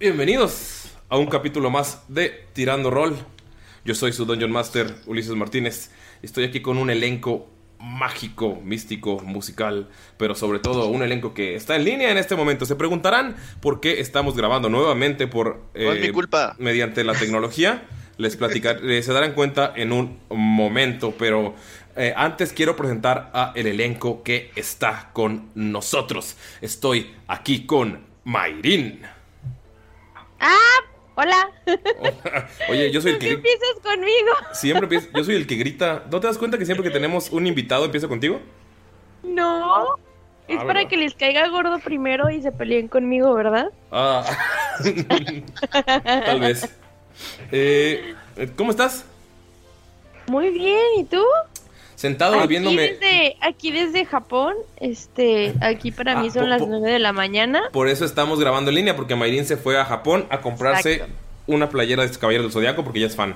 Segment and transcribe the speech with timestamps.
[0.00, 3.18] Bienvenidos a un capítulo más de Tirando Roll.
[3.84, 5.90] Yo soy su Dungeon Master, Ulises Martínez.
[6.22, 11.54] y Estoy aquí con un elenco mágico, místico, musical, pero sobre todo un elenco que
[11.54, 12.64] está en línea en este momento.
[12.64, 15.64] Se preguntarán por qué estamos grabando nuevamente por...
[15.74, 16.56] No es mi culpa.
[16.58, 17.86] Mediante la tecnología.
[18.16, 21.54] Les platicaré, se darán cuenta en un momento, pero
[21.94, 26.38] eh, antes quiero presentar a el elenco que está con nosotros.
[26.62, 29.19] Estoy aquí con Mayrin.
[30.40, 30.56] Ah,
[31.16, 31.50] hola.
[32.68, 34.30] Oye, yo soy el ¿Por qué que empiezas conmigo?
[34.52, 36.04] siempre empiezo- yo soy el que grita.
[36.10, 38.40] ¿No te das cuenta que siempre que tenemos un invitado empiezo contigo?
[39.22, 39.96] No.
[40.48, 40.88] Es Ah, para ¿verdad?
[40.90, 43.70] que les caiga gordo primero y se peleen conmigo, ¿verdad?
[43.92, 44.24] Ah,
[46.04, 46.68] tal vez.
[47.52, 48.14] Eh,
[48.56, 49.04] ¿Cómo estás?
[50.26, 51.22] Muy bien, ¿y tú?
[52.00, 52.80] Sentado Aquí viéndome.
[52.94, 56.98] desde, aquí desde Japón, este, aquí para mí Ah, son po- las po- 9 de
[56.98, 57.60] la mañana.
[57.72, 61.14] Por eso estamos grabando en línea, porque Mayrin se fue a Japón a comprarse Exacto.
[61.46, 63.34] una playera de Caballero del Zodiaco porque ya es fan.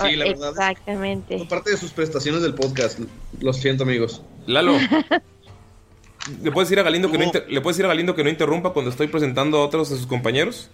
[0.00, 0.50] Sí, la verdad.
[0.50, 1.38] Exactamente.
[1.38, 3.00] Son parte de sus prestaciones del podcast.
[3.40, 4.22] Lo siento, amigos.
[4.46, 4.74] Lalo.
[6.40, 8.30] ¿Le puedes decir a Galindo que no inter- ¿Le puedes decir a Galindo que no
[8.30, 10.70] interrumpa cuando estoy presentando a otros de sus compañeros?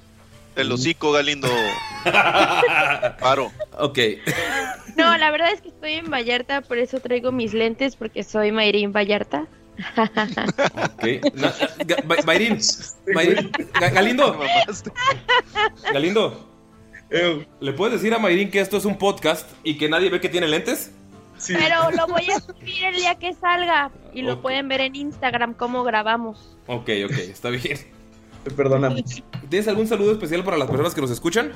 [0.59, 1.49] El hocico, Galindo.
[3.21, 3.53] Paro.
[3.79, 3.99] Ok.
[4.97, 8.51] No, la verdad es que estoy en Vallarta, por eso traigo mis lentes, porque soy
[8.53, 9.47] Mayrin Vallarta.
[9.97, 11.05] Ok.
[11.35, 11.55] Na-
[11.87, 12.17] Ga- Ba-
[13.93, 14.39] Galindo.
[15.93, 16.49] Galindo.
[17.61, 20.29] ¿Le puedes decir a Mayrin que esto es un podcast y que nadie ve que
[20.29, 20.91] tiene lentes?
[21.47, 25.55] Pero lo voy a subir el día que salga y lo pueden ver en Instagram
[25.55, 26.57] cómo grabamos.
[26.67, 27.79] Ok, ok, está bien.
[28.49, 29.03] Te perdonamos.
[29.51, 31.53] ¿Tienes algún saludo especial para las personas que nos escuchan?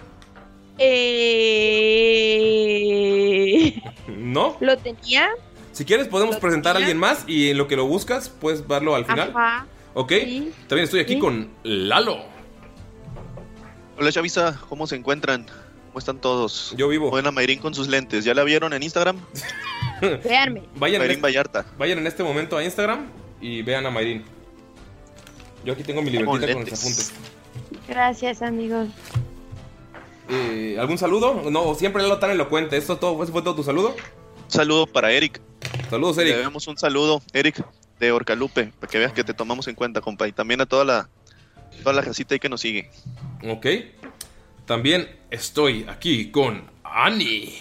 [2.03, 3.83] Eh...
[4.09, 4.57] ¿No?
[4.61, 5.29] ¿Lo tenía?
[5.73, 8.95] Si quieres podemos presentar a alguien más y en lo que lo buscas puedes verlo
[8.95, 9.31] al final.
[9.35, 9.67] Ajá.
[9.95, 10.13] Ok.
[10.13, 10.53] Sí.
[10.69, 11.19] También estoy aquí Sí.
[11.19, 12.19] con Lalo.
[13.99, 14.61] Hola, Chavisa.
[14.69, 15.47] ¿Cómo se encuentran?
[15.89, 16.75] ¿Cómo están todos?
[16.77, 17.11] Yo vivo.
[17.11, 18.25] Buena Mayrin con sus lentes.
[18.25, 19.17] ¿Ya la vieron en Instagram?
[20.25, 20.63] Veanme.
[20.77, 21.67] Vayan en, este, Vallarta.
[21.79, 23.07] vayan en este momento a Instagram
[23.41, 24.25] y vean a Mayrin.
[25.65, 27.13] Yo aquí tengo mi libretita con los apuntes.
[27.89, 28.89] Gracias, amigos.
[30.29, 31.51] Eh, ¿Algún saludo?
[31.51, 32.77] No, siempre Lalo tan elocuente.
[32.77, 33.91] ¿Esto todo, ¿Ese fue todo tu saludo?
[33.91, 35.41] Un saludo para Eric.
[35.91, 36.37] Saludos, Le Eric.
[36.37, 37.65] debemos un saludo, Eric,
[38.01, 40.27] de Orcalupe, para que veas que te tomamos en cuenta, compa.
[40.27, 41.09] Y también a toda la,
[41.83, 42.91] toda la racita ahí que nos sigue.
[43.49, 43.67] Ok.
[44.67, 47.59] También estoy aquí con Ani.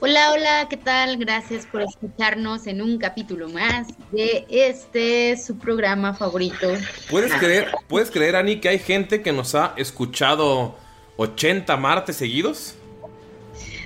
[0.00, 1.16] Hola, hola, ¿qué tal?
[1.16, 6.68] Gracias por escucharnos en un capítulo más de este su programa favorito.
[7.08, 10.76] ¿Puedes creer, ¿Puedes creer, Ani, que hay gente que nos ha escuchado
[11.16, 12.74] 80 martes seguidos?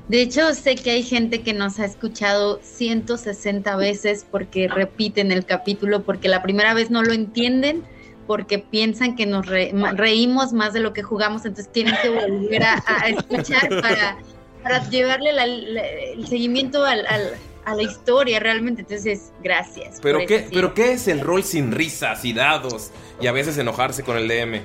[0.08, 5.46] De hecho, sé que hay gente que nos ha escuchado 160 veces porque repiten el
[5.46, 7.84] capítulo, porque la primera vez no lo entienden,
[8.26, 12.64] porque piensan que nos re- reímos más de lo que jugamos, entonces tienen que volver
[12.64, 14.18] a, a escuchar para,
[14.62, 17.34] para llevarle la- la- el seguimiento al- al-
[17.64, 18.82] a la historia realmente.
[18.82, 19.98] Entonces, gracias.
[20.02, 20.54] ¿Pero qué, eso, sí.
[20.54, 22.90] ¿Pero qué es el rol sin risas y dados?
[23.20, 24.62] Y a veces enojarse con el DM.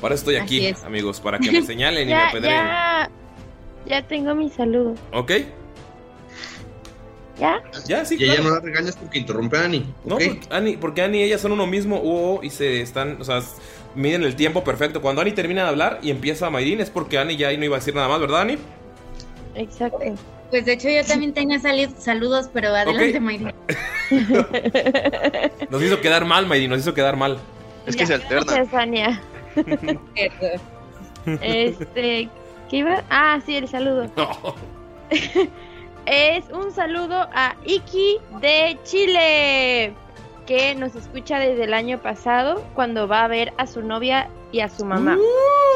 [0.00, 0.82] Para eso estoy aquí, es.
[0.82, 2.54] amigos, para que me señalen y me apedreen.
[2.56, 3.10] ya,
[3.86, 4.94] ya tengo mi saludo.
[5.12, 5.30] ¿Ok?
[7.38, 7.62] ¿Ya?
[7.86, 9.84] Ya, sí, Y ella no la regañas porque interrumpe a Annie.
[10.04, 13.24] No, porque Annie, porque Annie y ella son uno mismo, uh, y se están, o
[13.24, 13.40] sea,
[13.94, 15.00] miden el tiempo perfecto.
[15.00, 17.76] Cuando Annie termina de hablar y empieza Mayrin es porque Annie ya ahí no iba
[17.76, 18.58] a decir nada más, ¿verdad, Annie?
[19.54, 19.98] Exacto.
[20.50, 23.52] Pues de hecho yo también tenía sali- saludos, pero adelante, Mayrin.
[25.70, 27.38] Nos hizo quedar mal, Mayrin, nos hizo quedar mal.
[27.86, 28.52] Es que se alterna.
[28.52, 29.20] Gracias, Ania.
[31.40, 32.28] Este,
[32.68, 33.02] ¿qué iba?
[33.08, 34.10] Ah, sí, el saludo.
[36.06, 39.94] es un saludo a Iki de Chile,
[40.46, 44.60] que nos escucha desde el año pasado cuando va a ver a su novia y
[44.60, 45.16] a su mamá.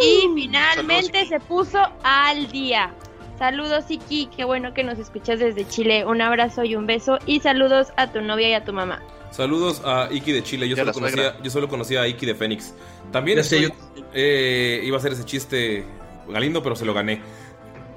[0.02, 2.90] y finalmente se puso al día.
[3.38, 6.05] Saludos Iki, qué bueno que nos escuchas desde Chile.
[6.06, 9.03] Un abrazo y un beso y saludos a tu novia y a tu mamá.
[9.31, 10.69] Saludos a Iki de Chile.
[10.69, 12.73] Yo solo, conocía, yo solo conocía a Iki de Fénix.
[13.12, 13.73] También estoy-
[14.15, 15.85] eh, iba a hacer ese chiste
[16.29, 17.21] Galindo, pero se lo gané.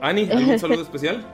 [0.01, 1.25] Ani, ¿algún saludo especial?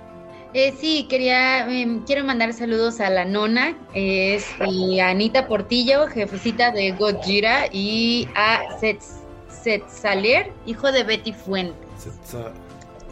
[0.54, 6.08] Eh, sí, quería, em, quiero mandar saludos a la nona, es y a Anita Portillo,
[6.08, 9.02] jefecita de Gojira, y a Set,
[9.50, 11.76] Setzaler, hijo de Betty Fuente.
[12.24, 12.54] Sa-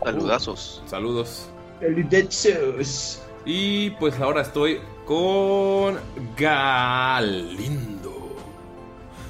[0.03, 0.81] Saludazos.
[0.85, 1.49] Uh, saludos.
[1.79, 3.21] Saludazos.
[3.45, 5.99] Y pues ahora estoy con
[6.37, 8.13] Galindo.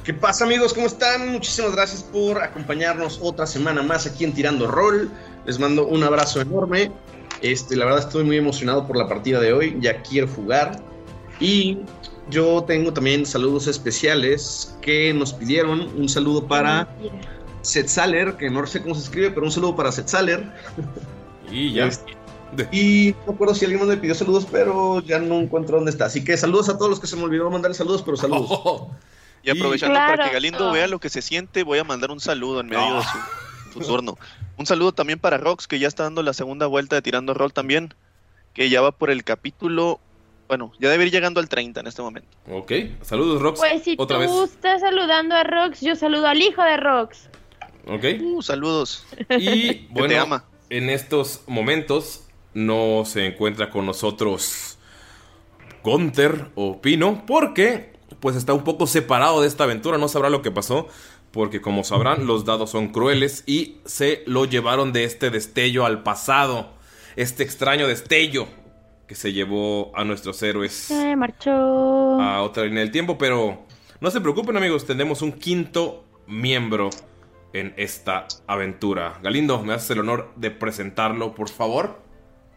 [0.04, 0.74] ¿Qué pasa amigos?
[0.74, 1.32] ¿Cómo están?
[1.32, 5.10] Muchísimas gracias por acompañarnos otra semana más aquí en Tirando Roll.
[5.46, 6.92] Les mando un abrazo enorme.
[7.42, 9.78] Este, la verdad estoy muy emocionado por la partida de hoy.
[9.80, 10.84] Ya quiero jugar.
[11.40, 11.80] Y
[12.30, 15.82] yo tengo también saludos especiales que nos pidieron.
[15.98, 16.88] Un saludo para
[17.64, 20.52] Setzaler, que no sé cómo se escribe, pero un saludo para Setzaler.
[21.52, 21.90] Y ya.
[22.72, 26.06] Y no recuerdo si alguien más me pidió saludos, pero ya no encuentro dónde está.
[26.06, 28.46] Así que saludos a todos los que se me olvidó mandar saludos, pero saludos.
[28.52, 28.92] Oh,
[29.44, 30.12] Y aprovechando Claro.
[30.18, 32.98] para que Galindo vea lo que se siente, voy a mandar un saludo en medio
[32.98, 33.02] de
[33.74, 34.18] su, su turno.
[34.58, 37.52] Un saludo también para Rox, que ya está dando la segunda vuelta de Tirando Rol
[37.54, 37.94] también,
[38.54, 40.00] que ya va por el capítulo,
[40.48, 42.30] bueno, ya debe ir llegando al 30 en este momento.
[42.52, 42.72] Ok,
[43.02, 43.60] saludos Rox.
[43.60, 44.52] Pues si Otra tú vez.
[44.52, 47.30] estás saludando a Rox, yo saludo al hijo de Rox.
[47.88, 48.06] Ok.
[48.22, 49.06] Uh, saludos.
[49.38, 50.46] Y te bueno, ama.
[50.70, 54.78] en estos momentos no se encuentra con nosotros
[55.84, 60.42] Gunter o Pino porque pues está un poco separado de esta aventura, no sabrá lo
[60.42, 60.88] que pasó
[61.32, 66.04] porque como sabrán los dados son crueles y se lo llevaron de este destello al
[66.04, 66.70] pasado,
[67.16, 68.48] este extraño destello
[69.08, 71.52] que se llevó a nuestros héroes Se marchó.
[72.22, 73.66] a otra línea del tiempo, pero
[74.00, 76.92] no se preocupen amigos, tendremos un quinto miembro
[77.54, 79.20] en esta aventura.
[79.24, 82.00] Galindo, ¿me haces el honor de presentarlo, por favor?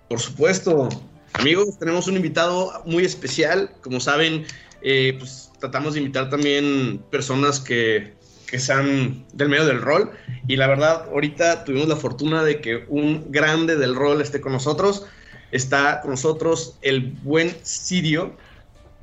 [0.08, 0.88] Por supuesto.
[1.34, 3.70] Amigos, tenemos un invitado muy especial.
[3.82, 4.46] Como saben,
[4.82, 8.14] eh, pues tratamos de invitar también personas que,
[8.46, 10.10] que sean del medio del rol.
[10.48, 14.52] Y la verdad, ahorita tuvimos la fortuna de que un grande del rol esté con
[14.52, 15.06] nosotros.
[15.52, 18.34] Está con nosotros el buen Sirio.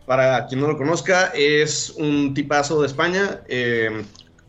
[0.08, 3.42] Para quien no lo conozca, es un tipazo de España.
[3.48, 4.04] eh,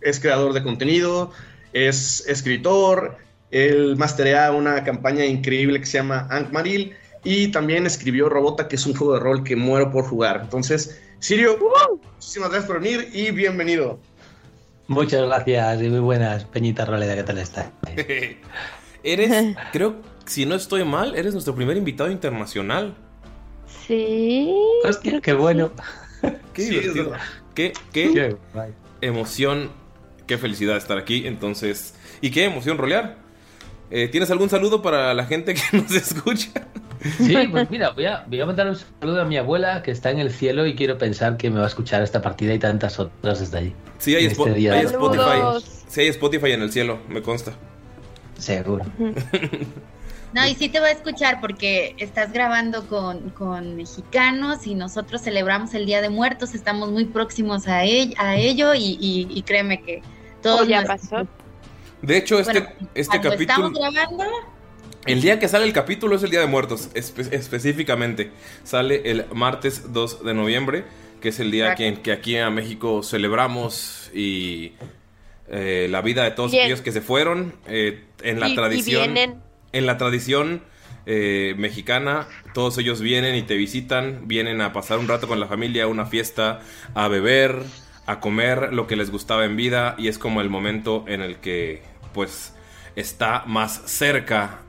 [0.04, 1.32] es creador de contenido,
[1.72, 3.16] es escritor.
[3.50, 6.94] Él masterea una campaña increíble que se llama Ankmaril.
[7.24, 10.40] Y también escribió Robota, que es un juego de rol que muero por jugar.
[10.42, 11.58] Entonces, Sirio,
[12.14, 13.98] muchísimas gracias por venir y bienvenido.
[14.88, 17.70] Muchas gracias y muy buenas, Peñita Roleda, ¿qué tal estás?
[19.02, 19.96] Eres, creo,
[20.26, 22.94] si no estoy mal, eres nuestro primer invitado internacional.
[23.86, 24.54] Sí.
[24.86, 25.72] Hostia, qué bueno.
[26.52, 27.12] Qué Sí, divertido.
[27.54, 28.36] Qué, qué
[29.00, 29.70] emoción,
[30.26, 31.26] qué felicidad estar aquí.
[31.26, 33.16] Entonces, y qué emoción rolear.
[33.90, 36.50] Eh, ¿Tienes algún saludo para la gente que nos escucha?
[37.18, 40.10] Sí, pues mira, voy a, voy a mandar un saludo a mi abuela que está
[40.10, 42.98] en el cielo y quiero pensar que me va a escuchar esta partida y tantas
[42.98, 43.74] otras desde allí.
[43.98, 45.64] Sí, hay, este hay Spotify.
[45.86, 47.52] Sí, hay Spotify en el cielo, me consta.
[48.38, 48.84] Seguro.
[50.34, 55.22] No, y sí te va a escuchar porque estás grabando con, con mexicanos y nosotros
[55.22, 59.80] celebramos el Día de Muertos, estamos muy próximos a, a ello y, y- y créeme
[59.80, 60.02] que
[60.42, 61.26] todo Oh, ya pasó.
[62.02, 63.68] De hecho, este, Bueno, este capítulo.
[63.68, 64.24] estamos grabando,
[65.06, 68.30] El día que sale el capítulo es el Día de Muertos, espe- específicamente.
[68.64, 70.84] Sale el martes 2 de noviembre,
[71.20, 74.72] que es el día que, en que aquí en México celebramos y
[75.48, 76.64] eh, la vida de todos Bien.
[76.64, 79.14] aquellos que se fueron eh, en la Y- y tradición.
[79.14, 79.53] vienen.
[79.74, 80.62] En la tradición
[81.04, 85.48] eh, mexicana, todos ellos vienen y te visitan, vienen a pasar un rato con la
[85.48, 86.60] familia, una fiesta,
[86.94, 87.60] a beber,
[88.06, 91.38] a comer lo que les gustaba en vida y es como el momento en el
[91.38, 92.54] que pues
[92.94, 94.60] está más cerca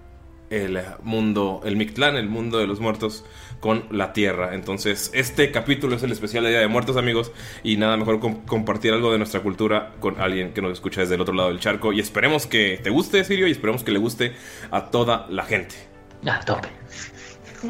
[0.49, 3.25] el mundo, el Mictlán, el mundo de los muertos
[3.59, 4.53] con la tierra.
[4.53, 7.31] Entonces, este capítulo es el especial de Día de Muertos, amigos,
[7.63, 11.15] y nada mejor com- compartir algo de nuestra cultura con alguien que nos escucha desde
[11.15, 11.91] el otro lado del charco.
[11.93, 14.33] Y esperemos que te guste, Sirio, y esperemos que le guste
[14.71, 15.75] a toda la gente.
[16.25, 16.67] A tope.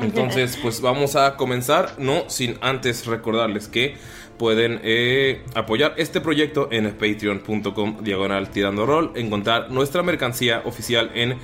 [0.01, 3.95] Entonces, pues vamos a comenzar, no sin antes recordarles que
[4.37, 11.37] pueden eh, apoyar este proyecto en patreon.com diagonal tirando rol, encontrar nuestra mercancía oficial en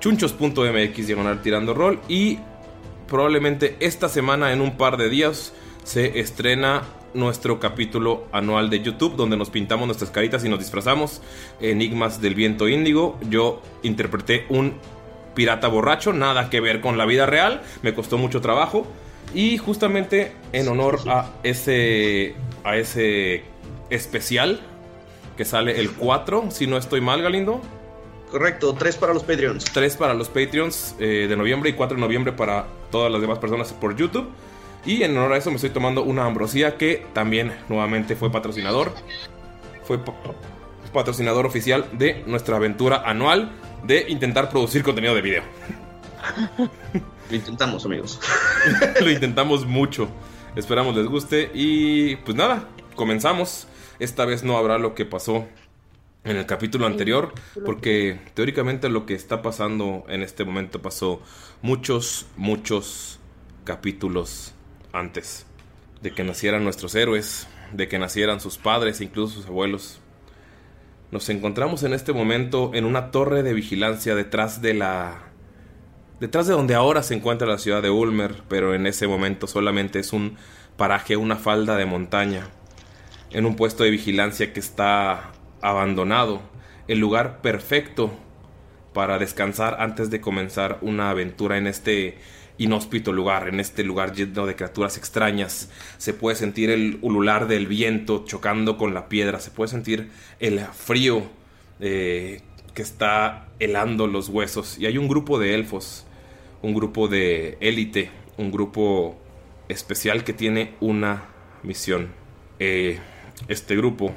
[0.00, 2.40] chunchos.mx diagonal tirando rol y
[3.08, 5.52] probablemente esta semana en un par de días
[5.84, 6.82] se estrena
[7.12, 11.22] nuestro capítulo anual de YouTube donde nos pintamos nuestras caritas y nos disfrazamos
[11.60, 13.18] Enigmas del viento índigo.
[13.28, 14.74] Yo interpreté un
[15.34, 18.86] pirata borracho, nada que ver con la vida real, me costó mucho trabajo
[19.34, 23.42] y justamente en honor a ese a ese
[23.90, 24.60] especial
[25.36, 27.60] que sale el 4, si no estoy mal, Galindo.
[28.34, 29.64] Correcto, tres para los Patreons.
[29.66, 33.38] Tres para los Patreons eh, de noviembre y 4 de noviembre para todas las demás
[33.38, 34.28] personas por YouTube.
[34.84, 38.92] Y en honor a eso me estoy tomando una ambrosía que también nuevamente fue patrocinador.
[39.84, 40.14] Fue pa-
[40.92, 43.52] patrocinador oficial de nuestra aventura anual
[43.84, 45.42] de intentar producir contenido de video.
[47.30, 48.18] Lo intentamos, amigos.
[49.00, 50.08] Lo intentamos mucho.
[50.56, 53.68] Esperamos les guste y pues nada, comenzamos.
[54.00, 55.46] Esta vez no habrá lo que pasó
[56.24, 57.32] en el capítulo anterior,
[57.64, 61.20] porque teóricamente lo que está pasando en este momento pasó
[61.60, 63.20] muchos, muchos
[63.64, 64.54] capítulos
[64.92, 65.46] antes
[66.00, 70.00] de que nacieran nuestros héroes, de que nacieran sus padres e incluso sus abuelos.
[71.10, 75.30] Nos encontramos en este momento en una torre de vigilancia detrás de la
[76.20, 79.98] detrás de donde ahora se encuentra la ciudad de Ulmer, pero en ese momento solamente
[79.98, 80.36] es un
[80.78, 82.48] paraje, una falda de montaña,
[83.30, 85.33] en un puesto de vigilancia que está
[85.64, 86.42] abandonado,
[86.88, 88.12] el lugar perfecto
[88.92, 92.18] para descansar antes de comenzar una aventura en este
[92.58, 95.70] inhóspito lugar, en este lugar lleno de criaturas extrañas.
[95.98, 100.60] Se puede sentir el ulular del viento chocando con la piedra, se puede sentir el
[100.60, 101.24] frío
[101.80, 102.42] eh,
[102.74, 104.78] que está helando los huesos.
[104.78, 106.06] Y hay un grupo de elfos,
[106.62, 109.18] un grupo de élite, un grupo
[109.68, 111.24] especial que tiene una
[111.62, 112.12] misión.
[112.58, 113.00] Eh,
[113.48, 114.14] este grupo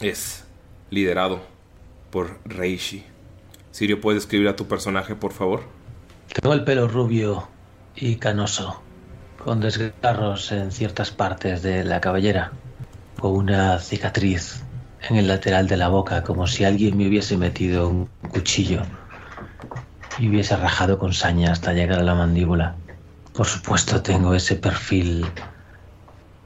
[0.00, 0.45] es
[0.90, 1.40] liderado
[2.10, 3.04] por Reishi.
[3.70, 5.62] Sirio, ¿puedes escribir a tu personaje, por favor?
[6.32, 7.48] Tengo el pelo rubio
[7.94, 8.80] y canoso,
[9.44, 12.52] con desgarros en ciertas partes de la cabellera,
[13.20, 14.62] con una cicatriz
[15.08, 18.82] en el lateral de la boca, como si alguien me hubiese metido un cuchillo
[20.18, 22.76] y hubiese rajado con saña hasta llegar a la mandíbula.
[23.34, 25.26] Por supuesto tengo ese perfil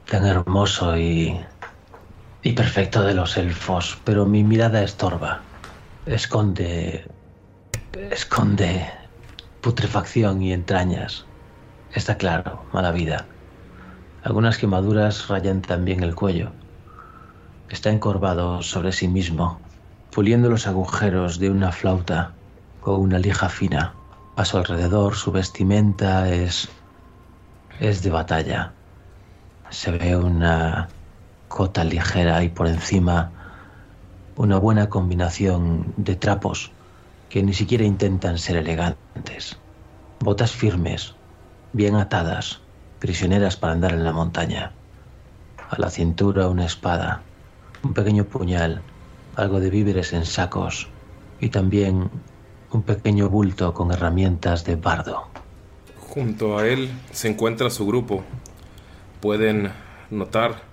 [0.09, 1.39] tan hermoso y,
[2.43, 5.41] y perfecto de los elfos, pero mi mirada estorba,
[6.05, 7.05] esconde,
[8.09, 8.89] esconde
[9.61, 11.25] putrefacción y entrañas.
[11.93, 13.25] Está claro, mala vida.
[14.23, 16.51] Algunas quemaduras rayan también el cuello.
[17.69, 19.59] Está encorvado sobre sí mismo,
[20.11, 22.33] puliendo los agujeros de una flauta
[22.81, 23.93] con una lija fina.
[24.35, 26.69] A su alrededor su vestimenta es
[27.79, 28.73] es de batalla.
[29.69, 30.87] Se ve una
[31.51, 33.29] cota ligera y por encima
[34.37, 36.71] una buena combinación de trapos
[37.29, 39.57] que ni siquiera intentan ser elegantes.
[40.21, 41.13] Botas firmes,
[41.73, 42.61] bien atadas,
[42.99, 44.71] prisioneras para andar en la montaña.
[45.69, 47.21] A la cintura una espada,
[47.83, 48.81] un pequeño puñal,
[49.35, 50.87] algo de víveres en sacos
[51.41, 52.09] y también
[52.71, 55.27] un pequeño bulto con herramientas de bardo.
[55.99, 58.23] Junto a él se encuentra su grupo.
[59.19, 59.71] Pueden
[60.09, 60.70] notar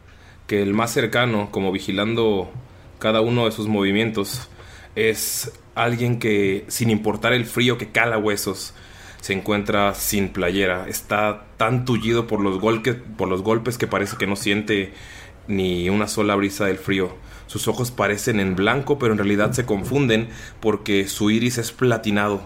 [0.49, 2.51] que el más cercano, como vigilando
[2.99, 4.49] cada uno de sus movimientos,
[4.97, 8.75] es alguien que, sin importar el frío que cala huesos,
[9.21, 10.89] se encuentra sin playera.
[10.89, 14.95] Está tan tullido por los, golpes, por los golpes que parece que no siente
[15.47, 17.15] ni una sola brisa del frío.
[17.47, 20.29] Sus ojos parecen en blanco, pero en realidad se confunden
[20.61, 22.41] porque su iris es platinado.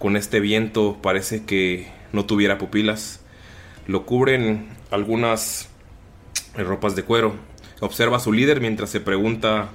[0.00, 3.20] Con este viento parece que no tuviera pupilas.
[3.86, 5.68] Lo cubren algunas
[6.56, 7.34] ropas de cuero.
[7.80, 9.70] Observa a su líder mientras se pregunta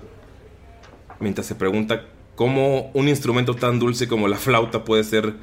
[1.20, 2.06] mientras se pregunta
[2.36, 5.34] cómo un instrumento tan dulce como la flauta puede ser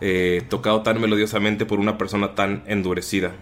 [0.00, 3.32] eh, tocado tan melodiosamente por una persona tan endurecida.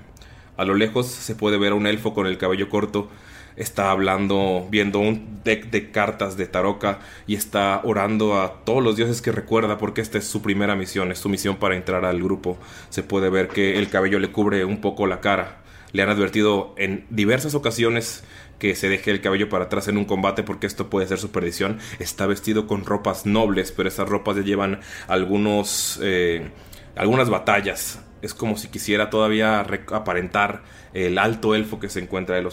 [0.56, 3.08] A lo lejos se puede ver a un elfo con el cabello corto.
[3.56, 8.96] Está hablando, viendo un deck de cartas de Taroka y está orando a todos los
[8.96, 12.22] dioses que recuerda porque esta es su primera misión, es su misión para entrar al
[12.22, 12.58] grupo.
[12.90, 15.59] Se puede ver que el cabello le cubre un poco la cara.
[15.92, 18.24] Le han advertido en diversas ocasiones
[18.58, 21.30] que se deje el cabello para atrás en un combate porque esto puede ser su
[21.30, 21.78] perdición.
[21.98, 26.50] Está vestido con ropas nobles, pero esas ropas ya llevan algunos, eh,
[26.96, 32.44] algunas batallas es como si quisiera todavía aparentar el alto elfo que se encuentra en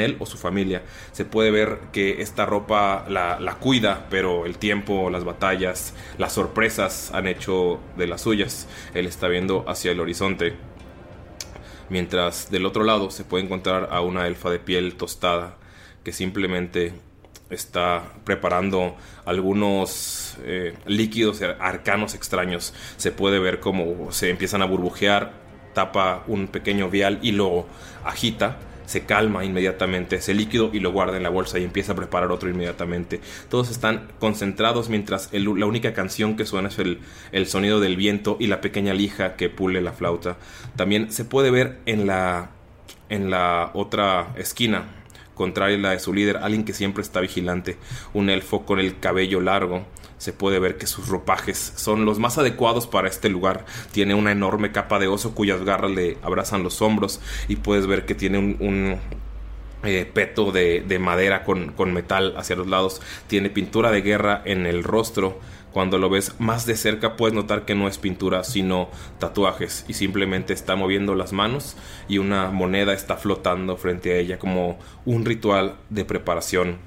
[0.00, 0.82] él o su familia.
[1.12, 6.32] Se puede ver que esta ropa la, la cuida, pero el tiempo, las batallas, las
[6.32, 8.66] sorpresas han hecho de las suyas.
[8.94, 10.56] Él está viendo hacia el horizonte.
[11.90, 15.56] Mientras del otro lado se puede encontrar a una elfa de piel tostada
[16.04, 16.92] que simplemente
[17.50, 22.74] está preparando algunos eh, líquidos arcanos extraños.
[22.96, 25.32] Se puede ver cómo se empiezan a burbujear,
[25.74, 27.66] tapa un pequeño vial y lo
[28.04, 28.58] agita.
[28.88, 32.32] Se calma inmediatamente ese líquido y lo guarda en la bolsa y empieza a preparar
[32.32, 33.20] otro inmediatamente.
[33.50, 38.38] Todos están concentrados mientras la única canción que suena es el, el sonido del viento
[38.40, 40.38] y la pequeña lija que pule la flauta.
[40.74, 42.52] También se puede ver en la,
[43.10, 44.86] en la otra esquina
[45.34, 47.76] contraria a la de su líder, alguien que siempre está vigilante,
[48.14, 49.86] un elfo con el cabello largo.
[50.18, 53.64] Se puede ver que sus ropajes son los más adecuados para este lugar.
[53.92, 58.04] Tiene una enorme capa de oso cuyas garras le abrazan los hombros y puedes ver
[58.04, 58.98] que tiene un,
[59.84, 63.00] eh, peto de, de madera con metal hacia los lados.
[63.28, 65.38] Tiene pintura de guerra en el rostro.
[65.72, 69.94] Cuando lo ves más de cerca puedes notar que no es pintura sino tatuajes y
[69.94, 71.76] simplemente está moviendo las manos
[72.08, 76.78] y una moneda está flotando frente a ella como un ritual de preparación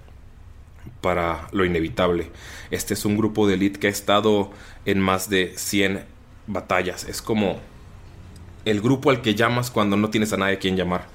[1.01, 2.29] para lo inevitable.
[2.71, 4.51] Este es un grupo de elite que ha estado
[4.85, 6.05] en más de 100
[6.47, 7.05] batallas.
[7.05, 7.59] Es como
[8.65, 11.07] el grupo al que llamas cuando no tienes a nadie a quien llamar.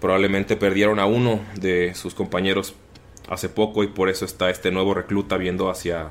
[0.00, 2.74] Probablemente perdieron a uno de sus compañeros
[3.28, 6.10] hace poco y por eso está este nuevo recluta viendo hacia...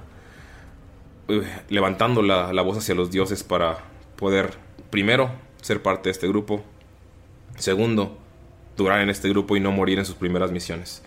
[1.30, 3.80] eh, levantando la, la voz hacia los dioses para
[4.18, 4.52] poder,
[4.90, 6.64] primero, ser parte de este grupo.
[7.58, 8.18] Segundo,
[8.76, 11.02] durar en este grupo y no morir en sus primeras misiones.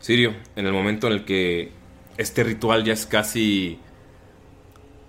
[0.00, 1.72] Sirio, en el momento en el que
[2.16, 3.78] este ritual ya es casi...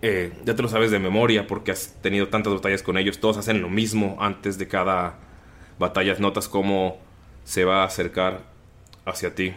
[0.02, 3.38] eh, ya te lo sabes de memoria porque has tenido tantas batallas con ellos, todos
[3.38, 5.18] hacen lo mismo antes de cada
[5.80, 7.00] batalla, notas cómo
[7.46, 8.44] se va a acercar
[9.06, 9.54] hacia ti.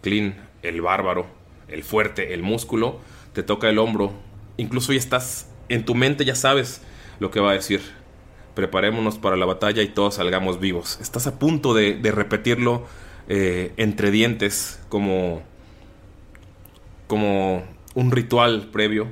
[0.00, 1.26] Clean, el bárbaro,
[1.68, 3.00] el fuerte, el músculo,
[3.34, 4.14] te toca el hombro,
[4.56, 6.80] incluso ya estás en tu mente, ya sabes
[7.20, 7.82] lo que va a decir.
[8.54, 10.98] Preparémonos para la batalla y todos salgamos vivos.
[11.02, 12.86] Estás a punto de, de repetirlo
[13.28, 15.42] eh, entre dientes como,
[17.06, 17.62] como
[17.94, 19.06] un ritual previo.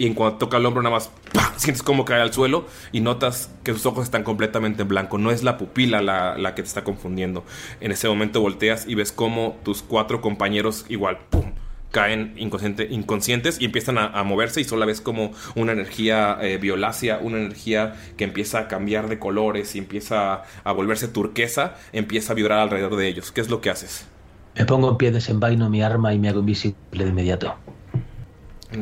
[0.00, 1.10] Y en cuanto toca el hombro nada más
[1.56, 5.18] sientes como cae al suelo y notas que sus ojos están completamente en blanco.
[5.18, 7.44] No es la pupila la, la que te está confundiendo.
[7.80, 11.52] En ese momento volteas y ves como tus cuatro compañeros igual ¡pum!
[11.90, 16.58] Caen inconsciente- inconscientes y empiezan a, a moverse y solo ves como una energía eh,
[16.58, 22.32] violácea, una energía que empieza a cambiar de colores y empieza a volverse turquesa, empieza
[22.32, 23.32] a vibrar alrededor de ellos.
[23.32, 24.06] ¿Qué es lo que haces?
[24.54, 27.54] Me pongo en pie, desenvaino mi arma y me hago invisible de inmediato.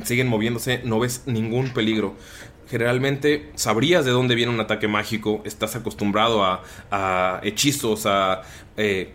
[0.02, 2.16] Siguen moviéndose, no ves ningún peligro.
[2.68, 8.42] Generalmente sabrías de dónde viene un ataque mágico, estás acostumbrado a, a hechizos, a...
[8.76, 9.14] eh,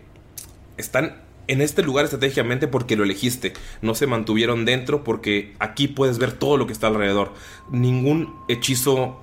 [0.78, 1.16] están
[1.48, 3.52] en este lugar estratégicamente porque lo elegiste.
[3.80, 7.32] No se mantuvieron dentro porque aquí puedes ver todo lo que está alrededor.
[7.70, 9.20] Ningún hechizo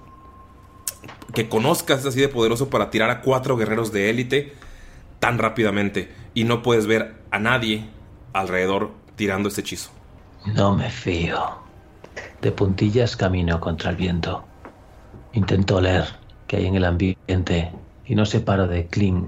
[1.34, 4.54] que conozcas es así de poderoso para tirar a cuatro guerreros de élite
[5.20, 6.12] tan rápidamente.
[6.34, 7.86] Y no puedes ver a nadie
[8.34, 9.92] alrededor tirando ese hechizo.
[10.46, 11.60] No me fío.
[12.42, 14.44] De puntillas camino contra el viento.
[15.34, 16.06] Intento oler
[16.48, 17.72] qué hay en el ambiente
[18.06, 19.28] y no separo de Kling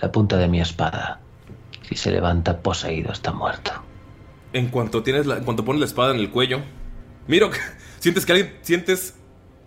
[0.00, 1.21] la punta de mi espada.
[1.92, 3.70] Si se levanta poseído está muerto.
[4.54, 6.60] En cuanto tienes la, en cuanto pones la espada en el cuello,
[7.28, 7.50] miro,
[7.98, 9.14] sientes que alguien, sientes,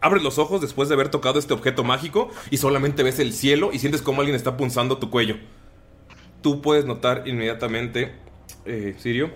[0.01, 3.69] abres los ojos después de haber tocado este objeto mágico y solamente ves el cielo
[3.73, 5.37] y sientes como alguien está punzando tu cuello.
[6.41, 8.15] Tú puedes notar inmediatamente,
[8.65, 9.29] eh, Sirio,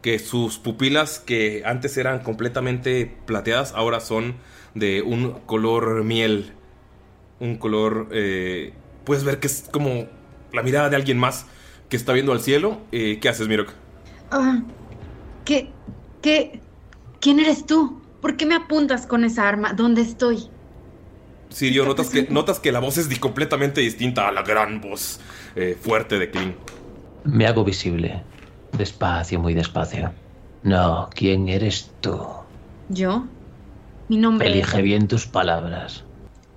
[0.00, 4.36] que sus pupilas que antes eran completamente plateadas ahora son
[4.74, 6.54] de un color miel,
[7.40, 8.72] un color, eh,
[9.04, 10.06] puedes ver que es como
[10.54, 11.46] la mirada de alguien más
[11.88, 12.78] que está viendo al cielo.
[12.92, 13.72] Eh, ¿Qué haces, Mirok?
[14.30, 14.62] Ah,
[15.44, 15.70] ¿Qué?
[16.22, 16.60] ¿Qué?
[17.20, 18.00] ¿Quién eres tú?
[18.20, 19.72] ¿Por qué me apuntas con esa arma?
[19.72, 20.48] ¿Dónde estoy?
[21.48, 25.20] Sirio, notas que, notas que la voz es completamente distinta a la gran voz
[25.54, 26.54] eh, fuerte de Kling.
[27.24, 28.22] Me hago visible.
[28.76, 30.12] Despacio, muy despacio.
[30.62, 32.20] No, ¿quién eres tú?
[32.88, 33.26] ¿Yo?
[34.08, 34.82] Mi nombre Elige es...
[34.82, 36.04] bien tus palabras.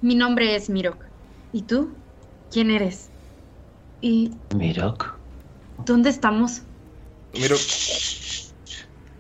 [0.01, 1.05] Mi nombre es Mirok.
[1.53, 1.89] ¿Y tú?
[2.51, 3.09] ¿Quién eres?
[4.01, 5.18] ¿Y Mirok.
[5.85, 6.63] Dónde estamos?
[7.33, 7.59] Mirok.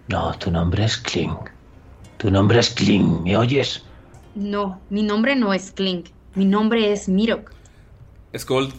[0.07, 1.37] No, tu nombre es Kling.
[2.17, 3.83] Tu nombre es Kling, ¿me oyes?
[4.35, 6.07] No, mi nombre no es Klink.
[6.35, 7.51] Mi nombre es Mirok.
[8.37, 8.73] Skold,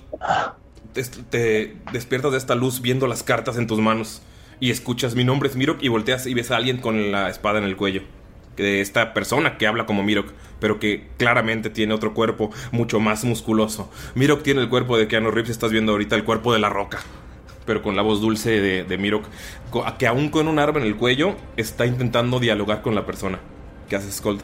[0.92, 4.22] te, te despiertas de esta luz viendo las cartas en tus manos
[4.60, 7.58] y escuchas mi nombre es Mirok y volteas y ves a alguien con la espada
[7.58, 8.02] en el cuello.
[8.56, 13.24] de esta persona que habla como Mirok, pero que claramente tiene otro cuerpo mucho más
[13.24, 13.90] musculoso.
[14.14, 17.00] Mirok tiene el cuerpo de Keanu Reeves, estás viendo ahorita el cuerpo de la roca,
[17.70, 19.26] pero con la voz dulce de, de Mirok,
[19.96, 23.38] que aún con un arma en el cuello está intentando dialogar con la persona.
[23.88, 24.40] ¿Qué haces, Skold?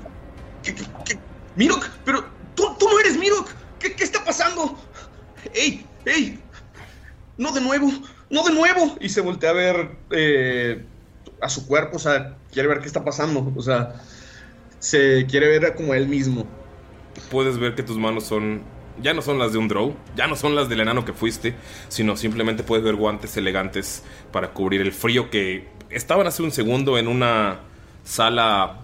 [1.57, 3.51] Mirok, pero tú, tú no eres Mirok.
[3.81, 4.79] ¿Qué, qué está pasando?
[5.53, 5.85] ¡Ey!
[6.05, 6.39] ¡Ey!
[7.37, 7.91] No de nuevo,
[8.31, 8.97] no de nuevo.
[9.01, 10.85] Y se voltea a ver eh,
[11.41, 13.53] a su cuerpo, o sea, quiere ver qué está pasando.
[13.57, 13.95] O sea,
[14.79, 16.47] se quiere ver como él mismo.
[17.33, 18.63] Puedes ver que tus manos son.
[19.03, 21.55] Ya no son las de un drow, ya no son las del enano que fuiste,
[21.89, 26.99] sino simplemente puedes ver guantes elegantes para cubrir el frío que estaban hace un segundo
[26.99, 27.61] en una
[28.05, 28.81] sala.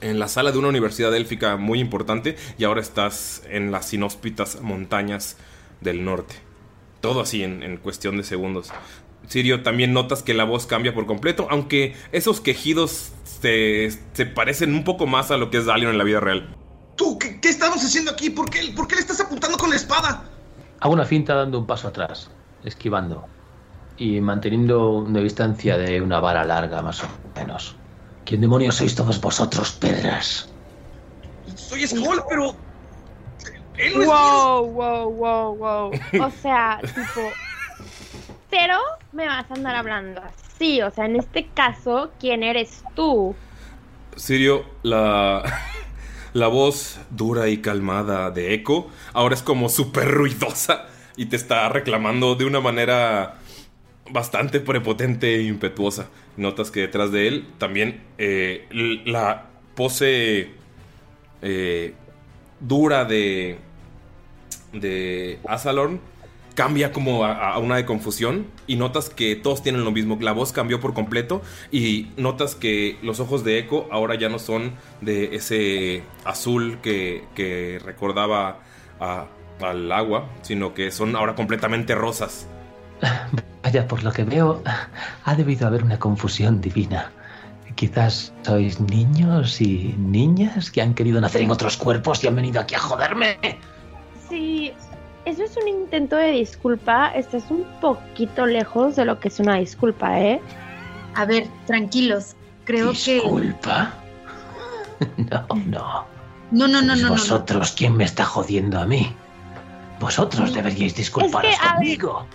[0.00, 4.62] En la sala de una universidad élfica muy importante y ahora estás en las inhóspitas
[4.62, 5.36] montañas
[5.82, 6.36] del norte.
[7.02, 8.72] Todo así en, en cuestión de segundos.
[9.28, 14.74] Sirio, también notas que la voz cambia por completo, aunque esos quejidos se, se parecen
[14.74, 16.48] un poco más a lo que es Dalion en la vida real.
[17.00, 18.28] ¿Tú qué, qué estamos haciendo aquí?
[18.28, 20.22] ¿Por qué, ¿Por qué le estás apuntando con la espada?
[20.80, 22.30] Hago una finta dando un paso atrás,
[22.62, 23.26] esquivando
[23.96, 27.74] y manteniendo una distancia de una vara larga más o menos.
[28.26, 30.50] ¿Quién demonios sois todos vosotros, pedras?
[31.54, 32.54] Soy Skull, pero.
[33.78, 35.90] Él no es Wow, wow, wow, wow.
[36.22, 37.32] O sea, tipo.
[38.50, 38.76] Pero
[39.12, 40.82] me vas a andar hablando así.
[40.82, 43.34] O sea, en este caso, ¿quién eres tú?
[44.16, 45.42] Sirio, la,
[46.32, 51.68] la voz dura y calmada de Echo ahora es como súper ruidosa y te está
[51.68, 53.36] reclamando de una manera
[54.10, 56.08] bastante prepotente e impetuosa.
[56.36, 58.66] Notas que detrás de él también eh,
[59.04, 60.50] la pose
[61.42, 61.94] eh,
[62.60, 63.58] dura de,
[64.72, 66.00] de Asalorn
[66.54, 70.18] cambia como a, a una de confusión y notas que todos tienen lo mismo.
[70.20, 74.38] La voz cambió por completo y notas que los ojos de Echo ahora ya no
[74.38, 78.60] son de ese azul que, que recordaba
[78.98, 79.26] a-
[79.60, 82.46] al agua, sino que son ahora completamente rosas.
[83.62, 84.62] Vaya, por lo que veo,
[85.24, 87.12] ha debido haber una confusión divina.
[87.76, 92.60] Quizás sois niños y niñas que han querido nacer en otros cuerpos y han venido
[92.60, 93.38] aquí a joderme.
[94.28, 94.72] Si
[95.24, 99.56] eso es un intento de disculpa, estás un poquito lejos de lo que es una
[99.56, 100.40] disculpa, ¿eh?
[101.14, 102.34] A ver, tranquilos.
[102.64, 103.14] Creo que.
[103.14, 103.94] ¿Disculpa?
[105.16, 106.04] No, no.
[106.50, 107.08] No, no, no, no, no, no.
[107.10, 109.14] vosotros quien me está jodiendo a mí.
[109.98, 112.26] Vosotros deberíais disculparos Es que, conmigo.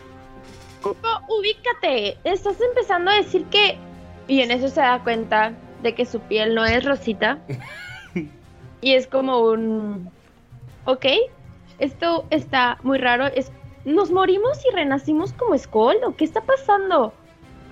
[0.83, 2.17] No, ubícate.
[2.23, 3.77] Estás empezando a decir que.
[4.27, 7.37] Y en eso se da cuenta de que su piel no es rosita.
[8.81, 10.09] y es como un.
[10.85, 11.05] Ok,
[11.79, 13.27] esto está muy raro.
[13.27, 13.51] Es...
[13.83, 15.97] ¿Nos morimos y renacimos como Skull?
[16.05, 17.13] ¿O qué está pasando?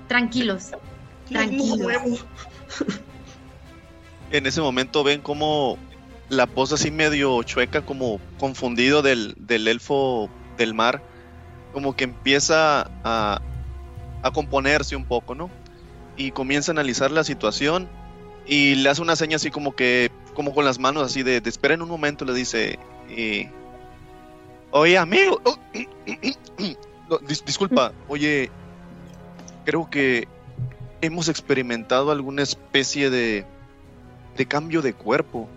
[0.08, 0.72] Tranquilos.
[1.28, 2.26] Tranquilos.
[4.32, 5.78] En ese momento ven como
[6.28, 11.04] la voz así medio chueca, como confundido del, del elfo del mar,
[11.72, 13.42] como que empieza a,
[14.24, 15.52] a componerse un poco, ¿no?
[16.18, 17.88] Y comienza a analizar la situación
[18.48, 21.50] y le hace una seña así como que, como con las manos así de, de
[21.50, 23.52] esperen un momento, le dice, eh,
[24.74, 25.56] oye amigo, oh,
[27.10, 28.50] no, dis- disculpa, oye,
[29.66, 30.28] creo que
[31.02, 33.46] hemos experimentado alguna especie de
[34.38, 35.48] de cambio de cuerpo.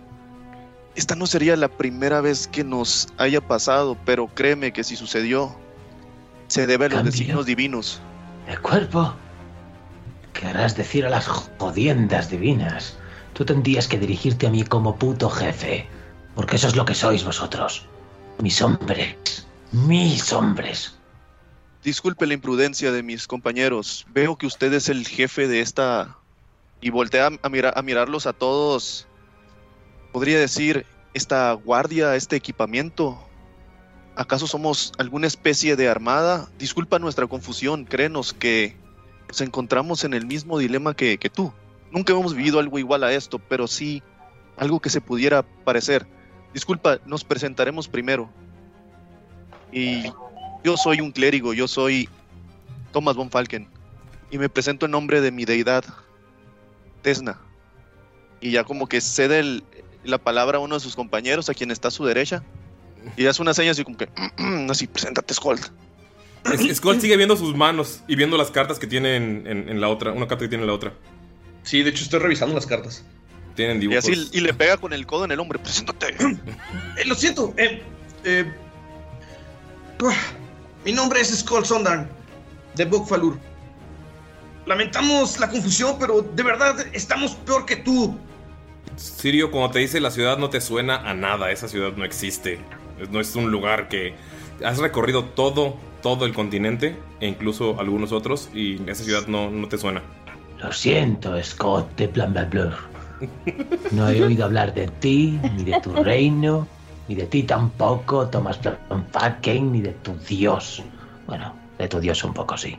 [0.95, 5.55] Esta no sería la primera vez que nos haya pasado, pero créeme que si sucedió,
[6.47, 8.01] se debe a los designios divinos.
[8.47, 9.13] ¿De cuerpo?
[10.33, 12.97] Querrás decir a las jodiendas divinas.
[13.33, 15.87] Tú tendrías que dirigirte a mí como puto jefe.
[16.35, 17.85] Porque eso es lo que sois vosotros.
[18.39, 19.47] Mis hombres.
[19.71, 20.95] Mis hombres.
[21.83, 24.05] Disculpe la imprudencia de mis compañeros.
[24.13, 26.17] Veo que usted es el jefe de esta...
[26.79, 27.31] Y voltea a,
[27.75, 29.07] a mirarlos a todos.
[30.11, 33.17] Podría decir, esta guardia, este equipamiento.
[34.15, 36.49] ¿Acaso somos alguna especie de armada?
[36.59, 37.85] Disculpa nuestra confusión.
[37.85, 38.77] Créenos que
[39.27, 41.51] nos encontramos en el mismo dilema que tú.
[41.91, 44.03] Nunca hemos vivido algo igual a esto, pero sí
[44.57, 46.05] algo que se pudiera parecer.
[46.53, 48.29] Disculpa, nos presentaremos primero.
[49.71, 50.03] Y
[50.63, 52.09] yo soy un clérigo, yo soy
[52.91, 53.67] Thomas von Falken.
[54.31, 55.83] Y me presento en nombre de mi deidad,
[57.01, 57.39] Tesna.
[58.41, 59.63] Y ya como que cede el-
[60.03, 62.43] la palabra a uno de sus compañeros, a quien está a su derecha.
[63.15, 64.09] Y hace una seña así como que,
[64.69, 65.61] así, preséntate, Skold.
[66.73, 69.89] Skull sigue viendo sus manos y viendo las cartas que tiene en, en- en la
[69.89, 70.93] otra, una carta que tiene en la otra.
[71.63, 73.03] Sí, de hecho estoy revisando las cartas.
[73.57, 76.15] Tienen Y así y le pega con el codo en el hombre, preséntate.
[76.97, 77.53] Eh, lo siento.
[77.57, 77.81] eh,
[78.23, 78.51] eh,
[80.03, 80.13] ah,
[80.85, 82.07] mi nombre es Skull Sondarn,
[82.75, 83.37] de Bokfalur.
[84.65, 88.17] Lamentamos la confusión, pero de verdad estamos peor que tú.
[88.95, 92.59] Sirio, cuando te dice la ciudad no te suena a nada, esa ciudad no existe.
[93.11, 94.15] No es un lugar que...
[94.63, 99.67] Has recorrido todo, todo el continente e incluso algunos otros y esa ciudad no, no
[99.67, 100.01] te suena.
[100.59, 102.96] Lo siento, Scott de Plan Blur.
[103.91, 106.67] No he oído hablar de ti, ni de tu reino,
[107.07, 108.59] ni de ti tampoco, Thomas
[109.11, 110.83] Fucking, ni de tu dios.
[111.25, 112.77] Bueno, de tu dios un poco sí.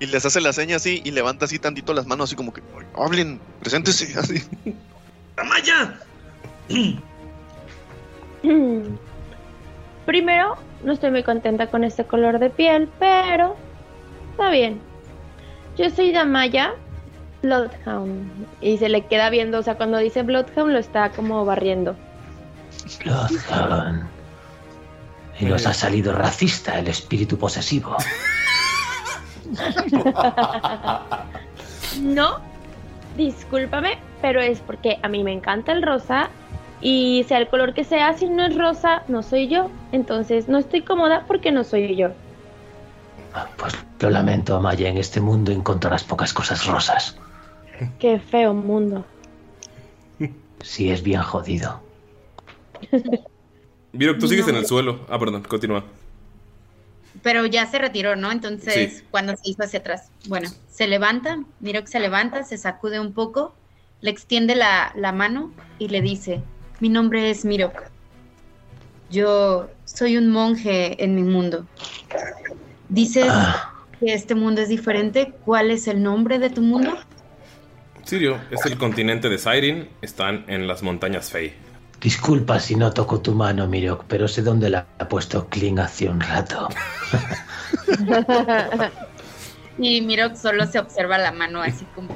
[0.00, 2.62] Y les hace la seña así y levanta así tantito las manos, así como que
[2.96, 4.42] hablen, preséntese, así.
[5.36, 5.98] ¡Amaya!
[10.06, 13.56] Primero, no estoy muy contenta con este color de piel, pero
[14.32, 14.80] está bien.
[15.76, 16.74] Yo soy Damaya
[17.44, 18.46] Bloodhound.
[18.60, 21.94] Y se le queda viendo, o sea, cuando dice Bloodhound lo está como barriendo.
[23.04, 24.08] Bloodhound.
[25.38, 27.96] Y nos ha salido racista el espíritu posesivo.
[32.00, 32.38] no,
[33.16, 36.30] discúlpame, pero es porque a mí me encanta el rosa
[36.80, 39.70] y sea el color que sea, si no es rosa, no soy yo.
[39.92, 42.10] Entonces no estoy cómoda porque no soy yo.
[43.56, 47.18] Pues lo lamento, Amaya, en este mundo encontrarás pocas cosas rosas.
[47.98, 49.04] Qué feo mundo.
[50.62, 51.82] Sí, es bien jodido.
[53.92, 55.00] Miro, tú sigues en el suelo.
[55.08, 55.84] Ah, perdón, continúa.
[57.22, 58.32] Pero ya se retiró, ¿no?
[58.32, 59.04] Entonces, Sí.
[59.10, 60.10] cuando se hizo hacia atrás.
[60.26, 63.54] Bueno, se levanta, miro que se levanta, se sacude un poco,
[64.00, 66.42] le extiende la, la mano y le dice,
[66.80, 67.84] mi nombre es Mirok.
[69.10, 71.66] Yo soy un monje en mi mundo.
[72.88, 73.32] Dices
[74.00, 75.32] que este mundo es diferente.
[75.44, 76.96] ¿Cuál es el nombre de tu mundo?
[78.04, 79.88] Sirio es el continente de Siren.
[80.02, 81.54] Están en las montañas Fey.
[82.02, 86.10] Disculpa si no toco tu mano, Mirok, pero sé dónde la ha puesto Kling hace
[86.10, 86.68] un rato.
[89.78, 92.14] y Mirok solo se observa la mano así como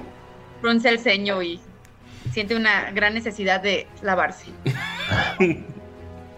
[0.60, 1.58] frunce el ceño y
[2.32, 4.46] siente una gran necesidad de lavarse.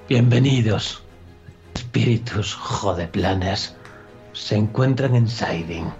[0.08, 1.02] Bienvenidos.
[1.74, 3.74] Espíritus jodeplanes
[4.32, 5.92] se encuentran en Siding.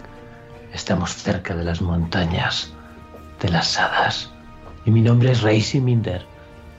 [0.73, 2.73] Estamos cerca de las montañas
[3.41, 4.31] de las hadas.
[4.85, 6.25] Y mi nombre es Reisi Minder.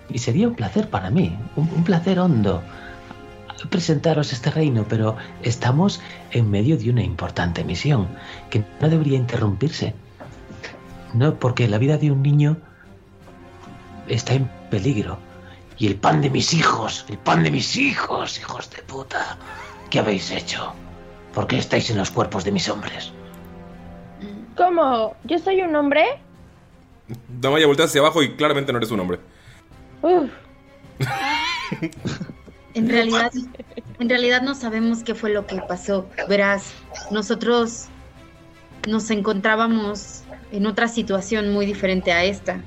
[0.10, 2.62] Y sería un placer para mí, un, un placer hondo,
[3.70, 8.08] presentaros este reino, pero estamos en medio de una importante misión
[8.50, 9.94] que no debería interrumpirse.
[11.14, 12.58] No, porque la vida de un niño
[14.08, 15.18] está en peligro.
[15.78, 19.38] Y el pan de mis hijos, el pan de mis hijos, hijos de puta.
[19.90, 20.74] ¿Qué habéis hecho?
[21.34, 23.12] ¿Por qué estáis en los cuerpos de mis hombres?
[24.56, 25.16] ¿Cómo?
[25.24, 26.06] ¿Yo soy un hombre?
[27.40, 29.20] Damaya voltea hacia abajo y claramente no eres un hombre.
[30.02, 30.30] Uf,
[32.74, 33.32] En realidad,
[34.00, 36.08] en realidad no sabemos qué fue lo que pasó.
[36.30, 36.74] Verás,
[37.10, 37.88] nosotros
[38.88, 42.62] nos encontrábamos en otra situación muy diferente a esta.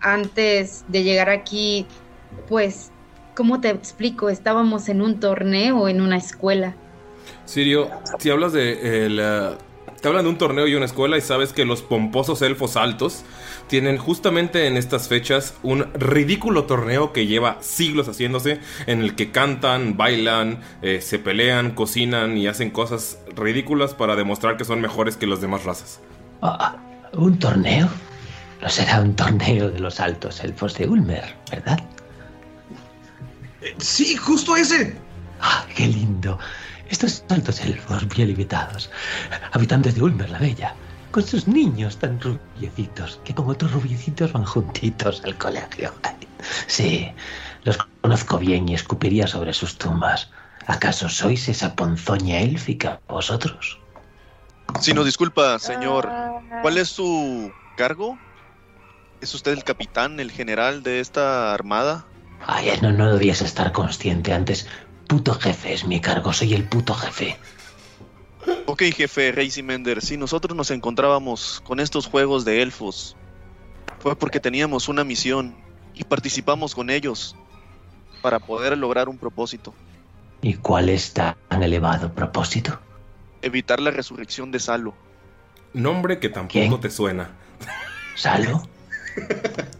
[0.00, 1.86] Antes de llegar aquí,
[2.48, 2.90] pues,
[3.36, 4.30] ¿cómo te explico?
[4.30, 6.74] Estábamos en un torneo en una escuela.
[7.44, 9.50] Sirio, si hablas de el, eh,
[10.00, 13.24] te hablan de un torneo y una escuela y sabes que los pomposos elfos altos
[13.66, 19.30] tienen justamente en estas fechas un ridículo torneo que lleva siglos haciéndose en el que
[19.30, 25.16] cantan, bailan, eh, se pelean, cocinan y hacen cosas ridículas para demostrar que son mejores
[25.16, 26.00] que las demás razas.
[26.42, 26.76] Ah,
[27.12, 27.88] ¿Un torneo?
[28.62, 31.78] No será un torneo de los altos elfos de Ulmer, ¿verdad?
[33.78, 34.96] Sí, justo ese.
[35.40, 36.38] Ah, qué lindo.
[36.88, 38.90] Estos altos elfos bien limitados,
[39.52, 40.74] habitantes de Ulmer la Bella,
[41.10, 45.92] con sus niños tan rubiecitos, que como otros rubiecitos van juntitos al colegio.
[46.68, 47.10] Sí,
[47.64, 50.30] los conozco bien y escupiría sobre sus tumbas.
[50.68, 53.78] ¿Acaso sois esa ponzoña élfica vosotros?
[54.80, 56.08] Si nos disculpa, señor,
[56.62, 58.16] ¿cuál es su cargo?
[59.20, 62.06] ¿Es usted el capitán, el general de esta armada?
[62.46, 64.68] Ay, no, no debías estar consciente antes.
[65.08, 67.36] Puto jefe es mi cargo, soy el puto jefe.
[68.66, 73.16] Ok, jefe Reisi Mender, si nosotros nos encontrábamos con estos juegos de elfos,
[73.98, 75.56] fue porque teníamos una misión
[75.94, 77.34] y participamos con ellos
[78.22, 79.74] para poder lograr un propósito,
[80.40, 82.78] ¿Y cuál es tan elevado propósito?
[83.42, 84.94] evitar la resurrección de Salo.
[85.72, 87.30] Nombre que tampoco te suena.
[88.14, 88.62] ¿Salo?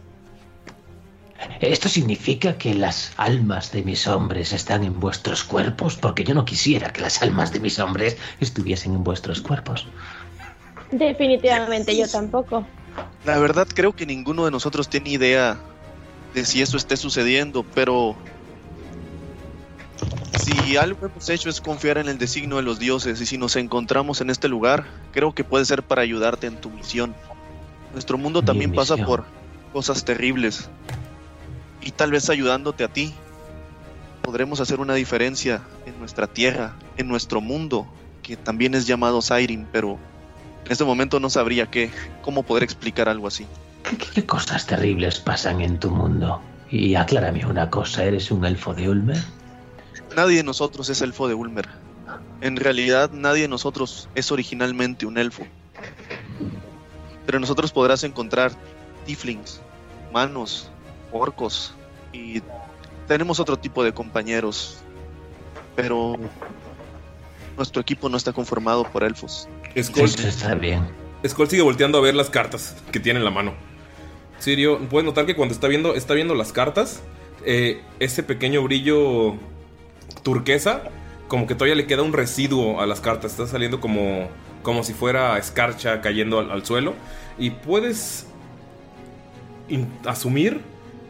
[1.61, 5.95] ¿Esto significa que las almas de mis hombres están en vuestros cuerpos?
[5.95, 9.87] Porque yo no quisiera que las almas de mis hombres estuviesen en vuestros cuerpos.
[10.91, 12.65] definitivamente yo tampoco.
[13.25, 15.57] La verdad creo que ninguno de nosotros tiene idea
[16.33, 18.15] de si eso esté sucediendo, pero
[20.37, 23.55] si algo hemos hecho es confiar en el designio de los dioses y si nos
[23.55, 27.13] encontramos en este lugar, creo que puede ser para ayudarte en tu misión.
[27.93, 29.25] Nuestro mundo Mi también pasa por
[29.73, 30.69] cosas terribles.
[31.81, 33.13] Y tal vez ayudándote a ti,
[34.21, 37.87] podremos hacer una diferencia en nuestra tierra, en nuestro mundo,
[38.21, 39.97] que también es llamado Siren, pero
[40.65, 43.47] en este momento no sabría qué, cómo poder explicar algo así.
[43.83, 46.41] ¿Qué, qué cosas terribles pasan en tu mundo?
[46.69, 49.17] Y aclárame una cosa, ¿eres un elfo de Ulmer?
[50.15, 51.67] Nadie de nosotros es elfo de Ulmer.
[52.41, 55.43] En realidad, nadie de nosotros es originalmente un elfo.
[57.25, 58.51] Pero nosotros podrás encontrar
[59.05, 59.61] tieflings,
[60.09, 60.69] humanos,
[61.11, 61.73] orcos
[62.13, 62.41] y
[63.07, 64.77] tenemos otro tipo de compañeros.
[65.75, 66.15] Pero
[67.57, 69.47] nuestro equipo no está conformado por elfos.
[69.81, 70.87] Skull, Eso está bien.
[71.27, 73.53] Skull sigue volteando a ver las cartas que tiene en la mano.
[74.39, 77.01] Sirio, puedes notar que cuando está viendo, está viendo las cartas,
[77.45, 79.35] eh, ese pequeño brillo
[80.23, 80.83] turquesa,
[81.27, 83.31] como que todavía le queda un residuo a las cartas.
[83.31, 84.29] Está saliendo como,
[84.63, 86.93] como si fuera escarcha cayendo al, al suelo.
[87.37, 88.27] Y puedes
[90.05, 90.61] asumir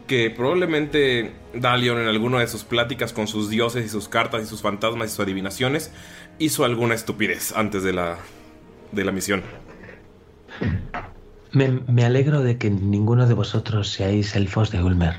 [0.10, 4.48] que probablemente Dalion en alguna de sus pláticas con sus dioses y sus cartas y
[4.48, 5.92] sus fantasmas y sus adivinaciones
[6.40, 8.18] hizo alguna estupidez antes de la,
[8.92, 9.44] de la misión.
[11.52, 15.18] Me, alegro de que ninguno de vosotros seáis elfos de Ulmer,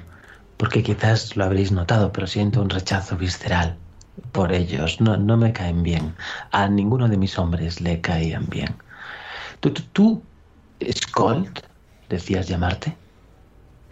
[0.57, 3.77] porque quizás lo habréis notado, pero siento un rechazo visceral
[4.33, 5.01] por ellos.
[5.01, 6.15] No, no me caen bien.
[6.51, 8.75] A ninguno de mis hombres le caían bien.
[9.61, 10.23] ¿Tú, tú, tú
[10.93, 11.61] Skold,
[12.09, 12.97] decías llamarte?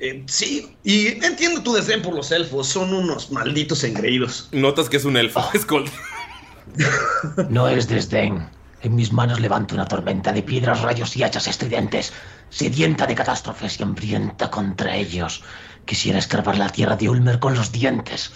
[0.00, 4.48] Eh, sí, y entiendo tu desdén por los elfos, son unos malditos engreídos.
[4.52, 5.90] Notas que es un elfo, Skull.
[7.48, 8.48] No es desdén.
[8.82, 12.12] En mis manos levanto una tormenta de piedras, rayos y hachas estridentes,
[12.48, 15.42] sedienta de catástrofes y hambrienta contra ellos.
[15.84, 18.30] Quisiera escarbar la tierra de Ulmer con los dientes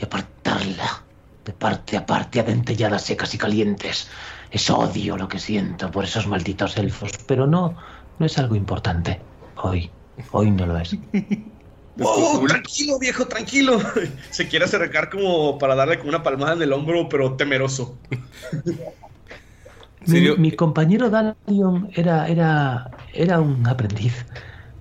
[0.00, 1.04] y apartarla
[1.44, 4.08] de parte a parte a dentelladas secas y calientes.
[4.50, 7.76] Es odio lo que siento por esos malditos elfos, pero no,
[8.18, 9.20] no es algo importante.
[9.56, 9.90] Hoy,
[10.32, 10.96] hoy no lo es.
[11.98, 13.80] Wow, tranquilo, viejo, tranquilo.
[14.30, 17.96] Se quiere acercar como para darle como una palmada en el hombro, pero temeroso.
[20.06, 24.26] Mi, mi compañero Dalion era, era, era un aprendiz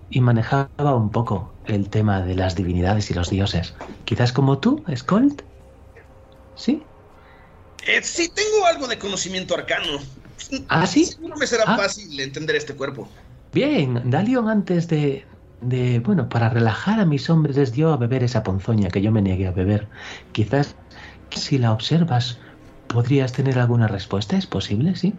[0.09, 3.73] y manejaba un poco el tema de las divinidades y los dioses.
[4.03, 5.41] Quizás como tú, Skold.
[6.55, 6.83] ¿Sí?
[7.87, 9.99] Eh, sí, tengo algo de conocimiento arcano.
[10.67, 11.05] ¿Ah, sí?
[11.05, 11.77] Seguro me será Ah.
[11.77, 13.07] fácil entender este cuerpo.
[13.55, 15.23] Bien, Dalion antes de,
[15.61, 19.13] de, bueno, para relajar a mis hombres les dio a beber esa ponzoña que yo
[19.13, 19.87] me negué a beber.
[20.33, 20.75] Quizás
[21.33, 22.37] si la observas
[22.87, 24.97] podrías tener alguna respuesta, ¿es posible?
[24.97, 25.13] ¿Sí?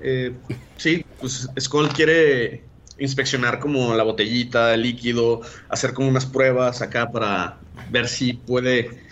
[0.00, 0.34] Eh,
[0.78, 2.64] sí, pues Skull quiere
[2.96, 7.58] inspeccionar como la botellita, el líquido, hacer como unas pruebas acá para
[7.90, 9.02] ver si puede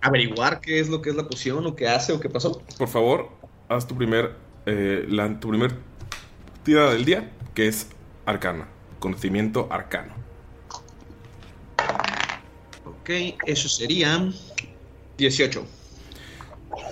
[0.00, 2.62] averiguar qué es lo que es la poción o qué hace o qué pasó.
[2.78, 3.28] Por favor,
[3.68, 5.95] haz tu primer, eh, la- tu primer
[6.66, 7.88] tirada del día, que es
[8.26, 8.68] arcana.
[8.98, 10.14] Conocimiento arcano.
[12.84, 13.10] Ok,
[13.46, 14.28] eso sería
[15.16, 15.64] 18.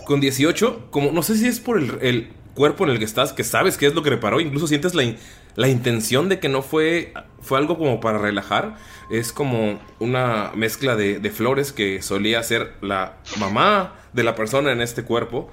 [0.07, 3.33] Con 18, como no sé si es por el, el cuerpo en el que estás,
[3.33, 5.17] que sabes qué es lo que reparó, incluso sientes la, in-
[5.57, 8.77] la intención de que no fue, fue algo como para relajar.
[9.11, 14.73] Es como una mezcla de, de flores que solía ser la mamá de la persona
[14.73, 15.51] en este cuerpo,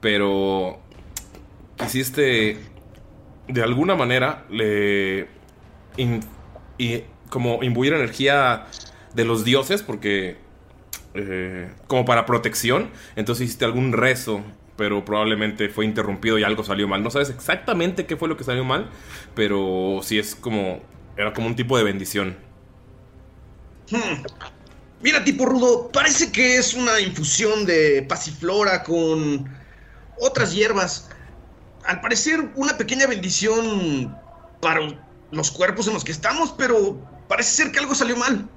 [0.00, 0.80] pero
[1.78, 2.58] quisiste
[3.52, 5.28] de alguna manera le
[5.96, 8.66] y como imbuir energía
[9.14, 10.36] de los dioses porque
[11.14, 14.42] eh, como para protección entonces hiciste algún rezo
[14.76, 18.44] pero probablemente fue interrumpido y algo salió mal no sabes exactamente qué fue lo que
[18.44, 18.88] salió mal
[19.34, 20.80] pero sí es como
[21.16, 22.36] era como un tipo de bendición
[23.90, 24.22] Hmm.
[25.02, 29.48] Mira, tipo rudo, parece que es una infusión de pasiflora con
[30.20, 31.08] otras hierbas.
[31.84, 34.16] Al parecer, una pequeña bendición
[34.60, 34.80] para
[35.30, 38.48] los cuerpos en los que estamos, pero parece ser que algo salió mal.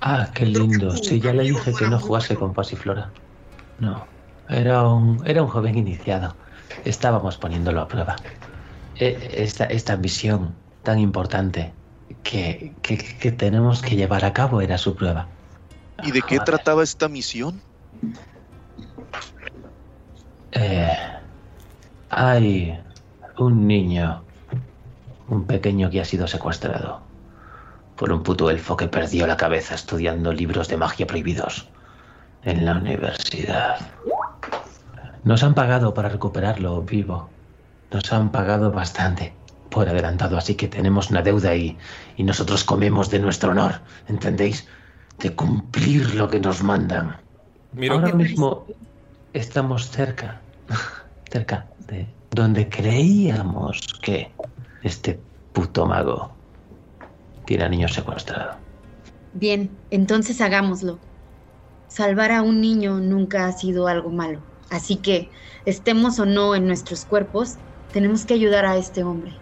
[0.00, 0.90] Ah, qué lindo.
[0.96, 3.12] Sí, ya le dije que no jugase con Pasiflora.
[3.78, 4.06] No,
[4.48, 6.36] era un, era un joven iniciado.
[6.84, 8.16] Estábamos poniéndolo a prueba.
[8.96, 11.72] E- Esta, esta misión tan importante
[12.22, 15.28] que, que, que tenemos que llevar a cabo era su prueba.
[16.04, 17.60] ¿Y de qué trataba esta misión?
[20.52, 20.96] Eh,
[22.08, 22.78] hay
[23.38, 24.24] un niño,
[25.28, 27.02] un pequeño que ha sido secuestrado
[27.96, 31.70] por un puto elfo que perdió la cabeza estudiando libros de magia prohibidos
[32.42, 33.76] en la universidad.
[35.24, 37.30] Nos han pagado para recuperarlo vivo.
[37.90, 39.34] Nos han pagado bastante
[39.70, 41.78] por adelantado, así que tenemos una deuda y,
[42.16, 44.66] y nosotros comemos de nuestro honor, ¿entendéis?
[45.18, 47.16] De cumplir lo que nos mandan.
[47.90, 48.66] Ahora ¿qué- mismo
[49.32, 50.42] estamos cerca,
[51.30, 54.30] cerca de donde creíamos que
[54.82, 55.18] este
[55.52, 56.30] puto mago
[57.46, 58.56] tiene a niños secuestrados.
[59.34, 60.98] Bien, entonces hagámoslo.
[61.88, 64.40] Salvar a un niño nunca ha sido algo malo.
[64.70, 65.30] Así que,
[65.64, 67.56] estemos o no en nuestros cuerpos,
[67.92, 69.32] tenemos que ayudar a este hombre.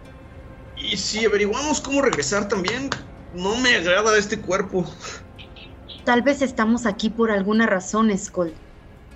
[0.77, 2.89] Y si averiguamos cómo regresar también,
[3.33, 4.85] no me agrada este cuerpo.
[6.05, 8.53] Tal vez estamos aquí por alguna razón, Skull.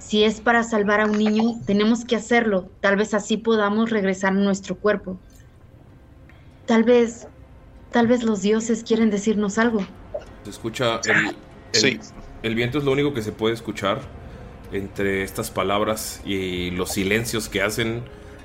[0.01, 2.69] Si es para salvar a un niño, tenemos que hacerlo.
[2.81, 5.17] Tal vez así podamos regresar a nuestro cuerpo.
[6.65, 7.27] Tal vez,
[7.91, 9.85] tal vez los dioses quieren decirnos algo.
[10.43, 11.35] Se escucha el,
[11.73, 11.99] el,
[12.43, 14.01] el viento es lo único que se puede escuchar
[14.71, 18.03] entre estas palabras y los silencios que hacen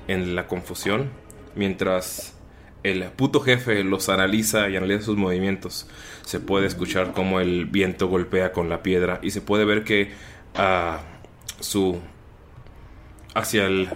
[0.09, 1.11] en la confusión
[1.55, 2.35] mientras
[2.83, 5.89] el puto jefe los analiza y analiza sus movimientos.
[6.23, 10.13] Se puede escuchar cómo el viento golpea con la piedra y se puede ver que
[10.55, 11.01] a
[11.61, 12.01] su
[13.35, 13.91] hacia el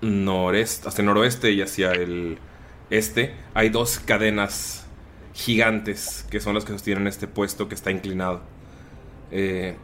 [0.00, 2.38] noreste, hacia el noroeste y hacia el
[2.90, 4.86] este hay dos cadenas
[5.34, 8.42] gigantes que son las que sostienen este puesto que está inclinado.
[9.30, 9.76] Eh,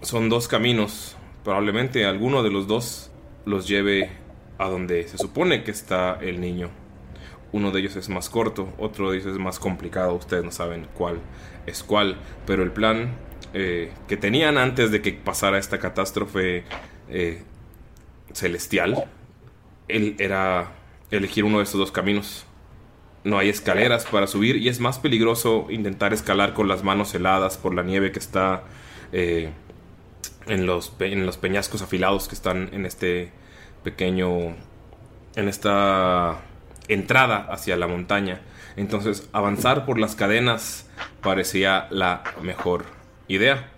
[0.00, 1.16] son dos caminos.
[1.44, 3.10] Probablemente alguno de los dos
[3.44, 4.10] los lleve
[4.58, 6.70] a donde se supone que está el niño.
[7.50, 10.14] Uno de ellos es más corto, otro de ellos es más complicado.
[10.14, 11.20] Ustedes no saben cuál
[11.66, 12.16] es cuál.
[12.46, 13.16] Pero el plan
[13.54, 16.64] eh, que tenían antes de que pasara esta catástrofe
[17.08, 17.42] eh,
[18.32, 19.04] celestial,
[19.88, 20.72] él era
[21.10, 22.46] elegir uno de estos dos caminos.
[23.24, 27.58] No hay escaleras para subir y es más peligroso intentar escalar con las manos heladas
[27.58, 28.64] por la nieve que está
[29.12, 29.50] eh,
[30.46, 33.30] en, los, en los peñascos afilados que están en este
[33.84, 34.56] pequeño,
[35.36, 36.40] en esta
[36.88, 38.40] entrada hacia la montaña.
[38.76, 40.88] Entonces avanzar por las cadenas
[41.20, 43.70] parecía la mejor idea.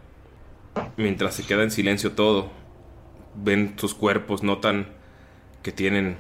[0.96, 2.50] Mientras se queda en silencio todo,
[3.34, 4.88] ven sus cuerpos, notan
[5.62, 6.16] que tienen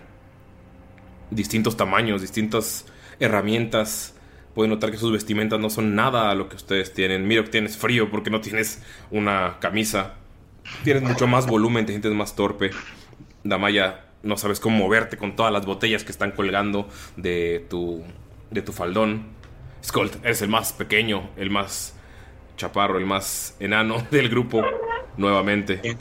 [1.30, 2.86] distintos tamaños, distintas
[3.20, 4.16] herramientas.
[4.54, 7.26] Pueden notar que sus vestimentas no son nada a lo que ustedes tienen.
[7.26, 10.14] Mira que tienes frío porque no tienes una camisa.
[10.84, 12.70] Tienes mucho más volumen, te sientes más torpe.
[13.42, 18.02] Damaya, no sabes cómo moverte con todas las botellas que están colgando de tu,
[18.50, 19.26] de tu faldón.
[19.84, 21.93] Skolt, eres el más pequeño, el más
[22.56, 24.64] chaparro, el más enano del grupo,
[25.16, 25.96] nuevamente.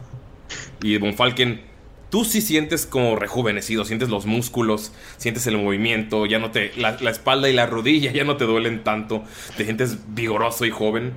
[0.82, 1.62] Y Von Falken,
[2.10, 6.72] tú sí sientes como rejuvenecido, sientes los músculos, sientes el movimiento, ya no te.
[6.78, 9.24] La, la espalda y la rodilla ya no te duelen tanto,
[9.58, 11.14] te sientes vigoroso y joven.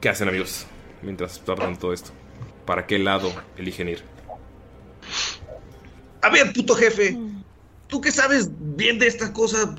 [0.00, 0.66] ¿Qué hacen, amigos?
[1.02, 2.10] Mientras tardan todo esto.
[2.64, 4.02] ¿Para qué lado eligen ir?
[6.22, 7.16] A ver, puto jefe,
[7.86, 9.74] tú que sabes bien de esta cosa,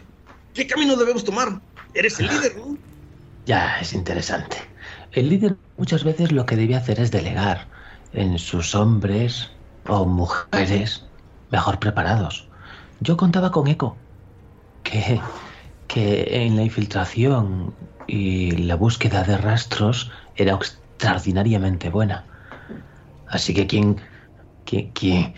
[0.54, 1.62] ¿qué camino debemos tomar?
[1.94, 2.78] Eres el líder, ¿no?
[3.46, 4.58] Ya, es interesante.
[5.12, 7.68] El líder muchas veces lo que debe hacer es delegar
[8.14, 9.50] en sus hombres
[9.88, 11.06] o mujeres
[11.52, 12.48] mejor preparados.
[13.00, 13.98] Yo contaba con Eco,
[14.84, 15.22] que,
[15.88, 17.74] que en la infiltración
[18.08, 22.26] y la búsqueda de rastros era extraordinariamente buena.
[23.28, 23.98] Así que quién,
[24.66, 25.34] quién, quién,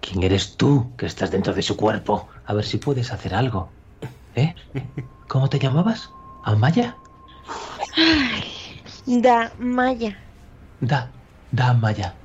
[0.00, 3.70] quién eres tú que estás dentro de su cuerpo, a ver si puedes hacer algo.
[4.34, 4.54] ¿Eh?
[5.28, 6.10] ¿Cómo te llamabas?
[6.42, 6.99] ¿Amaya?
[9.06, 10.16] Da Maya.
[10.80, 11.12] Da,
[11.50, 12.16] da Amaya.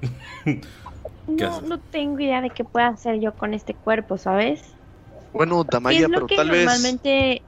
[0.44, 0.62] ¿Qué
[1.26, 4.62] No, no tengo idea de qué pueda hacer yo con este cuerpo, ¿sabes?
[5.32, 7.44] Bueno, ¿Qué Damaya, pero que tal vez, normalmente...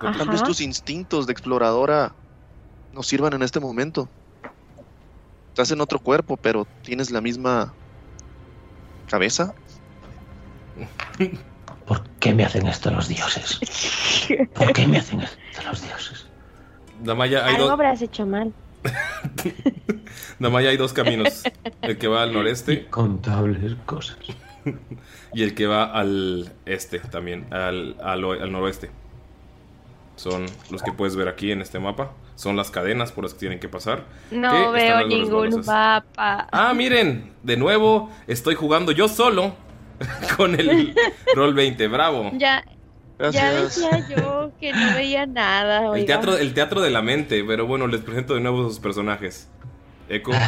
[0.00, 2.14] tal vez tus instintos de exploradora
[2.92, 4.10] nos sirvan en este momento.
[5.48, 7.74] Estás en otro cuerpo, pero tienes la misma
[9.06, 9.54] cabeza.
[11.86, 13.60] ¿Por qué me hacen esto los dioses?
[14.54, 16.26] ¿Por qué me hacen esto los dioses?
[17.00, 18.52] Damaya, hay, Algo dos, habrás hecho mal.
[20.38, 21.44] Damaya, hay dos caminos.
[21.82, 24.18] El que va al noreste Contables cosas.
[25.32, 28.20] y el que va al este también, al, al,
[28.50, 28.90] noroeste.
[30.16, 32.12] Son los que puedes ver aquí en este mapa.
[32.34, 34.04] Son las cadenas por las que tienen que pasar.
[34.30, 36.48] No veo ningún mapa.
[36.50, 39.54] Ah, miren, de nuevo estoy jugando yo solo
[40.36, 40.94] con el
[41.34, 41.88] Roll 20.
[41.88, 42.30] Bravo.
[42.34, 42.64] Ya,
[43.32, 45.96] ya decía yo que no veía nada.
[45.96, 49.48] El teatro, el teatro de la mente, pero bueno, les presento de nuevo sus personajes.
[50.08, 50.32] Echo.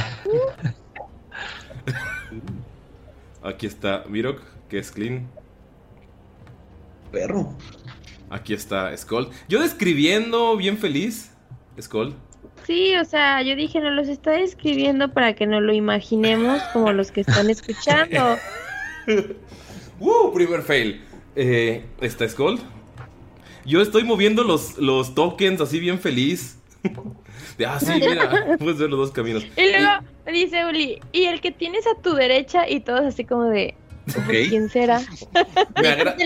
[3.42, 5.28] Aquí está Mirok, que es Clean.
[7.10, 7.56] Perro.
[8.30, 9.30] Aquí está Skull.
[9.48, 11.32] Yo describiendo bien feliz.
[11.80, 12.14] Skull.
[12.66, 16.92] Sí, o sea, yo dije, no los está describiendo para que nos lo imaginemos como
[16.92, 18.36] los que están escuchando.
[20.00, 20.32] ¡Uh!
[20.32, 21.02] Primer fail.
[21.36, 22.58] Eh, está Skull.
[23.64, 26.58] Yo estoy moviendo los, los tokens así bien feliz.
[27.58, 28.56] De, ah, sí, mira.
[28.58, 29.44] Puedes ver los dos caminos.
[29.56, 29.90] Y luego
[30.32, 33.74] dice Uli, y el que tienes a tu derecha y todos así como de...
[34.48, 35.02] ¿Quién será?
[35.82, 36.16] Me, agra-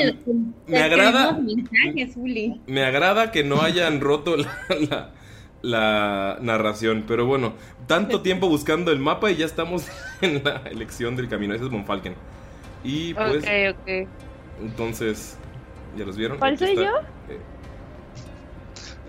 [0.69, 2.61] me agrada, mensajes, Uli.
[2.69, 4.57] me agrada que no hayan roto la,
[4.89, 5.11] la-
[5.63, 7.55] la narración, pero bueno,
[7.89, 9.87] tanto tiempo buscando el mapa y ya estamos
[10.21, 11.55] en la elección del camino.
[11.55, 12.15] Ese es Monfalken.
[12.85, 14.09] Y pues, ok, ok.
[14.63, 15.37] entonces,
[15.97, 16.39] ¿ya los vieron?
[16.39, 16.93] ¿Cuál Aquí soy está, yo?
[17.31, 17.39] eh,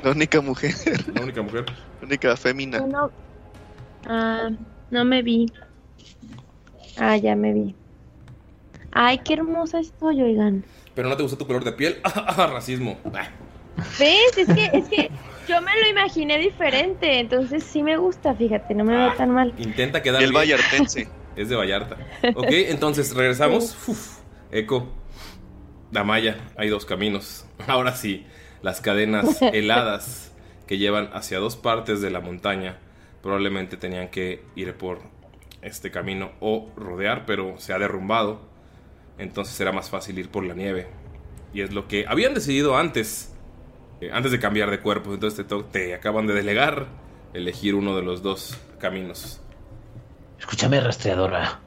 [0.03, 0.74] La única mujer,
[1.13, 1.65] la única mujer.
[2.01, 2.80] la única fémina.
[2.80, 3.11] No.
[4.07, 4.49] Ah,
[4.91, 5.51] no me vi.
[6.97, 7.76] Ah, ya me vi.
[8.91, 10.63] Ay, qué hermosa estoy, oigan.
[10.93, 11.97] Pero no te gustó tu color de piel.
[12.03, 12.97] Ah, racismo.
[13.13, 13.28] Ah.
[13.99, 14.38] ¿Ves?
[14.38, 15.09] Es que, es que
[15.47, 19.53] yo me lo imaginé diferente, entonces sí me gusta, fíjate, no me veo tan mal.
[19.57, 20.41] Intenta quedar Y el bien.
[20.41, 21.07] vallartense.
[21.36, 21.97] Es de Vallarta.
[22.36, 23.75] Ok, entonces regresamos.
[23.88, 24.19] Uf,
[24.51, 24.88] eco.
[25.91, 27.45] Damaya, hay dos caminos.
[27.67, 28.25] Ahora sí,
[28.61, 30.34] las cadenas heladas
[30.67, 32.77] que llevan hacia dos partes de la montaña
[33.21, 34.99] probablemente tenían que ir por
[35.61, 38.41] este camino o rodear, pero se ha derrumbado.
[39.17, 40.88] Entonces será más fácil ir por la nieve.
[41.53, 43.34] Y es lo que habían decidido antes,
[44.01, 45.13] eh, antes de cambiar de cuerpo.
[45.13, 46.88] Entonces te, te acaban de delegar
[47.34, 49.39] elegir uno de los dos caminos.
[50.43, 51.61] Escúchame, rastreadora.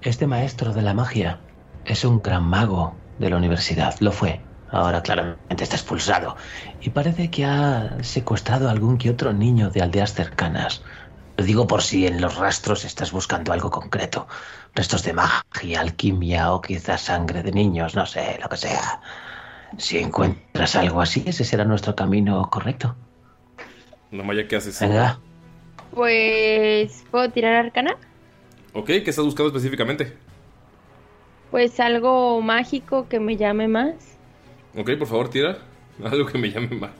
[0.00, 1.38] Este maestro de la magia
[1.84, 3.94] es un gran mago de la universidad.
[4.00, 4.40] Lo fue.
[4.70, 6.34] Ahora claramente está expulsado.
[6.80, 10.82] Y parece que ha secuestrado a algún que otro niño de aldeas cercanas.
[11.36, 14.26] Lo digo por si en los rastros estás buscando algo concreto.
[14.74, 19.02] Restos de magia, alquimia o quizás sangre de niños, no sé, lo que sea.
[19.76, 22.96] Si encuentras algo así, ese será nuestro camino correcto.
[24.10, 24.80] Damaya, ¿qué haces?
[24.80, 25.20] Venga.
[25.94, 27.96] Pues, ¿puedo tirar arcana?
[28.72, 30.12] Ok, ¿qué estás buscando específicamente?
[31.50, 34.16] Pues algo mágico que me llame más.
[34.76, 35.58] Ok, por favor, tira.
[36.04, 36.92] Algo que me llame más.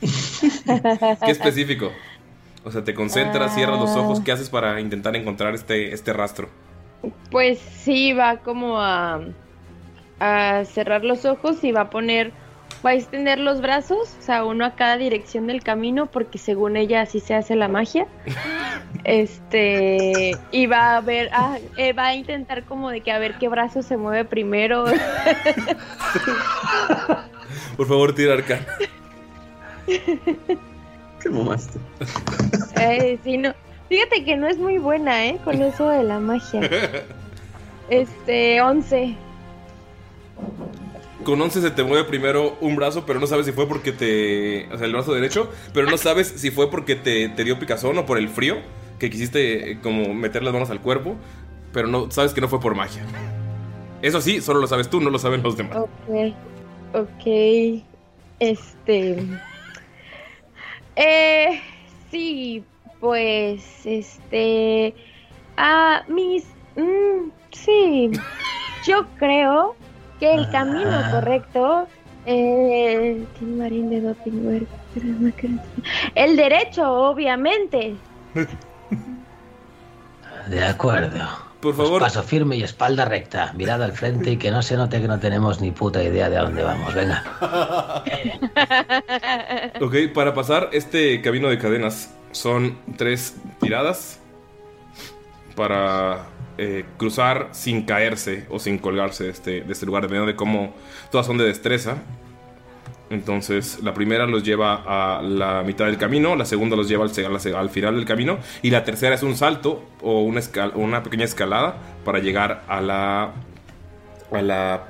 [1.24, 1.92] ¿Qué específico?
[2.64, 4.20] O sea, te concentras, cierras los ojos.
[4.20, 6.48] ¿Qué haces para intentar encontrar este, este rastro?
[7.30, 9.20] Pues sí, va como a,
[10.18, 12.32] a cerrar los ojos y va a poner,
[12.84, 16.76] va a extender los brazos, o sea, uno a cada dirección del camino, porque según
[16.76, 18.06] ella así se hace la magia.
[19.04, 23.34] Este, y va a ver, ah, eh, va a intentar como de que a ver
[23.38, 24.84] qué brazo se mueve primero.
[27.76, 28.66] Por favor, tira arcana.
[29.86, 31.78] ¿Qué mamaste?
[32.80, 33.54] Eh, sí, no.
[33.88, 35.38] Fíjate que no es muy buena, ¿eh?
[35.44, 36.60] Con eso de la magia.
[37.90, 39.16] Este, 11.
[41.24, 44.68] Con 11 se te mueve primero un brazo, pero no sabes si fue porque te.
[44.72, 47.98] O sea, el brazo derecho, pero no sabes si fue porque te, te dio picazón
[47.98, 48.58] o por el frío,
[48.98, 51.16] que quisiste eh, como meter las manos al cuerpo,
[51.72, 53.02] pero no sabes que no fue por magia.
[54.00, 55.76] Eso sí, solo lo sabes tú, no lo saben los demás.
[55.76, 56.34] Ok,
[56.94, 57.82] ok,
[58.38, 59.16] este...
[60.94, 61.60] Eh,
[62.10, 62.62] sí,
[63.00, 64.94] pues, este...
[65.56, 66.44] Ah, mis...
[66.76, 68.10] mm, sí,
[68.86, 69.74] yo creo
[70.18, 71.10] que el camino Ah.
[71.12, 71.86] correcto...
[72.30, 74.66] Eh, Tim Marín de Doping
[76.14, 77.94] El derecho, obviamente.
[80.48, 81.18] De acuerdo.
[81.60, 83.52] Por Pues favor, paso firme y espalda recta.
[83.54, 86.36] Mirada al frente y que no se note que no tenemos ni puta idea de
[86.36, 86.94] a dónde vamos.
[86.94, 87.24] Venga.
[89.80, 94.20] ok, para pasar este camino de cadenas son tres tiradas
[95.56, 96.26] para
[96.58, 100.74] eh, cruzar sin caerse o sin colgarse de este, de este lugar, dependiendo de cómo
[101.10, 101.96] todas son de destreza.
[103.10, 107.70] Entonces, la primera los lleva a la mitad del camino, la segunda los lleva al,
[107.70, 111.24] final del camino, y la tercera es un salto o una, escal- o una pequeña
[111.24, 113.32] escalada para llegar a la,
[114.30, 114.84] a la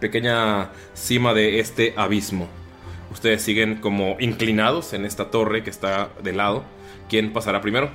[0.00, 2.46] pequeña cima de este abismo.
[3.10, 6.64] Ustedes siguen como inclinados en esta torre que está de lado.
[7.08, 7.90] ¿Quién pasará primero?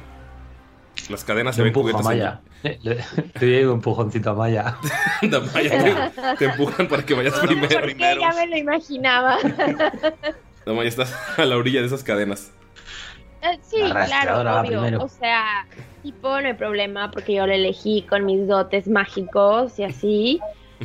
[1.09, 2.05] Las cadenas se ven cubiertas
[2.41, 2.46] en-.
[2.63, 2.95] Le, le-
[3.39, 4.77] le doy un empujoncito a Maya.
[5.21, 7.79] Damaya, te, te empujan para que vayas primero.
[7.81, 9.37] Porque ya me lo imaginaba.
[10.65, 12.51] Damaya, estás a la orilla de esas cadenas.
[13.41, 14.69] Eh, Sí, La claro, obvio.
[14.81, 15.03] primero.
[15.03, 15.67] O sea,
[16.01, 20.39] tipo, no hay problema porque yo lo elegí con mis dotes mágicos y así.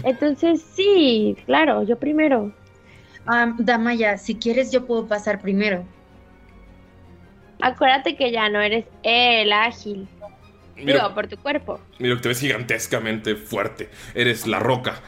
[0.04, 2.52] Entonces, sí, claro, yo primero.
[3.26, 5.84] Ah, Damaya, si quieres yo puedo pasar primero.
[7.60, 10.08] Acuérdate que ya no eres el ágil.
[10.82, 11.80] Mira, Digo, por tu cuerpo.
[11.98, 13.88] mira que te ves gigantescamente fuerte.
[14.14, 15.00] Eres la roca.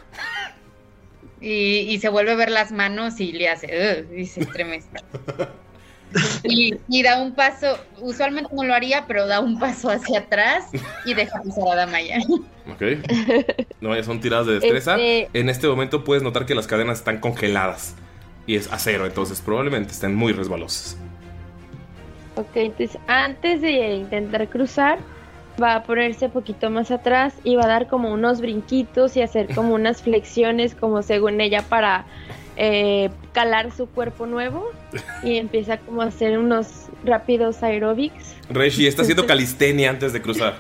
[1.41, 3.66] Y, y se vuelve a ver las manos y le hace,
[4.09, 4.89] "Ugh", y se estremece.
[6.45, 10.66] Y, y da un paso, usualmente no lo haría, pero da un paso hacia atrás
[11.05, 12.18] y deja pasar a Damaya.
[12.70, 12.83] Ok.
[13.81, 14.93] No, ya son tiradas de destreza.
[14.93, 17.97] Este- En este momento puedes notar que las cadenas están congeladas.
[18.47, 20.97] Y es acero, entonces probablemente estén muy resbalosas.
[22.37, 25.01] Ok, entonces antes de intentar cruzar,
[25.62, 29.55] va a ponerse poquito más atrás y va a dar como unos brinquitos y hacer
[29.55, 32.05] como unas flexiones como según ella para
[32.57, 34.64] eh, calar su cuerpo nuevo
[35.22, 36.66] y empieza como a hacer unos
[37.05, 38.34] rápidos aerobics.
[38.50, 40.55] Reshi está haciendo calistenia antes de cruzar.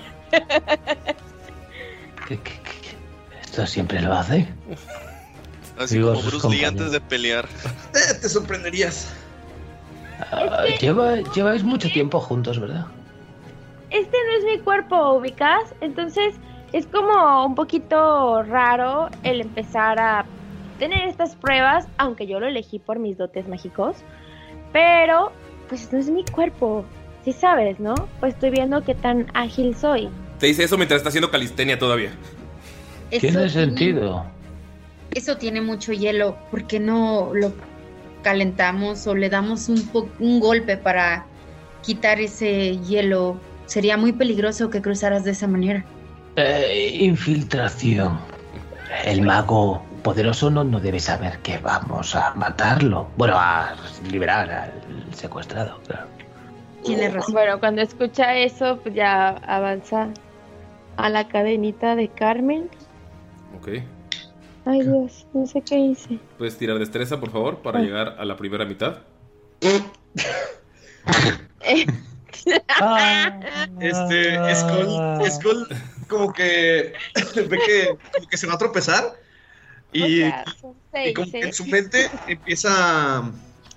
[3.42, 4.48] ¿Esto siempre lo hace?
[5.78, 6.70] Así Digo como Bruce Lee compañeros.
[6.72, 7.48] antes de pelear.
[7.94, 9.12] Eh, te sorprenderías.
[10.80, 12.86] Lleva- lleváis mucho tiempo juntos, ¿verdad?
[13.94, 15.72] Este no es mi cuerpo, ubicas.
[15.80, 16.34] Entonces
[16.72, 20.26] es como un poquito raro el empezar a
[20.80, 23.98] tener estas pruebas, aunque yo lo elegí por mis dotes mágicos.
[24.72, 25.30] Pero,
[25.68, 26.84] pues no es mi cuerpo.
[27.24, 27.94] Sí sabes, ¿no?
[28.18, 30.08] Pues estoy viendo qué tan ágil soy.
[30.40, 32.10] Te dice eso mientras está haciendo calistenia todavía.
[33.12, 34.24] Eso Tiene sentido.
[35.12, 36.36] Eso tiene mucho hielo.
[36.50, 37.52] ¿Por qué no lo
[38.22, 41.24] calentamos o le damos un, po- un golpe para
[41.82, 43.38] quitar ese hielo?
[43.66, 45.84] Sería muy peligroso que cruzaras de esa manera.
[46.36, 48.18] Eh, infiltración.
[49.04, 53.08] El mago poderoso no, no debe saber que vamos a matarlo.
[53.16, 53.74] Bueno, a
[54.10, 56.06] liberar al secuestrado, claro.
[56.84, 57.32] Tienes razón.
[57.32, 60.08] Bueno, cuando escucha eso, pues ya avanza
[60.96, 62.68] a la cadenita de Carmen.
[63.58, 63.68] Ok.
[64.66, 66.18] Ay Dios, no sé qué hice.
[66.38, 67.82] Puedes tirar destreza, por favor, para Ah.
[67.82, 68.98] llegar a la primera mitad.
[73.80, 75.68] Este, Skull, Skull
[76.08, 76.92] como que
[77.34, 79.14] ve que, como que se va a tropezar
[79.92, 83.32] y, O sea, son y seis, como que en su mente empieza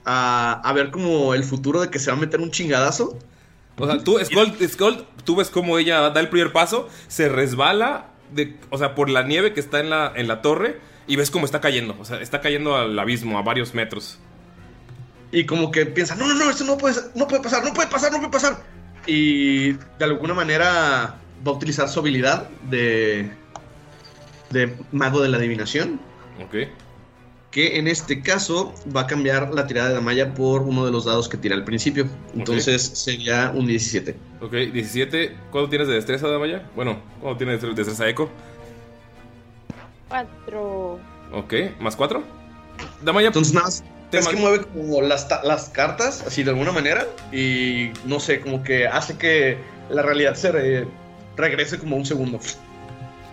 [0.05, 3.17] a, a ver como el futuro de que se va a meter un chingadazo.
[3.77, 8.07] O sea, tú, Skull, Skull, tú ves cómo ella da el primer paso, se resbala,
[8.33, 11.29] de, o sea, por la nieve que está en la, en la torre, y ves
[11.29, 11.95] cómo está cayendo.
[11.99, 14.17] O sea, está cayendo al abismo a varios metros.
[15.31, 17.89] Y como que piensa, no, no, no, esto no puede, no puede pasar, no puede
[17.89, 18.57] pasar, no puede pasar.
[19.05, 23.29] Y de alguna manera va a utilizar su habilidad de,
[24.49, 25.99] de mago de la adivinación.
[26.43, 26.69] Ok.
[27.51, 31.05] Que en este caso va a cambiar la tirada de Damaya por uno de los
[31.05, 32.07] dados que tira al principio.
[32.35, 34.15] Entonces sería un 17.
[34.41, 35.35] Ok, 17.
[35.51, 36.69] ¿Cuánto tienes de destreza, Damaya?
[36.75, 38.29] Bueno, ¿cuánto tienes de destreza Eco?
[40.07, 40.99] Cuatro.
[41.33, 42.23] Ok, ¿más 4?
[43.01, 43.27] Damaya.
[43.27, 43.83] Entonces nada más.
[44.11, 48.19] Te Es que mueve como las, ta- las cartas, así de alguna manera, y no
[48.21, 49.57] sé, como que hace que
[49.89, 50.87] la realidad se re-
[51.35, 52.39] regrese como un segundo.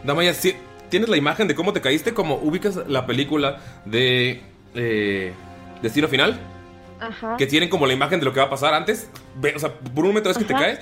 [0.03, 0.57] Damaya, ¿sí-
[0.89, 2.13] ¿tienes la imagen de cómo te caíste?
[2.13, 4.43] Como ubicas la película de
[4.75, 5.33] eh,
[5.81, 6.39] Destino Final?
[7.01, 7.37] Ajá.
[7.37, 9.09] Que tienen como la imagen de lo que va a pasar antes.
[9.37, 10.79] Ve, o sea, por un momento es que te caes,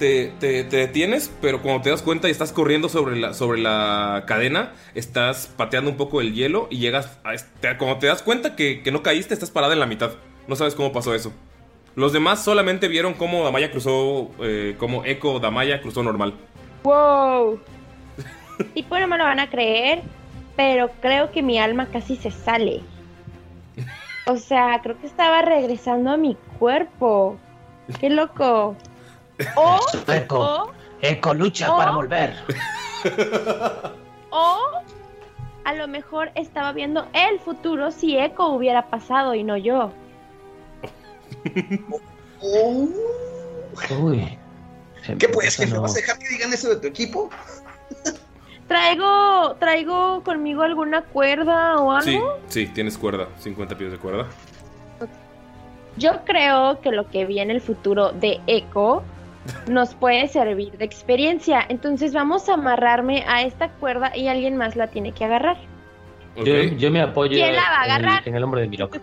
[0.00, 3.60] te, te- te detienes, pero cuando te das cuenta y estás corriendo sobre la, sobre
[3.60, 7.34] la cadena, estás pateando un poco el hielo y llegas a...
[7.34, 10.10] este- Cuando te das cuenta que, que no caíste, estás parada en la mitad.
[10.48, 11.32] No sabes cómo pasó eso.
[11.94, 16.34] Los demás solamente vieron cómo Damaya cruzó, eh, como Echo Damaya cruzó normal.
[16.82, 17.60] Wow.
[18.74, 20.02] Tipo no me lo van a creer,
[20.56, 22.80] pero creo que mi alma casi se sale.
[24.26, 27.36] O sea, creo que estaba regresando a mi cuerpo.
[27.98, 28.76] Qué loco.
[29.56, 32.34] O, Eco, o, Eco, lucha para volver.
[34.30, 34.58] o
[35.64, 39.92] a lo mejor estaba viendo el futuro si Echo hubiera pasado y no yo.
[42.40, 44.38] Uy.
[45.18, 45.78] ¿Qué pues, jefe?
[45.78, 47.30] ¿Vas a dejar que digan eso de tu equipo?
[48.68, 52.38] Traigo, traigo conmigo alguna cuerda o algo.
[52.46, 54.28] Sí, sí, tienes cuerda, 50 pies de cuerda.
[55.96, 59.02] Yo creo que lo que vi en el futuro de Echo
[59.68, 61.64] nos puede servir de experiencia.
[61.68, 65.56] Entonces vamos a amarrarme a esta cuerda y alguien más la tiene que agarrar.
[66.44, 68.28] Yo, yo me apoyo ¿Quién la va a en el- agarrar?
[68.28, 68.96] en el hombro de Mirok.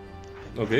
[0.58, 0.70] Ok.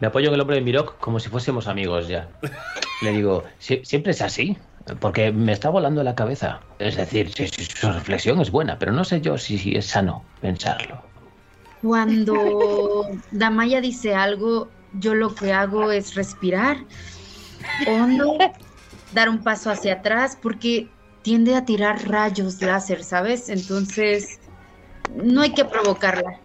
[0.00, 2.28] Me apoyo en el hombro de Mirok como si fuésemos amigos ya.
[3.00, 4.56] Le digo, "Sie- siempre es así,
[5.00, 6.60] porque me está volando la cabeza.
[6.78, 11.02] Es decir, su reflexión es buena, pero no sé yo si, si es sano pensarlo.
[11.82, 16.76] Cuando Damaya dice algo, yo lo que hago es respirar
[17.86, 18.36] hondo,
[19.12, 20.88] dar un paso hacia atrás, porque
[21.22, 23.48] tiende a tirar rayos láser, ¿sabes?
[23.48, 24.40] Entonces,
[25.14, 26.40] no hay que provocarla.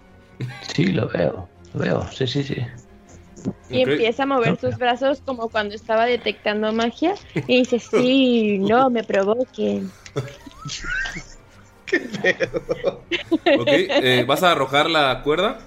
[0.73, 2.57] Sí, lo veo, lo veo, sí, sí, sí.
[3.69, 7.15] Y empieza a mover sus brazos como cuando estaba detectando magia.
[7.47, 9.91] Y dice, sí, no me provoquen.
[13.59, 15.59] Ok, eh, ¿vas a arrojar la cuerda?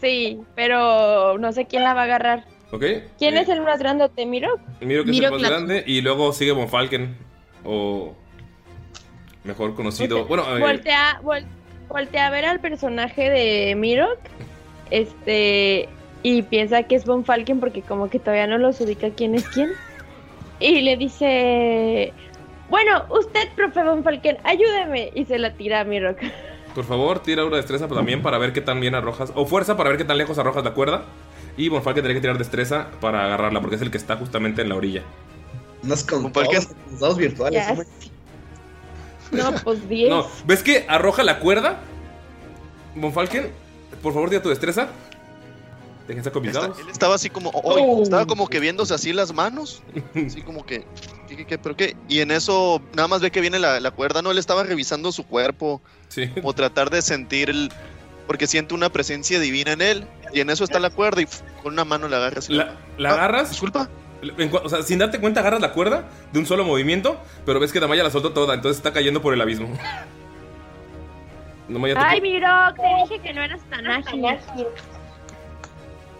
[0.00, 2.44] Sí, pero no sé quién la va a agarrar.
[2.74, 2.84] Ok.
[3.18, 4.08] ¿Quién eh, es el más grande?
[4.08, 4.58] ¿Te miro?
[4.80, 7.16] Miro que es el más grande y luego sigue Von Falken.
[7.64, 8.14] O
[9.44, 10.24] mejor conocido.
[10.24, 11.46] Bueno, eh, Voltea, vol-
[11.88, 14.18] voltea a ver al personaje de Mirok.
[14.90, 15.88] Este.
[16.24, 19.48] Y piensa que es Von Falken porque como que todavía no los ubica quién es
[19.48, 19.70] quién.
[20.58, 22.12] Y le dice.
[22.70, 25.12] Bueno, usted, profe Von Falken, ayúdeme.
[25.14, 26.26] Y se la tira a mi roca.
[26.74, 29.30] Por favor, tira una destreza también para ver qué tan bien arrojas.
[29.36, 31.04] O fuerza para ver qué tan lejos arrojas la cuerda.
[31.56, 34.68] Y Bonfalken tendría que tirar destreza para agarrarla porque es el que está justamente en
[34.68, 35.02] la orilla.
[35.82, 36.62] Unas con Bonfalken.
[36.62, 37.64] todos los dados virtuales.
[39.30, 40.10] No, pues 10.
[40.10, 41.80] No, ¿ves que arroja la cuerda?
[42.96, 43.50] Bonfalken,
[44.02, 44.88] por favor, tira tu destreza.
[46.08, 46.78] Déjense dados.
[46.78, 49.82] él estaba así como, oh, estaba como que viéndose así las manos,
[50.14, 50.84] así como que,
[51.26, 51.96] ¿qué, qué, qué, pero qué?
[52.10, 55.12] Y en eso nada más ve que viene la, la cuerda, no, él estaba revisando
[55.12, 56.30] su cuerpo Sí.
[56.42, 57.72] o tratar de sentir el,
[58.26, 61.26] porque siente una presencia divina en él y en eso está la cuerda y
[61.62, 62.52] con una mano la agarra así.
[62.54, 63.50] La, la Ah, agarras.
[63.50, 63.88] Disculpa.
[64.62, 67.20] o sea, sin darte cuenta, agarras la cuerda de un solo movimiento.
[67.44, 69.76] Pero ves que Damaya la soltó toda, entonces está cayendo por el abismo.
[71.68, 74.22] Damaya, tú- Ay, mi rock, te dije que no eras tan ágil.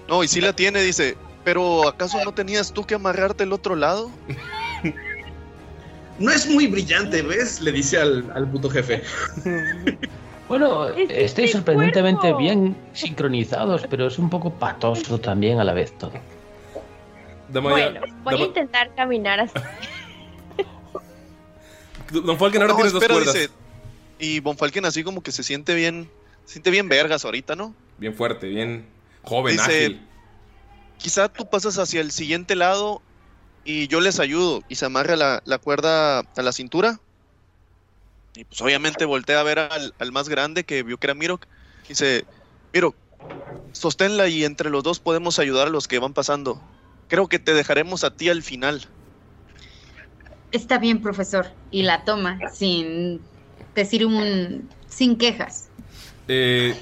[0.08, 3.74] No, y sí la tiene, dice, pero ¿acaso no tenías tú que amarrarte el otro
[3.76, 4.10] lado?
[6.16, 7.60] No es muy brillante, ¿ves?
[7.60, 9.02] Le dice al, al puto jefe.
[10.58, 12.38] Bueno, Es estáis este sorprendentemente cuerpo.
[12.38, 16.12] bien sincronizados, pero es un poco patoso también a la vez todo.
[17.48, 19.54] Bueno, voy a intentar caminar así.
[22.12, 23.34] Don Falken ahora No, tienes dos cuerdas.
[23.34, 23.50] dice,
[24.18, 26.08] y Bonfalken así como que se siente bien,
[26.44, 27.74] se siente bien vergas ahorita, ¿no?
[27.98, 28.86] Bien fuerte, bien
[29.22, 30.06] joven, Dice- ágil.
[30.98, 33.02] Quizá tú pasas hacia el siguiente lado
[33.64, 37.00] y yo les ayudo y se amarra la, la cuerda a la cintura.
[38.36, 41.44] Y pues obviamente voltea a ver al, al más grande que vio que era Mirok.
[41.84, 42.24] Y dice,
[42.72, 42.96] Mirok,
[43.72, 46.60] sosténla y entre los dos podemos ayudar a los que van pasando.
[47.08, 48.82] Creo que te dejaremos a ti al final.
[50.50, 51.46] Está bien, profesor.
[51.70, 53.20] Y la toma sin
[53.74, 54.68] decir un.
[54.88, 55.68] sin quejas.
[56.28, 56.74] Eh,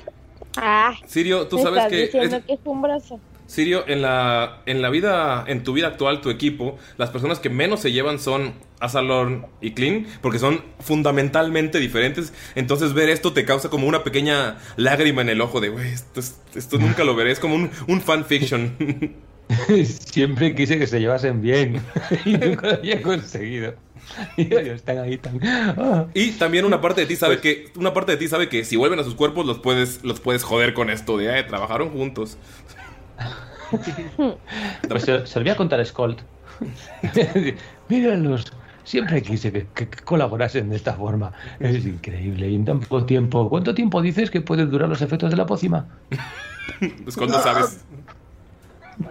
[0.57, 2.05] Ah, Sirio, tú me sabes estás que.
[2.05, 3.21] diciendo es- que es un brazo.
[3.53, 7.51] Sirio, en la, en la vida, en tu vida actual, tu equipo, las personas que
[7.51, 12.33] menos se llevan son Azalorn y Clean, porque son fundamentalmente diferentes.
[12.55, 16.21] Entonces ver esto te causa como una pequeña lágrima en el ojo de, güey, esto,
[16.21, 17.31] es- esto nunca lo veré.
[17.31, 18.75] Es como un, un fanfiction.
[19.85, 21.83] Siempre quise que se llevasen bien
[22.25, 23.75] y nunca lo había conseguido.
[24.37, 25.39] Y están ahí tan.
[25.45, 26.07] ah.
[26.13, 28.75] y también una parte de ti sabe que, una parte de ti sabe que si
[28.77, 32.37] vuelven a sus cuerpos los puedes, los puedes joder con esto de, eh, trabajaron juntos.
[34.89, 36.21] Pues se, se lo voy a contar a Skolt.
[37.89, 38.53] Míralos.
[38.85, 41.33] Siempre quise que, que- que colaborasen de esta forma.
[41.61, 42.49] Es increíble.
[42.51, 43.49] Y en tan poco tiempo.
[43.49, 45.87] ¿Cuánto tiempo dices que pueden durar los efectos de la pócima?
[47.05, 47.85] Pues cuando sabes.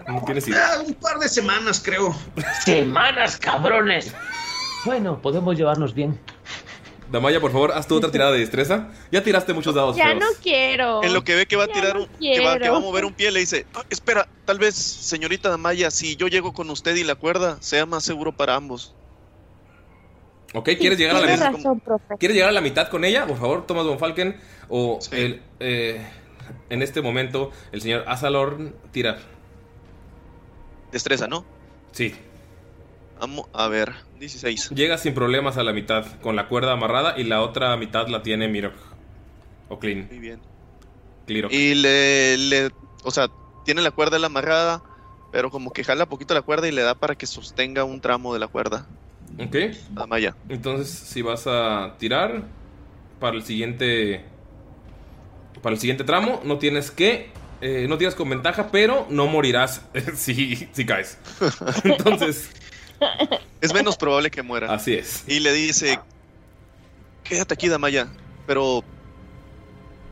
[0.08, 0.72] No tienes idea.
[0.76, 2.16] Ah, un par de semanas, creo.
[2.64, 4.14] ¡Semanas, cabrones!
[4.86, 6.20] Bueno, podemos llevarnos bien.
[7.12, 8.88] Damaya, por favor, haz tu otra tirada de destreza.
[9.12, 10.20] Ya tiraste muchos dados Ya feos.
[10.20, 11.04] no quiero.
[11.04, 12.78] En lo que ve que va a Ya tirar no un, que va, que va
[12.78, 16.54] a mover un pie, le dice, "Ah, espera, tal vez, señorita Damaya, si yo llego
[16.54, 18.96] con usted y la cuerda, sea más seguro para ambos.
[20.54, 22.16] Ok, ¿quieres llegar a la razón, profe.
[22.20, 23.26] ¿Quieres llegar a la mitad con ella?
[23.26, 24.40] Por favor, Thomas Von Falken.
[24.70, 25.10] O Sí.
[25.14, 26.06] el, eh,
[26.70, 29.18] en este momento, el señor Azalorn tira.
[30.92, 31.46] Destreza, ¿no?
[31.94, 32.16] Sí.
[33.22, 34.72] Vamos a ver, 16.
[34.72, 38.24] Llega sin problemas a la mitad, con la cuerda amarrada y la otra mitad la
[38.24, 38.74] tiene Mirok.
[39.70, 40.08] O Clean.
[40.10, 40.40] Muy bien.
[41.28, 41.52] Clearok.
[41.54, 42.72] Y le, le,
[43.04, 43.30] o sea,
[43.64, 44.82] tiene la cuerda él amarrada,
[45.32, 48.34] pero como que jala poquito la cuerda y le da para que sostenga un tramo
[48.34, 48.88] de la cuerda
[49.40, 49.56] Ok.
[49.56, 50.36] a Damaya.
[50.50, 52.44] Entonces, si vas a tirar
[53.20, 54.26] para el siguiente.
[55.62, 57.30] Para el siguiente tramo, no tienes que.
[57.62, 61.20] eh, no tienes con ventaja, pero no morirás si, si caes.
[61.84, 62.50] Entonces,
[63.62, 64.74] Es menos probable que muera.
[64.74, 65.24] así es.
[65.28, 66.00] Y le dice,
[67.24, 68.08] quédate aquí, Damaya,
[68.48, 68.84] pero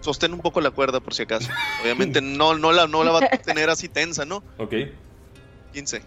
[0.02, 1.50] sostén un poco la cuerda por si acaso.
[1.82, 4.44] Obviamente no, no, la, no la va a tener así tensa, ¿no?
[4.58, 4.74] Ok.
[5.74, 6.02] 15.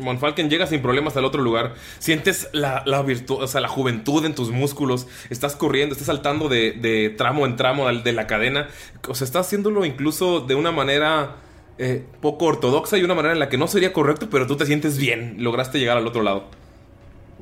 [0.00, 1.74] Monfalken llega sin problemas al otro lugar.
[1.98, 5.08] Sientes la, la virtud, o sea, la juventud en tus músculos.
[5.30, 8.68] Estás corriendo, estás saltando de, de tramo en tramo de la cadena.
[9.08, 11.36] O sea, estás haciéndolo incluso de una manera
[11.82, 14.66] eh, poco ortodoxa y una manera en la que no sería correcto, pero tú te
[14.66, 15.36] sientes bien.
[15.38, 16.44] Lograste llegar al otro lado.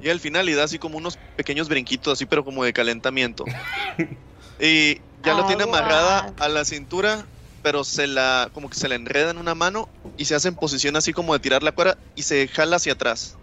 [0.01, 3.45] Y al final le da así como unos pequeños brinquitos, así, pero como de calentamiento.
[4.61, 5.81] y ya lo tiene Aguas.
[5.81, 7.27] amarrada a la cintura,
[7.65, 10.55] pero se la, como que se la enreda en una mano y se hace en
[10.55, 13.37] posición así como de tirar la cuerda y se jala hacia atrás.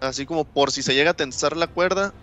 [0.00, 2.14] Así como por si se llega a tensar la cuerda,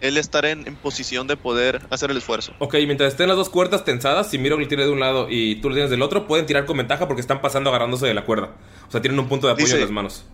[0.00, 2.52] él estará en, en posición de poder hacer el esfuerzo.
[2.58, 5.56] Ok, mientras estén las dos cuerdas tensadas, si Miro le tiene de un lado y
[5.60, 8.24] tú lo tienes del otro, pueden tirar con ventaja porque están pasando agarrándose de la
[8.24, 8.50] cuerda.
[8.88, 10.24] O sea, tienen un punto de apoyo Dice- en las manos.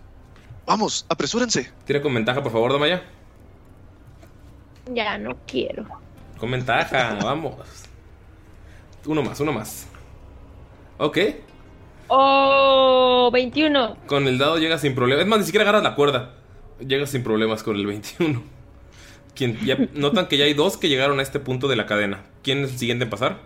[0.65, 1.71] Vamos, apresúrense.
[1.85, 3.03] Tira con ventaja, por favor, Damaya.
[4.91, 5.85] Ya no quiero.
[6.37, 7.55] Con ventaja, vamos.
[9.05, 9.87] Uno más, uno más.
[10.97, 11.17] Ok.
[12.07, 13.97] Oh, 21.
[14.07, 15.23] Con el dado llega sin problemas.
[15.23, 16.35] Es más, ni siquiera agarras la cuerda.
[16.79, 18.43] Llega sin problemas con el 21.
[19.35, 22.23] Quien ya notan que ya hay dos que llegaron a este punto de la cadena.
[22.43, 23.39] ¿Quién es el siguiente en pasar?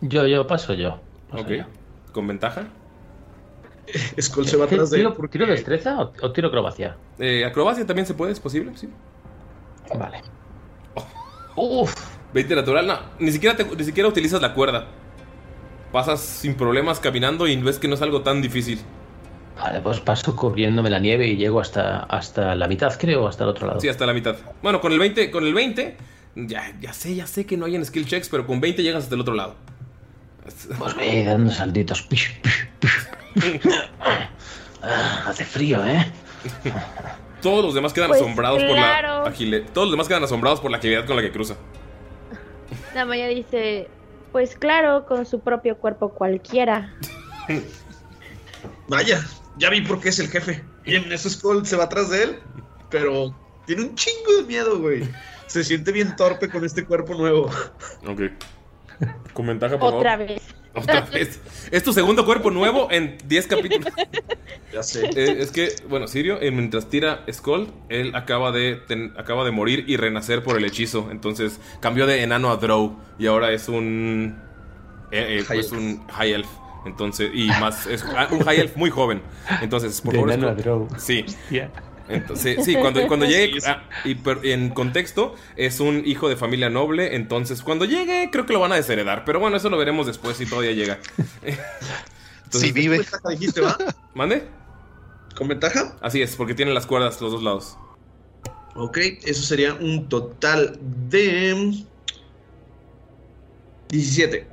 [0.00, 1.00] Yo, yo, paso yo.
[1.30, 1.50] Paso Ok.
[1.50, 1.64] yo.
[2.12, 2.66] ¿Con ventaja?
[4.20, 6.96] Skull se va ¿Qué- atrás de ¿Tiro, ¿Tiro destreza o, o tiro acrobacia?
[7.18, 8.88] Eh, acrobacia también se puede, es posible, sí.
[9.96, 10.22] Vale.
[11.56, 11.92] Uf.
[12.32, 14.86] 20 natural, no, ni siquiera, te- ni siquiera utilizas la cuerda.
[15.92, 18.80] Pasas sin problemas caminando y ves que no es algo tan difícil.
[19.62, 23.50] Vale, pues paso cubriéndome la nieve y llego hasta, hasta la mitad, creo, hasta el
[23.50, 23.78] otro lado.
[23.80, 24.36] Sí, hasta la mitad.
[24.62, 25.96] Bueno, con el 20, con el 20,
[26.36, 29.04] ya, ya sé, ya sé que no hay en skill checks, pero con 20 llegas
[29.04, 29.56] hasta el otro lado.
[30.78, 32.02] Pues ve dando saltitos.
[32.02, 33.70] Pish, pish, pish.
[34.82, 36.06] Ah, hace frío, ¿eh?
[37.42, 39.16] Todos los demás quedan Pues asombrados claro.
[39.18, 39.68] por la agilidad.
[39.74, 41.56] Todos los demás quedan asombrados por la agilidad con la que cruza.
[42.94, 43.88] Damaya dice,
[44.32, 46.94] pues claro, con su propio cuerpo cualquiera.
[48.88, 49.20] Vaya,
[49.58, 50.64] ya vi por qué es el jefe.
[50.84, 52.38] Y en eso Skull se va atrás de él,
[52.90, 53.34] pero
[53.66, 55.02] tiene un chingo de miedo, güey.
[55.46, 57.50] Se siente bien torpe con este cuerpo nuevo.
[58.06, 58.22] Ok.
[59.32, 60.26] Con ventaja, por Otra favor.
[60.28, 60.42] vez.
[60.74, 61.40] Otra vez.
[61.72, 63.92] Es tu segundo cuerpo nuevo en 10 capítulos.
[64.72, 65.06] Ya sé.
[65.16, 69.50] Eh, es que, bueno, Sirio, eh, mientras tira Skull, él acaba de, ten- acaba de
[69.50, 71.08] morir y renacer por el hechizo.
[71.10, 74.38] Entonces cambió de enano a Drow y ahora es un.
[75.10, 76.46] eh, eh, High pues un High Elf.
[76.86, 79.22] Entonces, y más, es ah, un High Elf muy joven.
[79.60, 80.88] Entonces, por De favor.
[80.98, 81.24] Sí.
[81.26, 81.70] Hostia.
[82.08, 86.68] Entonces, sí, cuando, cuando llegue, ah, y per- en contexto, es un hijo de familia
[86.68, 90.06] noble, entonces cuando llegue creo que lo van a desheredar, pero bueno, eso lo veremos
[90.06, 90.98] después si todavía llega.
[92.44, 92.98] Entonces, Si vive.
[92.98, 93.78] Ventaja, dijiste, ¿va?
[94.14, 94.42] ¿Mande?
[95.36, 95.96] ¿Con ventaja?
[96.00, 97.78] Así es, porque tienen las cuerdas los dos lados.
[98.74, 101.84] Ok, eso sería un total de
[103.88, 104.46] 17.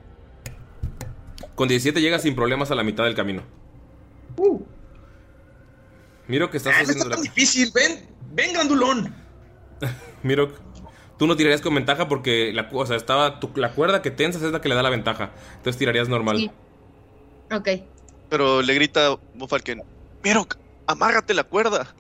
[1.57, 3.41] Con 17 llega sin problemas a la mitad del camino.
[6.27, 7.31] Miro que estás Ah, no haciendo está tan la...
[7.33, 9.15] difícil, ven, ven, grandulón.
[10.23, 10.53] Miro,
[11.17, 14.43] tú no tirarías con ventaja porque la, o sea, estaba tu- la cuerda que tensas
[14.43, 15.31] es la que le da la ventaja.
[15.55, 16.37] Entonces tirarías normal.
[16.37, 16.51] Sí.
[17.51, 17.69] Ok.
[18.29, 19.81] Pero le grita Bofalken,
[20.23, 21.95] Mirok, amárrate la cuerda.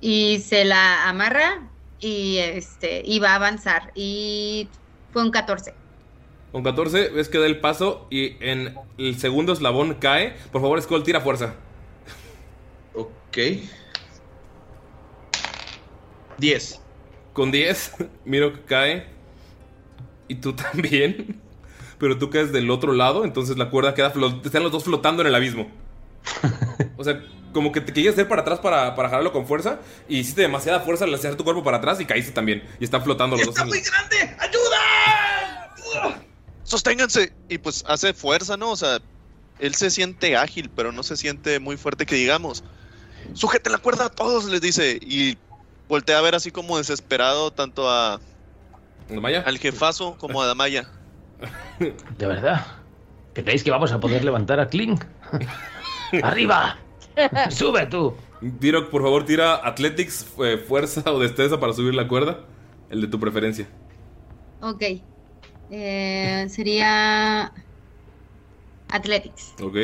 [0.00, 1.68] Y se la amarra
[2.00, 3.92] y este y va a avanzar.
[3.94, 4.68] Y
[5.12, 5.72] fue un 14.
[6.54, 10.36] Con 14 ves que da el paso y en el segundo eslabón cae.
[10.52, 11.54] Por favor, Skull, tira fuerza.
[12.94, 13.38] Ok.
[16.38, 16.80] 10.
[17.32, 17.94] Con 10,
[18.24, 19.06] miro que cae.
[20.28, 21.40] Y tú también.
[21.98, 24.46] Pero tú caes del otro lado, entonces la cuerda queda flotando.
[24.46, 25.68] Están los dos flotando en el abismo.
[26.96, 27.20] O sea,
[27.52, 29.80] como que te querías hacer para atrás para, para jalarlo con fuerza.
[30.08, 32.62] Y hiciste demasiada fuerza al hacer tu cuerpo para atrás y caíste también.
[32.78, 33.56] Y están flotando los dos.
[33.56, 34.36] ¡Está muy el- grande!
[34.38, 36.33] ¡Ayuda!
[36.64, 37.32] Sosténganse.
[37.48, 38.72] Y pues hace fuerza, ¿no?
[38.72, 38.98] O sea,
[39.58, 42.64] él se siente ágil, pero no se siente muy fuerte que digamos.
[43.32, 44.98] Sujeten la cuerda a todos, les dice.
[45.00, 45.38] Y
[45.88, 48.20] voltea a ver así como desesperado tanto a,
[49.08, 49.42] Maya.
[49.46, 50.88] al jefazo como a Damaya.
[51.78, 52.66] ¿De verdad?
[53.34, 54.98] ¿Creéis que vamos a poder levantar a Kling?
[56.22, 56.78] ¡Arriba!
[57.50, 58.14] ¡Sube tú!
[58.60, 62.40] Tiro, por favor, tira Athletics, eh, fuerza o destreza para subir la cuerda.
[62.90, 63.66] El de tu preferencia.
[64.60, 64.82] Ok.
[65.76, 67.52] Eh, sería
[68.88, 69.54] Athletics.
[69.60, 69.76] Ok.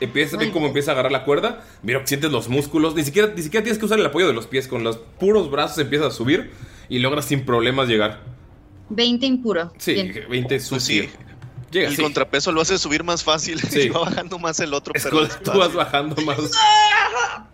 [0.00, 1.64] Empieza, ven cómo empieza a agarrar la cuerda.
[1.82, 2.94] Mira, sientes los músculos.
[2.94, 4.68] Ni siquiera, ni siquiera tienes que usar el apoyo de los pies.
[4.68, 6.52] Con los puros brazos empiezas a subir
[6.90, 8.20] y logras sin problemas llegar.
[8.90, 9.72] 20 impuro.
[9.78, 10.26] Sí, Bien.
[10.28, 11.04] 20 sucio.
[11.04, 11.10] sí.
[11.70, 12.02] Llega, el sí.
[12.02, 13.80] contrapeso lo hace subir más fácil Sí.
[13.82, 14.92] y va bajando más el otro.
[14.94, 15.52] pero despacio.
[15.52, 16.38] tú vas bajando más.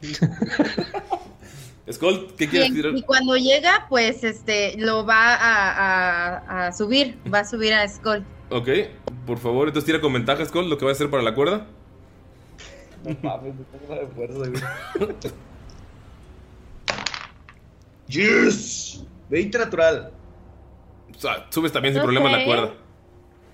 [1.93, 2.97] Skull, ¿qué quieres Bien, tirar?
[2.97, 7.19] Y cuando llega, pues este lo va a, a- a subir.
[7.33, 8.25] Va a subir a Skull.
[8.51, 8.69] Ok,
[9.27, 11.67] por favor, entonces tira con ventaja, Skull, lo que va a hacer para la cuerda.
[13.05, 14.39] No mames, me pongo de fuerza,
[14.99, 15.15] güey.
[18.09, 19.05] ¡Yes!
[19.31, 20.11] 20 natural.
[21.17, 22.45] O sea, subes también sin No problemas la sé.
[22.45, 22.71] cuerda.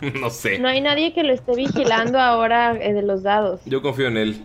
[0.21, 0.59] no sé.
[0.59, 3.61] No hay nadie que lo esté vigilando ahora eh, de los dados.
[3.67, 4.45] Yo confío en él.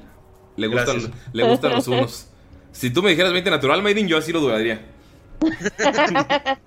[0.57, 0.97] Le gustan,
[1.33, 2.29] le gustan los unos.
[2.75, 4.81] Si tú me dijeras 20 natural, Maiden, yo así lo dudaría.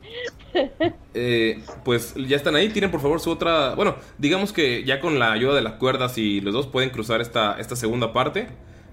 [1.15, 3.75] Eh, pues ya están ahí, tienen por favor su otra...
[3.75, 7.21] Bueno, digamos que ya con la ayuda de las cuerdas y los dos pueden cruzar
[7.21, 8.49] esta, esta segunda parte.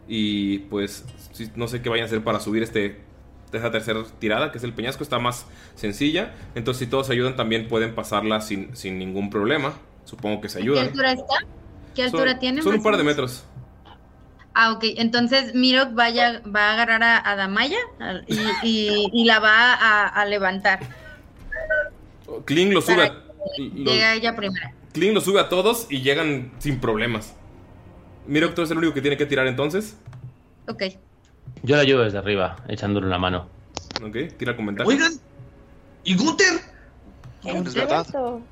[0.08, 1.06] Y pues
[1.56, 3.00] no sé qué vayan a hacer para subir este,
[3.54, 5.46] esta tercera tirada, que es el peñasco, está más
[5.76, 6.34] sencilla.
[6.56, 9.74] Entonces si todos ayudan también pueden pasarla sin, sin ningún problema.
[10.04, 10.88] Supongo que se ¿Qué ayudan.
[10.88, 11.36] altura está?
[11.96, 12.62] ¿Qué altura Son- tiene?
[12.62, 13.46] Son un par de metros.
[14.58, 14.84] Ah, ok.
[14.98, 17.78] Entonces Mirok vaya, va a agarrar a, a Damaya
[18.28, 20.80] y, y- y la va a, a levantar.
[22.46, 23.04] Kling lo sube.
[23.04, 23.14] A-
[23.60, 24.70] lo- Llega ella primero.
[24.94, 27.34] Kling lo sube a todos y llegan sin problemas.
[28.28, 29.98] Mira, tú es el único que tiene que tirar entonces.
[30.68, 30.84] Ok.
[31.64, 33.48] Yo la ayudo desde arriba, echándole una mano.
[34.04, 34.88] Ok, tira con ventaja.
[34.88, 35.12] Oigan,
[36.04, 36.60] ¿y Gunther?
[37.44, 38.08] Es verdad.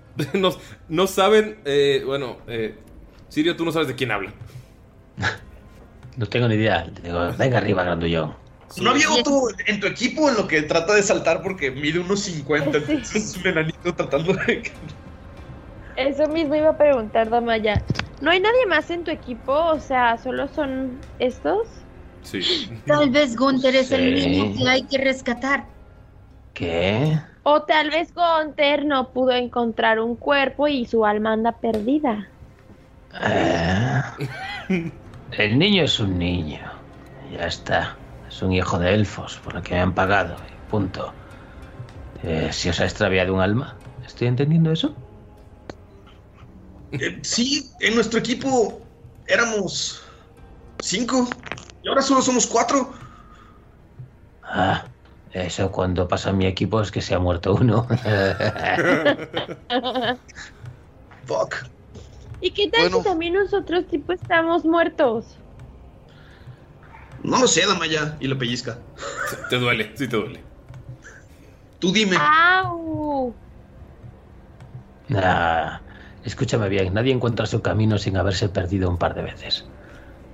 [0.33, 0.49] no,
[0.89, 2.77] no saben, eh, bueno, eh,
[3.29, 4.31] Sirio, tú no sabes de quién habla.
[6.17, 6.85] No tengo ni idea.
[7.03, 8.33] Digo, venga arriba, grandullón.
[8.81, 12.21] ¿No había otro en tu equipo en lo que trata de saltar porque mide unos
[12.21, 12.77] 50?
[12.77, 14.71] entonces Es un enanito tratando de...
[15.95, 17.81] Eso mismo iba a preguntar, Damaya.
[18.19, 19.53] ¿No hay nadie más en tu equipo?
[19.53, 21.67] O sea, ¿solo son estos?
[22.23, 22.69] Sí.
[22.87, 24.29] Tal vez Gunther es el Sí.
[24.29, 25.65] niño que hay que rescatar.
[26.55, 27.19] ¿Qué?
[27.43, 32.27] O tal vez Gunther no pudo encontrar un cuerpo y su alma anda perdida.
[33.21, 34.01] Eh,
[35.37, 36.59] El niño es un niño.
[37.31, 37.97] Ya está.
[38.27, 40.35] Es un hijo de elfos, por lo que me han pagado.
[40.69, 41.13] Punto.
[42.23, 43.75] Eh, si os ha extraviado un alma.
[44.05, 44.93] ¿Estoy entendiendo eso?
[46.91, 48.79] Eh, sí, en nuestro equipo
[49.25, 50.03] éramos
[50.79, 51.27] cinco
[51.81, 52.93] y ahora solo somos cuatro.
[54.43, 54.85] Ah,
[55.31, 57.87] eso cuando pasa en mi equipo es que se ha muerto uno.
[61.25, 61.72] Fuck.
[62.43, 62.97] ¿Y qué tal Bueno.
[62.97, 65.37] si también nosotros tipo estamos muertos?
[67.23, 68.17] No lo sé, Damaya.
[68.19, 68.79] Y lo pellizca.
[69.49, 70.41] Te duele, sí te duele.
[71.79, 72.17] Tú dime.
[72.19, 73.33] ¡Au!
[75.15, 75.79] Ah,
[76.25, 79.65] escúchame bien, nadie encuentra su camino sin haberse perdido un par de veces.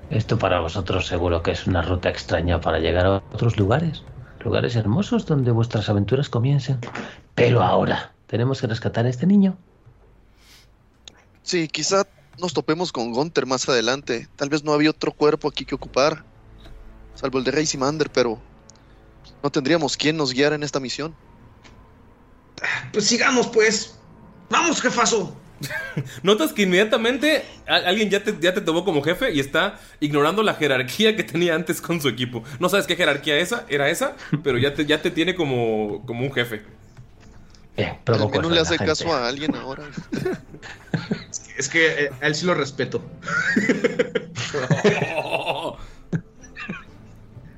[0.09, 4.03] Esto para vosotros seguro que es una ruta extraña para llegar a otros lugares.
[4.43, 6.79] Lugares hermosos donde vuestras aventuras comiencen.
[7.35, 9.57] Pero ahora tenemos que rescatar a este niño.
[11.49, 12.05] Sí, quizá
[12.37, 14.27] nos topemos con Gunther más adelante.
[14.35, 16.23] Tal vez no había otro cuerpo aquí que ocupar.
[17.15, 18.39] Salvo el de Rey Simander, pero
[19.41, 21.15] no tendríamos quien nos guiara en esta misión.
[22.93, 23.97] Pues sigamos, pues.
[24.51, 25.35] Vamos, jefazo.
[26.21, 30.53] Notas que inmediatamente alguien ya te, ya te tomó como jefe y está ignorando la
[30.53, 32.43] jerarquía que tenía antes con su equipo.
[32.59, 36.23] No sabes qué jerarquía esa, era esa, pero ya te, ya te tiene como, como
[36.27, 36.61] un jefe.
[37.75, 38.85] Bien, eso le hace gente.
[38.85, 39.85] caso a alguien ahora.
[41.59, 43.03] Es que eh, a él sí lo respeto.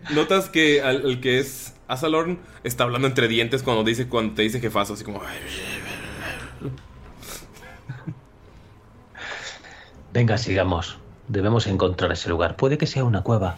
[0.09, 4.41] Notas que al, el que es Asalorn está hablando entre dientes cuando dice cuando te
[4.41, 5.21] dice jefazo, así como
[10.11, 10.97] Venga, sigamos.
[11.27, 12.55] Debemos encontrar ese lugar.
[12.55, 13.57] Puede que sea una cueva,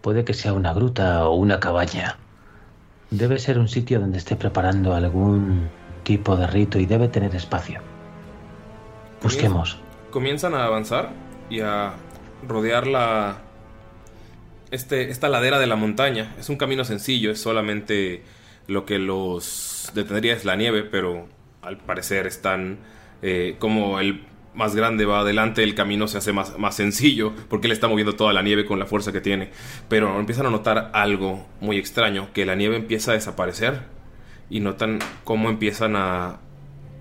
[0.00, 2.18] puede que sea una gruta o una cabaña.
[3.12, 5.70] Debe ser un sitio donde esté preparando algún
[6.02, 7.80] tipo de rito y debe tener espacio.
[9.22, 9.78] Busquemos.
[10.10, 11.10] comienzan a avanzar
[11.50, 11.94] y a
[12.46, 13.38] rodear la
[14.70, 16.34] este, esta ladera de la montaña.
[16.38, 18.22] Es un camino sencillo, es solamente
[18.66, 21.26] lo que los detendría es la nieve, pero
[21.62, 22.78] al parecer están
[23.22, 27.68] eh, como el más grande va adelante, el camino se hace más, más sencillo porque
[27.68, 29.50] él está moviendo toda la nieve con la fuerza que tiene.
[29.88, 33.82] Pero empiezan a notar algo muy extraño, que la nieve empieza a desaparecer
[34.50, 36.40] y notan cómo empiezan a,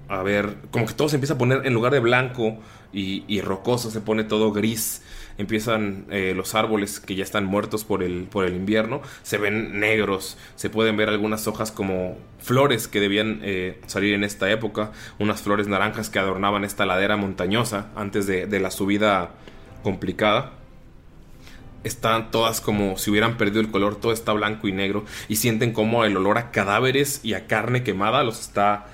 [0.10, 2.58] a ver, como que todo se empieza a poner en lugar de blanco
[2.94, 5.04] y, rocoso, se pone todo gris.
[5.38, 9.80] Empiezan eh, los árboles que ya están muertos por el, por el invierno, se ven
[9.80, 14.94] negros, se pueden ver algunas hojas como flores que debían eh, salir en esta época,
[15.20, 19.30] unas flores naranjas que adornaban esta ladera montañosa antes de, de la subida
[19.84, 20.54] complicada
[21.84, 25.72] están todas como si hubieran perdido el color, todo está blanco y negro y sienten
[25.72, 28.88] como el olor a cadáveres y a carne quemada los está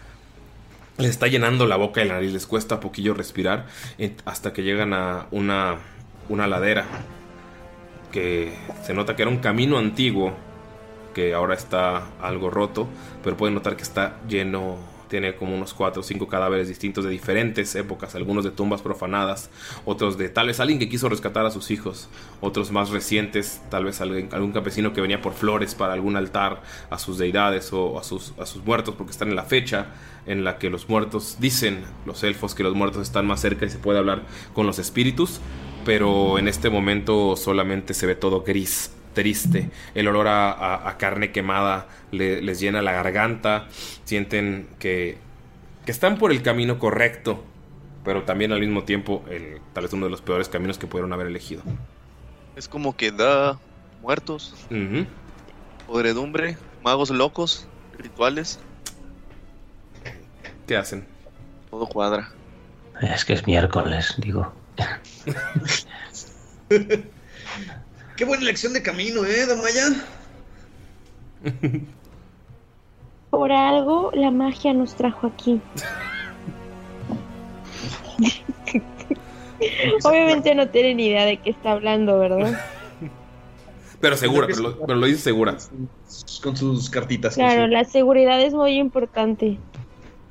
[0.97, 3.67] les está llenando la boca y la nariz, les cuesta poquillo respirar
[3.97, 5.77] eh, hasta que llegan a una
[6.29, 6.85] una ladera
[8.11, 10.33] que se nota que era un camino antiguo
[11.13, 12.87] que ahora está algo roto,
[13.23, 14.77] pero pueden notar que está lleno,
[15.09, 19.51] tiene como unos 4 o 5 cadáveres distintos de diferentes épocas, algunos de tumbas profanadas,
[19.85, 22.09] otros de tal vez alguien que quiso rescatar a sus hijos,
[22.41, 26.97] otros más recientes, tal vez algún campesino que venía por flores para algún altar a
[26.97, 29.87] sus deidades o a sus, a sus muertos, porque están en la fecha
[30.26, 33.69] en la que los muertos dicen los elfos que los muertos están más cerca y
[33.69, 34.21] se puede hablar
[34.53, 35.39] con los espíritus,
[35.86, 39.69] pero en este momento solamente se ve todo gris, triste.
[39.95, 43.67] El olor a, a- a carne quemada le- les llena la garganta.
[44.05, 45.17] Sienten que,
[45.86, 47.43] que están por el camino correcto,
[48.05, 51.11] pero también al mismo tiempo el, tal vez uno de los peores caminos que pudieron
[51.13, 51.61] haber elegido.
[52.55, 53.59] Es como que da
[54.01, 54.55] muertos,
[55.88, 57.67] podredumbre, magos locos,
[57.97, 58.59] rituales,
[60.68, 61.05] ¿Qué hacen?
[61.70, 62.30] todo cuadra.
[63.01, 64.53] Es que es miércoles, digo.
[66.70, 69.88] Qué buena elección de camino, ¿eh, Damaya?
[73.32, 75.59] Por algo la magia nos trajo aquí.
[80.03, 82.59] Obviamente no tiene ni idea de qué está hablando, ¿verdad?
[83.99, 85.55] Pero segura, pero lo, pero lo dice segura.
[86.43, 87.36] con sus cartitas.
[87.36, 89.57] Claro, su- la seguridad es muy importante.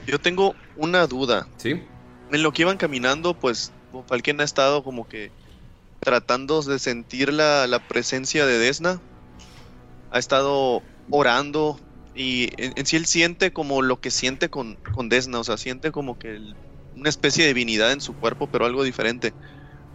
[0.06, 1.46] Yo tengo una duda.
[1.56, 1.80] ¿Sí?
[2.30, 3.72] En lo que iban caminando, pues
[4.08, 5.30] Falken ha estado como que
[6.00, 9.00] tratando de sentir la, la presencia de Desna.
[10.10, 11.78] Ha estado orando
[12.14, 15.56] y en, en sí él siente como lo que siente con, con Desna, o sea,
[15.56, 16.54] siente como que el-
[16.96, 19.32] una especie de divinidad en su cuerpo, pero algo diferente.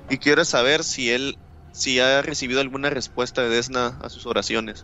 [0.10, 1.38] Y quiere saber si él,
[1.72, 4.84] si ha recibido alguna respuesta de Desna a sus oraciones.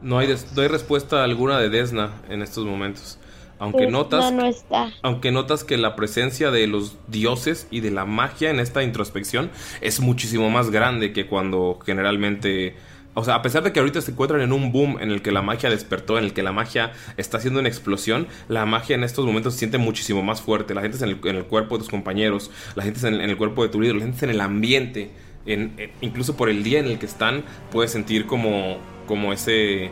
[0.00, 3.18] No hay, des- no hay respuesta alguna de Desna en estos momentos.
[3.60, 4.90] Aunque notas, No, no está.
[5.02, 9.50] aunque notas que la presencia de los dioses y de la magia en esta introspección
[9.80, 12.74] es muchísimo más grande que cuando generalmente...
[13.12, 15.32] O sea, a pesar de que ahorita se encuentran en un boom en el que
[15.32, 19.02] la magia despertó, en el que la magia está haciendo una explosión, la magia en
[19.02, 20.74] estos momentos se siente muchísimo más fuerte.
[20.74, 23.14] La gente es en el, en el cuerpo de tus compañeros, la gente es en,
[23.20, 25.10] en el cuerpo de tu líder, la gente es en el ambiente.
[25.44, 27.42] En, en- incluso por el día en el que están,
[27.72, 29.90] puedes sentir como, como ese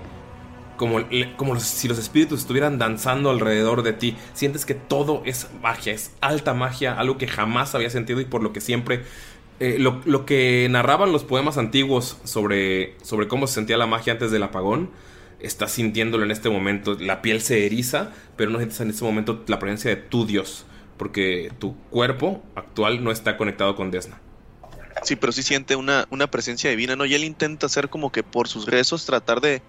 [0.78, 1.04] como,
[1.36, 4.16] como si los espíritus estuvieran danzando alrededor de ti.
[4.32, 8.42] Sientes que todo es magia, es alta magia, algo que jamás había sentido y por
[8.42, 9.02] lo que siempre...
[9.60, 14.12] eh, lo, lo que narraban los poemas antiguos sobre, sobre cómo se sentía la magia
[14.12, 14.90] antes del apagón,
[15.40, 16.96] estás sintiéndolo en este momento.
[16.98, 20.64] La piel se eriza, pero no sientes en este momento la presencia de tu dios,
[20.96, 24.20] porque tu cuerpo actual no está conectado con Desna.
[25.02, 27.04] Sí, pero sí siente una, una presencia divina, ¿no?
[27.06, 29.62] Y él intenta hacer como que por sus rezos tratar de,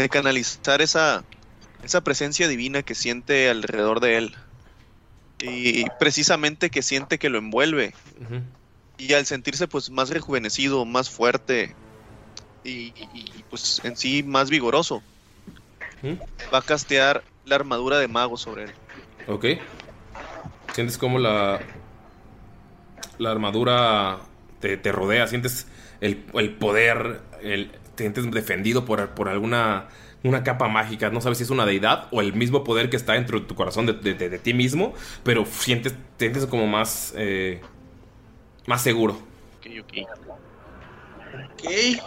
[0.00, 1.24] de canalizar esa,
[1.82, 4.36] esa presencia divina que siente alrededor de él.
[5.40, 7.94] Y precisamente que siente que lo envuelve.
[8.96, 11.76] Y al sentirse pues más rejuvenecido, más fuerte
[12.64, 12.92] y,
[13.48, 15.02] pues en sí más vigoroso,
[16.02, 16.18] Ujú.
[16.52, 18.72] va a castear la armadura de mago sobre él.
[19.26, 19.46] Ok.
[20.74, 21.60] Sientes como la.
[23.18, 24.20] La armadura
[24.60, 25.26] te, te rodea.
[25.26, 25.66] Sientes
[26.00, 27.20] el, el poder.
[27.42, 29.88] El, te sientes defendido por, por alguna.
[30.24, 31.10] Una capa mágica.
[31.10, 33.54] No sabes si es una deidad o el mismo poder que está dentro de tu
[33.54, 34.94] corazón de, de- de- de ti mismo.
[35.22, 37.12] Pero sientes, te sientes como más.
[37.16, 37.60] eh,
[38.66, 39.12] más seguro.
[39.58, 40.08] Ok, ok.
[41.52, 42.02] Ok.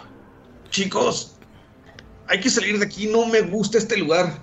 [0.70, 1.36] Chicos,
[2.28, 3.06] hay que salir de aquí.
[3.06, 4.40] No me gusta este lugar.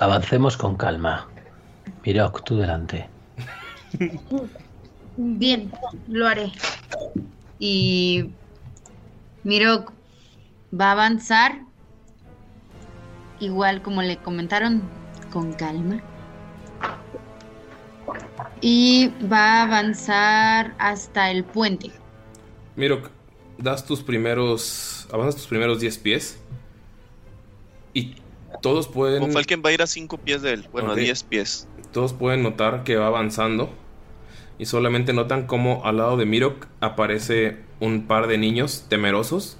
[0.00, 1.28] Avancemos con calma.
[2.04, 3.08] Mirok, tú delante.
[5.16, 5.72] Bien,
[6.06, 6.52] lo haré.
[7.58, 8.30] Y
[9.42, 9.86] Miro
[10.78, 11.60] va a avanzar,
[13.40, 14.82] igual como le comentaron,
[15.32, 16.02] con calma.
[18.60, 21.90] Y va a avanzar hasta el puente.
[22.76, 23.02] Miro,
[23.58, 25.08] das tus primeros.
[25.12, 26.38] Avanzas tus primeros 10 pies.
[27.92, 28.16] Y
[28.62, 29.20] todos pueden.
[29.20, 31.68] Con Falken va a ir a 5 pies de él, bueno, a 10 pies.
[31.92, 33.70] Todos pueden notar que va avanzando
[34.58, 39.58] y solamente notan cómo al lado de Mirok aparece un par de niños temerosos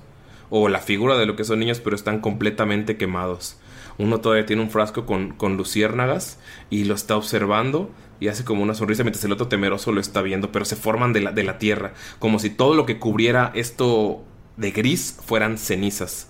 [0.51, 3.59] o la figura de lo que son niños pero están completamente quemados.
[3.99, 6.39] Uno todavía tiene un frasco con, con luciérnagas
[6.71, 7.91] y lo está observando
[8.21, 11.13] y hace como una sonrisa mientras el otro temeroso lo está viendo, pero se forman
[11.13, 14.23] de la, de la tierra, como si todo lo que cubriera esto
[14.57, 16.29] de gris fueran cenizas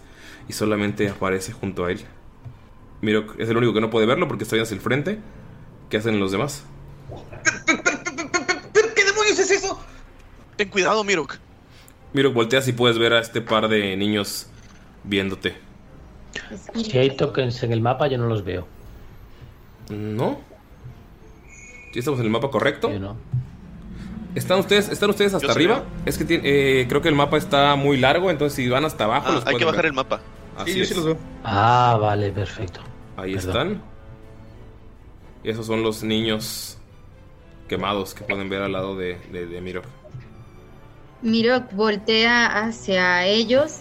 [0.48, 2.00] y solamente aparece junto a él.
[3.02, 5.18] Mirok es el único que no puede verlo porque está hacia el frente.
[5.90, 6.64] ¿Qué hacen los demás?
[7.66, 9.78] ¿Pero qué demonios es eso?
[10.56, 11.36] Ten cuidado, Mirok.
[12.16, 14.46] Miro, volteas y puedes ver a este par de niños
[15.04, 15.54] viéndote.
[16.74, 18.66] Si hay tokens en el mapa, yo no los veo.
[19.90, 20.40] ¿No?
[21.92, 22.90] ¿Sí estamos en el mapa correcto?
[22.90, 23.16] Yo no.
[24.34, 25.80] ¿Están ustedes, ¿Están ustedes hasta arriba?
[25.80, 25.84] veo.
[26.06, 26.42] Es que tiene-
[26.80, 29.46] eh, creo que el mapa está muy largo, entonces si van hasta abajo Ah, los
[29.46, 29.86] hay que bajar ver.
[29.86, 30.20] el mapa.
[30.56, 31.18] Así sí, yo sí los veo.
[31.44, 32.80] Ah, vale, perfecto.
[33.18, 33.50] Ahí Perdón.
[33.50, 33.82] están.
[35.44, 36.78] Y esos son los niños
[37.68, 39.82] quemados que pueden ver al lado de, de, de Miro.
[41.26, 43.80] Miro voltea hacia ellos,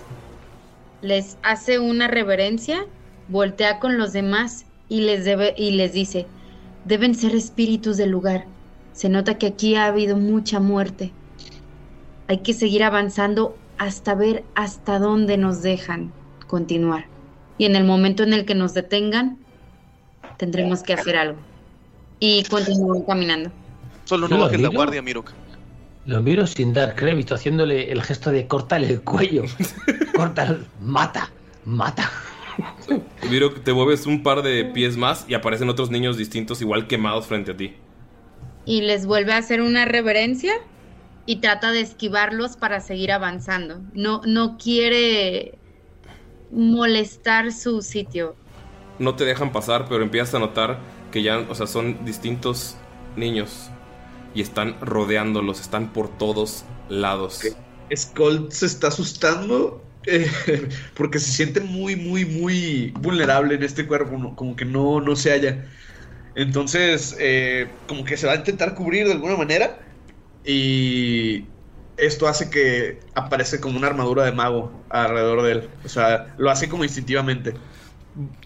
[1.04, 2.88] les hace una reverencia,
[3.28, 6.26] voltea con los demás y les, debe, y les dice,
[6.86, 8.46] deben ser espíritus del lugar.
[8.94, 11.12] Se nota que aquí ha habido mucha muerte.
[12.28, 16.12] Hay que seguir avanzando hasta ver hasta dónde nos dejan
[16.48, 17.06] continuar.
[17.60, 19.38] Y en el momento en el que nos detengan,
[20.38, 21.38] tendremos que hacer algo.
[22.20, 23.52] Y continúan caminando.
[24.06, 25.45] Solo no lo bajes la guardia, Mirok.
[26.06, 29.44] Lo miro sin dar crédito, haciéndole el gesto de cortarle el cuello.
[30.16, 31.32] Corta, mata,
[31.66, 32.12] mata.
[33.30, 37.26] Miro, te mueves un par de pies más y aparecen otros niños distintos igual quemados
[37.28, 37.76] frente a ti.
[38.66, 40.54] y les vuelve a hacer una reverencia
[41.26, 43.82] y trata de esquivarlos para seguir avanzando.
[43.94, 45.58] No, no quiere
[46.52, 48.36] molestar su sitio.
[49.00, 50.80] no te dejan pasar, pero empiezas a notar
[51.12, 52.78] que ya, o sea, son distintos
[53.16, 53.70] niños
[54.36, 57.42] y están rodeándolos, están por todos lados.
[57.96, 60.30] Skull se está asustando eh,
[60.96, 64.36] porque se siente muy, muy, muy vulnerable en este cuerpo, ¿no?
[64.36, 65.66] como que no, no se halla.
[66.36, 69.80] Entonces, eh, como que se va a intentar cubrir de alguna manera
[70.44, 71.46] y
[71.98, 75.70] esto hace que aparece como una armadura de mago alrededor de él.
[75.86, 77.54] O sea, lo hace como instintivamente.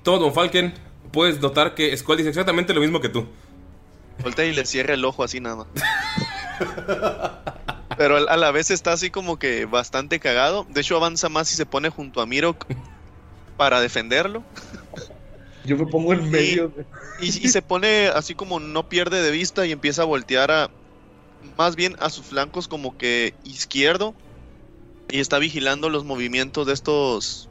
[0.03, 0.73] Todo, Don Falken,
[1.11, 3.25] puedes notar que Skull dice exactamente lo mismo que tú.
[4.23, 5.67] Voltea y le cierra el ojo así nada más.
[7.97, 10.65] Pero a la vez está así como que bastante cagado.
[10.69, 12.65] De hecho, avanza más y se pone junto a Mirok
[13.57, 14.43] para defenderlo.
[15.65, 16.71] Yo me pongo en medio.
[17.19, 20.69] Y, y se pone así como no pierde de vista y empieza a voltear a.
[21.57, 24.15] Más bien a sus flancos como que izquierdo.
[25.09, 27.49] Y está vigilando los movimientos de estos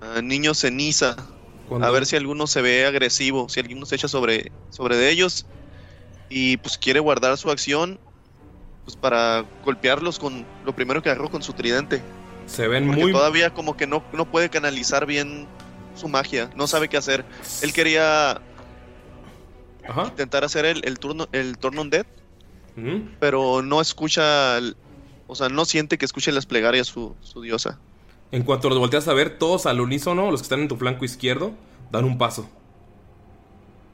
[0.00, 1.16] ah, niños ceniza.
[1.80, 5.46] A ver si alguno se ve agresivo, si alguno se echa sobre, sobre de ellos.
[6.36, 8.00] Y pues quiere guardar su acción
[8.84, 12.02] pues para golpearlos con lo primero que agarró con su tridente.
[12.46, 13.12] Se ven Porque muy.
[13.12, 15.46] todavía como que no, no puede canalizar bien
[15.94, 17.24] su magia, no sabe qué hacer.
[17.62, 18.40] Él quería
[19.88, 20.06] Ajá.
[20.06, 22.04] intentar hacer el, el turno, el turn on dead,
[23.20, 24.58] pero no escucha,
[25.28, 27.78] o sea, no siente que escuche las plegarias su, su diosa.
[28.32, 31.04] En cuanto los volteas a ver, todos al unísono, los que están en tu flanco
[31.04, 31.52] izquierdo,
[31.92, 32.50] dan un paso.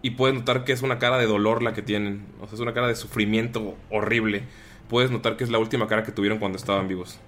[0.03, 2.27] Y puedes notar que es una cara de dolor la que tienen.
[2.41, 4.45] O sea, es una cara de sufrimiento horrible.
[4.89, 7.19] Puedes notar que es la última cara que tuvieron cuando estaban vivos.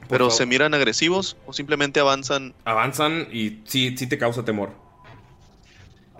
[0.00, 0.38] Por Pero favor.
[0.38, 2.54] se miran agresivos o simplemente avanzan.
[2.64, 4.70] Avanzan y sí, sí te causa temor.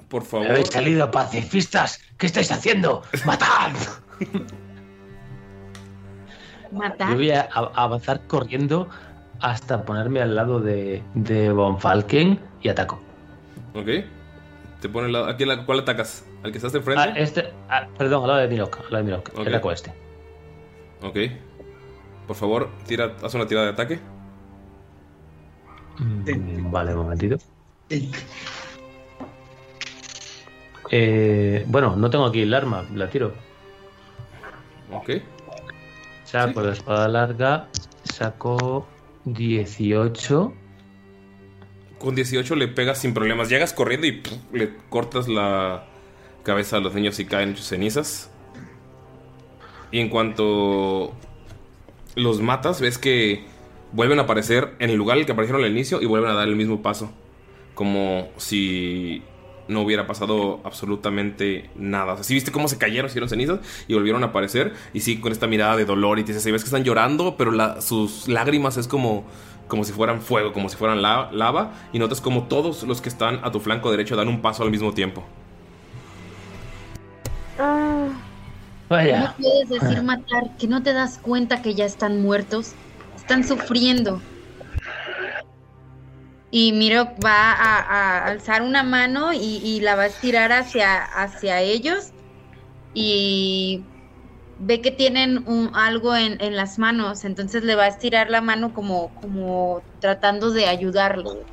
[0.09, 0.47] Por favor.
[0.48, 2.01] ¿Habéis salido pacifistas?
[2.16, 3.02] ¿Qué estáis haciendo?
[3.26, 3.72] ¡Matad!
[6.72, 7.10] Matar.
[7.10, 8.89] Yo voy a, a- avanzar corriendo
[9.40, 13.01] hasta ponerme al lado de, de Von Falken y ataco.
[13.74, 13.89] Ok.
[14.80, 16.24] Te pone la, aquí la, ¿Cuál atacas?
[16.42, 17.02] ¿Al que estás enfrente?
[17.02, 18.76] Ah, este, ah, perdón, al lado de Mirok.
[18.76, 19.30] Al lado de Mirok.
[19.36, 19.46] Ok.
[19.46, 19.92] Ataco a este.
[21.02, 21.16] Ok.
[22.26, 24.00] Por favor, tira, haz una tirada de ataque.
[25.98, 27.38] Mm, Vale, un momentito.
[30.90, 33.32] Eh, bueno, no tengo aquí el arma, la tiro.
[34.92, 35.10] Ok.
[36.24, 37.68] Saco la espada larga,
[38.05, 38.86] saco
[39.24, 40.52] 18.
[41.98, 43.48] Con 18 le pegas sin problemas.
[43.48, 44.22] Llegas corriendo y
[44.52, 45.84] le cortas la
[46.44, 48.30] cabeza a los niños y caen sus cenizas.
[49.90, 51.12] Y en cuanto
[52.14, 53.44] los matas, ves que
[53.92, 56.34] vuelven a aparecer en el lugar en el que aparecieron al inicio y vuelven a
[56.34, 57.10] dar el mismo paso.
[57.74, 59.22] Como si
[59.68, 62.14] no hubiera pasado absolutamente nada.
[62.14, 64.72] O sea, viste cómo se cayeron, hicieron cenizas y volvieron a aparecer.
[64.94, 67.36] Y sí, con esta mirada de dolor y te dices, "Sí, ves que están llorando,
[67.36, 69.26] pero sus lágrimas es como,
[69.69, 71.73] como si fueran fuego, como si fueran la- lava.
[71.93, 74.70] Y notas como todos los que están a tu flanco derecho dan un paso al
[74.70, 75.24] mismo tiempo.
[77.59, 78.09] Ah,
[78.89, 79.20] Vaya.
[79.20, 82.73] No puedes decir matar, que no te das cuenta que ya están muertos.
[83.16, 84.20] Están sufriendo.
[86.51, 91.05] Y Miro va a, a alzar una mano y, y la va a estirar hacia,
[91.05, 92.12] hacia ellos.
[92.95, 93.82] Y
[94.60, 97.24] ve que tienen un- algo en, en las manos.
[97.24, 101.44] Entonces le va a estirar la mano como, como tratando de ayudarlo.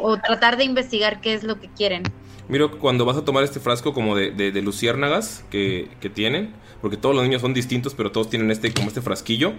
[0.00, 2.02] O, tratar de investigar qué es lo que quieren.
[2.48, 6.96] Miro, cuando vas a tomar este frasco como de, de- luciérnagas que, que tienen, porque
[6.96, 9.52] todos los niños son distintos, pero todos tienen este como este frasquillo.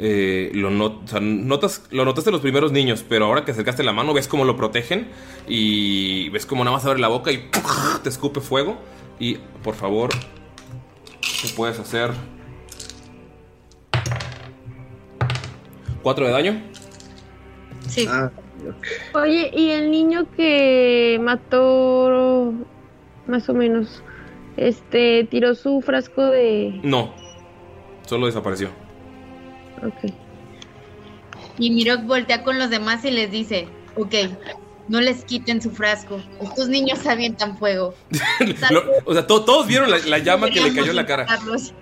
[0.00, 3.92] eh, lo, not- o notas, lo notaste los primeros niños, pero ahora que acercaste la
[3.92, 5.08] mano ves cómo lo protegen
[5.48, 7.50] y ves cómo nada más abre la boca y
[8.04, 8.78] te escupe fuego.
[9.18, 10.10] Y por favor,
[11.40, 12.10] ¿qué puedes hacer?
[16.02, 16.62] ¿Cuatro de daño?
[17.88, 18.06] Sí.
[18.08, 18.30] Ah,
[19.14, 22.52] Oye, ¿y el niño que mató
[23.26, 24.02] más o menos?
[24.56, 26.80] Este, tiró su frasco de...
[26.82, 27.14] No,
[28.06, 28.70] solo desapareció.
[29.78, 30.12] Ok.
[31.58, 34.14] Y Mirok voltea con los demás y les dice, ok,
[34.88, 36.20] no les quiten su frasco.
[36.42, 37.94] Estos niños avientan fuego.
[38.70, 41.24] Lo- o sea, to- todos vieron la, la llama que le cayó en la cara.
[41.24, 41.74] Deberíamos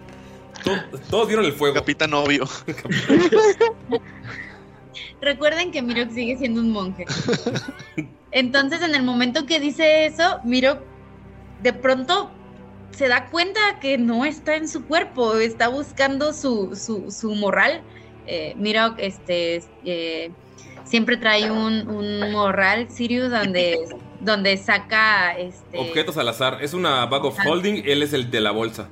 [0.65, 1.75] To- todos vieron el fuego.
[1.75, 2.45] Capitán obvio.
[5.21, 7.05] Recuerden que Mirok sigue siendo un monje.
[8.33, 10.81] Entonces, en el momento que dice eso, Mirok
[11.63, 12.31] de pronto
[12.91, 17.83] se da cuenta que no está en su cuerpo, está buscando su, su, su morral.
[18.27, 20.31] Eh, Mirok este, eh,
[20.87, 23.77] siempre trae un, un morral, Sirius, donde,
[24.21, 26.59] donde saca este, Objetos al azar.
[26.63, 27.83] Es una bag of holding.
[27.85, 28.89] Él es el de la bolsa.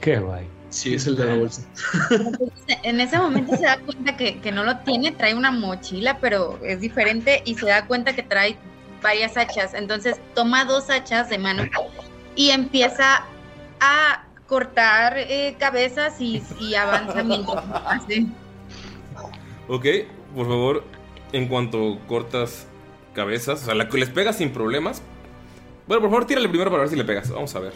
[0.00, 0.46] Qué guay.
[0.68, 1.62] Sí, es el de la bolsa.
[2.82, 6.58] En ese momento se da cuenta que, que no lo tiene, trae una mochila, pero
[6.62, 8.56] es diferente y se da cuenta que trae
[9.02, 9.74] varias hachas.
[9.74, 11.64] Entonces toma dos hachas de mano
[12.34, 13.24] y empieza
[13.80, 18.26] a cortar eh, cabezas y, y avanza mientras lo hace.
[19.68, 19.86] Ok.
[20.34, 20.84] por favor,
[21.32, 22.66] en cuanto cortas
[23.14, 25.02] cabezas, o sea, la que les pegas sin problemas.
[25.86, 27.30] Bueno, por favor, tírale primero para ver si le pegas.
[27.30, 27.72] Vamos a ver.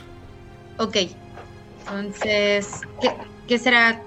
[0.79, 0.97] Ok.
[1.81, 3.11] Entonces, ¿qué,
[3.49, 4.03] qué será?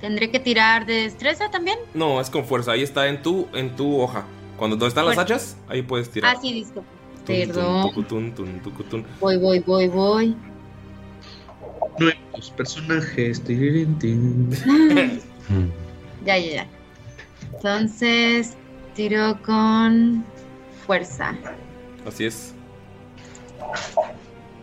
[0.00, 1.78] ¿Tendré que tirar de destreza también?
[1.94, 2.72] No, es con fuerza.
[2.72, 4.24] Ahí está en tu, en tu hoja.
[4.56, 6.36] Cuando donde están las hachas, ahí puedes tirar.
[6.36, 6.66] Ah, sí.
[6.74, 6.84] Tun,
[7.24, 8.84] tun, Perdón.
[8.90, 9.06] tun.
[9.20, 10.36] Voy, voy, voy, voy.
[11.98, 13.42] Nuevos personajes.
[16.24, 16.66] Ya, ya, ya.
[17.52, 18.56] Entonces,
[18.94, 20.24] tiro con
[20.86, 21.34] fuerza.
[22.06, 22.54] Así es.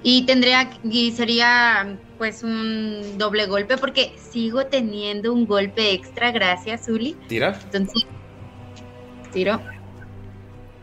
[0.03, 6.87] Y tendría, y sería pues un doble golpe porque sigo teniendo un golpe extra, gracias,
[6.87, 7.17] Uli.
[7.27, 7.57] Tira.
[7.65, 8.05] Entonces,
[9.33, 9.59] tiro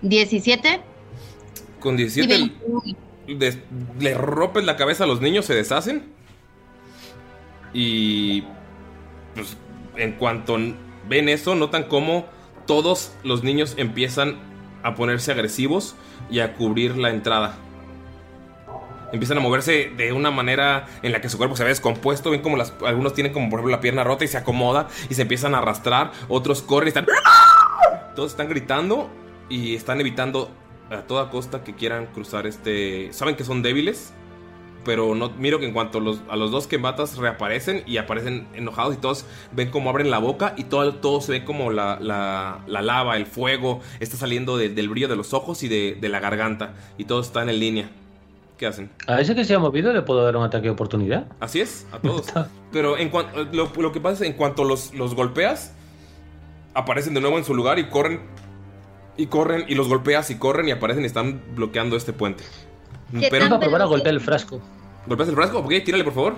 [0.03, 0.81] 17
[1.81, 2.83] Con y 17 21.
[3.39, 3.59] des-
[3.99, 6.13] le rompes la cabeza a los niños, se deshacen.
[7.73, 8.43] Y
[9.35, 9.57] pues
[9.97, 10.57] en cuanto
[11.09, 12.27] ven eso, notan cómo
[12.67, 14.37] todos los niños empiezan
[14.83, 15.97] a ponerse agresivos
[16.31, 17.57] y a cubrir la entrada.
[19.13, 22.31] Empiezan a moverse de una manera en la que su cuerpo se ve descompuesto.
[22.31, 25.23] Ven como algunos tienen como por ejemplo la pierna rota y se acomoda y se
[25.23, 26.13] empiezan a arrastrar.
[26.29, 27.07] Otros corren y están...
[28.15, 29.11] Todos están gritando
[29.49, 30.51] y están evitando
[30.91, 33.13] a toda costa que quieran cruzar este...
[33.13, 34.13] Saben que son débiles,
[34.87, 38.47] pero no miro que en cuanto los, a los dos que matas reaparecen y aparecen
[38.55, 41.99] enojados y todos ven como abren la boca y todo, todo se ve como la,
[42.01, 45.99] la- la lava, el fuego está saliendo de- del brillo de los ojos y de,
[46.01, 47.91] de la garganta y todos están en línea.
[48.57, 48.91] ¿Qué hacen?
[49.07, 51.27] A ese que se ha movido le puedo dar un ataque de oportunidad.
[51.41, 52.27] Así es, a todos.
[52.73, 55.75] Pero en cuanto lo, lo que pasa es en cuanto los, los golpeas,
[56.75, 58.21] aparecen de nuevo en su lugar y corren.
[59.19, 62.45] Y corren, y los golpeas y corren y aparecen y están bloqueando este puente.
[63.19, 64.61] ¿Qué Pero, Vamos a probar a golpear el frasco.
[65.07, 65.59] ¿Golpeas el frasco?
[65.59, 66.35] Ok, tírale por favor.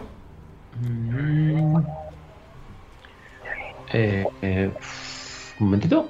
[3.93, 4.71] Eh, eh,
[5.61, 6.09] un momentito.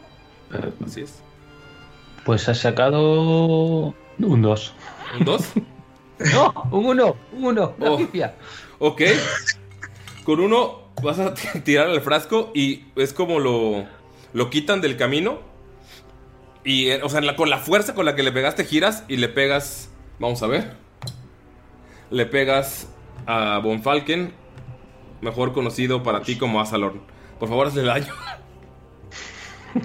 [0.53, 1.21] Eh, Así es.
[2.25, 4.75] pues has sacado un 2.
[5.19, 5.49] ¿Un 2?
[6.35, 7.99] No, un 1, un 1, una Oh.
[8.81, 9.03] Ok.
[10.25, 11.33] Con uno vas a
[11.65, 13.85] tirar al frasco y es como lo,
[14.33, 15.39] lo quitan del camino.
[16.65, 19.17] Y, eh, o sea, la- con la fuerza con la que le pegaste giras y
[19.19, 19.91] le pegas...
[20.19, 20.75] Vamos a ver.
[22.11, 22.89] Le pegas
[23.27, 24.33] a Von Falken,
[25.21, 27.01] mejor conocido para ti como Asalorn.
[27.39, 28.15] Por favor, hazle daño.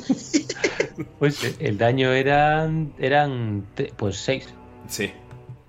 [1.20, 3.66] Pues eh, el daño eran, eran
[3.98, 4.54] pues 6.
[4.88, 5.12] Sí.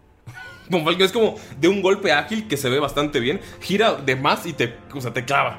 [0.70, 3.40] Von Falken es como de un golpe ágil que se ve bastante bien.
[3.60, 5.58] Gira de más y te, o sea, te clava.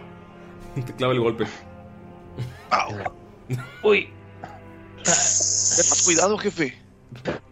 [0.86, 1.46] Te clava el golpe.
[3.84, 4.10] Uy,
[5.04, 5.14] Ten
[5.90, 6.78] más cuidado, jefe.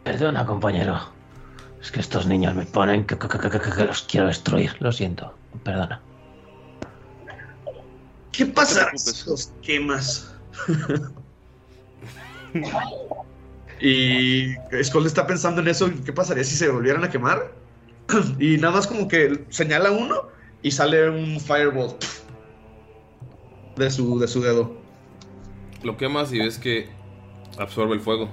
[0.03, 0.99] perdona compañero.
[1.83, 4.75] Es que estos niños me ponen que, que- que- que- que- que los quiero destruir.
[4.79, 5.33] Lo siento,
[5.63, 6.01] perdona.
[8.31, 9.15] ¿Qué pasará preocupes.
[9.17, 10.33] si los quemas?
[13.81, 14.53] y
[14.83, 15.89] Skull está pensando en eso.
[16.05, 17.51] ¿Qué pasaría si se volvieran a quemar?
[18.39, 20.27] y nada más como que señala uno
[20.61, 21.95] y sale un fireball
[23.75, 24.75] de su, de su dedo.
[25.83, 26.89] Lo quemas y ves que
[27.59, 28.29] absorbe el fuego.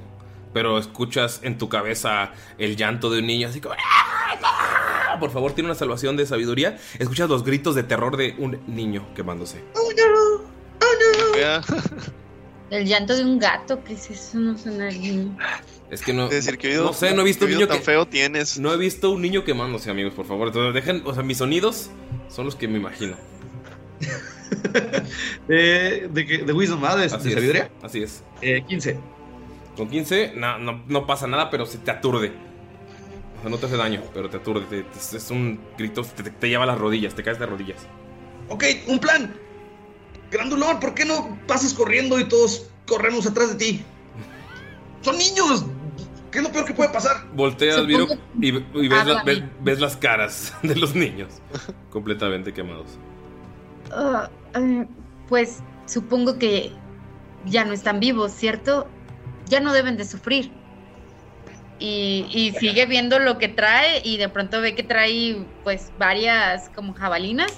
[0.53, 3.75] Pero escuchas en tu cabeza el llanto de un niño así como...
[3.79, 6.79] "Ah, Por favor, tiene una salvación de sabiduría.
[6.99, 9.63] Escuchas los gritos de terror de un niño quemándose.
[11.35, 11.61] Vea,
[12.71, 14.39] El llanto de un gato, que es eso?
[14.39, 15.37] No suena bien.
[15.91, 16.25] Es que no...
[16.25, 17.85] es decir, que oído, no sé, no he visto qué un niño tan que...
[17.85, 18.59] feo tienes.
[18.59, 20.49] No he visto un niño quemándose, amigos, por favor.
[20.49, 21.03] Entonces, dejen...
[21.05, 21.91] O sea, mis sonidos
[22.29, 23.17] son los que me imagino.
[25.49, 26.95] De, de, que- de Wisdom, ¿ah?
[26.95, 27.13] De, de es.
[27.13, 27.71] sabiduría.
[27.83, 28.23] Así es.
[28.43, 28.99] Eh, 15.
[29.77, 32.33] Con 15 no, no, no pasa nada, pero se te aturde.
[33.39, 34.67] O sea, no te hace daño, pero te aturde.
[34.67, 37.79] te- te- es un grito, te, te lleva a las rodillas, te caes de rodillas.
[38.49, 39.33] Ok, un plan.
[40.31, 43.85] Grandulón, ¿por qué no pasas corriendo y todos corremos atrás de ti?
[45.03, 45.65] Son niños.
[46.31, 47.27] ¿Qué es lo peor que puede pasar?
[47.35, 48.07] Volteas, Viro,
[48.41, 49.49] y, y ves, la- para ves, mí.
[49.63, 51.29] ves las caras de los niños
[51.91, 52.87] completamente quemados.
[53.93, 54.87] Ah, eh,
[55.29, 56.71] pues supongo que
[57.47, 58.87] ya no están vivos, ¿cierto?
[59.51, 60.51] Ya no deben de sufrir.
[61.79, 66.69] Y, y sigue viendo lo que trae y de pronto ve que trae pues varias
[66.71, 67.53] como jabalinas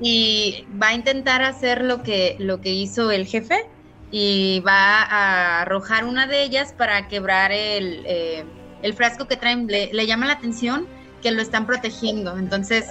[0.00, 3.66] y va a intentar hacer lo que, lo que hizo el jefe
[4.10, 8.44] y va a arrojar una de ellas para quebrar el, eh,
[8.82, 9.66] el frasco que traen.
[9.66, 10.86] Le, le llama la atención
[11.22, 12.86] que lo están protegiendo, entonces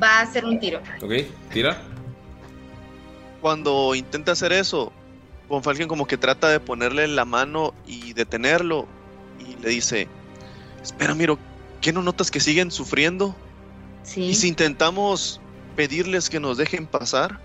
[0.00, 0.80] va a hacer un tiro.
[1.02, 1.12] ¿Ok?
[1.52, 1.80] Tira.
[3.40, 4.92] Cuando intenta hacer eso,
[5.48, 8.86] Von Falken como que trata de ponerle la mano y detenerlo.
[9.38, 10.08] Y le dice,
[10.82, 11.38] espera, Miro,
[11.80, 13.34] ¿qué no notas que siguen sufriendo?
[14.02, 15.40] Sí, ¿Y si intentamos
[15.76, 17.40] pedirles que nos dejen pasar?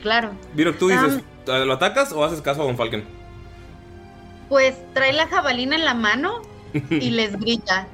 [0.00, 0.32] claro.
[0.54, 3.04] Viro, tú dices, ¿Lo atacas o haces caso a Von Falken?
[4.48, 6.42] Pues trae la jabalina en la mano
[6.90, 7.86] y les grita.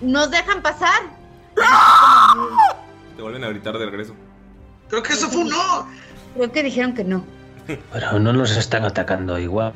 [0.00, 1.02] ¿Nos dejan pasar?
[3.16, 4.14] Te vuelven a gritar de regreso.
[4.88, 5.88] Creo que eso fue un no.
[6.34, 7.24] Creo que dijeron que no.
[7.92, 9.38] Pero no nos están atacando.
[9.38, 9.74] Igual,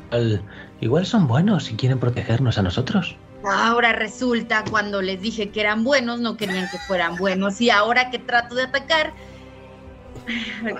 [0.81, 3.15] igual son buenos y quieren protegernos a nosotros.
[3.45, 7.59] Ahora resulta, cuando les dije que eran buenos, no querían que fueran buenos.
[7.61, 9.13] Y ahora que trato de atacar,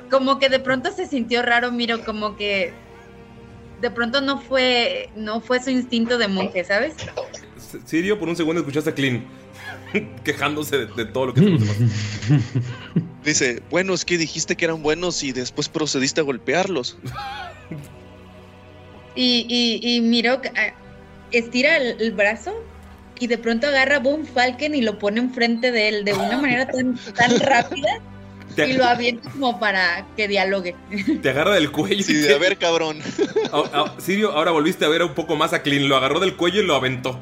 [0.10, 2.73] como que de pronto se sintió raro, miro, como que
[3.81, 6.95] de pronto no fue, no fue su instinto de monje, ¿sabes?
[7.85, 9.26] Sirio, por un segundo escuchaste a Clean
[10.24, 11.74] quejándose de, de todo lo que te pasa.
[13.24, 16.98] Dice, bueno, es que dijiste que eran buenos y después procediste a golpearlos.
[19.15, 20.74] Y, y, y ah,
[21.32, 22.53] estira el, el brazo
[23.20, 26.38] y de pronto agarra a Boom Falcon y lo pone enfrente de él de una
[26.41, 28.02] manera tan, tan rápida
[28.56, 30.76] Te- y lo avienta como para que dialogue.
[31.22, 32.03] Te agarra del cuello.
[32.03, 32.99] Sí, a ver, cabrón.
[33.99, 35.88] Sirio, ahora volviste a ver un poco más a Clean.
[35.88, 37.20] Lo agarró del cuello y lo aventó.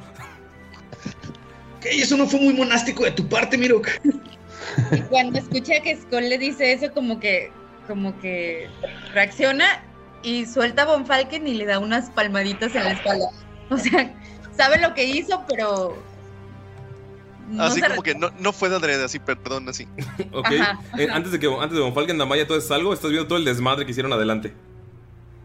[1.81, 3.89] Ok, eso no fue muy monástico de tu parte, Mirok.
[4.91, 7.51] Y cuando escucha que Skull le dice eso, como que,
[7.87, 8.69] como que
[9.15, 9.83] reacciona
[10.21, 13.25] y suelta a Von Falken y le da unas palmaditas en la espalda.
[13.71, 14.13] O sea,
[14.55, 15.97] sabe lo que hizo, pero.
[17.49, 19.87] no así como que no, no fue de adrede, así, perdón, así.
[20.33, 20.51] Ok.
[20.59, 23.27] Ajá, Eh, antes de que antes de Von Falken Damaya todo es algo, estás viendo
[23.27, 24.53] todo el desmadre que hicieron adelante.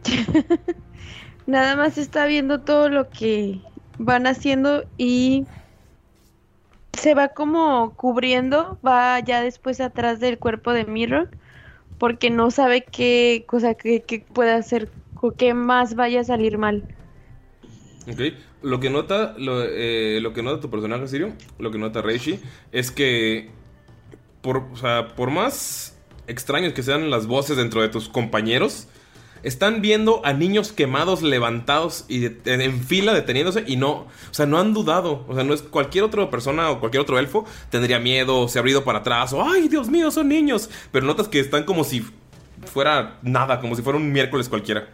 [1.47, 3.59] Nada más está viendo todo lo que
[3.99, 5.47] van haciendo y
[6.97, 11.31] se va como cubriendo, va ya después atrás del cuerpo de Mirror
[11.99, 14.91] porque no sabe qué cosa que, que puede hacer
[15.21, 16.85] o qué más vaya a salir mal.
[18.11, 18.21] Ok.
[18.63, 22.41] Lo que nota, lo, eh, lo que nota tu personaje, Sirio, lo que nota Reishi,
[22.73, 23.51] es que
[24.41, 25.97] por, o sea, por más
[26.27, 28.89] extraños que sean las voces dentro de tus compañeros,
[29.47, 34.09] están viendo a niños quemados levantados y de- en, en fila deteniéndose y no, o
[34.33, 35.25] sea, no han dudado.
[35.29, 38.69] O sea, no es cualquier otra persona o cualquier otro elfo tendría miedo, se ha
[38.69, 40.69] ido para atrás o ay, Dios mío, son niños.
[40.93, 42.05] Pero notas que están como si
[42.65, 44.89] fuera nada, como si fuera un miércoles cualquiera.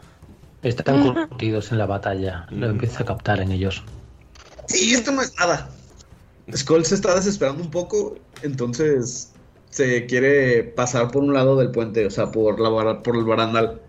[0.63, 2.47] Están curtidos en la batalla.
[2.51, 3.83] Lo empieza a captar en ellos.
[4.69, 5.69] Sí, esto no es nada.
[6.55, 9.33] Skull se está desesperando un poco, entonces
[9.71, 13.81] se quiere pasar por un lado del puente, o sea, por, la, por el barandal.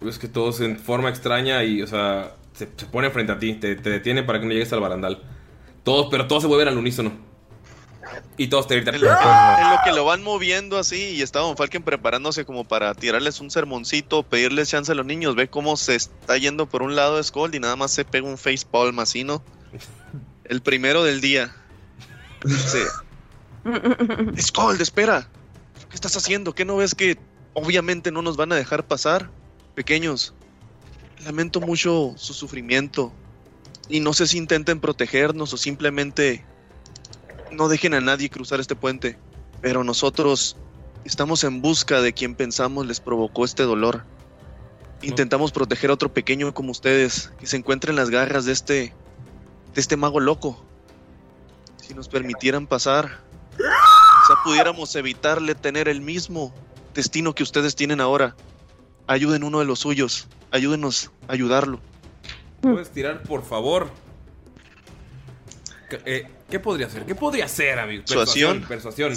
[0.00, 3.54] Es que todos en forma extraña y, o sea, se, se ponen frente a ti,
[3.54, 5.22] te, te detienen para que no llegues al barandal.
[5.84, 7.12] Todos, pero todos se vuelven al unísono.
[8.36, 8.94] Y todos te gritan.
[8.94, 12.64] En lo, en lo que lo van moviendo así y está Von Falken preparándose como
[12.64, 16.82] para tirarles un sermoncito, pedirles chance a los niños, ve cómo se está yendo por
[16.82, 19.42] un lado de Skull y nada más se pega un facepalm así, ¿no?
[20.44, 21.54] El primero del día.
[22.44, 22.84] Dice,
[24.40, 25.28] Skull, espera.
[25.88, 26.54] ¿Qué estás haciendo?
[26.54, 27.18] ¿Qué no ves que
[27.52, 29.30] obviamente no nos van a dejar pasar?
[29.74, 30.34] Pequeños,
[31.24, 33.12] lamento mucho su sufrimiento.
[33.88, 36.44] Y no sé si intenten protegernos o simplemente
[37.50, 39.18] no dejen a nadie cruzar este puente.
[39.60, 40.56] Pero nosotros
[41.04, 44.04] estamos en busca de quien pensamos les provocó este dolor.
[45.02, 48.94] Intentamos proteger a otro pequeño como ustedes que se encuentra en las garras de este
[49.74, 50.62] de este mago loco.
[51.76, 53.20] Si nos permitieran pasar,
[53.50, 56.52] quizá pudiéramos evitarle tener el mismo
[56.94, 58.36] destino que ustedes tienen ahora.
[59.10, 60.28] Ayuden uno de los suyos.
[60.52, 61.80] Ayúdenos a ayudarlo.
[62.60, 63.90] ¿Puedes tirar, por favor?
[65.88, 67.04] ¿Qué, eh, ¿qué podría hacer?
[67.06, 68.04] ¿Qué podría hacer, amigo?
[68.06, 68.64] Persuasión.
[68.68, 69.12] Persuasión.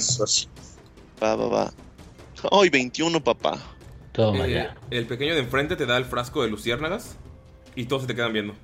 [1.22, 1.74] Va, va, va.
[2.52, 3.60] Ay, 21, papá.
[4.14, 4.76] Toma Eh, ya.
[4.90, 7.16] el pequeño de enfrente te da el frasco de luciérnagas
[7.76, 8.56] y todos se te quedan viendo.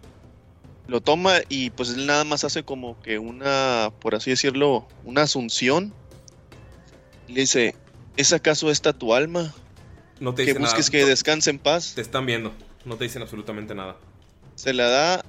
[0.87, 5.21] Lo toma y pues él nada más hace como que una, por así decirlo, una
[5.21, 5.93] asunción.
[7.27, 7.75] Le dice,
[8.17, 9.53] ¿es acaso esta tu alma?
[10.19, 11.05] No te Que dicen busques nada.
[11.05, 11.93] que descanse en paz.
[11.95, 12.53] Te están viendo.
[12.85, 13.97] No te dicen absolutamente nada.
[14.55, 15.25] Se la da,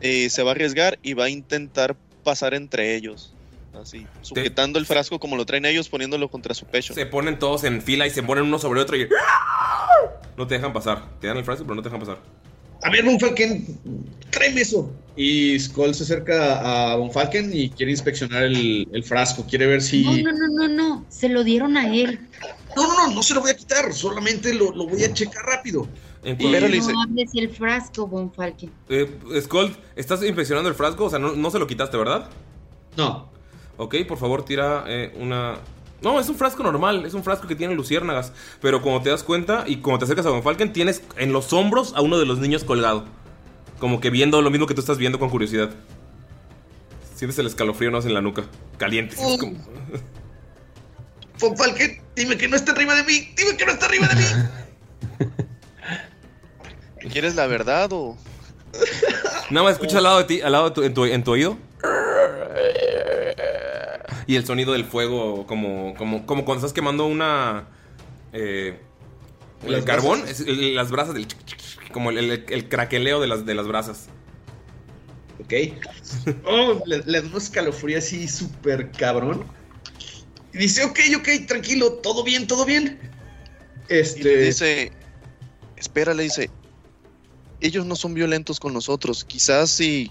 [0.00, 3.34] eh, se va a arriesgar y va a intentar pasar entre ellos.
[3.80, 6.92] Así, sujetando el frasco como lo traen ellos, poniéndolo contra su pecho.
[6.92, 9.08] Se ponen todos en fila y se ponen uno sobre otro y...
[10.36, 11.18] No te dejan pasar.
[11.20, 12.18] Te dan el frasco, pero no te dejan pasar.
[12.82, 13.64] A ver, Von Falken,
[14.30, 14.92] tráeme eso.
[15.16, 19.46] Y Skull se acerca a Von Falken y quiere inspeccionar el, el frasco.
[19.46, 20.02] Quiere ver si.
[20.02, 21.06] No, no, no, no, no.
[21.08, 22.18] Se lo dieron a él.
[22.76, 23.92] No, no, no, no se lo voy a quitar.
[23.92, 25.86] Solamente lo, lo voy a checar rápido.
[26.24, 28.70] En Y- cuanto- No hables el frasco, Von Falken.
[28.88, 31.04] Eh, Skull, ¿estás inspeccionando el frasco?
[31.06, 32.30] O sea, no, no se lo quitaste, ¿verdad?
[32.96, 33.28] No.
[33.76, 35.56] Ok, por favor, tira eh, una...
[36.00, 38.32] No, es un frasco normal, es un frasco que tiene luciérnagas.
[38.60, 41.52] Pero como te das cuenta y como te acercas a Von Falken, tienes en los
[41.52, 43.04] hombros a uno de los niños colgado.
[43.78, 45.70] Como que viendo lo mismo que tú estás viendo con curiosidad.
[47.14, 48.44] Sientes el escalofrío, no en la nuca.
[48.78, 49.16] Caliente.
[49.16, 49.56] sí, es como-
[51.38, 53.32] Von Falken, dime que no está arriba de mí.
[53.36, 54.24] Dime que no está arriba de mí.
[57.12, 58.16] ¿Quieres la verdad o...?
[59.50, 61.32] Nada más escucha al lado de ti, al lado de tu, en, tu, en tu
[61.32, 61.58] oído.
[64.26, 67.66] Y el sonido del fuego, como, como, como cuando estás quemando una.
[68.32, 68.78] Eh,
[69.66, 70.40] el Las carbón, brasas.
[70.40, 71.26] es el- las brasas del.
[71.92, 74.08] Como el, el- el craqueleo de las, de las brasas.
[75.44, 75.52] Ok.
[76.46, 79.44] Oh, le, le da un escalofrío así súper cabrón.
[80.54, 82.98] Y dice, ok, ok, tranquilo, todo bien, todo bien.
[83.88, 84.36] Y le Este.
[84.38, 84.92] dice,
[85.76, 86.50] espera, le dice,
[87.60, 90.10] ellos no son violentos con nosotros, quizás si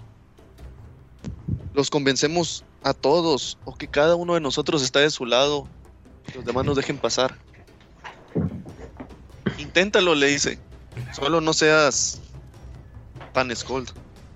[1.73, 5.67] los convencemos a todos o que cada uno de nosotros está de su lado,
[6.33, 7.37] los demás nos dejen pasar.
[9.57, 10.57] Inténtalo, le dice,
[11.13, 12.19] solo no seas
[13.33, 13.91] pan Scold.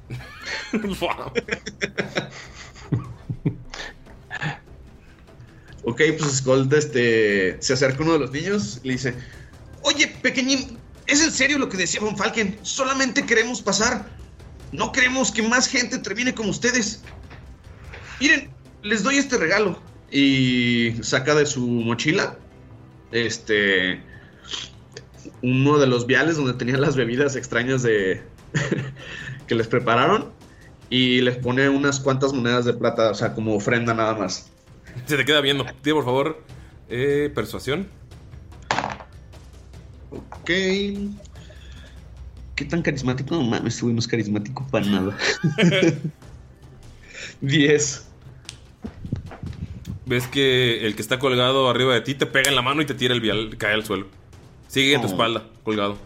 [5.86, 9.14] Ok, pues Gold este, se acerca uno de los niños y le dice:
[9.84, 12.58] Oye, pequeñín, ¿es en serio lo que decía Von Falken?
[12.64, 14.10] Solamente queremos pasar.
[14.72, 17.02] No queremos que más gente termine como ustedes.
[18.20, 18.50] Miren,
[18.82, 19.80] les doy este regalo.
[20.12, 22.38] Y saca de su mochila
[23.12, 24.02] este
[25.42, 28.24] uno de los viales donde tenían las bebidas extrañas de
[29.48, 30.32] que les prepararon
[30.90, 34.52] y les pone unas cuantas monedas de plata, o sea, como ofrenda nada más.
[35.06, 35.66] Se te queda viendo.
[35.82, 36.44] Tía, por favor.
[36.90, 37.88] Eh, persuasión.
[40.12, 40.50] Ok.
[42.56, 43.36] ¿Qué tan carismático?
[43.36, 45.18] No mames, güey no es carismático para nada.
[47.42, 48.08] 10.
[50.06, 52.86] Ves que el que está colgado arriba de ti te pega en la mano y
[52.86, 54.08] te tira el vial, cae al suelo.
[54.68, 55.12] Sigue en tu Oh.
[55.12, 55.98] espalda, colgado.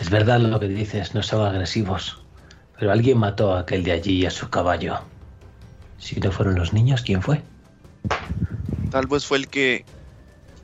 [0.00, 2.22] Es verdad lo que dices, no son agresivos.
[2.78, 5.00] Pero alguien mató a aquel de allí y a su caballo.
[6.00, 7.42] Si no fueron los niños, ¿quién fue?
[8.90, 9.84] Tal vez fue el que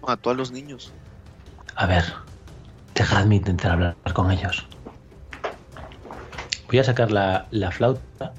[0.03, 0.93] mató a los niños.
[1.77, 2.05] A ver,
[2.95, 4.67] dejadme intentar hablar con ellos.
[6.69, 8.35] Voy a sacar la, la flauta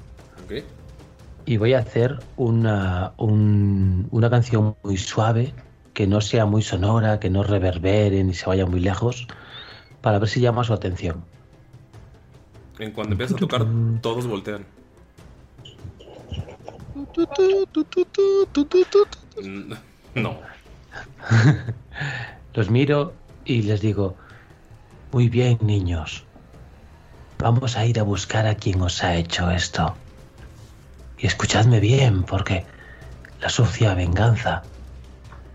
[1.46, 5.54] y voy a hacer una, un- una canción muy suave,
[5.94, 9.26] que no sea muy sonora, que no reverbere ni se vaya muy lejos,
[10.02, 11.24] para ver si llama su atención.
[12.78, 13.66] En cuanto empiezas a tocar,
[14.02, 14.66] todos voltean.
[20.14, 20.38] No.
[22.54, 23.14] Los miro
[23.44, 24.16] y les digo,
[25.12, 26.24] muy bien niños,
[27.38, 29.94] vamos a ir a buscar a quien os ha hecho esto.
[31.18, 32.64] Y escuchadme bien, porque
[33.40, 34.62] la sucia venganza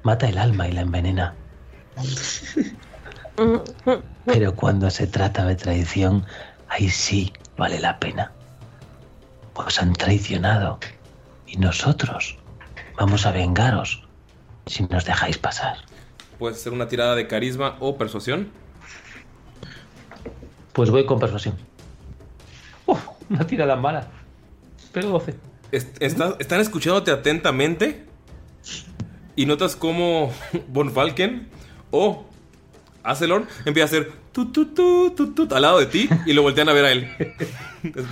[0.04, 1.34] mata el alma y la envenena.
[4.26, 6.26] Pero cuando se trata de traición,
[6.70, 8.32] ahí sí vale la pena.
[9.56, 10.80] Os han traicionado
[11.54, 12.38] y nosotros
[12.98, 14.04] vamos a vengaros
[14.66, 15.78] si nos dejáis pasar.
[16.40, 18.50] Puedes hacer una tirada de carisma o persuasión.
[20.74, 21.56] Pues voy con persuasión.
[22.88, 23.00] Uf,
[23.30, 24.08] una tirada mala.
[24.92, 25.36] Pero 12.
[25.72, 28.06] Est- está- están escuchándote atentamente
[29.36, 30.32] y notas cómo
[30.70, 31.48] Von Falken
[31.92, 32.26] o
[33.04, 36.42] Acelor empieza a hacer tu, tu, tu, tu, tu, al lado de ti y lo
[36.42, 37.08] voltean a ver a él.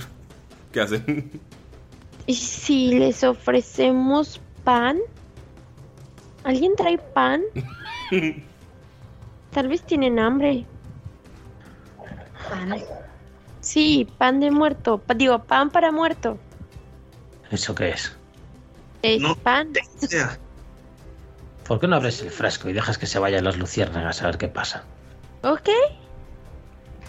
[0.72, 1.40] ¿Qué hacen?
[2.26, 4.98] ¿Y si les ofrecemos pan?
[6.44, 7.42] ¿Alguien trae pan?
[9.52, 10.64] Tal vez tienen hambre.
[12.48, 12.74] Pan.
[13.60, 14.98] Sí, pan de muerto.
[14.98, 16.38] Pa- digo, pan para muerto.
[17.50, 18.16] ¿Eso qué es?
[19.02, 19.34] Es No.
[19.36, 19.68] pan.
[21.66, 24.38] ¿Por qué no abres el frasco y dejas que se vayan las luciérnagas a ver
[24.38, 24.84] qué pasa?
[25.42, 25.68] Ok.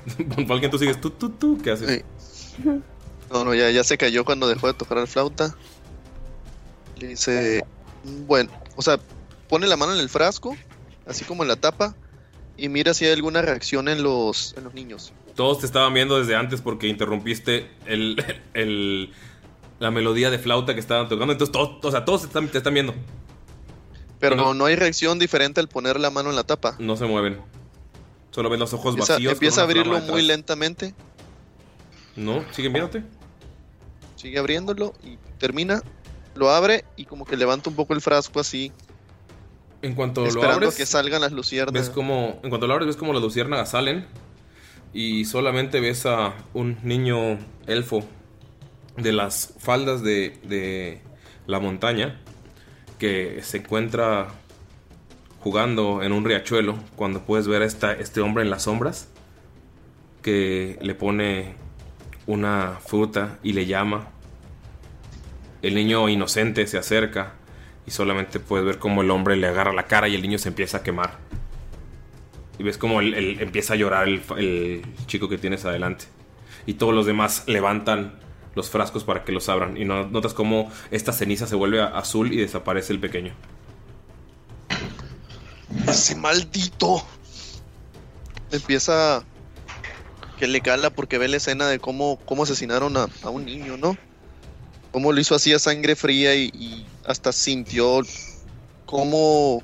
[0.36, 1.58] Von Falken, tú sigues tú, tú, tú.
[1.64, 2.04] ¿Qué haces?
[3.32, 5.56] No, no, ya, ya se cayó cuando dejó de tocar la flauta.
[7.00, 7.64] Le dice,
[8.28, 9.00] bueno, o sea,
[9.50, 10.56] pone la mano en el frasco,
[11.08, 11.96] así como en la tapa,
[12.58, 15.14] y mira si hay alguna reacción en los, en los niños.
[15.36, 18.24] Todos te estaban viendo desde antes porque interrumpiste el,
[18.54, 19.12] el-
[19.80, 21.34] la melodía de flauta que estaban tocando.
[21.34, 22.94] Entonces, todos, o sea, todos te están, te están viendo.
[24.20, 24.54] Pero No.
[24.54, 26.76] no, hay reacción diferente al poner la mano en la tapa.
[26.80, 27.42] No se mueven.
[28.32, 29.34] Solo ven los ojos Empieza, vacíos.
[29.34, 30.94] empieza a abrirlo muy lentamente,
[32.16, 33.04] No, siguen viéndote.
[34.16, 35.82] sigue abriéndolo y termina,
[36.36, 38.72] lo abre y como que levanta un poco el frasco así,
[39.82, 41.88] En cuanto lo abres, que salgan las luciérnagas.
[41.88, 44.06] ves como, en cuanto lo abres, ves como las luciérnagas salen
[44.94, 48.04] y solamente ves a un niño elfo
[48.98, 51.02] de las faldas de, de
[51.48, 52.22] la montaña
[53.00, 54.28] que se encuentra
[55.40, 59.10] jugando en un riachuelo cuando puedes ver a esta, este hombre en las sombras
[60.22, 61.56] que le pone
[62.28, 64.08] una fruta y le llama.
[65.62, 67.34] El niño inocente se acerca
[67.86, 70.50] y solamente puedes ver cómo el hombre le agarra la cara y el niño se
[70.50, 71.18] empieza a quemar.
[72.60, 76.06] Y ves cómo el- el- empieza a llorar el, el chico que tienes adelante.
[76.66, 78.20] Y todos los demás levantan
[78.56, 79.76] los frascos para que los abran.
[79.78, 83.34] Y no- notas cómo esta ceniza se vuelve azul y desaparece el pequeño.
[85.88, 87.04] Ese maldito.
[88.52, 89.24] Empieza
[90.44, 93.78] que le cala porque ve la escena de cómo, cómo asesinaron a, a un niño,
[93.78, 93.96] ¿no?
[94.92, 98.02] Cómo lo hizo así a sangre fría y, y hasta sintió
[98.86, 99.64] cómo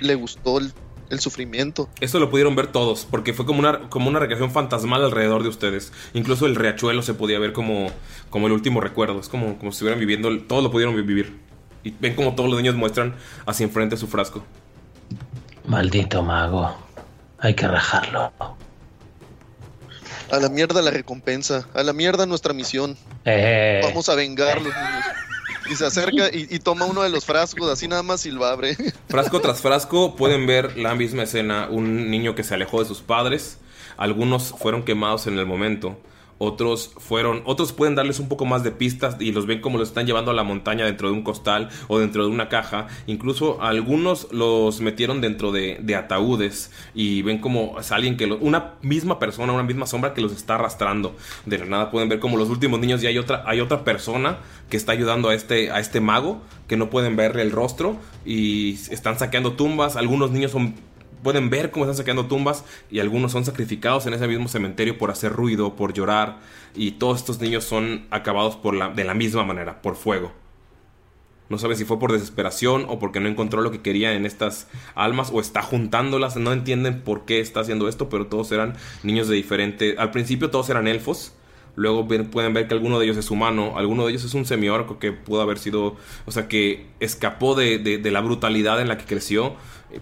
[0.00, 0.74] le gustó el,
[1.08, 1.88] el sufrimiento.
[2.00, 5.48] Esto lo pudieron ver todos, porque fue como una, como una recreación fantasmal alrededor de
[5.48, 5.94] ustedes.
[6.12, 7.90] Incluso el riachuelo se podía ver como,
[8.28, 9.20] como el último recuerdo.
[9.20, 11.38] Es como, como si estuvieran viviendo, todos lo pudieron vi- vivir.
[11.84, 14.44] Y ven como todos los niños muestran hacia enfrente su frasco.
[15.66, 16.76] Maldito mago.
[17.38, 18.30] Hay que rajarlo.
[20.30, 22.96] A la mierda la recompensa, a la mierda nuestra misión.
[23.24, 25.04] Eh, Vamos a vengar los niños.
[25.70, 28.44] Y se acerca y, y toma uno de los frascos, así nada más y lo
[28.46, 28.76] abre.
[29.08, 31.68] Frasco tras frasco pueden ver la misma escena.
[31.70, 33.58] Un niño que se alejó de sus padres.
[33.98, 35.98] Algunos fueron quemados en el momento.
[36.38, 37.42] Otros fueron.
[37.44, 40.30] Otros pueden darles un poco más de pistas y los ven como los están llevando
[40.30, 42.86] a la montaña dentro de un costal o dentro de una caja.
[43.06, 48.74] Incluso algunos los metieron dentro de, de ataúdes y ven como es alguien que una
[48.82, 51.16] misma persona, una misma sombra que los está arrastrando.
[51.44, 54.38] De la nada pueden ver como los últimos niños y hay otra, hay otra persona
[54.70, 58.74] que está ayudando a este, a este mago que no pueden verle el rostro y
[58.90, 59.96] están saqueando tumbas.
[59.96, 60.74] Algunos niños son
[61.22, 65.10] pueden ver cómo están saqueando tumbas y algunos son sacrificados en ese mismo cementerio por
[65.10, 66.38] hacer ruido, por llorar
[66.74, 70.32] y todos estos niños son acabados por la, de la misma manera, por fuego.
[71.48, 74.68] No sabe si fue por desesperación o porque no encontró lo que quería en estas
[74.94, 79.28] almas o está juntándolas, no entienden por qué está haciendo esto, pero todos eran niños
[79.28, 79.94] de diferente...
[79.98, 81.32] Al principio todos eran elfos,
[81.74, 84.98] luego pueden ver que alguno de ellos es humano, alguno de ellos es un semiorco
[84.98, 85.96] que pudo haber sido,
[86.26, 89.54] o sea, que escapó de, de- la brutalidad en la que creció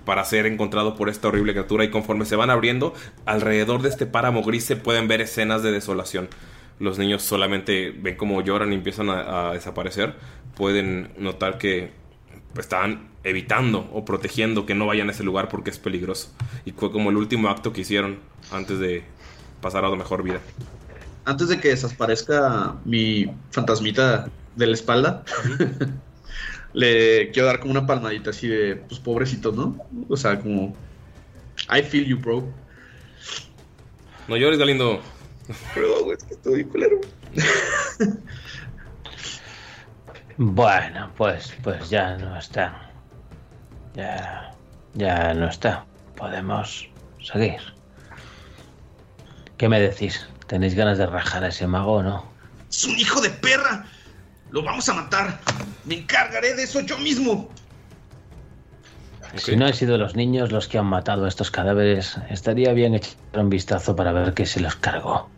[0.04, 2.94] para ser encontrado por esta horrible criatura y conforme se van abriendo,
[3.24, 6.28] alrededor de este páramo gris se pueden ver escenas de desolación.
[6.78, 10.14] Los niños solamente ven cómo lloran y empiezan a, a desaparecer.
[10.54, 11.90] Pueden notar que
[12.58, 16.32] estaban evitando o protegiendo que no vayan a ese lugar porque es peligroso.
[16.64, 18.18] Y fue como el último acto que hicieron
[18.52, 19.04] antes de
[19.60, 20.40] pasar a la mejor vida.
[21.24, 25.24] Antes de que desaparezca mi fantasmita de la espalda,
[26.76, 29.78] le quiero dar como una palmadita así de, pues pobrecito, ¿no?
[30.10, 30.76] O sea, como,
[31.74, 32.46] I feel you, bro.
[34.28, 35.00] No llores, Galindo.
[35.74, 37.00] Pero, es que estoy culero.
[40.38, 42.90] Bueno, pues, pues ya no está.
[43.94, 44.54] Ya,
[44.92, 45.86] ya no está.
[46.14, 46.90] Podemos
[47.22, 47.62] seguir.
[49.56, 50.28] ¿Qué me decís?
[50.46, 52.30] ¿Tenéis ganas de rajar a ese mago o no?
[52.68, 53.86] ¡Es un hijo de perra!
[54.56, 55.38] ¡Lo vamos a matar!
[55.84, 57.50] ¡Me encargaré de eso yo mismo!
[59.34, 62.94] Si no han sido los niños los que han matado a estos cadáveres, estaría bien
[62.94, 65.28] echar un vistazo para ver qué se los cargó.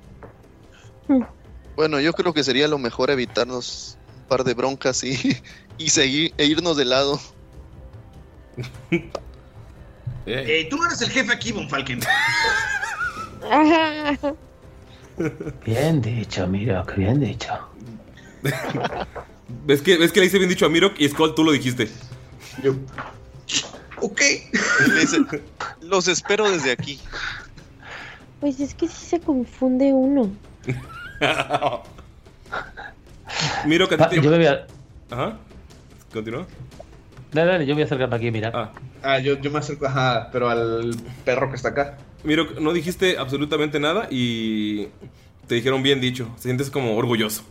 [1.74, 5.36] Bueno, yo creo que sería lo mejor evitarnos un par de broncas y,
[5.78, 7.18] y seguir e irnos de lado.
[10.30, 12.00] Eh, tú no eres el jefe aquí, Von Falken.
[15.64, 17.68] Bien dicho, mira, que bien dicho.
[19.66, 21.88] ¿Ves que, ves que le hice bien dicho a Mirok y Skull tú lo dijiste?
[22.62, 22.74] Yo.
[24.00, 24.20] Ok.
[24.88, 25.18] Le dice,
[25.82, 26.98] los espero desde aquí.
[28.40, 30.30] Pues es que sí se confunde uno.
[33.66, 34.66] Mirok, a ti Ah, te- yo me voy a...
[35.10, 35.38] Ajá.
[36.12, 36.46] Continúa.
[37.32, 38.50] Dale, dale, yo voy a acercarme aquí, mira.
[38.54, 38.72] Ah.
[39.02, 41.98] Ah, yo, yo me acerco, ajá, pero al perro que está acá.
[42.24, 44.88] Mirok, no dijiste absolutamente nada y
[45.46, 46.30] te dijeron bien dicho.
[46.36, 47.42] Te sientes como orgulloso.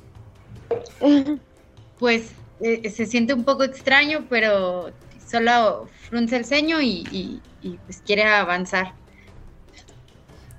[1.99, 2.31] Pues
[2.61, 4.91] eh, se siente un poco extraño, pero
[5.29, 8.93] solo frunce el ceño y, y- y, pues quiere avanzar.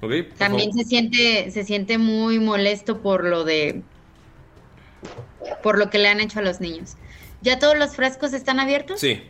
[0.01, 0.75] También favor.
[0.75, 3.83] se siente, se siente muy molesto por lo de
[5.63, 6.97] por lo que le han hecho a los niños.
[7.41, 9.01] ¿Ya todos los frascos están abiertos?
[9.01, 9.23] Sí.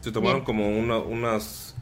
[0.00, 0.44] Se tomaron Bien.
[0.44, 1.74] como una, unas.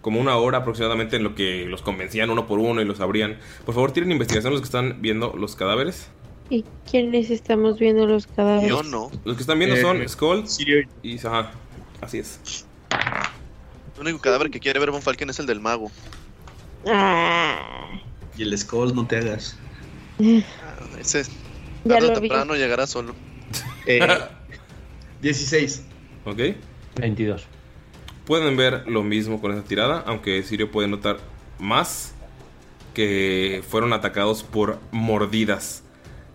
[0.00, 3.38] Como una hora aproximadamente en lo que los convencían uno por uno y los abrían.
[3.66, 6.08] Por favor, tienen investigación los que están viendo los cadáveres.
[6.50, 8.68] ¿Y quiénes estamos viendo los cadáveres?
[8.70, 9.10] Yo no.
[9.24, 11.18] Los que están viendo Eh, son Skull Sirio, y.
[11.18, 11.50] Ajá.
[12.00, 12.64] Así es.
[13.96, 15.90] El único cadáver que quiere ver Von Falken es el del mago.
[16.86, 17.90] Ah,
[18.36, 19.56] y el Skull, no te hagas.
[20.20, 20.40] Ah,
[20.98, 21.24] Ese
[21.84, 22.28] ya tarde o lo vi.
[22.28, 23.14] temprano llegará solo.
[23.86, 24.00] Eh,
[25.22, 25.82] 16.
[26.24, 26.38] ¿Ok?
[26.96, 27.46] 22.
[28.24, 31.18] Pueden ver lo mismo con esa tirada, aunque Sirio puede notar
[31.58, 32.14] más
[32.94, 35.82] que fueron atacados por mordidas.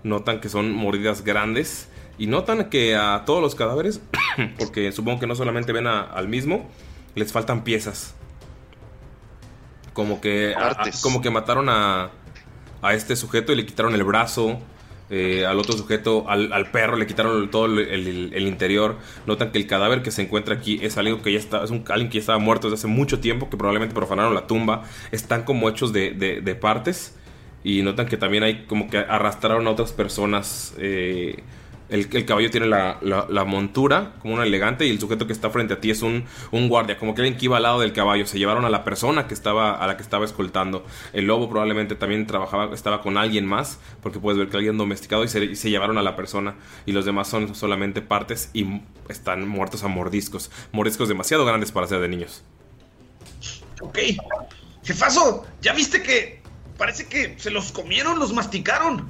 [0.03, 4.01] Notan que son mordidas grandes y notan que a todos los cadáveres,
[4.59, 6.69] porque supongo que no solamente ven a- al mismo,
[7.15, 8.15] les faltan piezas.
[9.93, 10.69] Como que, a-
[11.01, 12.09] como que mataron a,
[12.81, 14.59] a este sujeto y le quitaron el brazo.
[15.09, 18.97] eh, al otro sujeto, al, al perro, le quitaron todo el, el- el interior.
[19.27, 21.84] Notan que el cadáver que se encuentra aquí es algo que ya está, es un
[21.89, 24.84] alguien que ya estaba muerto desde hace mucho tiempo, que probablemente profanaron la tumba.
[25.11, 27.15] Están como hechos de, de- de partes.
[27.64, 30.73] Y notan que también hay como que arrastraron a otras personas.
[30.77, 31.44] eh,
[31.90, 35.49] el, el caballo tiene la, la- montura como una elegante y el sujeto que está
[35.52, 37.94] frente a ti es un, un guardia, como que alguien que iba al lado del
[37.94, 38.26] caballo.
[38.26, 40.85] Se llevaron a la persona que estaba, a la que estaba escoltando.
[41.11, 45.23] El lobo probablemente también trabajaba, estaba con alguien más, porque puedes ver que alguien domesticado
[45.23, 46.56] y se, y se llevaron a la persona.
[46.85, 50.49] Y los demás son solamente partes y están muertos a mordiscos.
[50.72, 52.44] Mordiscos demasiado grandes para ser de niños.
[53.81, 53.99] Ok.
[54.84, 56.42] Jefazo, ¿ya viste que
[56.84, 59.07] parece que se los comieron, los masticaron?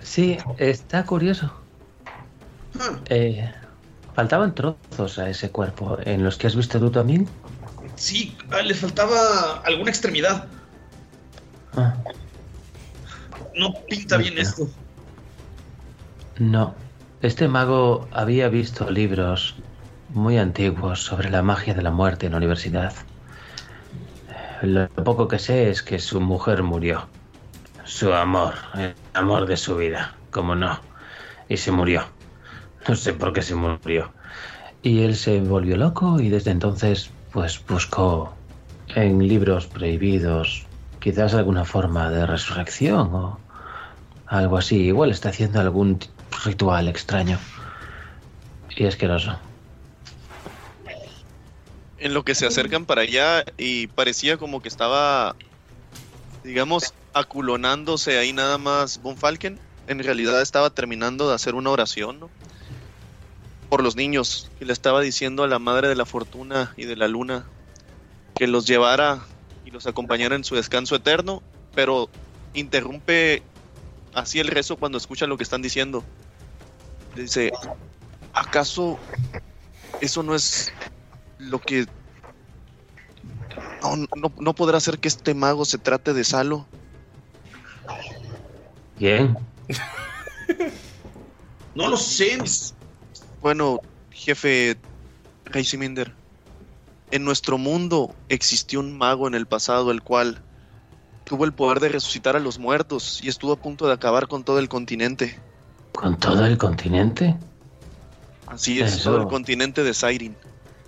[0.00, 1.52] Sí, está curioso.
[2.78, 3.52] Ah, Eh,
[4.14, 7.26] faltaban trozos a ese cuerpo en los que has visto tú también.
[7.96, 10.46] sí, ah, le faltaba alguna extremidad.
[11.76, 11.96] Ah,
[13.56, 14.68] No pinta bien esto.
[16.38, 16.74] no.
[17.22, 19.56] Este mago había visto libros
[20.14, 22.92] muy antiguos sobre la magia de la muerte en la universidad.
[24.62, 27.08] Lo poco que sé es que su mujer murió.
[27.84, 30.78] Su amor, el amor de su vida, como no.
[31.48, 32.04] Y se murió.
[32.86, 34.12] No sé por qué se murió.
[34.82, 38.34] Y él se volvió loco y desde entonces pues buscó
[38.94, 40.66] en libros prohibidos
[41.00, 43.38] quizás alguna forma de resurrección o
[44.26, 44.76] algo así.
[44.76, 45.98] Igual está haciendo algún
[46.44, 47.38] ritual extraño
[48.76, 49.38] y asqueroso.
[52.00, 55.36] En lo que se acercan para allá y parecía como que estaba,
[56.42, 59.60] digamos, aculonándose ahí nada más Von Falken.
[59.86, 62.30] En realidad estaba terminando de hacer una oración, ¿no?
[63.68, 64.50] Por los niños.
[64.60, 67.44] Y le estaba diciendo a la madre de la fortuna y de la luna
[68.34, 69.20] que los llevara
[69.66, 71.42] y los acompañara en su descanso eterno.
[71.74, 72.08] Pero
[72.54, 73.42] interrumpe
[74.14, 76.02] así el rezo cuando escucha lo que están diciendo.
[77.14, 77.52] Dice,
[78.32, 78.98] ¿acaso
[80.00, 80.72] eso no es
[81.40, 81.86] lo que...
[83.82, 86.66] No, no, no podrá ser que este mago se trate de Salo.
[88.98, 89.36] Bien.
[91.74, 92.36] No lo sé.
[93.40, 93.80] Bueno,
[94.10, 94.76] jefe
[95.44, 96.12] Reisiminder,
[97.10, 100.42] en nuestro mundo existió un mago en el pasado el cual
[101.24, 104.44] tuvo el poder de resucitar a los muertos y estuvo a punto de acabar con
[104.44, 105.38] todo el continente.
[105.92, 107.36] ¿Con todo el continente?
[108.46, 109.10] Así es, Eso.
[109.10, 110.36] todo el continente de Sairin.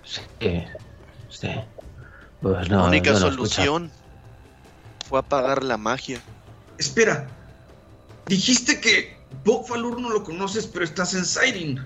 [0.03, 0.63] Sí.
[1.29, 1.49] Sí.
[2.41, 2.85] Pues la no.
[2.87, 3.31] única he escuchado.
[3.35, 3.91] solución
[5.07, 6.21] fue apagar la magia.
[6.77, 7.27] Espera.
[8.27, 11.79] Dijiste que Bokfalur no lo conoces, pero estás en Siren.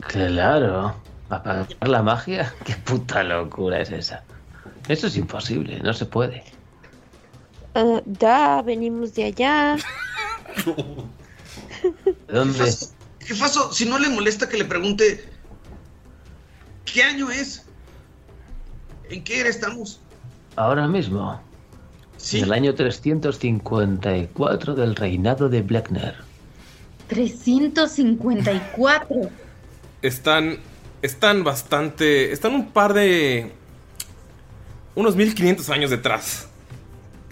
[0.00, 0.94] Claro.
[1.28, 2.52] ¿Apagar la magia?
[2.64, 4.24] ¿Qué puta locura es esa?
[4.88, 6.42] Eso es imposible, no se puede.
[7.74, 9.76] Ah, da, venimos de allá.
[10.66, 10.74] ¿De
[12.34, 12.58] dónde?
[12.58, 15.39] Jefazo, jefazo, si no le molesta que le pregunte.
[16.84, 17.64] ¿Qué año es?
[19.08, 20.00] ¿En qué era estamos?
[20.56, 21.40] Ahora mismo.
[22.16, 22.38] Sí.
[22.38, 26.16] En el año 354 del reinado de Blackner.
[27.08, 29.16] 354.
[30.02, 30.58] Están.
[31.02, 32.32] Están bastante.
[32.32, 33.52] Están un par de.
[34.94, 36.48] Unos 1500 años detrás.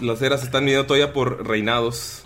[0.00, 2.24] Las eras están midiendo todavía por reinados.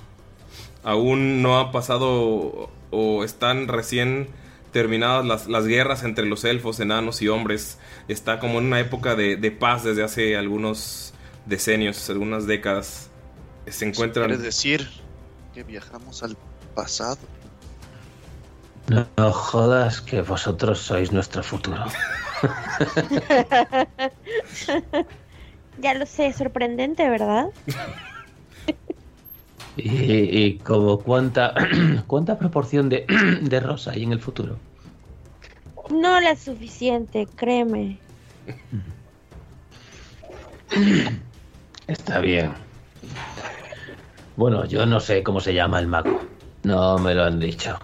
[0.82, 2.70] Aún no ha pasado.
[2.90, 4.28] O están recién
[4.72, 7.78] terminadas las, las guerras entre los elfos, enanos y hombres.
[8.08, 11.14] Está como en una época de, de paz desde hace algunos
[11.46, 13.10] decenios, algunas décadas.
[13.66, 14.26] Se encuentran.
[14.26, 14.88] ¿Quieres decir
[15.54, 16.36] que viajamos al
[16.74, 17.18] pasado?
[18.88, 21.84] No, no jodas que vosotros sois nuestro futuro.
[25.78, 27.46] ya lo sé, sorprendente, ¿verdad?
[29.76, 31.54] Y, y como cuánta,
[32.06, 33.06] cuánta proporción de,
[33.42, 34.56] de rosa hay en el futuro.
[35.90, 37.98] No la suficiente, créeme.
[41.86, 42.52] Está bien.
[44.36, 46.20] Bueno, yo no sé cómo se llama el mago.
[46.62, 47.78] No me lo han dicho.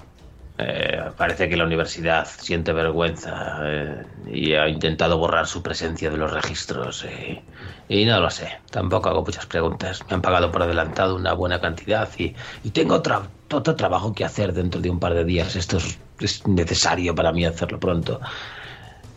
[0.60, 6.16] Eh, parece que la universidad siente vergüenza eh, y ha intentado borrar su presencia de
[6.16, 7.04] los registros.
[7.04, 7.46] eh,
[7.86, 8.50] y no lo sé.
[8.70, 10.04] Tampoco hago muchas preguntas.
[10.08, 14.24] Me han pagado por adelantado una buena cantidad y, y tengo tra- otro trabajo que
[14.24, 15.54] hacer dentro de un par de días.
[15.56, 18.20] Esto es, es necesario para mí hacerlo pronto.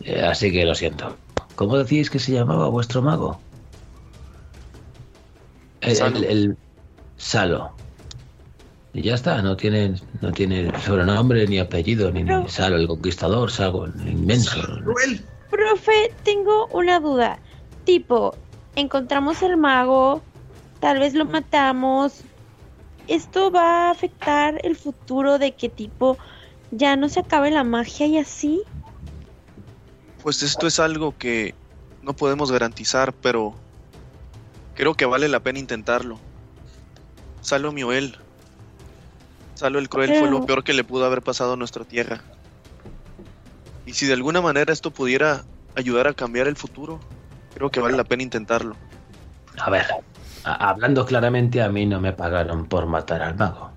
[0.00, 1.22] Eh, así que lo siento.
[1.54, 3.46] ¿Cómo decíais que se llamaba vuestro mago?
[5.80, 6.18] El, Salo.
[6.18, 6.58] el- el-
[7.16, 7.81] Salo.
[8.94, 13.50] Y ya está, no tiene, no tiene sobrenombre ni apellido, ni, ni Salo el Conquistador,
[13.50, 14.60] Sago el Inmenso.
[15.50, 17.38] Profe, tengo una duda.
[17.84, 18.36] Tipo,
[18.76, 20.22] encontramos el mago,
[20.80, 22.20] tal vez lo matamos.
[23.08, 26.18] ¿Esto va a afectar el futuro de que tipo
[26.70, 28.62] ya no se acabe la magia y así?
[30.22, 31.54] Pues esto es algo que
[32.02, 33.54] no podemos garantizar, pero
[34.74, 36.18] creo que vale la pena intentarlo.
[37.40, 37.72] Salo
[39.62, 42.20] Salo el Cruel fue lo peor que le pudo haber pasado a nuestra tierra.
[43.86, 45.44] Y si de alguna manera esto pudiera
[45.76, 46.98] ayudar a cambiar el futuro,
[47.54, 48.74] creo que vale la pena intentarlo.
[49.60, 49.86] A ver,
[50.42, 53.70] a- hablando claramente, a mí no me pagaron por matar al mago.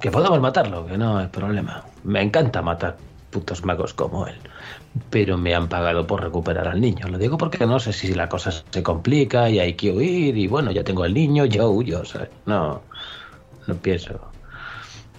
[0.00, 1.84] Que podemos matarlo, que no es problema.
[2.02, 2.96] Me encanta matar
[3.28, 4.40] putos magos como él.
[5.10, 7.08] Pero me han pagado por recuperar al niño.
[7.08, 10.34] Lo digo porque no sé si la cosa se complica y hay que huir.
[10.38, 12.06] Y bueno, ya tengo al niño, yo huyo.
[12.06, 12.30] ¿sabes?
[12.46, 12.80] No,
[13.66, 14.18] no pienso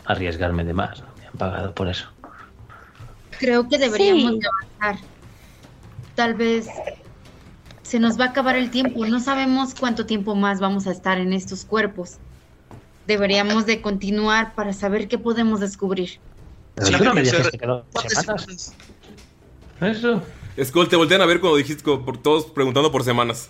[0.07, 1.03] arriesgarme de más.
[1.19, 2.07] Me han pagado por eso.
[3.39, 4.39] Creo que deberíamos Sí.
[4.39, 4.47] de
[4.81, 5.05] avanzar.
[6.15, 6.67] Tal vez
[7.83, 9.05] se nos va a acabar el tiempo.
[9.05, 12.17] No sabemos cuánto tiempo más vamos a estar en estos cuerpos.
[13.05, 16.19] Deberíamos de continuar para saber qué podemos descubrir.
[16.75, 18.73] Pero Sí, tú no me dijiste que no semanas.
[19.79, 20.23] Eso.
[20.63, 23.49] Skull, te voltean a ver cuando dijiste por todos preguntando por semanas.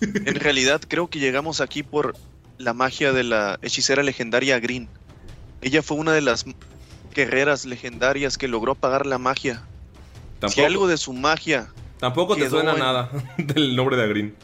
[0.00, 2.16] En realidad creo que llegamos aquí por
[2.58, 4.88] la magia de la hechicera legendaria Green.
[5.62, 6.44] Ella fue una de las
[7.14, 9.62] guerreras legendarias que logró apagar la magia.
[10.48, 11.68] Si algo de su magia,
[11.98, 14.34] tampoco te suena en- nada del nombre de Agrin.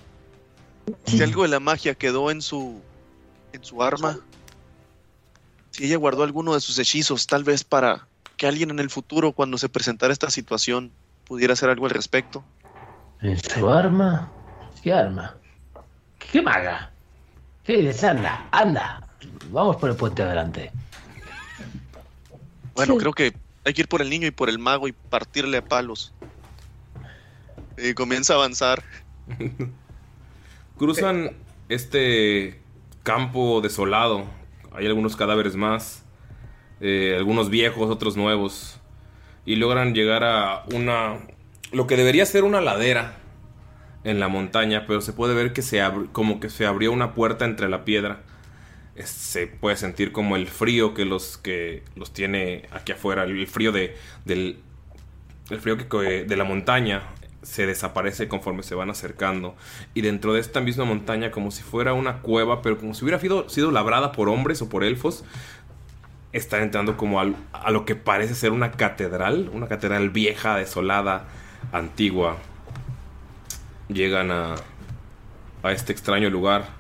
[1.07, 2.81] si algo de la magia quedó en su
[3.53, 4.19] en su arma,
[5.71, 8.07] si ella guardó alguno de sus hechizos, tal vez para
[8.37, 10.93] que alguien en el futuro cuando se presentara esta situación
[11.25, 12.45] pudiera hacer algo al respecto.
[13.23, 14.31] ¿En su arma?
[14.83, 15.35] ¿Qué arma?
[16.31, 16.91] ¿Qué maga?
[17.65, 18.05] ¿Qué dices?
[18.05, 19.09] Anda, anda.
[19.51, 20.71] Vamos por el puente adelante.
[22.77, 22.99] Bueno, Sí.
[22.99, 23.35] creo que
[23.65, 26.15] hay que ir por el niño y por el mago y partirle a palos.
[27.79, 28.85] Y comienza a avanzar.
[30.79, 31.33] Cruzan
[31.69, 32.61] este
[33.03, 34.27] campo desolado.
[34.73, 36.03] Hay algunos cadáveres más.
[36.81, 38.81] eh, algunos viejos, otros nuevos.
[39.47, 41.19] Y logran llegar a una...
[41.73, 43.19] Lo que debería ser una ladera
[44.05, 45.83] en la montaña, pero se puede ver que se
[46.13, 48.25] como que se abrió una puerta entre la piedra.
[49.05, 53.71] Se puede sentir como el frío que los que los tiene aquí afuera, el frío
[53.73, 53.95] de
[54.25, 54.59] del
[55.51, 57.03] el frío que co- de la montaña
[57.43, 59.57] se desaparece conforme se van acercando
[59.95, 63.21] y dentro de esta misma montaña como si fuera una cueva, pero como si hubiera
[63.21, 65.25] sido, sido labrada por hombres o por elfos,
[66.33, 71.25] están entrando como al- a lo que parece ser una catedral, una catedral vieja, desolada,
[71.73, 72.37] antigua.
[73.89, 74.57] Llegan a,
[75.63, 76.76] a este extraño lugar.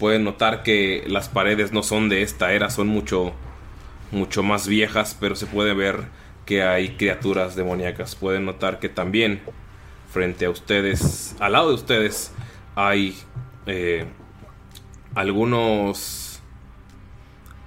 [0.00, 3.34] Pueden notar que las paredes no son de esta era, son mucho,
[4.10, 6.06] mucho más viejas, pero se puede ver
[6.46, 8.16] que hay criaturas demoníacas.
[8.16, 9.42] Pueden notar que también
[10.10, 12.32] frente a ustedes, al lado de ustedes,
[12.76, 13.14] hay
[13.66, 14.06] eh,
[15.14, 16.40] algunos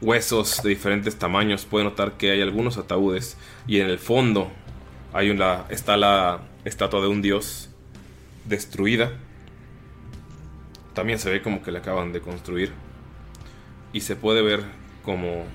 [0.01, 1.65] huesos de diferentes tamaños.
[1.65, 3.37] Pueden notar que hay algunos ataúdes
[3.67, 4.51] y en el fondo
[5.13, 7.69] hay una está la estatua de un dios
[8.45, 9.11] destruida.
[10.93, 12.71] También se ve como que la acaban de construir
[13.93, 14.63] y se puede ver
[15.03, 15.45] como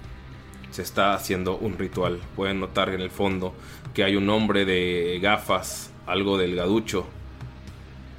[0.71, 2.21] se está haciendo un ritual.
[2.37, 3.55] Pueden notar en el fondo
[3.95, 7.07] que hay un hombre de gafas, algo delgaducho.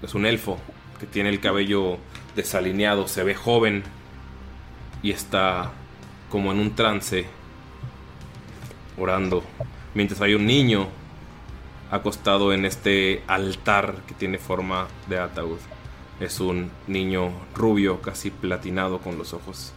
[0.02, 0.60] Es un elfo
[1.00, 1.98] que tiene el cabello
[2.36, 3.84] desalineado, se ve joven
[5.02, 5.72] y está
[6.30, 7.26] como en un trance
[8.98, 9.44] orando.
[9.94, 10.88] Mientras hay un niño
[11.92, 15.60] acostado en este altar que tiene forma de ataúd.
[16.20, 19.74] Es un niño rubio, casi platinado, con los ojos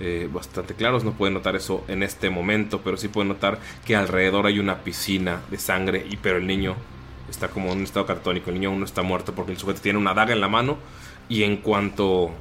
[0.00, 1.04] eh, bastante claros.
[1.04, 4.78] No pueden notar eso en este momento, pero sí pueden notar que alrededor hay una
[4.84, 6.76] piscina de sangre, y pero el niño
[7.30, 8.50] está como en un estado cartónico.
[8.50, 10.76] El niño aún no está muerto porque el sujeto tiene una daga en la mano.
[11.28, 12.32] Y en cuanto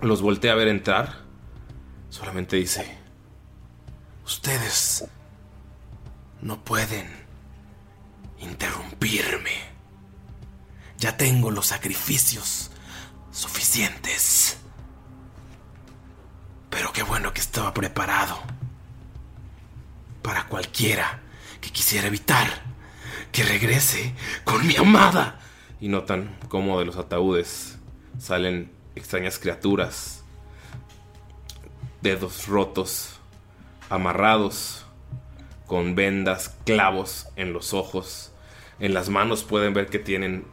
[0.00, 1.22] los voltea a ver entrar,
[2.08, 2.98] solamente dice:
[4.24, 5.08] Ustedes
[6.40, 7.06] no pueden
[8.38, 9.69] interrumpirme.
[11.00, 12.70] Ya tengo los sacrificios
[13.32, 14.58] suficientes.
[16.68, 18.38] Pero qué bueno que estaba preparado
[20.22, 21.20] para cualquiera
[21.62, 22.46] que quisiera evitar
[23.32, 24.14] que regrese
[24.44, 25.40] con mi amada.
[25.80, 27.78] Y notan cómo de los ataúdes
[28.18, 30.22] salen extrañas criaturas,
[32.02, 33.18] dedos rotos,
[33.88, 34.84] amarrados,
[35.66, 38.32] con vendas, clavos en los ojos.
[38.78, 40.44] En las manos pueden ver que tienen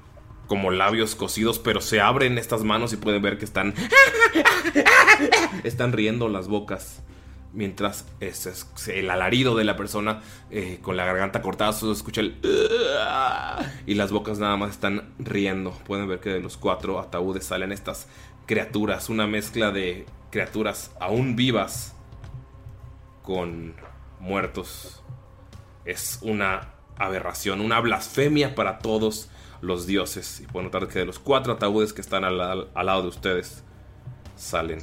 [0.48, 3.74] como labios cosidos, pero se abren estas manos y pueden ver que están
[5.64, 7.04] están riendo las bocas
[7.54, 10.22] mientras es, el alarido de la persona
[10.52, 12.38] eh, con la garganta cortada se escucha el
[13.86, 15.72] y las bocas nada más están riendo.
[15.86, 18.08] Pueden ver que de los cuatro ataúdes salen estas
[18.46, 21.96] criaturas, una mezcla de criaturas aún vivas
[23.24, 23.76] con
[24.20, 25.04] muertos.
[25.86, 29.30] Es una aberración, una blasfemia para todos
[29.62, 30.40] los dioses.
[30.42, 33.08] Y pueden notar que de los cuatro ataúdes que están al, al- al lado de
[33.10, 33.64] ustedes
[34.36, 34.80] salen.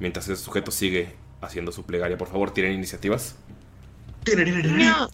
[0.00, 2.16] Mientras ese sujeto sigue haciendo su plegaria.
[2.18, 3.36] Por favor, tienen iniciativas.
[4.26, 5.08] No.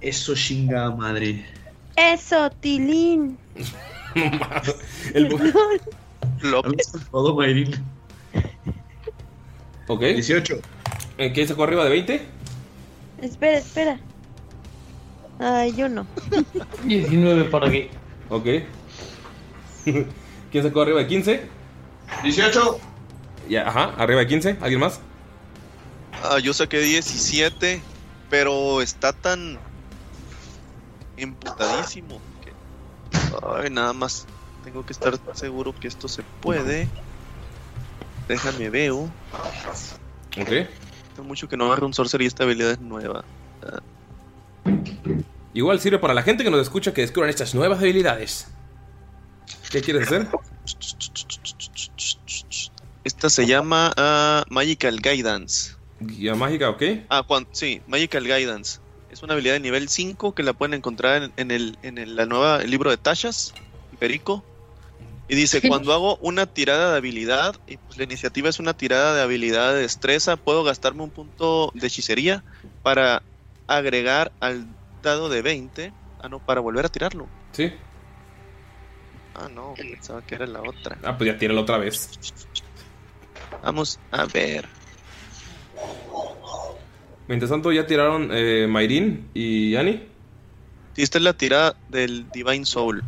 [0.00, 1.44] Eso chinga madre.
[1.96, 3.36] Eso, Tilín.
[5.14, 5.28] El-
[7.10, 7.34] Todo
[9.88, 10.00] ok.
[10.00, 10.60] 18.
[11.18, 12.26] ¿En qué sacó arriba de 20?
[13.20, 14.00] Espera, espera.
[15.38, 16.06] Ay, yo no.
[16.84, 17.88] 19 por aquí.
[18.28, 18.46] Ok.
[19.84, 21.48] ¿Quién sacó arriba de 15?
[22.22, 22.80] 18.
[23.48, 24.58] Ya, ajá, arriba de 15.
[24.60, 25.00] ¿Alguien más?
[26.22, 27.80] Ah, yo saqué 17,
[28.28, 29.58] pero está tan
[31.16, 32.52] emputadísimo que...
[33.46, 34.26] Ay, nada más.
[34.64, 36.88] Tengo que estar seguro que esto se puede.
[38.26, 39.08] Déjame veo.
[40.38, 40.68] Ok.
[41.22, 43.24] Mucho que no agarro un sorcery y esta habilidad es nueva.
[45.54, 48.46] Igual sirve para la gente que nos escucha que descubran estas nuevas habilidades.
[49.70, 50.28] ¿Qué quieres hacer?
[53.04, 55.72] Esta se llama ah, Magical Guidance.
[56.00, 56.82] Guía mágica, ok.
[57.08, 58.80] Ah, cuan- sí, Magical Guidance.
[59.10, 62.14] Es una habilidad de nivel 5 que la pueden encontrar en, en el, en el,
[62.14, 63.54] la nueva el libro de Tashas,
[63.98, 64.44] Perico.
[65.28, 69.14] Y dice, cuando hago una tirada de habilidad, y pues la iniciativa es una tirada
[69.14, 72.42] de habilidad de destreza, puedo gastarme un punto de hechicería
[72.82, 73.22] para
[73.66, 74.66] agregar al
[75.02, 75.92] dado de 20.
[76.20, 77.28] Ah, no, para volver a tirarlo.
[77.52, 77.72] Sí.
[79.34, 80.98] Ah, no, pensaba que era la otra.
[81.04, 82.10] Ah, pues ya tíralo otra vez.
[83.62, 84.66] Vamos a ver.
[87.28, 90.08] Mientras tanto, ya tiraron eh, Mayrin y Annie.
[90.96, 93.04] Sí, esta es la tirada del Divine Soul.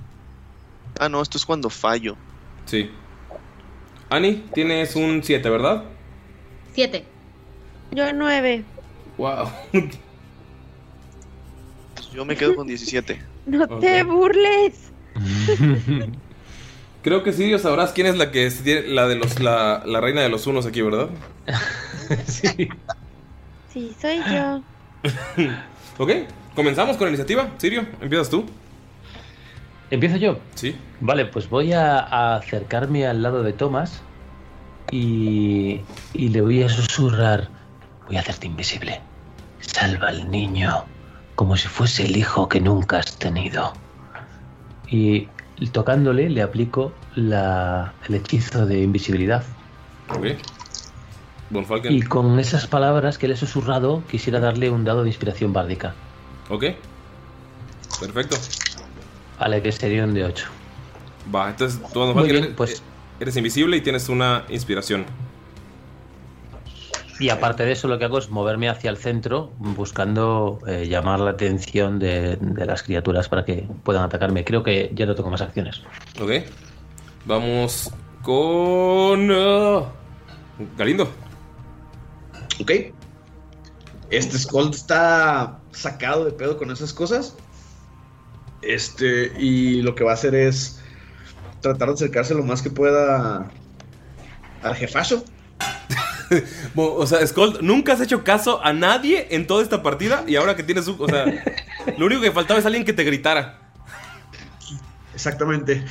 [1.00, 2.14] Ah, no, esto es cuando fallo.
[2.66, 2.90] Sí.
[4.10, 5.84] Annie, tienes un 7, ¿verdad?
[6.74, 7.06] Siete.
[7.90, 8.64] Yo nueve.
[9.16, 9.48] Wow.
[11.94, 13.20] Pues yo me quedo con 17.
[13.46, 14.92] No te burles.
[17.02, 20.20] Creo que sí, sabrás quién es la que es la de los la, la reina
[20.20, 21.08] de los unos aquí, ¿verdad?
[22.26, 22.68] sí.
[23.72, 24.62] Sí, soy yo.
[25.96, 26.10] Ok,
[26.54, 27.50] comenzamos con la iniciativa.
[27.56, 28.44] Sirio, empiezas tú.
[29.90, 30.38] ¿Empiezo yo?
[30.54, 30.76] Sí.
[31.00, 34.00] Vale, pues voy a, a acercarme al lado de Thomas
[34.90, 35.80] y,
[36.14, 37.48] y le voy a susurrar.
[38.06, 39.00] Voy a hacerte invisible.
[39.60, 40.84] Salva al niño
[41.34, 43.72] como si fuese el hijo que nunca has tenido.
[44.88, 45.28] Y
[45.72, 49.42] tocándole le aplico la, el hechizo de invisibilidad.
[50.08, 50.26] Ok.
[51.50, 51.92] Von Falken.
[51.92, 55.94] Y con esas palabras que le he susurrado quisiera darle un dado de inspiración bárdica.
[56.48, 56.64] Ok.
[58.00, 58.36] Perfecto.
[59.40, 60.46] Vale, que sería un de 8.
[61.34, 62.82] Va, entonces tú, Falken, bien, eres, pues-
[63.18, 65.06] eres invisible y tienes una inspiración.
[67.18, 71.20] Y aparte de eso, lo que hago es moverme hacia el centro, buscando eh, llamar
[71.20, 74.42] la atención de, de las criaturas para que puedan atacarme.
[74.44, 75.82] Creo que ya no tengo más acciones.
[76.20, 76.30] Ok.
[77.26, 77.90] Vamos
[78.22, 79.30] con.
[79.32, 79.82] ah,
[80.78, 81.10] Galindo.
[82.58, 82.70] Ok.
[84.08, 87.36] Este Skull está sacado de pedo con esas cosas.
[88.62, 90.80] Este, y lo que va a hacer es
[91.60, 93.50] tratar de acercarse lo más que pueda
[94.62, 95.24] al jefazo.
[96.76, 100.54] O sea, Skull, nunca has hecho caso a nadie en toda esta partida y ahora
[100.54, 100.96] que tienes un.
[101.00, 101.24] O sea,
[101.98, 103.72] lo único que faltaba es alguien que te gritara.
[105.12, 105.84] Exactamente.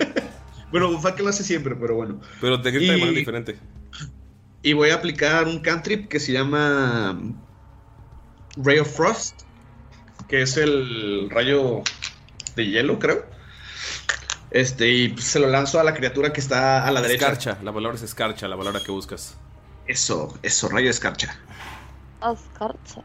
[0.72, 2.22] bueno, Falken lo hace siempre, pero bueno.
[2.40, 3.58] Pero te grita de manera diferente.
[4.62, 7.20] Y voy a aplicar un cantrip que se llama
[8.56, 9.42] Ray of Frost,
[10.26, 11.82] que es el rayo
[12.56, 13.24] de hielo, creo.
[14.50, 17.26] Este, y pues, se lo lanzo a la criatura que está a la derecha.
[17.26, 19.36] Escarcha, la palabra es escarcha, la palabra que buscas.
[19.86, 21.38] Eso, eso, rayo de escarcha.
[22.20, 23.02] Oscarcha.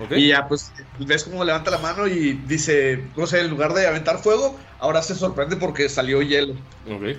[0.00, 0.12] ¿Ok?
[0.12, 0.70] Y ya, pues,
[1.00, 5.02] ves cómo levanta la mano y dice, no sé, en lugar de aventar fuego, ahora
[5.02, 6.54] se sorprende porque salió hielo.
[6.88, 7.18] Ok.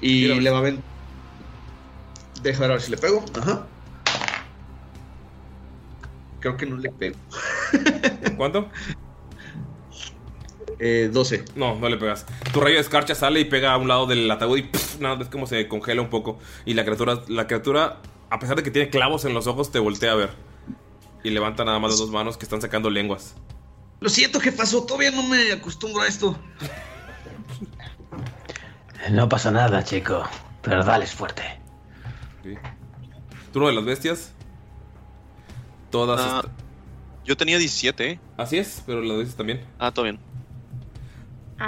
[0.00, 0.84] Y le va a aventar.
[2.42, 3.24] Deja ver a ver si le pego.
[3.40, 3.66] Ajá.
[6.40, 7.16] Creo que no le pego.
[8.36, 8.68] ¿Cuánto?
[10.78, 11.44] Eh, 12.
[11.56, 12.26] No, no le pegas.
[12.52, 15.22] Tu rayo de escarcha sale y pega a un lado del ataúd y pff, nada,
[15.22, 16.38] es como se congela un poco.
[16.64, 19.78] Y la criatura, la criatura, a pesar de que tiene clavos en los ojos, te
[19.78, 20.30] voltea a ver.
[21.22, 23.34] Y levanta nada más las dos manos que están sacando lenguas.
[24.00, 24.84] Lo siento, ¿qué pasó?
[24.84, 26.36] Todavía no me acostumbro a esto.
[29.10, 30.24] No pasa nada, chico.
[30.62, 31.42] Pero dales fuerte.
[32.40, 32.58] Ok.
[33.52, 34.32] Turno de las bestias.
[35.90, 36.20] Todas.
[36.20, 36.42] Ah,
[37.24, 38.20] Yo tenía 17, ¿eh?
[38.36, 39.60] Así es, pero las bestias también.
[39.78, 40.18] Ah, todo bien.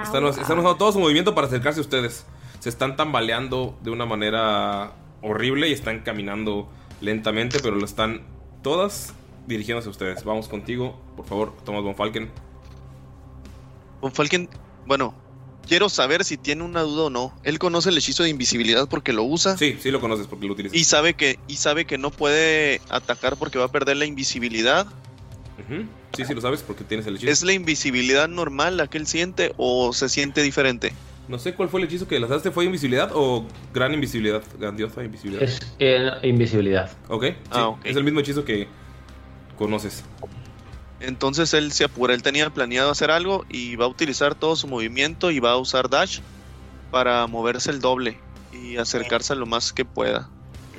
[0.03, 2.27] Están, están usando todo su movimiento para acercarse a ustedes.
[2.61, 4.93] Se están tambaleando de una manera
[5.23, 6.69] horrible y están caminando
[7.01, 8.23] lentamente, pero lo están
[8.63, 9.15] todas
[9.47, 10.25] dirigiéndose a ustedes.
[10.25, 12.31] Vamos contigo, por favor, Thomas von Falken.
[14.01, 14.49] Von Falken,
[14.87, 15.15] bueno,
[15.67, 17.35] quiero saber si tiene una duda o no.
[17.43, 19.57] Él conoce el hechizo de invisibilidad porque lo usa.
[19.57, 20.77] Sí, sí lo conoces porque lo utilizas.
[20.77, 24.87] Y sabe que, y sabe que no puede atacar porque va a perder la invisibilidad.
[26.17, 27.31] Sí, sí lo sabes porque tienes el hechizo.
[27.31, 30.93] ¿Es la invisibilidad normal la que él siente o se siente diferente?
[31.29, 32.51] No sé cuál fue el hechizo que lanzaste.
[32.51, 34.43] ¿Fue invisibilidad o gran invisibilidad?
[34.59, 35.43] Grandiosa invisibilidad.
[35.43, 36.91] Es eh, invisibilidad.
[37.09, 37.81] Ok, sí, Ah, ok.
[37.85, 38.69] es el mismo hechizo que
[39.59, 40.05] conoces.
[41.01, 44.67] Entonces él se apura, él tenía planeado hacer algo y va a utilizar todo su
[44.69, 46.21] movimiento y va a usar dash
[46.91, 48.19] para moverse el doble
[48.53, 50.31] y acercarse a lo más que pueda.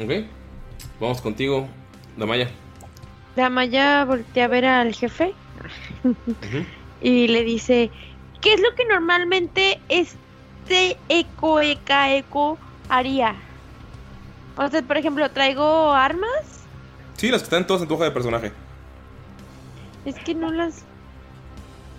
[0.01, 0.25] Ok,
[0.99, 1.67] vamos contigo,
[2.17, 2.49] Damaya.
[3.37, 5.33] Damaya voltea a ver al jefe
[7.01, 7.89] y le dice,
[8.41, 12.57] ¿qué es lo que normalmente este eco, eca, eco
[12.89, 13.35] haría?
[14.57, 16.57] O sea, por ejemplo, traigo armas,
[17.15, 18.51] Sí, las que están todas en tu hoja de personaje.
[20.05, 20.83] es que no las...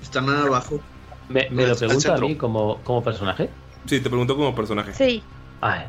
[0.02, 0.80] Está nada abajo.
[1.28, 3.50] ¿Me, me No, lo pregunta a mí como, como personaje?
[3.86, 4.94] Sí, te preguntó como personaje.
[4.94, 5.22] Sí.
[5.60, 5.86] Ay.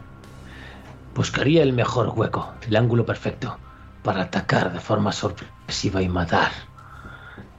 [1.13, 3.57] Buscaría el mejor hueco, el ángulo perfecto,
[4.03, 6.51] para atacar de forma sorpresiva y matar.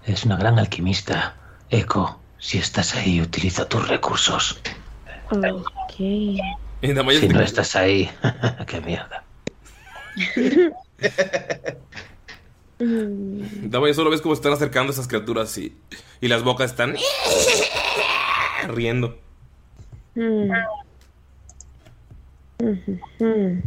[0.05, 1.37] Es una gran alquimista.
[1.69, 4.61] Echo, si estás ahí, utiliza tus recursos.
[5.31, 5.95] Ok.
[5.99, 8.11] Si no estás ahí,
[8.67, 9.23] qué mierda.
[12.79, 15.77] Mm, Damaya solo ves cómo se están acercando esas criaturas y,
[16.21, 16.97] y las bocas están
[18.69, 19.19] riendo.
[20.15, 20.51] mm.
[22.63, 23.63] Ujú, mm.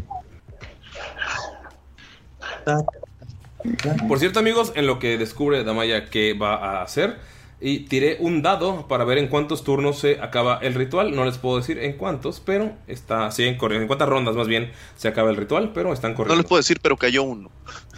[4.07, 7.18] Por cierto, amigos, en lo que descubre Damaya qué va a hacer,
[7.61, 11.15] y tiré un dado para ver en cuántos turnos se acaba el ritual.
[11.15, 13.84] No les puedo decir en cuántos, pero está siguen corriendo.
[13.84, 16.41] En cuántas rondas más bien se acaba el ritual, pero están No corriendo.
[16.41, 17.49] les puedo decir, pero cayó uno.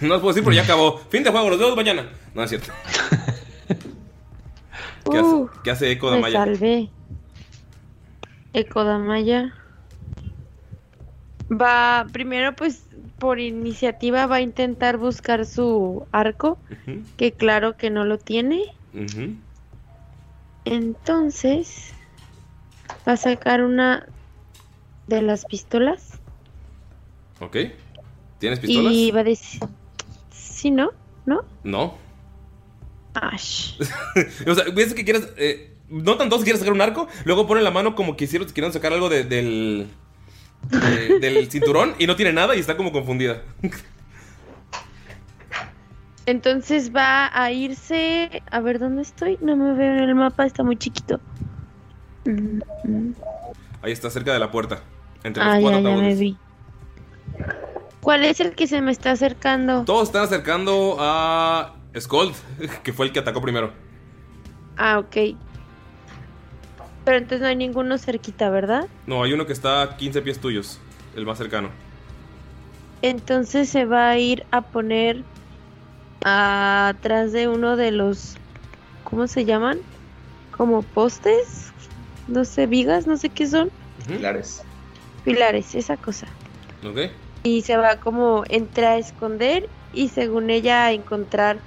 [0.02, 1.00] No les puedo decir, pero ya acabó.
[1.10, 2.08] Fin de juego, los vemos mañana.
[2.36, 2.72] No es cierto.
[5.12, 6.40] ¿Qué hace, qué hace Eco me Damaya?
[6.46, 6.90] salvé.
[8.54, 9.54] Eco Damaya.
[11.52, 12.84] Va, primero pues
[13.20, 16.58] por iniciativa va a intentar buscar su arco,
[17.18, 18.64] que claro que no lo tiene.
[20.66, 21.94] Entonces
[23.08, 24.08] va a sacar una
[25.08, 26.20] de las pistolas
[27.40, 27.58] Ok.
[28.40, 28.94] ¿Tienes pistolas?
[28.94, 29.62] y va a decir,
[30.32, 30.92] sí, ¿no?
[31.26, 31.44] ¿No?
[31.64, 31.96] No.
[33.14, 33.74] Ash.
[34.48, 35.28] o sea, ves que quieres.
[35.38, 38.48] Eh, notan todos que quieres sacar un arco, luego ponen la mano como que hicieron,
[38.50, 39.88] quieran sacar algo de- del.
[40.70, 43.42] De- del cinturón y no tiene nada y está como confundida.
[46.26, 48.42] Entonces va a irse.
[48.52, 49.38] A ver dónde estoy.
[49.42, 51.20] No me veo en el mapa, está muy chiquito.
[53.82, 54.80] Ahí está, cerca de la puerta.
[55.24, 56.20] Entre los Ah, cuatro ya, ya me ataúdes.
[56.20, 56.38] vi.
[58.02, 59.84] ¿Cuál es el que se me está acercando?
[59.86, 62.36] Todos están acercando a Skold,
[62.84, 63.72] que fue el que atacó primero.
[64.78, 65.36] Ah, ok.
[67.06, 68.88] Pero entonces no hay ninguno cerquita, ¿verdad?
[69.06, 70.80] No, hay uno que está a 15 pies tuyos,
[71.16, 71.70] el más cercano.
[73.04, 75.24] Entonces se va a ir a poner
[76.24, 78.36] atrás de uno de los.
[79.04, 79.78] ¿Cómo se llaman?
[80.58, 81.72] Como postes.
[82.28, 83.70] No sé, vigas, no sé qué son.
[84.08, 84.64] Pilares.
[85.24, 86.26] Pilares, esa cosa.
[86.84, 87.12] ¿Ok?
[87.44, 91.58] Y se va como entre a esconder y según ella a encontrar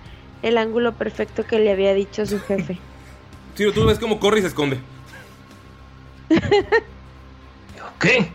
[0.43, 2.79] el ángulo perfecto que le había dicho su jefe.
[3.57, 4.79] Ciro, tú ves cómo corre y se esconde.
[8.01, 8.33] ¿Qué?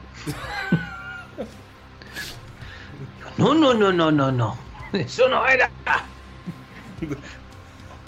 [3.37, 4.57] No, no, no, no, no, no.
[4.93, 5.69] Eso no era.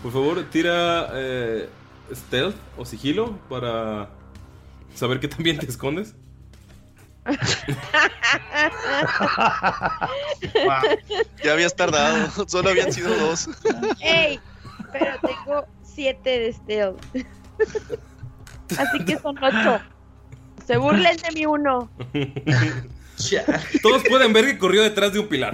[0.01, 1.69] Por favor, tira eh,
[2.13, 4.09] stealth o sigilo para
[4.93, 6.15] saber que también te escondes.
[11.43, 13.49] Ya habías tardado, solo habían sido dos.
[13.99, 14.39] ¡Ey!
[14.91, 17.03] Pero tengo siete de stealth.
[18.77, 19.79] Así que son ocho.
[20.65, 21.89] Se burlen de mi uno.
[23.81, 25.53] Todos pueden ver que corrió detrás de un pilar.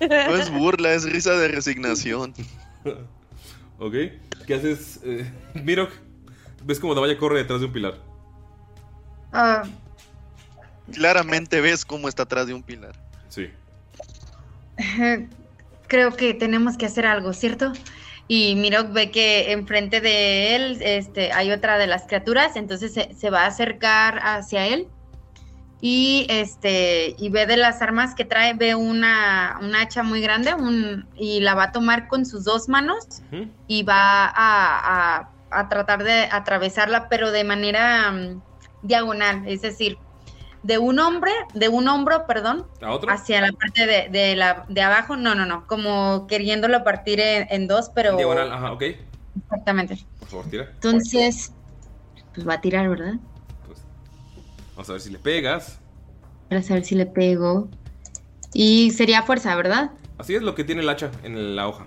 [0.00, 2.34] No es burla, es risa de resignación.
[3.78, 3.94] ¿Ok?
[4.46, 5.90] ¿Qué haces, eh, Mirok?
[6.64, 7.98] ¿Ves cómo Damaya corre detrás de un pilar?
[9.32, 9.64] Ah,
[10.92, 12.94] Claramente ves cómo está atrás de un pilar.
[13.28, 13.50] Sí.
[15.86, 17.72] creo que tenemos que hacer algo, ¿cierto?
[18.34, 23.12] Y Mirok ve que enfrente de él este, hay otra de las criaturas, entonces se,
[23.14, 24.88] se va a acercar hacia él
[25.82, 30.54] y este y ve de las armas que trae ve una, una hacha muy grande
[30.54, 33.04] un, y la va a tomar con sus dos manos
[33.68, 34.32] y va a,
[35.18, 38.40] a- a tratar de atravesarla pero de manera mm,
[38.82, 39.98] diagonal es decir
[40.62, 43.10] de un hombre de un hombro perdón ¿A otro?
[43.10, 47.46] hacia la parte de, de la de abajo no no no como queriéndolo partir en,
[47.50, 48.82] en dos pero Diagonal, ajá, ok.
[49.36, 50.70] exactamente Por favor, tira.
[50.74, 51.52] entonces
[52.34, 53.14] pues va a tirar verdad
[54.74, 55.78] Vamos a ver si le pegas.
[56.48, 57.68] para saber si le pego
[58.54, 61.86] y sería fuerza verdad Así es lo que tiene el hacha en la hoja.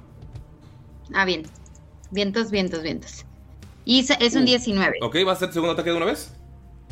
[1.14, 1.44] Ah, bien.
[2.12, 3.26] Vientos, vientos, vientos.
[3.86, 4.98] Y se- es un 19.
[5.02, 6.34] Ok, ¿va a ser segundo ataque de una vez?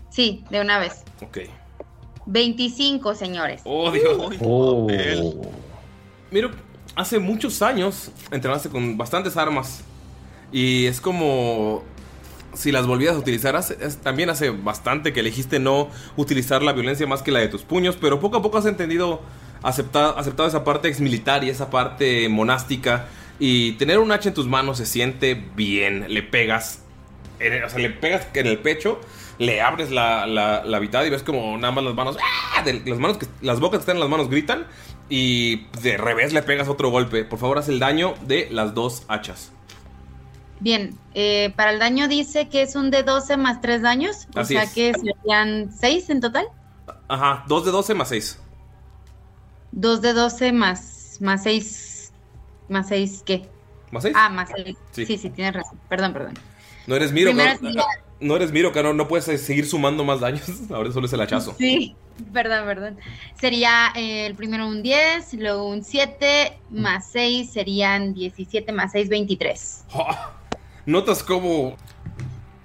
[0.09, 1.03] Sí, de una vez.
[1.21, 1.39] Ok.
[2.25, 3.61] 25, señores.
[3.65, 4.17] Oh, Dios.
[4.41, 4.87] Oh.
[6.31, 6.51] Miro,
[6.95, 9.83] hace muchos años entrenaste con bastantes armas.
[10.51, 11.83] Y es como
[12.53, 13.55] si las volvieras a utilizar.
[13.55, 17.47] Hace- es- también hace bastante que elegiste no utilizar la violencia más que la de
[17.47, 17.97] tus puños.
[17.99, 19.21] Pero poco a poco has entendido,
[19.63, 23.07] aceptado, aceptado esa parte exmilitar y esa parte monástica.
[23.39, 26.05] Y tener un hacha en tus manos se siente bien.
[26.09, 26.79] Le pegas.
[27.39, 29.01] en el- o sea, le pegas en el pecho.
[29.39, 32.17] Le abres la, la, la mitad y ves como nada más las manos.
[32.21, 32.61] ¡ah!
[32.63, 34.65] de- las manos que, las bocas que están en las manos gritan.
[35.09, 37.25] Y de revés le pegas otro golpe.
[37.25, 39.51] Por favor, haz el daño de las dos hachas.
[40.59, 44.27] Bien, eh, para el daño dice que es un de 12 más 3 daños.
[44.35, 44.73] O Así sea es.
[44.73, 46.45] que serían 6 en total.
[47.09, 48.39] Ajá, 2 de 12 más 6.
[49.73, 52.11] 2 de 12 más, más 6.
[52.69, 53.49] ¿Más 6 qué?
[53.91, 54.15] ¿Más 6?
[54.17, 54.77] Ah, más 6.
[54.91, 55.05] Sí.
[55.05, 55.17] Sí.
[55.17, 55.79] sí, tienes razón.
[55.89, 56.33] Perdón, perdón.
[56.87, 57.83] no eres Miro, primero no, sería-
[58.23, 60.43] no eres Miro, no, no puedes seguir sumando más daños.
[60.71, 61.55] Ahora solo es el hachazo.
[61.57, 61.95] Sí,
[62.31, 62.97] perdón, perdón.
[63.39, 69.09] Sería eh, el primero un 10, luego un 7, más 6 serían 17, más 6,
[69.09, 69.85] 23.
[70.85, 71.75] Notas cómo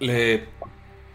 [0.01, 0.49] le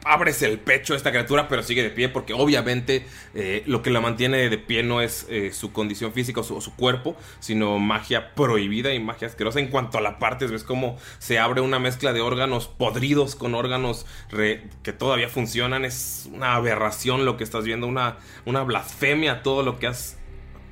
[0.06, 3.90] abres el pecho a esta criatura, pero sigue de pie porque obviamente eh, lo que
[3.90, 8.34] la mantiene de pie no es eh, su condición física o su, cuerpo, sino magia
[8.34, 9.60] prohibida y magia asquerosa.
[9.60, 13.56] En cuanto a la partes, ves cómo se abre una mezcla de órganos podridos con
[13.56, 15.86] órganos que todavía funcionan.
[15.86, 20.18] Es una aberración lo que estás viendo, una, una blasfemia a todo lo que has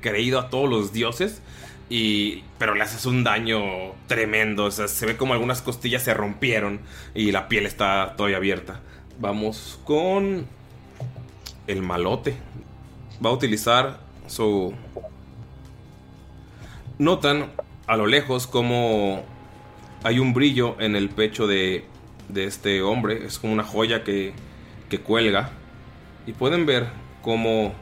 [0.00, 1.40] creído, a todos los dioses.
[1.88, 3.60] Y, pero le haces un daño
[4.06, 4.70] tremendo.
[4.70, 6.80] Se ve como algunas costillas se rompieron
[7.14, 8.80] y la piel está todavía abierta.
[9.18, 10.46] Vamos con
[11.66, 12.36] el malote.
[13.24, 14.74] Va a utilizar su...
[16.98, 17.50] Notan
[17.86, 19.24] a lo lejos como
[20.02, 21.84] hay un brillo en el pecho de,
[22.28, 23.24] de este hombre.
[23.26, 24.32] Es como una joya que,
[24.88, 25.50] que cuelga.
[26.26, 26.88] Y pueden ver
[27.22, 27.72] como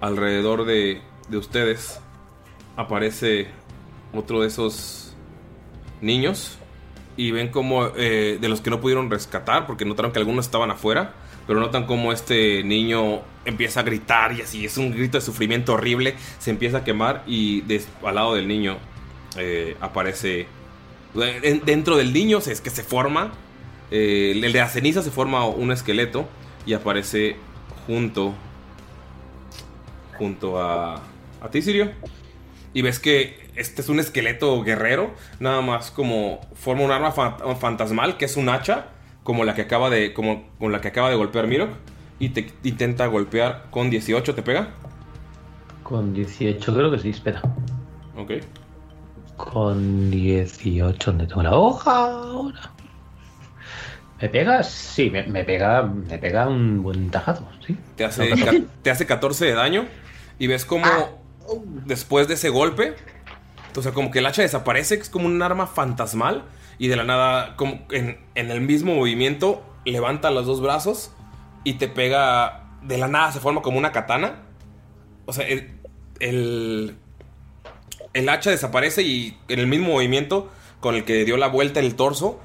[0.00, 2.00] alrededor de, de ustedes
[2.76, 3.48] aparece
[4.12, 5.14] otro de esos
[6.00, 6.59] niños
[7.16, 10.70] y ven como eh, de los que no pudieron rescatar porque notaron que algunos estaban
[10.70, 11.12] afuera
[11.46, 15.72] pero notan como este niño empieza a gritar y así es un grito de sufrimiento
[15.74, 17.64] horrible se empieza a quemar y
[18.04, 18.78] al lado del niño
[19.36, 20.46] eh, aparece
[21.14, 23.32] en- dentro del niño es que se forma
[23.90, 26.28] eh, el de la ceniza se forma un esqueleto
[26.66, 27.36] y aparece
[27.86, 28.34] junto
[30.18, 31.02] junto a
[31.42, 31.90] a ti Sirio.
[32.74, 37.36] Y ves que este es un esqueleto guerrero, nada más como forma un arma fa-
[37.56, 38.86] fantasmal que es un hacha,
[39.22, 41.70] como la que acaba de como con la que acaba de golpear Mirok
[42.18, 44.70] y te intenta golpear con 18, ¿te pega?
[45.82, 47.42] Con 18 creo que sí, espera.
[48.16, 48.32] Ok.
[49.36, 52.70] Con 18, ¿dónde tengo la hoja ahora?
[54.20, 54.70] ¿Me pegas?
[54.70, 57.76] Sí, me, me pega me pega un buen tajazo, sí.
[57.96, 58.30] Te hace,
[58.82, 59.86] te hace 14 de daño
[60.38, 60.84] y ves como
[61.86, 62.94] después de ese golpe,
[63.76, 66.44] o sea, como que el hacha desaparece, es como un arma fantasmal
[66.78, 71.12] y de la nada, como en, el mismo movimiento, levanta los dos brazos
[71.64, 74.42] y te pega, de la nada se forma como una katana.
[75.26, 75.78] O sea, el,
[76.20, 76.96] el,
[78.12, 81.94] el hacha desaparece y en el mismo movimiento con el que dio la vuelta el
[81.94, 82.40] torso,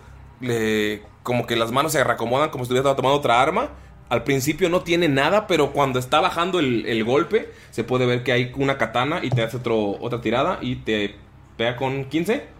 [1.23, 3.69] como que las manos se reacomodan como si estuviera tomando otra arma.
[4.09, 8.23] Al principio no tiene nada, pero cuando está bajando el, el golpe, se puede ver
[8.23, 11.25] que hay una katana y te hace otro, otra tirada y te
[11.57, 12.53] pega con 15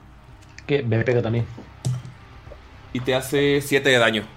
[0.66, 1.48] Que me pega también.
[2.94, 4.28] y te hace 7 de daño.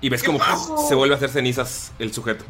[0.00, 0.40] Y ves como
[0.88, 2.46] se vuelve a hacer cenizas el sujeto.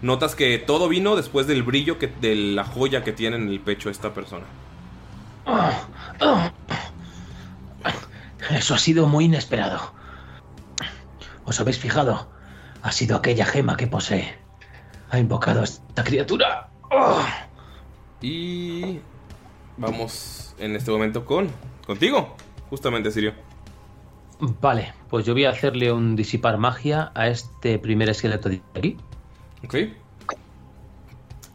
[0.00, 3.60] Notas que todo vino después del brillo que, de la joya que tiene en el
[3.60, 4.46] pecho esta persona.
[8.50, 9.94] Eso ha sido muy inesperado.
[11.44, 12.29] ¿Os habéis fijado?
[12.82, 14.34] Ha sido aquella gema que posee.
[15.10, 16.68] Ha invocado a esta criatura.
[16.90, 17.24] ¡Oh!
[18.20, 19.00] Y
[19.76, 21.48] vamos en este momento con
[21.86, 22.36] contigo,
[22.68, 23.32] justamente Sirio.
[24.40, 28.96] Vale, pues yo voy a hacerle un disipar magia a este primer esqueleto de aquí.
[29.64, 29.74] Ok.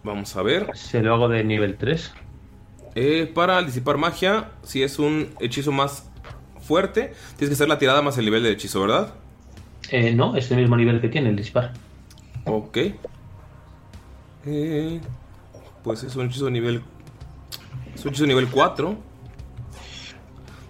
[0.03, 0.69] Vamos a ver.
[0.75, 2.13] Se lo hago de nivel 3.
[2.93, 6.09] Eh, para disipar magia, si es un hechizo más
[6.61, 9.15] fuerte, tienes que hacer la tirada más el nivel del hechizo, ¿verdad?
[9.91, 11.73] Eh, no, es el mismo nivel que tiene el dispar.
[12.45, 12.77] Ok.
[14.45, 15.01] Eh,
[15.83, 16.81] pues es un hechizo nivel.
[17.93, 18.97] Es un hechizo nivel 4.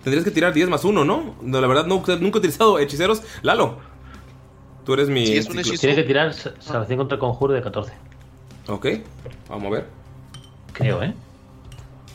[0.04, 1.36] Tendrías que tirar 10 más 1, ¿no?
[1.42, 3.24] No, la verdad, nunca, nunca he utilizado hechiceros.
[3.42, 3.78] Lalo,
[4.86, 5.26] tú eres mi.
[5.26, 5.80] Sí, es un hechizo.
[5.82, 7.92] Tiene que tirar sa- salvación contra conjuro de 14.
[8.68, 8.88] Ok,
[9.50, 9.88] vamos a ver.
[10.74, 11.14] Creo, ¿eh?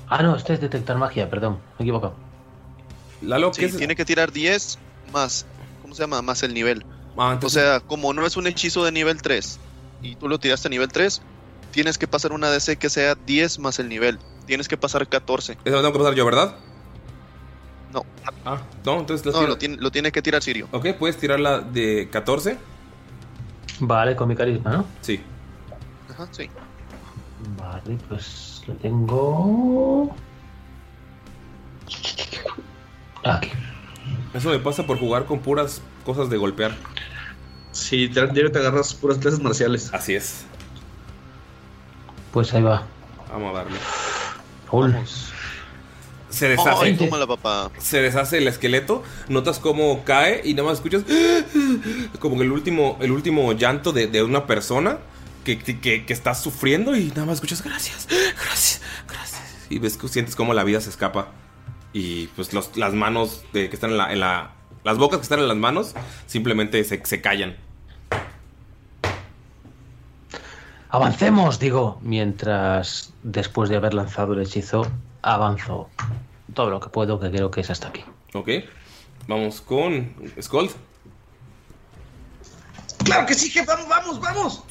[0.09, 1.55] Ah, no, este es detectar magia, perdón.
[1.79, 2.15] Me he equivocado.
[3.23, 3.77] Lalo, Sí, ¿qué es?
[3.77, 4.79] tiene que tirar 10
[5.13, 5.47] más,
[5.91, 6.23] ¿cómo se llama?
[6.23, 6.85] Más el nivel.
[7.19, 9.59] Ah, O sea, como no es un hechizo de nivel 3
[10.03, 11.21] y tú lo tiraste a nivel 3,
[11.73, 14.21] tienes que pasar una DC que sea 10 más el nivel.
[14.47, 15.53] Tienes que pasar 14.
[15.53, 16.55] Eso lo tengo que pasar yo, ¿verdad?
[17.93, 18.05] No,
[18.45, 20.69] Ah, no, entonces las no, lo tiene, lo tiene que tirar Sirio.
[20.71, 22.57] Ok, puedes tirarla de 14.
[23.81, 24.85] Vale, con mi carisma, ¿no?
[25.01, 25.21] Sí.
[26.09, 26.49] Ajá, sí.
[27.59, 30.15] Vale, pues lo tengo.
[33.25, 33.51] Aquí.
[34.35, 36.77] Eso me pasa por jugar con puras cosas de golpear.
[37.73, 39.91] Sí, te, diario te agarras puras clases marciales.
[39.93, 40.45] Así es.
[42.33, 42.87] Pues ahí va.
[43.31, 43.79] Vamos a darle.
[44.71, 44.97] Raúl.
[46.29, 46.85] Se deshace.
[46.85, 47.71] Ay, tómala, papá.
[47.79, 51.03] se deshace el esqueleto, notas cómo cae y nada más escuchas
[52.21, 54.99] como el último, el último llanto de, de una persona
[55.45, 59.67] que, que, que está sufriendo y nada más escuchas gracias, gracias, gracias.
[59.71, 61.33] Y ves que sientes como la vida se escapa
[61.93, 64.53] y pues los- las manos de, que están en la, en la-
[64.85, 65.95] Las bocas que están en las manos
[66.27, 67.57] simplemente se, se callan.
[70.89, 74.87] Avancemos, digo, mientras después de haber lanzado el hechizo,
[75.23, 75.89] avanzo
[76.55, 78.03] todo lo que puedo, que creo que es hasta aquí.
[78.35, 78.49] Ok,
[79.29, 80.71] vamos con Skold.
[83.05, 84.65] Claro que sí, jefe, vamos, vamos, vamos.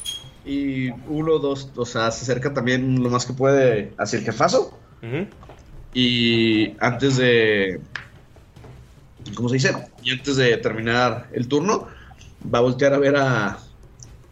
[0.45, 4.77] Y uno, dos, o sea, se acerca también lo más que puede hacia el jefazo.
[5.93, 7.81] Y antes de.
[9.35, 9.75] ¿Cómo se dice?
[10.03, 11.87] Y antes de terminar el turno,
[12.53, 13.59] va a voltear a ver a,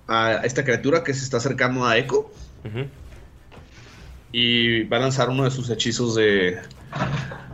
[0.08, 2.32] a esta criatura que se está acercando a Echo.
[4.32, 6.60] Y va a lanzar uno de sus hechizos de,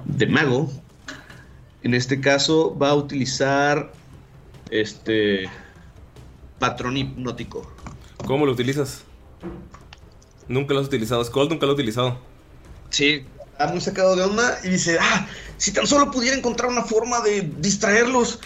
[0.06, 0.72] de mago.
[1.84, 3.92] En este caso, va a utilizar
[4.70, 5.50] este
[6.60, 7.70] patrón hipnótico.
[8.26, 9.04] ¿Cómo lo utilizas?
[10.48, 11.24] Nunca lo has utilizado.
[11.24, 12.20] Skold nunca lo ha utilizado.
[12.90, 15.28] Sí, está muy sacado de onda y dice, ah,
[15.58, 18.40] si tan solo pudiera encontrar una forma de distraerlos.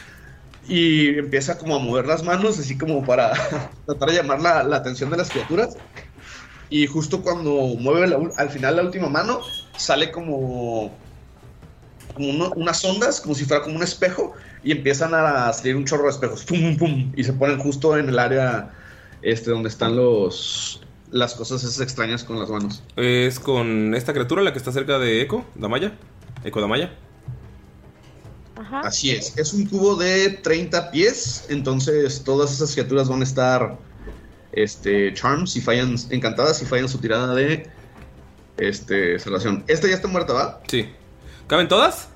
[0.70, 3.32] Y empieza como a mover las manos, así como para
[3.86, 5.78] tratar de llamar la, atención de las criaturas.
[6.70, 9.40] Y justo cuando mueve al final la última mano,
[9.78, 10.92] sale como,
[12.18, 16.10] unas ondas, como si fuera como un espejo, y empiezan a salir un chorro de
[16.10, 18.74] espejos, pum, pum, y se ponen justo en el área
[19.22, 20.82] este, donde están los,
[21.12, 22.84] las cosas esas extrañas con las manos.
[22.96, 25.98] Es con esta criatura la que está cerca de Echo, Damaya.
[26.44, 26.94] Echo Damaya.
[28.56, 28.82] Ajá.
[28.82, 33.78] Así es, es un cubo de 30 pies, entonces todas esas criaturas van a estar
[34.52, 37.70] este charms si fallan encantadas si fallan su tirada de
[38.58, 39.64] este salvación.
[39.68, 40.62] Esta ya está muerta, ¿va?
[40.68, 40.90] Sí.
[41.46, 42.10] ¿Caben todas?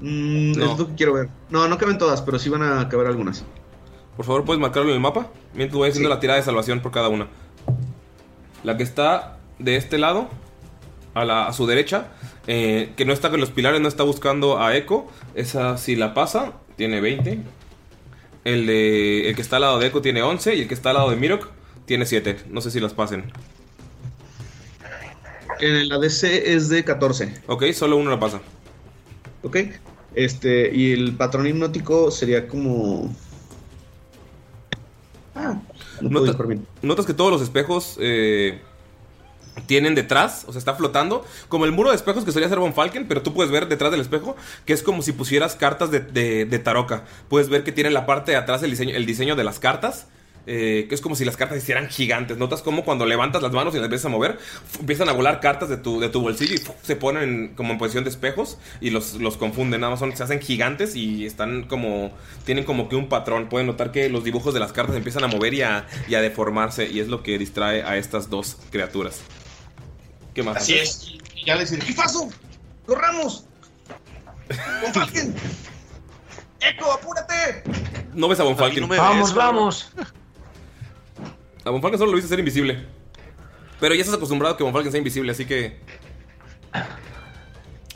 [0.00, 0.72] Mm, No.
[0.72, 1.28] Es lo que quiero ver.
[1.50, 3.44] No, no caben todas, pero sí van a caber algunas.
[4.16, 5.28] Por favor, puedes marcarlo en el mapa.
[5.54, 6.14] Mientras voy haciendo Sí.
[6.14, 7.28] la tirada de salvación por cada una.
[8.64, 10.28] La que está de este lado,
[11.14, 12.08] a, la, a su derecha,
[12.46, 15.06] eh, que no está con los pilares, no está buscando a Echo.
[15.34, 17.40] Esa si la pasa, tiene 20.
[18.44, 20.54] El, de, el que está al lado de Echo tiene 11.
[20.56, 21.48] Y el que está al lado de Mirok
[21.86, 22.44] tiene 7.
[22.50, 23.32] No sé si las pasen.
[25.60, 28.40] En la DC es de 14, Ok, solo uno la pasa.
[29.42, 29.56] ¿ok?
[30.14, 33.14] Este, y el patrón hipnótico sería como...
[35.34, 35.60] Ah,
[36.10, 36.36] Nota-.
[36.82, 38.60] Notas que todos los espejos eh,
[39.66, 42.74] tienen detrás, o sea, está flotando, como el muro de espejos que solía ser Von
[42.74, 46.00] Falken, pero tú puedes ver detrás del espejo que es como si pusieras cartas de,
[46.00, 47.04] de, de Taroka.
[47.28, 49.58] Puedes ver que tiene en la parte de atrás el diseño, el diseño de las
[49.58, 50.06] cartas.
[50.46, 52.38] Eh, que es como si las cartas hicieran gigantes.
[52.38, 54.38] Notas como cuando levantas las manos y las empiezas a mover,
[54.78, 58.04] empiezan a volar cartas de tu, de tu bolsillo y se ponen como en posición
[58.04, 59.80] de espejos y los, los confunden.
[59.80, 62.12] Nada más son, se hacen gigantes y están como.
[62.44, 63.48] Tienen como que un patrón.
[63.48, 66.20] Pueden notar que los dibujos de las cartas empiezan a mover y a, y a
[66.20, 66.88] deformarse.
[66.90, 69.20] Y es lo que distrae a estas dos criaturas.
[70.34, 70.56] ¿Qué más?
[70.56, 71.14] Así es.
[71.34, 72.28] Y ya le dice, ¡Jefazo!
[72.86, 73.46] ¡Corramos!
[74.82, 75.34] ¡Con Falken!
[76.60, 77.62] ¡Eco, apúrate!
[78.14, 78.82] No ves a Von Falken.
[78.82, 79.92] no me ¡Vamos, ves, vamos!
[81.64, 82.84] A Von Falken solo lo viste ser invisible.
[83.78, 85.78] Pero ya estás acostumbrado a que Von Falken sea invisible, así que.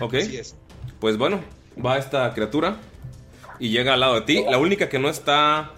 [0.00, 0.14] Ok.
[0.14, 0.56] Así es.
[1.00, 1.40] Pues bueno,
[1.84, 2.76] va esta criatura
[3.58, 4.44] y llega al lado de ti.
[4.48, 5.72] La única que no está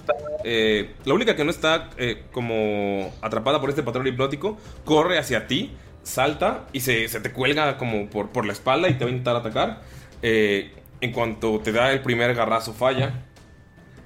[0.48, 5.48] eh, la única que no está eh, como atrapada por este patrón hipnótico, corre hacia
[5.48, 5.72] ti,
[6.04, 9.10] salta y se, se te cuelga como por, por la espalda y te va a
[9.10, 9.82] intentar atacar.
[10.22, 13.24] Eh, en cuanto te da el primer garrazo, falla.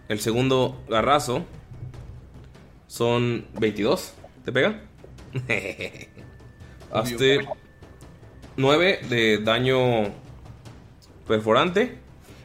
[0.08, 1.44] El segundo garrazo
[2.90, 4.14] son 22.
[4.44, 4.80] ¿Te pega?
[6.92, 7.46] Hazte
[8.56, 10.12] 9 de daño
[11.28, 11.98] perforante.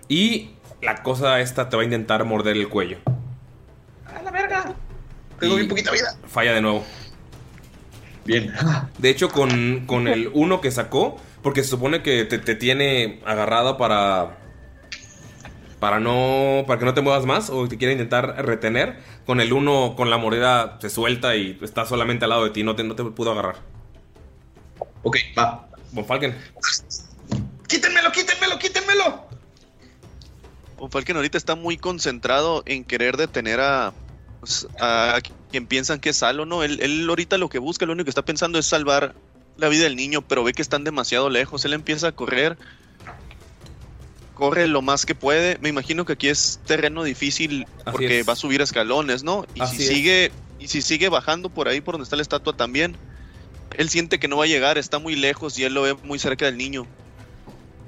[0.07, 0.51] Y
[0.83, 2.99] la cosa esta te va a intentar morder el cuello.
[4.05, 4.75] ¡A la verga!
[5.39, 6.15] Tengo bien poquita vida.
[6.27, 6.85] Falla de nuevo.
[8.23, 8.53] Bien.
[8.99, 13.19] De hecho, con, con el 1 que sacó, porque se supone que te, te tiene
[13.25, 14.37] agarrado para.
[15.85, 16.63] Para no.
[16.65, 17.51] Para que no te muevas más.
[17.51, 18.97] O te quiere intentar retener.
[19.27, 22.63] Con el 1, con la moneda se suelta y está solamente al lado de ti.
[22.63, 23.57] No te, no te pudo agarrar.
[25.03, 25.67] Ok, va.
[25.91, 26.35] Von Falken.
[27.67, 29.27] ¡Quítenmelo, quítenmelo, quítenmelo!
[30.79, 33.93] Von Falken ahorita está muy concentrado en querer detener a,
[34.39, 35.19] pues, a
[35.51, 36.63] quien piensan que es Salo, ¿no?
[36.63, 39.13] Él, él ahorita lo que busca, lo único que está pensando es salvar
[39.57, 41.63] la vida del niño, pero ve que están demasiado lejos.
[41.63, 42.57] Él empieza a correr.
[44.35, 45.57] Corre lo más que puede.
[45.59, 49.45] Me imagino que aquí es terreno difícil porque va a subir escalones, ¿no?
[49.55, 49.89] Y Así si es.
[49.89, 52.95] sigue y si sigue bajando por ahí por donde está la estatua también,
[53.77, 56.19] él siente que no va a llegar, está muy lejos y él lo ve muy
[56.19, 56.85] cerca del niño.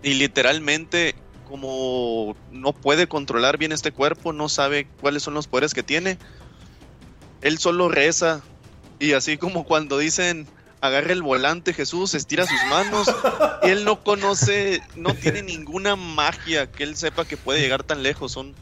[0.03, 1.15] Y literalmente
[1.47, 6.17] como no puede controlar bien este cuerpo, no sabe cuáles son los poderes que tiene.
[7.41, 8.41] Él solo reza
[8.99, 10.47] y así como cuando dicen
[10.81, 13.07] agarra el volante Jesús, estira sus manos,
[13.63, 18.31] él no conoce, no tiene ninguna magia que él sepa que puede llegar tan lejos,
[18.31, 18.53] son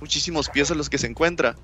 [0.00, 1.56] muchísimos pies a los que se encuentra.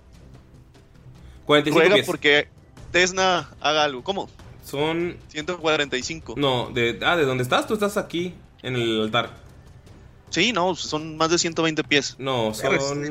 [1.47, 2.07] 45 Ruega pies.
[2.07, 2.49] porque
[2.93, 4.05] Tesna haga algo.
[4.05, 4.29] ¿Cómo?
[4.65, 5.17] Son.
[5.29, 6.35] 145.
[6.37, 7.67] No, de, ah, ¿de dónde estás?
[7.67, 9.31] Tú estás aquí, en el altar.
[10.31, 12.15] Sí, no, son más de 120 pies.
[12.19, 13.05] No, son.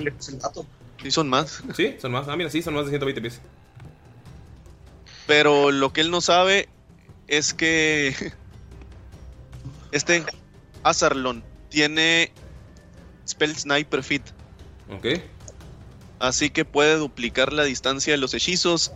[1.01, 1.63] Sí, son más.
[1.75, 2.27] Sí, son más.
[2.27, 3.41] Ah, mira, sí, son más de 120 pies.
[5.29, 6.69] Pero lo que él no sabe
[7.27, 8.15] es que
[9.91, 10.25] este
[10.81, 12.31] Azarlon tiene
[13.27, 14.23] Spell Sniper Fit.
[14.89, 15.21] Ok.
[16.17, 18.91] Así que puede duplicar la distancia de los hechizos.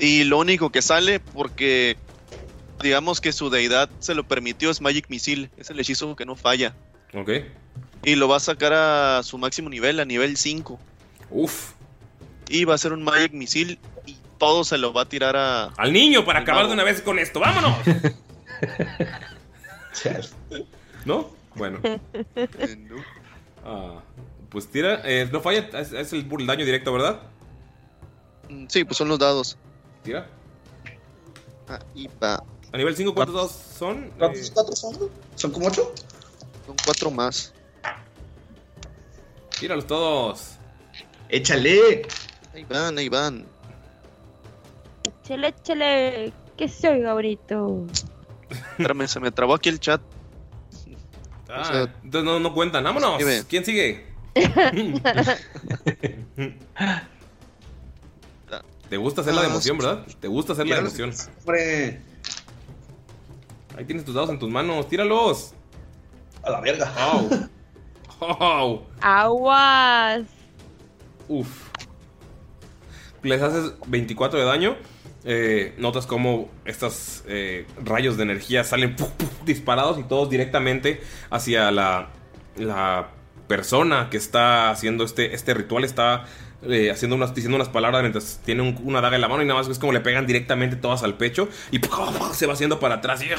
[0.00, 1.98] Y lo único que sale, porque
[2.82, 5.50] digamos que su deidad se lo permitió, es Magic Missile.
[5.58, 6.74] Es el hechizo que no falla.
[7.12, 7.30] Ok.
[8.04, 10.80] Y lo va a sacar a su máximo nivel, a nivel 5.
[11.28, 11.72] Uf.
[12.48, 13.78] Y va a ser un Magic Missile
[14.38, 15.64] todo se lo va a tirar a...
[15.76, 16.68] Al niño para acabar mago.
[16.68, 17.40] de una vez con esto.
[17.40, 17.76] ¡Vámonos!
[21.04, 21.30] ¿No?
[21.54, 21.78] Bueno.
[23.70, 24.00] Ah,
[24.48, 25.02] pues tira.
[25.04, 25.58] eh, no falla.
[25.78, 27.20] Es, es el, el daño directo, ¿verdad?
[28.48, 29.58] Mm, Sí, pues son los dados.
[30.02, 30.26] Tira.
[31.68, 32.42] Ahí va.
[32.72, 34.10] A nivel 5, ¿cuántos dados son?
[34.16, 34.96] ¿Cuántos Eh, cuatro son?
[35.34, 35.92] ¿Son como ocho?
[36.66, 37.52] Son cuatro más.
[39.60, 40.52] tíralos todos.
[41.28, 42.06] ¡Échale!
[42.54, 43.44] Ahí van, ahí van.
[45.28, 46.32] Chele, chele.
[46.56, 47.84] ¿Qué soy, Gabrito?
[48.48, 50.00] Espérame, se me trabó aquí el chat.
[51.50, 52.82] Ah, O sea, entonces no, no cuentan.
[52.82, 53.20] ¡Vámonos!
[53.20, 53.44] escribe.
[53.46, 54.06] ¿Quién sigue?
[58.88, 60.06] Te gusta hacer la de emoción, ¿verdad?
[60.18, 61.12] Te gusta hacer la de emoción.
[61.40, 62.00] Hombre,
[63.76, 64.88] Ahí tienes tus dados en tus manos.
[64.88, 65.52] ¡Tíralos!
[66.42, 66.90] a la verga.
[66.96, 67.28] ¡Au!
[68.40, 68.82] ¡Au!
[69.02, 70.22] Aguas.
[71.28, 71.68] Uf.
[73.22, 74.76] Les haces 24 de daño.
[75.30, 81.02] Eh, notas como estos eh, rayos de energía salen puf, puf, disparados y todos directamente
[81.28, 82.08] hacia la,
[82.56, 83.10] la
[83.46, 85.84] persona que está haciendo este, este ritual.
[85.84, 86.24] Está
[86.62, 89.46] eh, haciendo unas, diciendo unas palabras mientras tiene un- una daga en la mano y
[89.46, 91.78] nada más es como le pegan directamente todas al pecho y
[92.32, 93.22] se va haciendo para atrás.
[93.22, 93.36] Y, ah,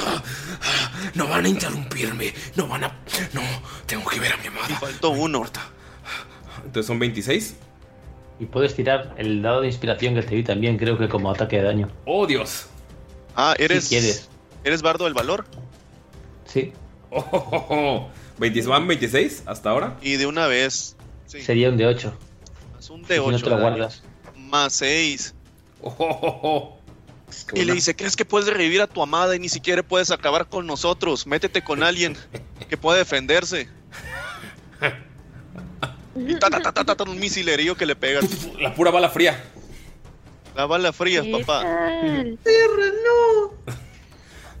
[0.62, 2.32] ah, no van a interrumpirme.
[2.54, 2.88] No van a.
[3.32, 3.42] No,
[3.86, 4.68] tengo que ver a mi amada.
[4.78, 5.44] Faltó uno.
[6.64, 7.56] Entonces son 26.
[8.40, 11.56] Y puedes tirar el dado de inspiración que te di también, creo que como ataque
[11.58, 11.88] de daño.
[12.06, 12.66] ¡Oh, Dios!
[13.36, 13.84] Ah, eres.
[13.84, 14.28] Si quieres.
[14.64, 15.44] ¿Eres bardo del valor?
[16.46, 16.72] Sí.
[17.10, 18.10] Oh, oh, oh, oh.
[18.38, 19.98] 20 van 26 hasta ahora.
[20.00, 20.96] Y de una vez.
[21.26, 21.42] Sí.
[21.42, 22.12] Sería un de 8.
[22.78, 23.44] Es un Si de no 8.
[23.44, 24.02] te lo guardas.
[24.36, 25.34] Más 6.
[25.82, 26.80] Oh, oh, oh, oh.
[27.54, 30.48] Y le dice, ¿crees que puedes revivir a tu amada y ni siquiera puedes acabar
[30.48, 31.26] con nosotros?
[31.26, 32.16] Métete con alguien
[32.68, 33.68] que pueda defenderse.
[36.16, 38.20] Y ta, ta, ta, ta, ta, ta, un misilerío que le pega.
[38.60, 39.42] La pura bala fría.
[40.56, 41.62] La bala fría, ¿Qué papá.
[41.62, 42.38] tal?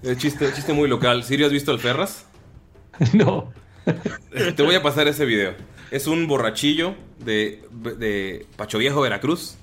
[0.02, 1.24] Eh, chiste, chiste muy local.
[1.24, 2.26] ¿Sirio has visto al Ferras?
[3.12, 3.52] no.
[4.56, 5.54] Te voy a pasar ese video.
[5.90, 7.62] Es un borrachillo de,
[7.98, 9.56] de Pacho Viejo, Veracruz,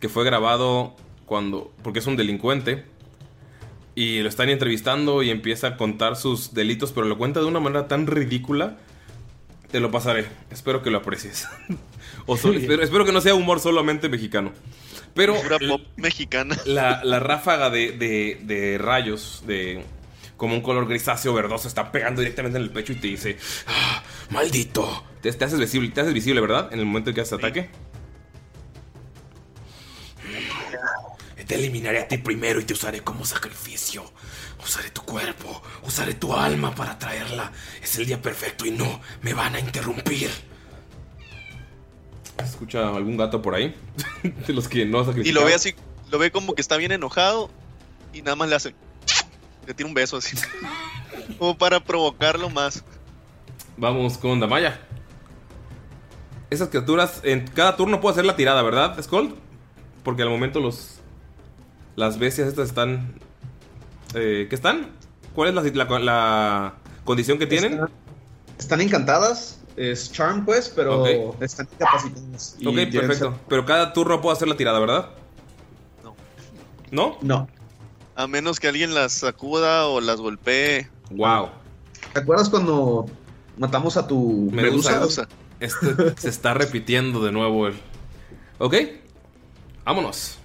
[0.00, 0.94] que fue grabado
[1.26, 1.72] cuando.
[1.82, 2.84] porque es un delincuente.
[3.94, 7.60] Y lo están entrevistando y empieza a contar sus delitos, pero lo cuenta de una
[7.60, 8.78] manera tan ridícula
[9.72, 10.26] Te lo pasaré.
[10.50, 11.48] Espero que lo aprecies.
[12.26, 14.52] O so- espero, espero que no sea humor solamente mexicano.
[15.14, 16.56] Pero Pura pop mexicana.
[16.66, 19.82] la, la ráfaga de, de- de rayos, de
[20.36, 24.02] como un color grisáceo verdoso, está pegando directamente en el pecho y te dice: "Ah,
[24.30, 25.04] ¡Maldito!
[25.20, 26.68] Te, te haces visible, te haces visible, ¿verdad?
[26.72, 27.70] En el momento en que haces ataque.
[31.52, 34.02] Te eliminaré a ti primero y te usaré como sacrificio.
[34.64, 37.52] Usaré tu cuerpo, usaré tu alma para traerla.
[37.82, 40.30] Es el día perfecto y no me van a interrumpir.
[42.42, 43.76] ¿Escucha algún gato por ahí?
[44.46, 45.26] De los que no sacrificaron.
[45.26, 45.74] Y lo ve así,
[46.10, 47.50] lo ve como que está bien enojado
[48.14, 48.74] y nada más le hace.
[49.66, 50.38] Le tira un beso así.
[51.38, 52.82] como para provocarlo más.
[53.76, 54.80] Vamos con Damaya.
[56.48, 59.36] Esas criaturas, en cada turno puedo hacer la tirada, ¿verdad, Skull?
[60.02, 61.01] Porque al momento los.
[61.96, 63.14] Las bestias estas están.
[64.14, 64.90] Eh, ¿Qué están?
[65.34, 66.74] ¿Cuál es la, la- la
[67.04, 67.80] condición que tienen?
[68.58, 72.56] Están encantadas, es Charm pues, pero están incapacitadas.
[72.66, 73.30] Ok, perfecto.
[73.32, 75.10] ser- Pero cada turno puedo hacer la tirada, ¿verdad?
[76.04, 76.14] No.
[76.90, 77.18] ¿No?
[77.22, 77.48] No.
[78.14, 80.88] A menos que alguien las sacuda o las golpee.
[81.10, 81.48] Wow.
[82.12, 83.06] ¿Te acuerdas cuando
[83.56, 84.92] matamos a tu Medusa.
[84.98, 85.28] medusa?
[85.60, 85.86] Este
[86.20, 87.74] se está repitiendo de nuevo el.
[88.58, 88.74] Ok.
[89.84, 90.38] Vámonos.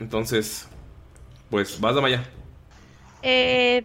[0.00, 0.66] Entonces.
[1.54, 2.24] Pues vas, Damaya.
[3.22, 3.84] Eh,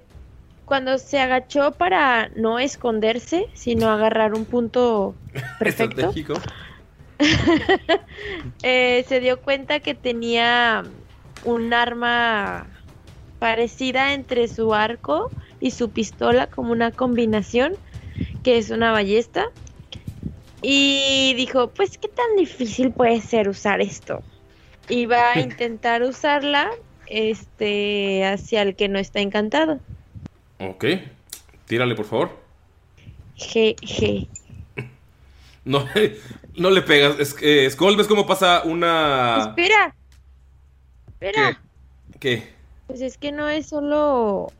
[0.65, 5.13] cuando se agachó para no esconderse, sino agarrar un punto
[5.59, 6.33] perfecto, Estratégico.
[8.63, 10.83] eh, se dio cuenta que tenía
[11.45, 12.65] un arma
[13.37, 15.29] parecida entre su arco
[15.59, 17.73] y su pistola, como una combinación,
[18.41, 19.45] que es una ballesta.
[20.63, 24.23] Y dijo, pues qué tan difícil puede ser usar esto.
[24.87, 26.71] Y va a intentar usarla
[27.10, 29.80] este hacia el que no está encantado.
[30.60, 30.86] Ok.
[31.65, 32.38] Tírale, por favor.
[33.36, 34.27] Je, je.
[35.65, 35.86] No,
[36.56, 37.19] no le pegas.
[37.19, 39.38] Es, eh, Skull, ¿ves cómo pasa una.
[39.49, 39.95] Espera.
[41.07, 41.61] Espera.
[42.19, 42.49] ¿Qué?
[42.88, 44.52] Pues es que no es solo.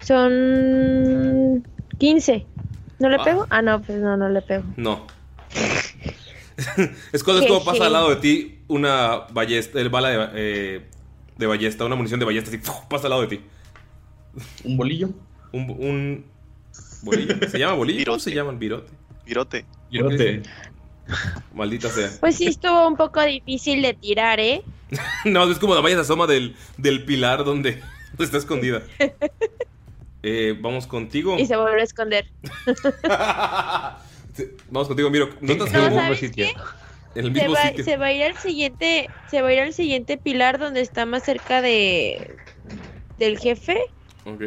[0.00, 1.66] Son
[1.98, 2.46] 15.
[3.00, 3.24] ¿No le Ah.
[3.24, 3.46] pego?
[3.50, 4.64] Ah, no, pues no, no le pego.
[4.76, 5.06] No.
[7.16, 7.84] Skull, ¿ves cómo pasa Jeje.
[7.86, 10.86] al lado de ti una ballesta, el bala de, eh,
[11.36, 13.40] de ballesta, una munición de ballesta, así, pasa al lado de ti.
[14.64, 15.10] ¿Un bolillo?
[15.52, 16.24] Un, un
[17.02, 17.34] bolillo.
[17.48, 18.04] ¿Se llama bolillo?
[18.04, 18.92] ¿Cómo se llama el virote?
[19.26, 19.64] Virote.
[19.90, 20.42] Virote.
[21.54, 22.10] Maldita sea.
[22.20, 24.62] Pues sí, estuvo un poco difícil de tirar, ¿eh?
[25.24, 27.82] No, es como la valla se asoma del, del pilar donde,
[28.18, 28.82] está escondida.
[30.24, 31.38] Eh, vamos contigo.
[31.38, 32.26] Y se volvió a esconder.
[34.68, 35.30] Vamos contigo, Miro.
[35.40, 35.96] ¿Notas No, algo?
[35.96, 36.52] ¿sabes qué?
[37.14, 37.84] En el Se va, sitio.
[37.84, 41.06] se va a ir al siguiente, se va a ir al siguiente pilar donde está
[41.06, 42.36] más cerca de
[43.18, 43.78] del jefe,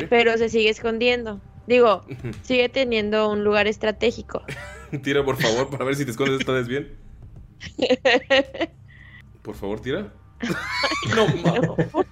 [0.10, 1.42] pero se sigue escondiendo.
[1.68, 2.06] Digo,
[2.44, 4.44] sigue teniendo un lugar estratégico.
[5.04, 6.96] Tira, por favor, para ver si te escondes esta vez bien.
[9.42, 10.14] Por favor, tira.
[11.16, 12.06] no, ma- Por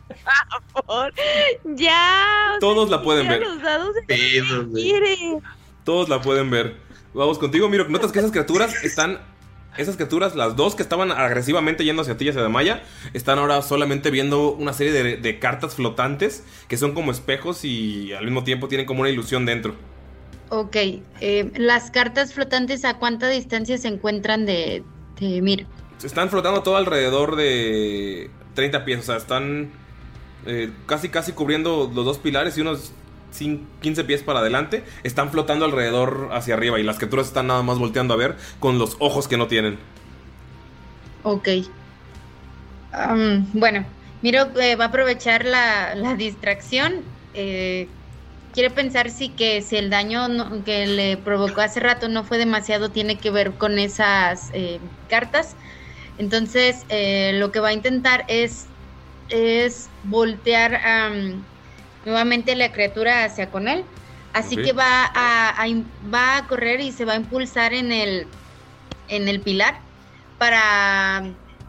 [0.74, 1.14] favor,
[1.76, 2.56] ya.
[2.60, 3.42] Todos sea, la pueden ver.
[3.42, 3.96] los dados.
[5.84, 6.78] Todos la pueden ver.
[7.14, 7.88] Vamos contigo, Miro.
[7.90, 9.20] ¿Notas que esas criaturas están...
[9.80, 12.84] Esas criaturas, las dos que estaban agresivamente yendo hacia ti y hacia Damaya,
[13.14, 18.12] están ahora solamente viendo una serie de, de cartas flotantes que son como espejos y
[18.12, 19.76] al mismo tiempo tienen como una ilusión dentro.
[20.50, 24.84] Ok, eh, las cartas flotantes, ¿a cuánta distancia se encuentran de,
[25.20, 25.68] de Mir?
[26.04, 29.70] Están flotando todo alrededor de 30 pies, o sea, están
[30.46, 32.92] eh, casi casi cubriendo los dos pilares y unos
[33.32, 34.84] 15 pies para adelante.
[35.04, 38.80] Están flotando alrededor hacia arriba y las criaturas están nada más volteando a ver con
[38.80, 39.78] los ojos que no tienen.
[41.24, 41.50] Ok.
[43.54, 43.86] Bueno,
[44.22, 47.04] Miro eh, va a aprovechar la, distracción.
[47.34, 47.88] eh,
[48.54, 52.90] quiere pensar si que si el daño que le provocó hace rato no fue demasiado,
[52.90, 54.80] tiene que ver con esas eh,
[55.10, 55.56] cartas.
[56.18, 58.66] Entonces, eh, lo que va a intentar es,
[59.30, 61.44] es voltear am,
[62.06, 63.86] nuevamente la criatura hacia con él.
[64.34, 65.66] Así que va a,
[66.14, 68.28] va a correr y se va a impulsar en el,
[69.08, 69.80] en el pilar
[70.38, 71.24] para,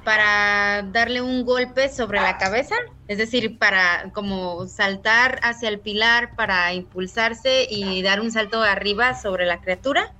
[0.05, 2.75] para darle un golpe sobre la cabeza,
[3.09, 9.15] es decir, para como saltar hacia el pilar para impulsarse y dar un salto arriba
[9.15, 10.15] sobre la criatura.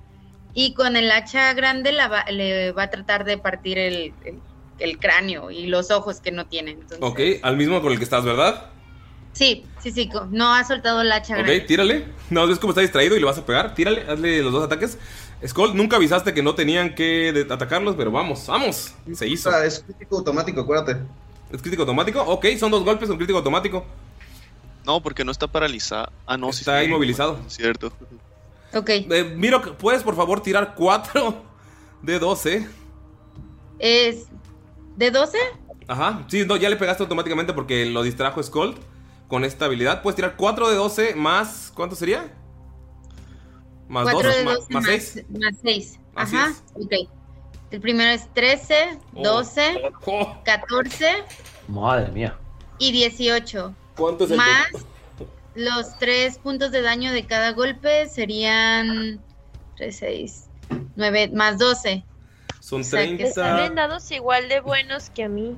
[0.53, 4.41] Y con el hacha grande la va- le va a tratar de partir el, el-
[4.79, 6.71] el cráneo y los ojos que no tiene.
[6.71, 8.71] Entonces, Ok, al mismo con el que estás, ¿verdad?
[9.33, 11.61] Sí, sí, sí, no ha soltado el hacha Ok, grande.
[11.61, 12.05] tírale.
[12.29, 13.73] No, ves cómo está distraído y le vas a pegar.
[13.75, 14.97] Tírale, hazle los dos ataques.
[15.47, 18.93] Skull, nunca avisaste que no tenían que atacarlos, pero vamos, vamos.
[19.13, 19.49] Se hizo.
[19.49, 20.97] O sea, es crítico automático, acuérdate.
[21.51, 22.21] ¿Es crítico automático?
[22.21, 23.85] Ok, son dos golpes, un crítico automático.
[24.85, 26.11] No, porque no está paralizado.
[26.25, 26.85] Ah, no, sí Está sí.
[26.85, 27.39] inmovilizado.
[27.47, 27.91] Cierto.
[28.73, 28.89] Ok.
[28.89, 31.43] Eh, Miro, ¿puedes por favor tirar 4
[32.03, 32.67] de 12?
[33.79, 34.27] Es
[34.95, 35.37] de 12.
[35.87, 38.75] Ajá, sí, no, ya le pegaste automáticamente porque lo distrajo Skull
[39.31, 40.01] con esta habilidad.
[40.01, 41.71] Puedes tirar 4 de 12 más.
[41.73, 42.29] ¿Cuánto sería?
[43.87, 45.25] Más 2, 4 de más, 12 más más 6.
[45.29, 45.99] Más 6.
[46.15, 46.49] Así Ajá.
[46.49, 46.63] es.
[46.75, 47.09] Ok.
[47.71, 49.23] El primero es 13, Oh.
[49.23, 51.23] 12, Oh, 14
[51.69, 52.37] Madre mía.
[52.77, 53.73] y 18.
[53.95, 54.67] ¿Cuánto es el Más
[55.55, 59.21] los 3 puntos de daño de cada golpe serían
[59.77, 60.49] 3, 6,
[60.97, 62.03] 9, más 12.
[62.59, 63.33] Son O sea, que 30.
[63.33, 65.55] Salen dados igual de buenos que a mí.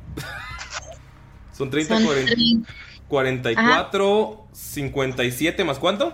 [1.51, 2.71] Son 30, Son 40, 30.
[3.14, 6.14] 44, 57 más cuánto?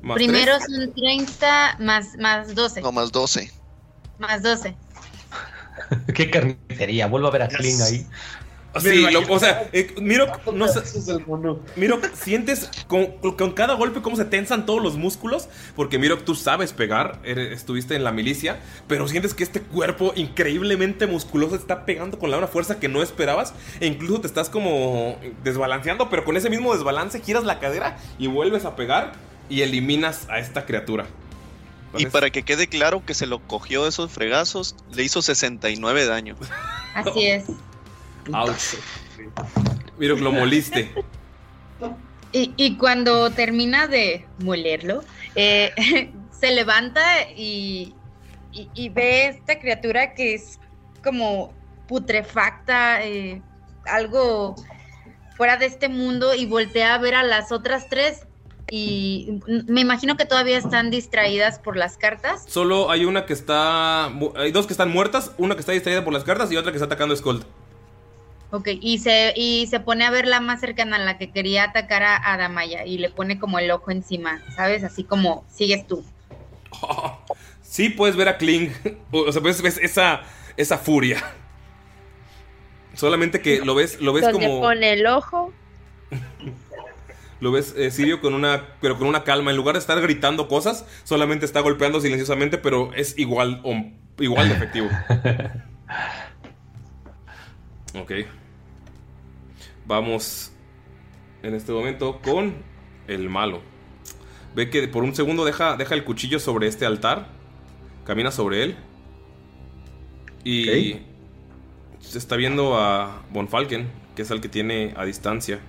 [0.00, 0.74] Más Primero tres.
[0.74, 2.80] son 30 más, más 12.
[2.80, 3.52] No, más 12.
[4.18, 4.74] Más 12.
[6.14, 7.08] Qué carnicería.
[7.08, 8.06] Vuelvo a ver a Kling ahí.
[8.80, 10.80] Sí, lo- o sea, eh, miro, no sé,
[11.76, 16.34] miro, sientes con, con cada golpe cómo se tensan todos los músculos, porque miro, tú
[16.34, 21.84] sabes pegar, eres- estuviste en la milicia, pero sientes que este cuerpo increíblemente musculoso está
[21.86, 26.24] pegando con la una fuerza que no esperabas, e incluso te estás como desbalanceando, pero
[26.24, 29.12] con ese mismo desbalance giras la cadera y vuelves a pegar
[29.48, 31.06] y eliminas a esta criatura.
[31.98, 36.00] Y para que quede claro que se lo cogió de esos fregazos, le hizo 69
[36.02, 36.36] de daño.
[36.94, 37.44] Así es.
[38.32, 38.76] Ouch.
[39.98, 40.92] Miro, lo moliste.
[42.32, 45.02] Y, y cuando termina de molerlo,
[45.34, 47.02] eh, se levanta
[47.34, 47.94] y,
[48.52, 50.58] y- y ve esta criatura que es
[51.02, 51.52] como
[51.86, 53.40] putrefacta, eh,
[53.86, 54.54] algo
[55.36, 58.22] fuera de este mundo y voltea a ver a las otras tres
[58.70, 59.38] y
[59.68, 62.44] me imagino que todavía están distraídas por las cartas.
[62.48, 64.06] Solo hay una que está.
[64.34, 66.76] Hay dos que están muertas, una que está distraída por las cartas y otra que
[66.78, 67.44] está atacando a Skull.
[68.56, 72.02] Ok, y se, y se pone a ver la más cercana, la que quería atacar
[72.02, 74.82] a, a Damaya y le pone como el ojo encima, ¿sabes?
[74.82, 76.02] Así como, sigues tú.
[77.60, 78.70] Sí, puedes ver a Kling.
[79.10, 80.22] O sea, ves, ves esa,
[80.56, 81.22] esa furia.
[82.94, 84.60] Solamente que lo ves, lo ves Donde como.
[84.60, 85.52] pone el ojo.
[87.40, 88.64] Lo ves eh, Sirio con una.
[88.80, 89.50] Pero con una calma.
[89.50, 93.60] En lugar de estar gritando cosas, solamente está golpeando silenciosamente, pero es igual,
[94.18, 94.88] igual de efectivo.
[97.94, 98.12] Ok.
[99.86, 100.50] Vamos
[101.42, 102.54] en este momento con
[103.06, 103.62] el malo.
[104.54, 107.28] Ve que por un segundo deja, deja el cuchillo sobre este altar.
[108.04, 108.76] Camina sobre él.
[110.44, 111.02] Y
[112.00, 115.60] se está viendo a Von Falken, que es el que tiene a distancia.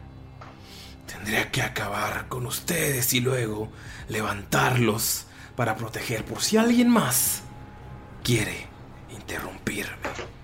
[1.06, 3.70] Tendría que acabar con ustedes y luego
[4.08, 7.44] levantarlos para proteger por si alguien más
[8.24, 8.68] quiere
[9.12, 10.37] interrumpirme.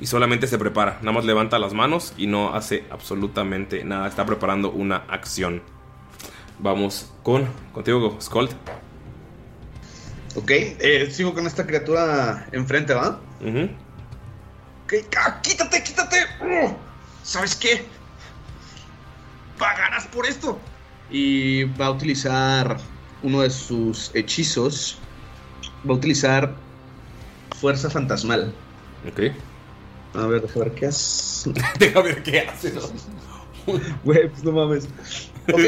[0.00, 4.06] Y solamente se prepara, nada más levanta las manos y no hace absolutamente nada.
[4.08, 5.62] Está preparando una acción.
[6.60, 8.50] Vamos con contigo, Skold.
[10.36, 13.20] Ok, eh, sigo con esta criatura enfrente, ¿va?
[13.40, 13.68] Ujú.
[14.84, 16.16] Ok, ah, quítate, quítate.
[16.40, 16.72] Uh,
[17.24, 17.84] ¿Sabes qué?
[19.58, 20.58] Pagarás por esto.
[21.10, 22.76] Y va a utilizar
[23.22, 24.98] uno de sus hechizos.
[25.88, 26.54] Va a utilizar
[27.60, 28.52] fuerza fantasmal.
[29.08, 29.32] Ok.
[30.14, 31.52] A ver, deja ver qué hace.
[31.78, 32.72] Deja ver qué hace.
[34.04, 34.88] Güey, pues no mames.
[35.52, 35.60] Ok.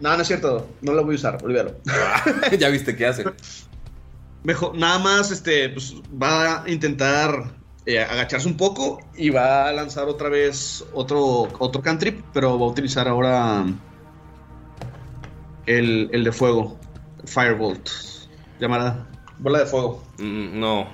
[0.00, 0.68] No, no es cierto.
[0.82, 1.76] No lo voy a usar, olvídalo.
[2.58, 3.24] ya viste qué hace.
[4.42, 7.54] Mejor, nada más, este, pues va a intentar
[7.86, 12.66] eh, agacharse un poco y va a lanzar otra vez otro, otro cantrip, pero va
[12.66, 13.64] a utilizar ahora
[15.64, 16.78] el, el de fuego,
[17.24, 17.88] Firebolt.
[18.60, 19.06] Llamará
[19.38, 20.02] bola de fuego.
[20.18, 20.86] Mm, no,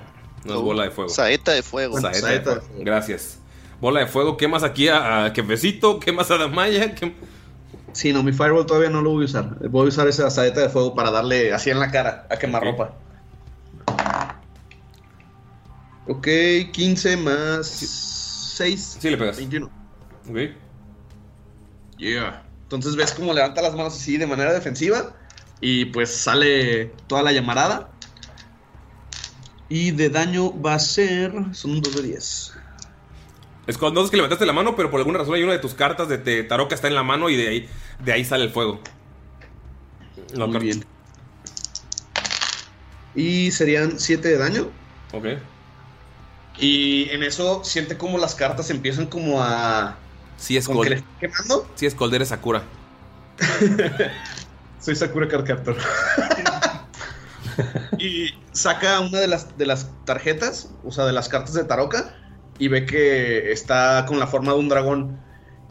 [0.44, 1.10] no es bola de fuego.
[1.10, 2.00] Saeta de fuego.
[2.00, 2.82] Saeta de Saeta de fuego.
[2.84, 3.38] Gracias.
[3.80, 5.98] Bola de fuego, ¿quemas aquí a, a Kefecito?
[6.00, 6.94] ¿Quemas a Damaya?
[6.94, 7.14] ¿Qué-
[7.92, 9.68] Sí, no, mi Firebolt todavía no lo voy a usar.
[9.68, 12.62] Voy a usar esa saeta de fuego para darle así en la cara a quemar
[12.62, 12.94] ropa.
[16.06, 16.26] Ok,
[16.72, 17.66] 15 más
[18.56, 18.98] 6.
[19.00, 19.36] Sí, le pegas.
[19.36, 19.66] 21.
[20.28, 20.36] Ok.
[21.98, 22.42] Yeah.
[22.62, 25.12] Entonces ves cómo levanta las manos así de manera defensiva.
[25.60, 27.89] Y pues sale toda la llamarada.
[29.70, 31.32] Y de daño va a ser.
[31.52, 32.52] Son un 2 de 10.
[33.66, 35.74] Es cuando es que levantaste la mano, pero por alguna razón hay una de tus
[35.74, 37.68] cartas de te- tarot que está en la mano y de ahí,
[38.04, 38.80] de ahí sale el fuego.
[40.34, 40.84] La Muy carta- bien.
[43.14, 44.68] Y serían 7 de daño.
[45.12, 45.24] Ok.
[46.58, 49.96] Y en eso siente como las cartas empiezan como a.
[50.36, 51.02] Sí es que Cold.
[51.20, 51.70] quemando.
[51.76, 52.62] Sí es Cold, eres Sakura.
[54.80, 55.76] Soy Sakura Card Captor.
[57.98, 62.14] y saca una de las, de las tarjetas, o sea, de las cartas de Taroka,
[62.58, 65.20] y ve que está con la forma de un dragón.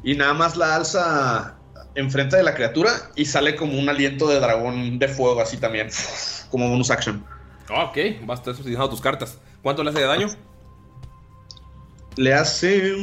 [0.03, 1.59] Y nada más la alza
[1.95, 5.89] enfrente de la criatura y sale como un aliento de dragón de fuego así también,
[6.49, 7.23] como bonus action.
[7.69, 9.37] Ok, vas a estar utilizando tus cartas.
[9.61, 10.27] ¿Cuánto le hace de daño?
[12.15, 12.95] Le hace...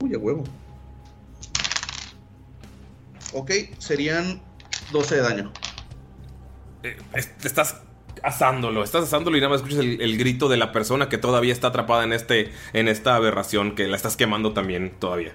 [0.00, 0.44] Uy, a huevo.
[3.32, 4.40] Ok, serían
[4.92, 5.52] 12 de daño.
[6.86, 7.80] Eh, es- estás
[8.22, 11.52] asándolo, estás asándolo y nada más escuchas el, el grito de la persona que todavía
[11.52, 15.32] está atrapada en este en esta aberración que la estás quemando también todavía.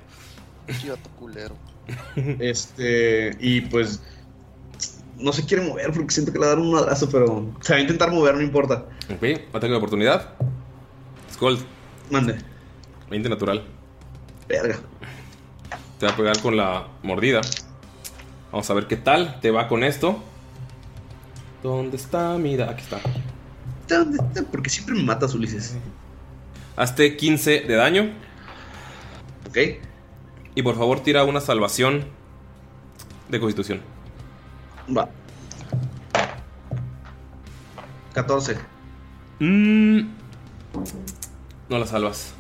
[0.80, 1.56] Chivato culero.
[2.40, 4.02] Este, y pues
[5.18, 7.74] no se quiere mover porque siento que le va a dar un madrazo, pero se
[7.74, 8.86] va a intentar mover, no importa.
[9.14, 9.24] Ok,
[9.54, 10.34] ataque de oportunidad.
[11.34, 11.60] Skull.
[12.10, 12.38] Mande.
[13.10, 13.64] 20 natural.
[14.48, 14.80] Verga.
[16.00, 17.42] Te va a pegar con la mordida.
[18.52, 20.24] Vamos a ver qué tal te va con esto.
[21.64, 22.38] ¿Dónde está?
[22.38, 23.00] Mira, aquí está.
[23.88, 24.44] ¿Dónde está?
[24.50, 25.76] Porque siempre me matas, Ulises.
[26.76, 28.12] Hazte 15 de daño.
[29.50, 29.58] Ok.
[30.56, 32.06] Y por favor tira una salvación
[33.30, 33.82] de constitución.
[34.96, 35.10] Va.
[38.14, 38.58] 14.
[39.40, 40.00] Mm,
[41.70, 42.34] no la salvas.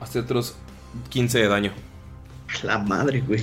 [0.00, 0.56] Hazte otros
[1.10, 1.72] 15 de daño.
[2.62, 3.42] La madre, güey.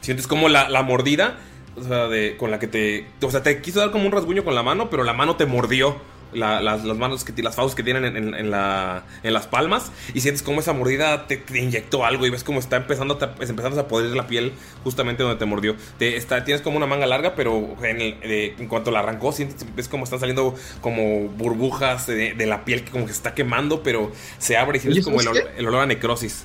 [0.00, 1.38] Sientes como la, la mordida,
[1.76, 3.06] o sea, de, con la que te.
[3.22, 5.46] O sea, te quiso dar como un rasguño con la mano, pero la mano te
[5.46, 5.96] mordió.
[6.32, 9.46] la- las, las manos que las fauces que tienen en, en- en la, en las
[9.46, 13.14] palmas y sientes como esa mordida te, te inyectó algo y ves como está empezando
[13.14, 16.76] a, te- empezando a podrir la piel justamente donde te mordió te, está, tienes como
[16.78, 20.18] una manga larga pero en, el- de- en cuanto la arrancó sientes, ves como están
[20.18, 24.56] saliendo como burbujas de, de la piel que como que se está quemando pero se
[24.58, 26.44] abre y sientes como el, ¿sabes ol- el olor a necrosis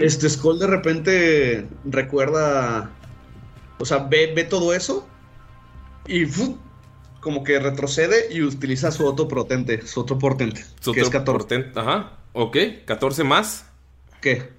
[0.00, 2.90] Este Skull de repente recuerda.
[3.78, 5.06] O sea, ve, ve todo eso.
[6.06, 6.24] Y
[7.20, 9.86] como que retrocede y utiliza su otro potente.
[9.86, 10.64] Su otro portente.
[10.80, 11.38] Su que es otro 14.
[11.38, 12.12] portento, Ajá.
[12.34, 13.66] Ok, 14 más.
[14.20, 14.50] ¿Qué?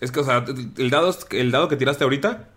[0.00, 0.44] Es que, o sea,
[0.76, 2.48] el dado, es- el dado que tiraste ahorita.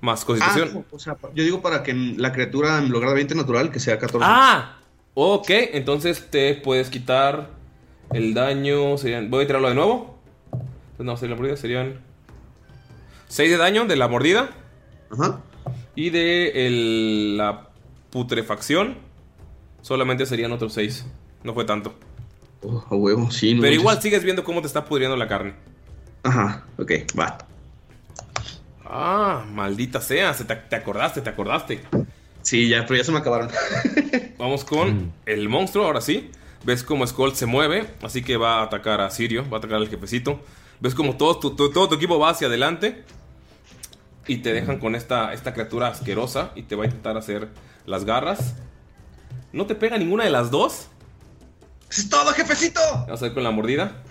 [0.00, 0.84] Más Ah, constitución.
[0.90, 3.98] o sea, yo digo para que la criatura en lugar de 20 natural que sea
[3.98, 4.24] 14.
[4.28, 4.78] Ah,
[5.14, 5.48] ok.
[5.72, 7.50] Entonces te puedes quitar
[8.12, 8.96] el daño.
[8.98, 9.30] Serían.
[9.30, 10.18] Voy a tirarlo de nuevo.
[10.52, 11.56] Entonces, no, sería la mordida.
[11.56, 12.00] Serían
[13.28, 14.50] 6 de daño de la mordida.
[15.10, 15.40] Ajá.
[15.94, 17.68] Y de el- la
[18.10, 18.96] putrefacción.
[19.82, 21.06] Solamente serían otros 6.
[21.44, 21.94] No fue tanto.
[22.62, 23.54] Oh, a huevo, sí.
[23.54, 23.80] no Pero manches.
[23.80, 25.54] igual sigues viendo cómo te está pudriendo la carne.
[26.24, 27.38] Ajá, ok, va.
[28.84, 30.34] Ah, maldita sea.
[30.34, 31.80] se te, te acordaste, te acordaste.
[32.42, 33.48] Sí, ya, pero ya se me acabaron.
[34.38, 36.30] Vamos con el monstruo, ahora sí.
[36.64, 39.76] Ves cómo Skull se mueve, así que va a atacar a Sirio, va a atacar
[39.76, 40.40] al jefecito.
[40.80, 43.04] Ves como todo tu, tu- todo tu equipo va hacia adelante.
[44.28, 47.48] Y te dejan con esta, esta criatura asquerosa y te va a intentar hacer
[47.86, 48.54] las garras.
[49.52, 50.88] No te pega ninguna de las dos.
[51.90, 52.80] ¡Es todo, jefecito!
[53.06, 54.02] Vamos a ver con la mordida.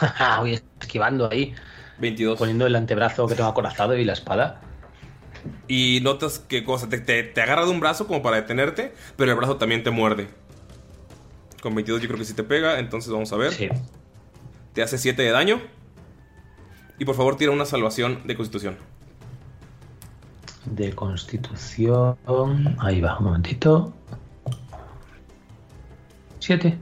[0.38, 1.54] Voy esquivando ahí.
[1.98, 2.38] 22.
[2.38, 4.60] Poniendo el antebrazo que tengo acorazado y la espada.
[5.66, 9.30] Y notas que cosa, te, te- te agarra de un brazo como para detenerte, pero
[9.32, 10.28] el brazo también te muerde.
[11.60, 13.52] Con 22 yo creo que sí te pega, entonces vamos a ver.
[14.72, 15.60] Te hace 7 de daño.
[17.00, 18.76] Y por favor tira una salvación de constitución.
[20.70, 22.16] De constitución.
[22.78, 23.92] Ahí va, un momentito.
[26.38, 26.78] Siete.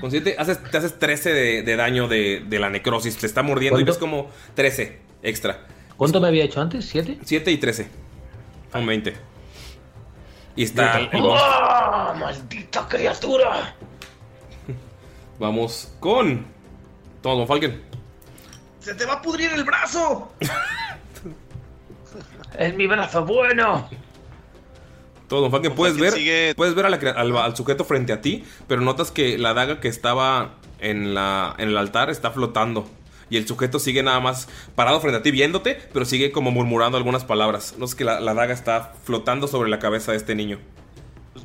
[0.00, 3.16] Con 7 haces, te haces 13 de, de daño de, de la necrosis.
[3.16, 5.60] Te está mordiendo y ves como 13 extra.
[5.96, 6.84] ¿Cuánto me había hecho antes?
[6.84, 7.18] ¿Siete?
[7.22, 7.88] 7 y 13.
[8.72, 9.14] Son 20.
[10.56, 11.08] Y está...
[11.12, 13.74] ¡Ah, ¡Maldita criatura!
[15.38, 16.46] Vamos con...
[17.22, 17.82] Toma, Don Falken.
[18.80, 20.32] ¡Se te va a pudrir el brazo!
[22.56, 23.88] ¡Es mi brazo bueno!
[25.28, 28.22] Todo, Don Falken, puedes ver, puedes ver a la crea- al, al sujeto frente a
[28.22, 32.88] ti, pero notas que la daga que estaba en, la, en el altar está flotando.
[33.28, 36.96] Y el sujeto sigue nada más parado frente a ti viéndote, pero sigue como murmurando
[36.96, 37.74] algunas palabras.
[37.76, 40.58] No es que la, la daga está flotando sobre la cabeza de este niño.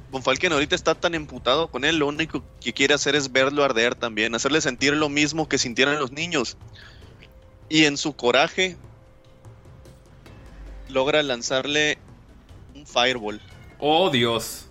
[0.09, 3.65] Von Falken ahorita está tan emputado con él, lo único que quiere hacer es verlo
[3.65, 6.55] arder también, hacerle sentir lo mismo que sintieran los niños.
[7.67, 8.77] Y en su coraje
[10.93, 11.97] logra lanzarle
[12.73, 13.41] un fireball.
[13.79, 14.67] ¡Oh, Dios!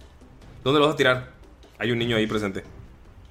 [0.64, 1.32] ¿Dónde lo vas a tirar?
[1.78, 2.64] Hay un niño ahí presente.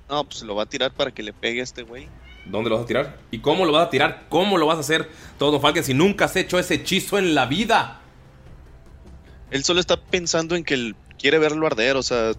[0.09, 2.07] No, pues lo va a tirar para que le pegue a este güey.
[2.45, 3.17] ¿Dónde lo vas a tirar?
[3.31, 4.25] ¿Y cómo lo vas a tirar?
[4.29, 5.09] ¿Cómo lo vas a hacer?
[5.39, 8.01] Todo, Falken, si nunca has hecho ese hechizo en la vida.
[9.51, 12.31] Él solo está pensando en que él quiere verlo arder, o sea,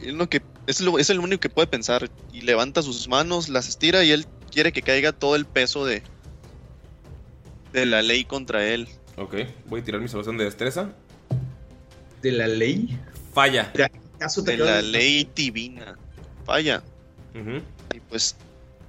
[0.00, 3.48] él no que es, lo- es el único que puede pensar y levanta sus manos,
[3.48, 6.02] las estira y él quiere que caiga todo el peso de
[7.72, 8.88] de la ley contra él.
[9.16, 9.34] Ok,
[9.66, 10.90] voy a tirar mi salvación de destreza.
[12.22, 12.98] ¿De la ley?
[13.32, 13.70] Falla.
[13.74, 15.96] De la ley divina.
[16.44, 16.82] Falla.
[17.94, 18.36] Y pues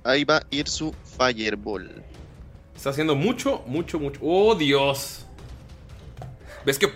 [0.04, 2.04] ahí va a ir su fireball.
[2.76, 4.20] Está haciendo mucho, mucho, mucho.
[4.24, 5.26] ¡Oh, Dios!
[6.66, 6.92] ¿Ves que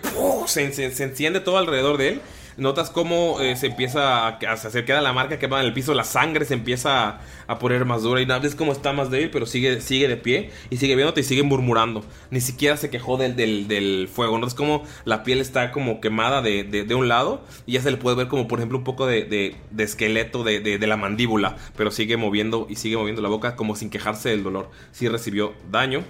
[0.46, 2.20] se, se- se enciende todo alrededor de él?
[2.60, 5.72] Notas cómo eh, se empieza a, a- se queda la marca que va en el
[5.72, 8.92] piso, la sangre se empieza a, a poner más dura y nada, ves cómo está
[8.92, 12.04] más débil, pero sigue, sigue de pie y sigue viéndote y sigue murmurando.
[12.30, 14.38] Ni siquiera se quejó del, del, del fuego.
[14.38, 17.90] Notas cómo la piel está como quemada de, de- de un lado y ya se
[17.90, 21.90] le puede ver como por ejemplo un poco de, de- esqueleto de la mandíbula, pero
[21.90, 24.70] sigue moviendo y sigue moviendo la boca como sin quejarse del dolor.
[24.92, 26.04] Sí recibió daño,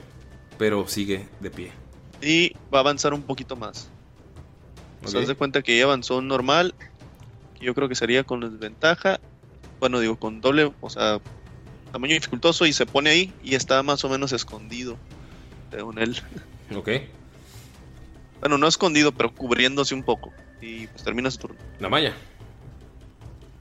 [0.59, 1.73] pero sigue de pie.
[2.21, 3.89] Y va a avanzar un poquito más.
[5.05, 5.23] O sea, Ok.
[5.25, 6.75] haz de cuenta que ya avanzó normal.
[7.61, 9.21] Yo creo que sería con desventaja.
[9.81, 11.21] Bueno, digo, con doble, o sea,
[11.93, 14.97] tamaño dificultoso y se pone ahí y está más o menos escondido.
[15.71, 16.17] Según él.
[16.77, 16.89] Ok.
[18.39, 20.33] Bueno, no escondido, pero cubriéndose un poco.
[20.61, 21.57] Y pues termina su turno.
[21.81, 22.15] La malla.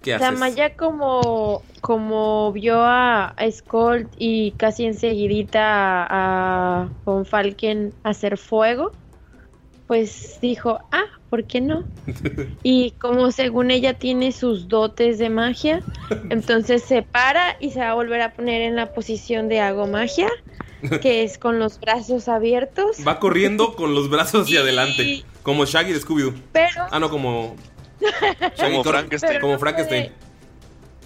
[0.03, 0.39] ¿Qué La haces?
[0.39, 5.59] Maya como, como vio a, a Skold y casi enseguidita
[6.05, 8.91] a, a Von Falken hacer fuego,
[9.89, 11.83] pues dijo, ah, ¿por qué no?
[12.63, 15.81] Y como según ella tiene sus dotes de magia,
[16.29, 19.87] entonces se para y se va a volver a poner en la posición de hago
[19.87, 20.29] magia,
[21.01, 25.25] que es con los brazos abiertos, Va corriendo con los brazos hacia adelante.
[25.41, 26.35] Como Shaggy de Scooby-Doo.
[26.51, 27.55] pero Ah, no, como.
[28.59, 29.41] Como Frankenstein.
[29.41, 30.11] Como Frankenstein.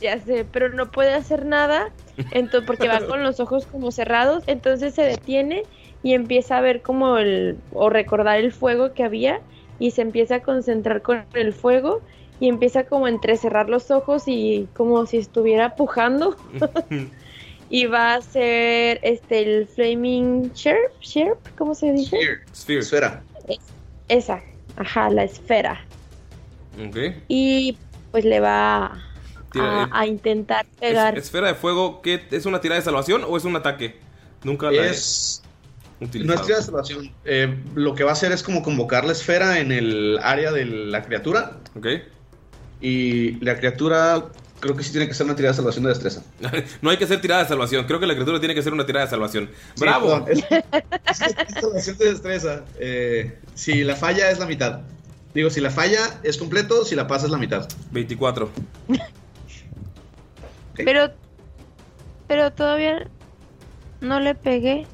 [0.01, 1.93] Ya sé, pero no puede hacer nada,
[2.31, 5.63] entonces porque va con los ojos como cerrados, entonces se detiene
[6.03, 9.39] y empieza a ver como el o recordar el fuego que había
[9.79, 12.01] y se empieza a concentrar con el fuego
[12.39, 16.35] y empieza como a entrecerrar los ojos y como si estuviera pujando
[17.69, 22.17] y va a hacer este el flaming sherp, sherp, ¿cómo se dice?
[22.53, 22.79] Sphere.
[22.79, 23.23] Esfera.
[24.09, 24.41] Esa,
[24.75, 25.85] ajá, la esfera
[26.87, 26.97] Ok.
[27.27, 27.77] y
[28.11, 29.01] pues le va
[29.51, 31.17] Tira- a, a intentar Es- pegar.
[31.17, 32.21] esfera de fuego, ¿qué?
[32.31, 33.95] ¿Es una tirada de salvación o es un ataque?
[34.43, 35.42] Nunca la Es.
[35.99, 36.35] He No utilizado.
[36.39, 37.11] es tirada de salvación.
[37.25, 40.65] Eh, lo que va a hacer es como convocar la esfera en el área de
[40.65, 41.57] la criatura.
[41.75, 41.87] Ok.
[42.81, 44.25] Y la criatura
[44.59, 46.23] creo que sí tiene que ser una tirada de salvación de destreza.
[46.81, 47.85] no hay que hacer tirada de salvación.
[47.85, 49.49] Creo que la criatura tiene que hacer una tirada de salvación.
[49.75, 50.25] Sí, ¡Bravo!
[50.27, 52.63] es, es salvación de destreza.
[52.79, 54.81] Eh, si la falla es la mitad.
[55.33, 57.67] Digo, si la falla es completo, si la pasa es la mitad.
[57.91, 58.49] 24.
[60.75, 61.11] Pero,
[62.27, 63.07] pero todavía
[64.01, 64.85] no le pegué.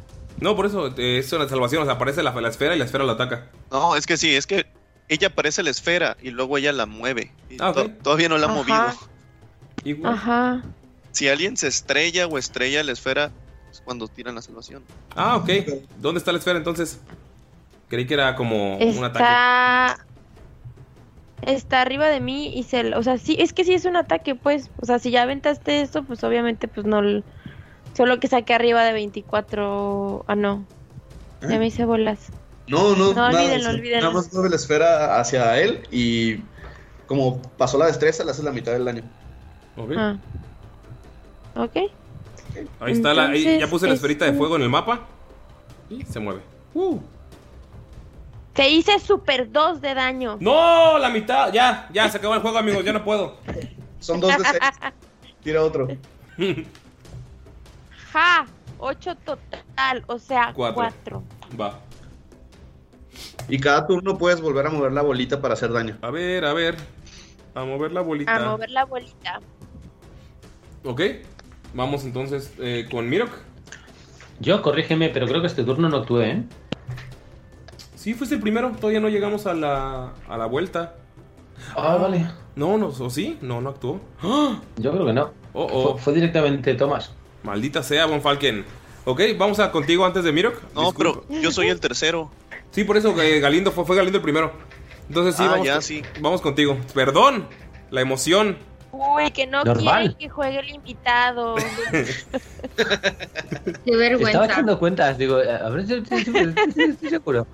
[0.41, 1.81] No, por eso eh, es una salvación.
[1.81, 3.47] O sea, aparece la, la esfera y la esfera la ataca.
[3.71, 4.65] No, es que sí, es que
[5.09, 7.31] ella aparece la esfera y luego ella la mueve.
[7.49, 8.85] Y Ah, to- todavía no la ha movido.
[9.83, 10.13] Igual.
[10.13, 10.63] Ajá.
[11.11, 13.31] Si alguien se estrella o estrella la esfera,
[13.71, 14.83] es cuando tiran la salvación.
[15.15, 15.49] Ah, ok.
[15.99, 16.99] ¿Dónde está la esfera entonces?
[17.87, 19.23] Creí que era como un ataque.
[19.23, 20.05] Está.
[21.41, 22.93] Está arriba de mí y se.
[22.95, 24.69] O sea, sí, es que sí es un ataque, pues.
[24.81, 27.01] O sea, si ya aventaste esto, pues obviamente, pues no.
[27.93, 30.25] Solo que saqué arriba de 24.
[30.27, 30.65] Ah, no.
[31.41, 32.31] Ya me hice bolas.
[32.67, 34.07] No, no, No, nada, olvídenlo, olvídenlo.
[34.09, 36.37] Nada más mueve la esfera hacia él y
[37.07, 39.03] como pasó la destreza, le hace la mitad del daño.
[39.75, 39.91] Ok.
[39.97, 40.17] Ah.
[41.55, 41.75] Ok.
[42.79, 43.29] Ahí está la.
[43.29, 45.07] ahí ya puse la esferita de este- fuego en el mapa.
[45.89, 46.41] Y se mueve.
[46.73, 46.99] Uh.
[48.53, 50.37] Te hice super 2 de daño.
[50.39, 50.97] ¡No!
[50.99, 51.51] La mitad.
[51.51, 52.83] Ya, ya, se acabó el juego, amigos.
[52.83, 53.37] Ya no puedo.
[53.99, 54.59] Son dos de seis.
[55.43, 55.87] Tira otro.
[58.19, 58.45] Ja.
[58.79, 60.03] 8 total.
[60.07, 61.23] O sea, Cuatro.
[61.49, 61.59] 4.
[61.59, 61.79] Va.
[63.47, 65.97] Y cada turno puedes volver a mover la bolita para hacer daño.
[66.01, 66.75] A ver, a ver.
[67.55, 68.35] A mover la bolita.
[68.35, 69.39] A mover la bolita.
[70.83, 71.01] Ok.
[71.73, 73.31] Vamos entonces eh, con Mirok.
[74.39, 76.43] Yo, corrígeme, pero creo que este turno no actué, ¿eh?
[77.95, 78.71] Sí, fuiste el primero.
[78.71, 80.95] Todavía no llegamos a la, a la vuelta.
[81.75, 82.25] Ah, vale.
[82.55, 83.37] No, no, ¿o sí?
[83.41, 83.99] No, no actuó.
[84.21, 84.59] ¡Ah!
[84.77, 85.31] Yo creo que no.
[85.53, 85.91] Oh, oh.
[85.93, 87.13] Fue, fue directamente Tomás.
[87.43, 88.65] Maldita sea, Von Falken.
[89.05, 90.61] Ok, vamos a contigo antes de Mirok.
[90.75, 91.21] No, Disculpa.
[91.27, 92.29] pero yo soy el tercero.
[92.71, 94.51] Sí, por eso eh, Galindo fue, fue Galindo el primero.
[95.07, 96.01] Entonces sí, Ah, vamos, ya, con- sí.
[96.19, 96.77] vamos contigo.
[96.93, 97.47] Perdón,
[97.89, 98.57] la emoción.
[98.91, 100.01] Uy, que no Normal.
[100.01, 101.55] quiere que juegue el invitado.
[102.75, 102.81] Qué
[103.65, 104.45] Estaba vergüenza.
[104.45, 107.47] echando cuentas, digo, eh, a ver estoy seguro.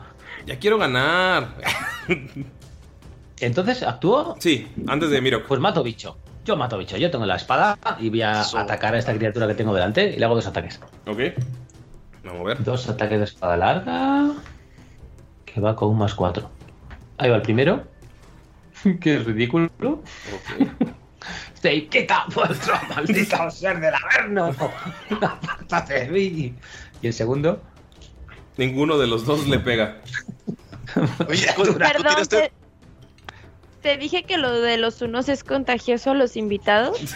[0.46, 1.56] Ya quiero ganar.
[3.40, 4.36] Entonces, ¿actúo?
[4.40, 5.46] Sí, antes de Mirok.
[5.46, 6.18] Pues mato bicho.
[6.46, 6.96] Yo mato bicho.
[6.98, 10.18] Yo tengo la espada y voy a atacar a esta criatura que tengo delante y
[10.18, 10.80] le hago dos ataques.
[11.08, 11.20] Ok.
[12.24, 12.64] Vamos a ver.
[12.64, 14.32] Dos ataques de espada larga.
[15.46, 16.50] Que va con un más cuatro.
[17.18, 17.84] Ahí va el primero.
[19.02, 19.70] Qué ridículo.
[19.84, 20.68] Ok.
[21.62, 24.52] ¡Se quita vuestro maldito ser del averno!
[25.22, 26.54] ¡Apártate de mí!
[27.02, 27.60] Y el segundo.
[28.58, 29.98] Ninguno de los dos le pega.
[31.28, 32.52] Oye, ¿tú- tú Perdón, tiraste-
[33.86, 37.00] te, dije que lo de los unos es contagioso a los invitados.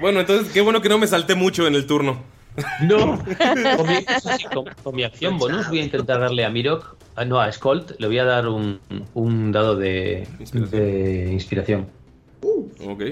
[0.00, 2.20] Bueno, entonces qué bueno que no me salté mucho en el turno.
[2.82, 3.22] No.
[3.76, 6.96] Con mi, eso sí, con- con mi acción bonus voy a intentar darle a Mirok,
[7.14, 8.80] ah, no, a Skolt, le voy a dar un,
[9.14, 11.86] un dado de de inspiración.
[12.84, 13.02] Ok.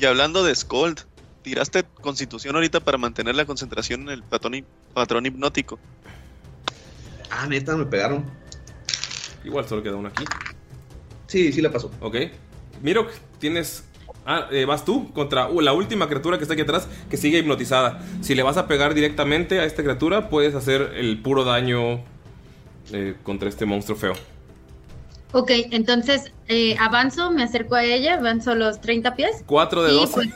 [0.00, 1.00] Y hablando de Scold,
[1.42, 5.78] tiraste constitución ahorita para mantener la concentración en el patrón hipnótico.
[7.30, 8.24] Ah, neta, me pegaron.
[9.44, 10.24] Igual solo queda uno aquí.
[11.26, 11.90] Sí, sí la pasó.
[12.00, 12.16] Ok.
[12.82, 13.84] Mirok, tienes.
[14.26, 17.38] Ah, eh, vas tú contra uh, la última criatura que está aquí atrás que sigue
[17.38, 18.02] hipnotizada.
[18.20, 22.02] Si le vas a pegar directamente a esta criatura, puedes hacer el puro daño
[22.92, 24.12] eh, contra este monstruo feo.
[25.32, 29.44] Ok, entonces eh, avanzo, me acerco a ella, avanzo los 30 pies.
[29.46, 30.14] 4 de y 12.
[30.14, 30.30] pues,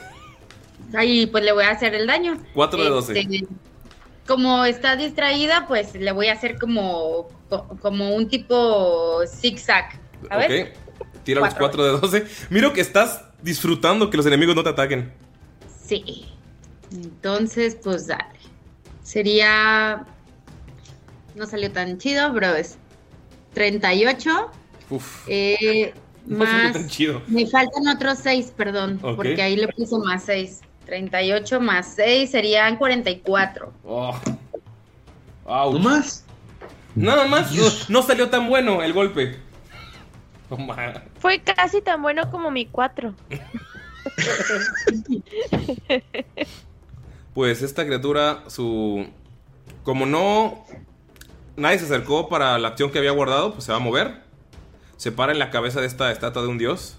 [0.94, 2.38] ahí pues le voy a hacer el daño.
[2.54, 3.26] 4 de 12.
[4.26, 10.00] Como está distraída, pues le voy a hacer como, co- como un tipo zigzag.
[10.30, 10.72] A ver.
[10.72, 10.78] Ok.
[11.24, 12.26] Tira los 4 de 12.
[12.50, 15.12] Miro que estás disfrutando que los enemigos no te ataquen.
[15.86, 16.26] Sí.
[16.92, 18.38] Entonces, pues dale.
[19.02, 20.04] Sería.
[21.34, 22.76] No salió tan chido, pero es
[23.54, 24.50] 38.
[24.90, 25.24] Uf.
[25.28, 25.92] eh,
[26.26, 26.72] No salió más.
[26.72, 27.22] tan chido.
[27.26, 28.98] Me faltan otros 6, perdón.
[29.00, 30.60] Porque ahí le puse más 6.
[30.86, 33.72] 38 más 6 serían 44.
[33.84, 34.14] Oh.
[35.44, 35.72] Ouch.
[35.74, 36.24] ¿No más?
[36.94, 37.52] Nada más.
[37.52, 39.38] No, no salió tan bueno el golpe.
[40.50, 40.58] Oh.
[41.18, 43.14] Fue casi tan bueno como mi 4.
[47.34, 49.08] Pues esta criatura, su.
[49.82, 50.64] Como no.
[51.56, 54.22] Nadie se acercó para la acción que había guardado, pues se va a mover.
[54.96, 56.96] Se para en la cabeza de esta estatua de un dios.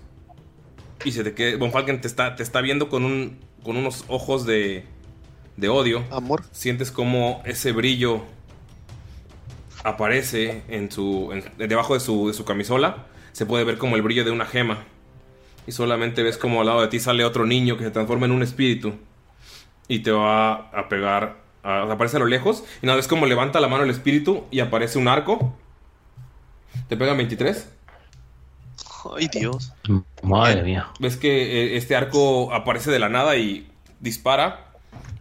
[1.04, 1.58] Y se te queda.
[1.58, 4.86] Von Falken te está, te está viendo con, un, con unos ojos de.
[5.58, 6.04] de odio.
[6.12, 6.44] Amor.
[6.52, 8.24] Sientes como ese brillo
[9.84, 11.32] aparece en su.
[11.34, 13.06] en- debajo de su, de su camisola.
[13.34, 14.84] Se puede ver como el brillo de una gema.
[15.68, 18.32] Y solamente ves como al lado de ti sale otro niño que se transforma en
[18.32, 18.94] un espíritu.
[19.88, 21.38] Y te va a pegar.
[21.64, 22.64] a- aparece a lo lejos.
[22.82, 25.58] Y nada, ves como levanta la mano el espíritu y aparece un arco.
[26.88, 27.70] Te pega 23.
[29.16, 29.74] Ay, Dios.
[30.24, 30.88] Madre mía.
[31.00, 31.30] Ves que
[31.74, 33.68] eh, este arco aparece de la nada y
[34.00, 34.72] dispara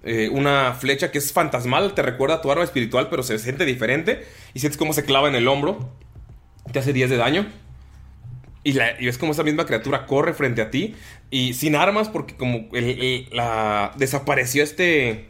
[0.03, 1.95] eh, una flecha que es fantasmal.
[1.95, 4.25] Te recuerda a tu arma espiritual, pero se siente diferente.
[4.55, 5.91] Y sientes cómo se clava en el hombro.
[6.73, 7.47] Te hace 10 de daño.
[8.63, 10.95] Y, la- y ves como esa misma criatura corre frente a ti.
[11.31, 15.27] Y sin armas, porque como el- el- la, desapareció este.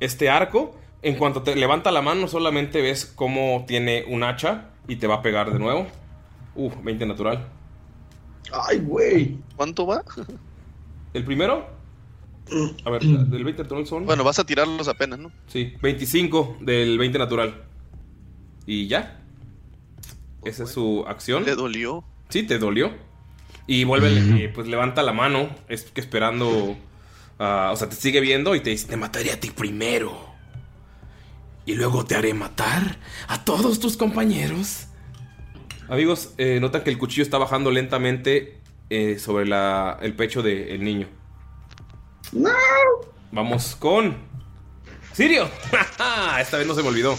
[0.00, 0.76] Este arco.
[1.02, 4.68] En cuanto te levanta la mano, solamente ves cómo tiene un hacha.
[4.88, 5.86] Y te va a pegar de nuevo.
[6.54, 7.48] Uh, 20 natural.
[8.52, 9.38] Ay, güey.
[9.56, 10.04] ¿Cuánto va?
[11.14, 11.66] ¿El primero?
[12.84, 14.04] A ver, del 20 natural son.
[14.04, 15.30] Bueno, vas a tirarlos apenas, ¿no?
[15.46, 17.64] Sí, 25 del 20 natural.
[18.66, 19.20] Y ya.
[20.44, 21.44] Esa es su acción.
[21.44, 22.04] ¿Le dolió?
[22.28, 22.90] Sí, te dolió.
[23.66, 26.76] Y vuelve, eh, pues levanta la mano, es que esperando.
[27.38, 30.32] ah, o sea, te sigue viendo y te dice: Te mataré a ti primero.
[31.64, 32.98] Y luego te haré matar
[33.28, 34.88] a todos tus compañeros.
[35.96, 40.82] Amigos, eh, notan que el cuchillo está bajando lentamente eh, sobre la- el pecho del
[40.82, 41.06] niño.
[43.30, 44.16] Vamos con.
[45.12, 45.50] ¡Sirio!
[46.40, 47.14] Esta vez no se me olvidó.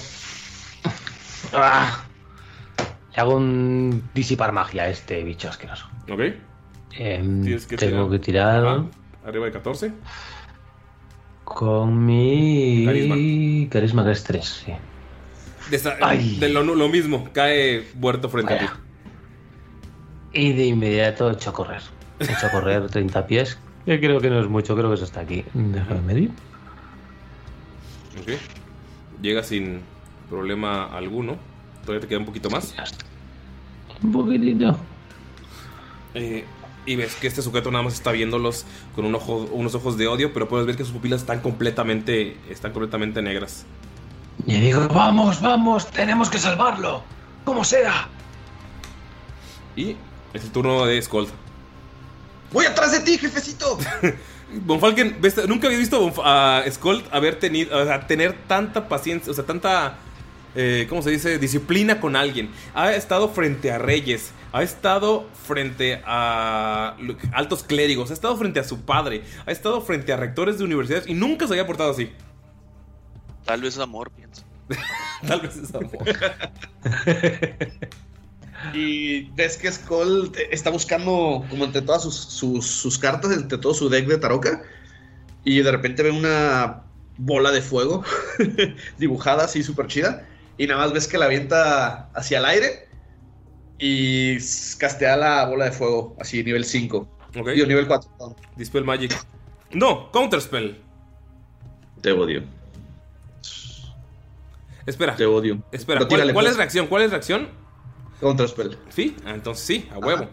[1.54, 2.04] Ah.
[3.16, 5.88] Le hago un disipar magia a este bicho asqueroso.
[6.12, 6.20] ¿Ok?
[6.98, 8.10] Em, que tengo tirar.
[8.10, 8.84] que tirar
[9.24, 9.94] Arriba de 14.
[11.44, 13.16] con mi Carisma.
[13.70, 14.74] carisma, que es 3, sí.
[15.70, 16.38] De, esa- Ay.
[16.40, 18.66] de lo, lo mismo, cae muerto frente a ti.
[20.34, 21.82] Y de inmediato echo a correr.
[22.20, 23.58] Echo a correr 30 pies.
[23.86, 25.44] Que creo que no es mucho, creo que es hasta aquí.
[25.54, 26.32] Déjame medir.
[28.22, 28.34] Ok.
[29.22, 29.82] Llega sin
[30.30, 31.38] problema alguno.
[31.82, 32.74] Todavía te queda un poquito más.
[34.02, 34.78] Un poquitito.
[36.14, 36.46] Eh,
[36.86, 40.08] y ves que este sujeto nada más está viéndolos con un ojo, unos ojos de
[40.08, 43.66] odio, pero puedes ver que sus pupilas están completamente, están completamente negras.
[44.46, 47.04] Y digo, vamos, vamos, tenemos que salvarlo.
[47.46, 48.08] Como sea.
[49.76, 49.96] Y
[50.34, 51.30] es el turno de Skold.
[52.52, 53.78] Voy atrás de ti, jefecito.
[54.66, 59.32] Von Falken, ves- nunca había visto a Skold haber tenido, o sea, tener tanta paciencia,
[59.32, 59.96] o sea, tanta,
[60.54, 61.40] eh, ¿cómo se dice?
[61.40, 62.52] Disciplina con alguien.
[62.76, 66.96] Ha estado frente a reyes, ha estado frente a
[67.32, 71.08] altos clérigos, ha estado frente a su padre, ha estado frente a rectores de universidades
[71.08, 72.12] y nunca se había portado así.
[73.46, 74.44] Tal vez es amor, pienso.
[75.28, 75.92] Tal vez es amor.
[78.74, 83.74] Y ves que Skull está buscando como entre todas sus, sus- sus cartas, entre todo
[83.74, 84.62] su deck de Taroka.
[85.44, 86.84] Y de repente ve una
[87.18, 88.04] bola de fuego
[88.98, 90.26] dibujada así súper chida.
[90.58, 92.88] Y nada más ves que la avienta hacia el aire.
[93.80, 94.38] Y
[94.78, 96.98] castea la bola de fuego así nivel 5.
[97.38, 97.50] Ok.
[97.50, 98.10] Digo, nivel 4.
[98.18, 98.36] perdón.
[98.56, 99.14] Dispel Magic.
[99.72, 100.78] No, Counterspell.
[102.02, 102.44] Te odio.
[104.86, 105.16] Espera.
[105.16, 105.64] Te odio.
[105.72, 106.88] Espera, ¿cuál, es reacción?
[106.88, 107.48] ¿Cuál es reacción?
[108.20, 108.78] Counterspell.
[108.90, 110.28] Sí, ah, entonces sí, a huevo.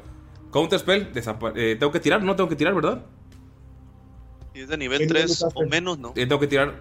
[0.51, 3.05] Counterspell, desapa- eh, tengo que tirar, no tengo que tirar, ¿verdad?
[4.53, 6.09] Si es de nivel 3 o menos, ¿no?
[6.17, 6.75] Eh, tengo que tirar.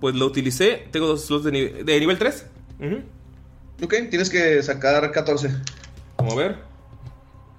[0.00, 2.46] Pues lo utilicé, tengo dos slots de, nive- de nivel 3.
[3.82, 5.50] Ok, tienes que sacar 14.
[6.16, 6.58] Vamos a ver.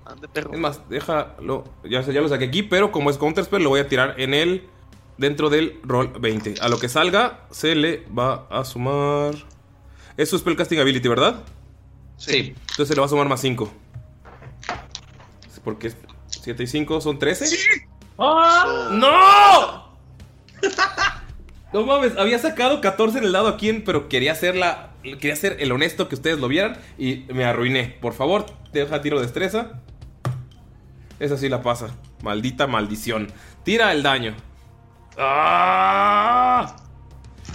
[0.05, 0.53] Ande, perro.
[0.53, 1.63] Es más, déjalo.
[1.83, 4.67] Ya, ya lo saqué aquí, pero como es Counterspell, lo voy a tirar en el.
[5.17, 6.55] Dentro del roll 20.
[6.61, 9.35] A lo que salga, se le va a sumar.
[10.17, 11.43] Es su Spellcasting Ability, ¿verdad?
[12.17, 12.55] Sí.
[12.61, 13.71] Entonces se le va a sumar más 5.
[15.63, 15.91] Porque
[16.27, 17.45] 7 y 5 son 13.
[18.17, 19.85] ¡No!
[21.73, 24.91] No mames, había sacado 14 en el lado aquí, pero quería hacer la.
[25.03, 27.97] Quería ser el honesto que ustedes lo vieran y me arruiné.
[27.99, 29.81] Por favor, deja tiro de destreza.
[31.19, 31.89] Esa sí la pasa.
[32.23, 33.27] Maldita maldición.
[33.65, 34.35] Tira el daño.
[35.17, 36.75] ¡Ah!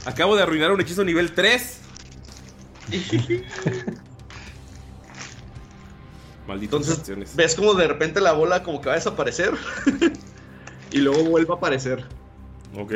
[0.04, 1.80] Acabo de arruinar un hechizo nivel 3.
[6.46, 9.52] Malditas Entonces, ves como de repente la bola como que va a desaparecer.
[10.90, 12.04] y luego vuelve a aparecer.
[12.76, 12.94] Ok.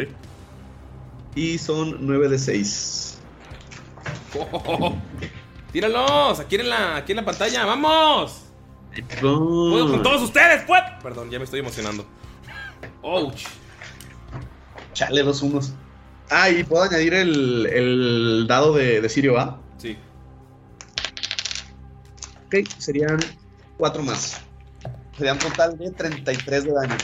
[1.34, 3.18] Y son 9 de 6.
[5.72, 6.40] ¡Tíralos!
[6.40, 8.42] Aquí en la, aquí en la pantalla, ¡vamos!
[9.20, 10.82] ¡Puedo con todos ustedes, pues!
[11.02, 12.06] Perdón, ya me estoy emocionando.
[13.02, 13.44] ¡Ouch!
[14.94, 15.72] Chale, dos unos.
[16.30, 19.60] Ah, y puedo añadir el, el dado de, de Sirio, ¿va?
[19.76, 19.96] Sí.
[22.46, 23.18] Ok, serían
[23.78, 24.40] 4 más.
[25.16, 26.96] Serían total de 33 de daño.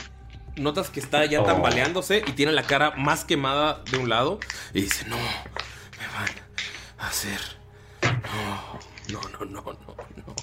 [0.57, 1.45] Notas que está ya Oh.
[1.45, 4.39] tambaleándose y tiene la cara más quemada de un lado.
[4.73, 6.29] Y dice, no, me van
[6.97, 7.39] a hacer...
[8.01, 9.95] No, no, no, no, no,
[10.25, 10.35] no.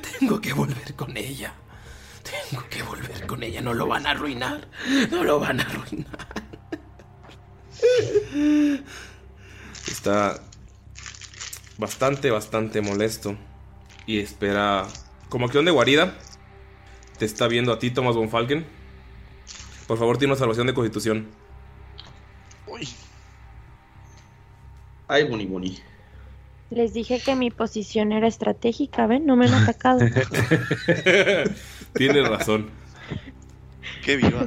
[0.18, 1.54] Tengo que volver con ella.
[2.30, 3.60] Tengo que volver con ella.
[3.60, 4.68] No lo van a arruinar.
[5.10, 6.28] No lo van a arruinar.
[9.86, 10.40] Está
[11.78, 13.36] bastante, bastante molesto.
[14.06, 14.86] Y espera.
[15.28, 16.14] Como acción de guarida.
[17.18, 18.66] Te está viendo a ti, Thomas von Falken.
[19.86, 21.28] Por favor, tiene una salvación de constitución.
[25.10, 25.76] Ay, Boni Boni.
[26.70, 29.26] Les dije que mi posición era estratégica, ¿ven?
[29.26, 29.98] No me han atacado.
[31.94, 32.70] Tienes razón.
[34.04, 34.46] Qué viva.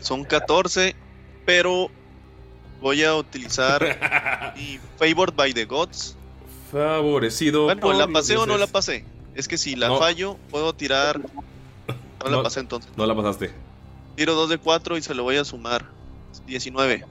[0.00, 0.94] Son 14,
[1.44, 1.90] pero
[2.80, 6.16] voy a utilizar mi Favored by the Gods.
[6.72, 7.64] Favorecido.
[7.64, 9.04] Bueno, ¿la pasé o no la pasé?
[9.34, 9.98] Es que si la No.
[9.98, 11.18] fallo, puedo tirar.
[11.18, 12.42] No la No.
[12.42, 12.90] pasé entonces.
[12.96, 13.50] No la pasaste.
[14.16, 15.84] Tiro 2 de 4 y se lo voy a sumar.
[16.46, 17.04] 19.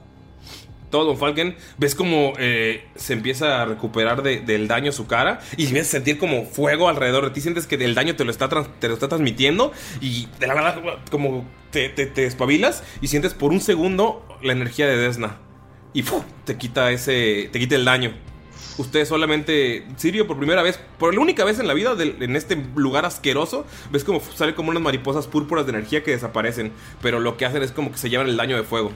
[0.90, 5.40] Todo Don Falken, ves como eh, se empieza a recuperar de- del daño su cara
[5.56, 7.40] y empiezas a sentir como fuego alrededor de ti.
[7.40, 10.80] Sientes que el daño te lo está, te lo está transmitiendo y de la verdad
[11.10, 15.36] como te, te, te espabilas y sientes por un segundo la energía de Desna
[15.94, 16.04] y
[16.44, 18.12] te quita ese, te quita el daño.
[18.78, 22.56] Usted solamente, Sirio, por primera vez, por la única vez en la vida, en este
[22.76, 27.36] lugar asqueroso, ves como sale como unas mariposas púrpuras de energía que desaparecen, pero lo
[27.36, 28.92] que hacen es como que se llevan el daño de fuego.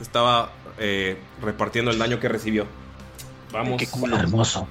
[0.00, 2.66] Estaba eh, repartiendo el daño que recibió.
[3.52, 3.82] Vamos.
[4.12, 4.66] Hermoso.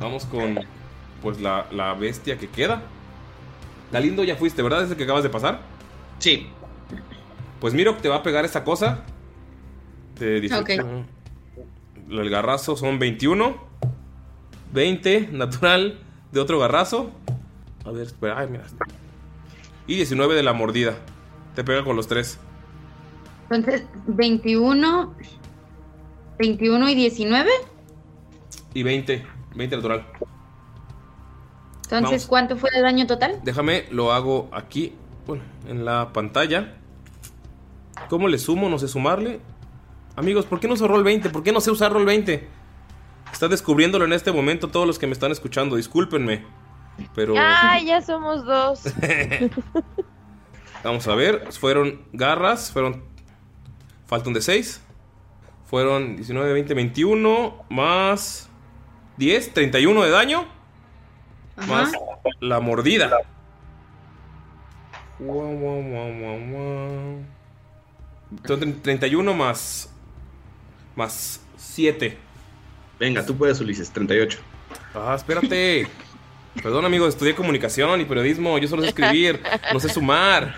[0.00, 0.58] Vamos con
[1.22, 2.82] pues la, la bestia que queda.
[3.92, 4.84] Galindo ya fuiste, ¿verdad?
[4.84, 5.60] ¿Es el que acabas de pasar?
[6.18, 6.48] Sí.
[7.60, 9.04] Pues Miro te va a pegar esta cosa.
[10.18, 10.56] Te dice.
[10.56, 10.70] Ok.
[12.10, 13.72] El garrazo son 21.
[14.72, 15.98] 20 natural
[16.32, 17.10] de otro garrazo.
[17.84, 18.38] A ver, espera.
[18.38, 18.64] Ay, mira.
[19.86, 20.96] Y 19 de la mordida.
[21.54, 22.38] Te pega con los tres.
[23.54, 25.14] Entonces, 21,
[26.38, 27.50] 21 y 19.
[28.74, 29.26] Y 20.
[29.54, 30.06] 20 natural.
[31.84, 32.26] Entonces, Vamos.
[32.26, 33.40] ¿cuánto fue el daño total?
[33.44, 34.94] Déjame, lo hago aquí,
[35.26, 36.74] bueno, en la pantalla.
[38.08, 38.68] ¿Cómo le sumo?
[38.68, 39.40] No sé sumarle.
[40.16, 41.30] Amigos, ¿por qué no uso roll 20?
[41.30, 42.48] ¿Por qué no sé usar roll 20?
[43.32, 45.76] Está descubriéndolo en este momento todos los que me están escuchando.
[45.76, 46.44] Discúlpenme.
[47.14, 48.82] Pero Ay, ya somos dos.
[50.84, 51.52] vamos a ver.
[51.52, 53.11] Fueron garras, fueron...
[54.12, 54.78] Faltan de 6.
[55.64, 57.64] Fueron 19, 20, 21.
[57.70, 58.46] Más
[59.16, 60.44] 10, 31 de daño.
[61.66, 61.92] Más
[62.38, 63.10] la mordida.
[65.18, 67.24] Guau, guau, guau, guau, guau.
[68.46, 69.88] Son tre- 31 más.
[70.94, 72.18] Más 7.
[73.00, 74.40] Venga, tú puedes, Ulises, 38.
[74.94, 75.86] Ah, espérate.
[76.62, 78.58] Perdón, amigo, estudié comunicación y periodismo.
[78.58, 79.42] Yo solo sé escribir,
[79.72, 80.56] no sé sumar.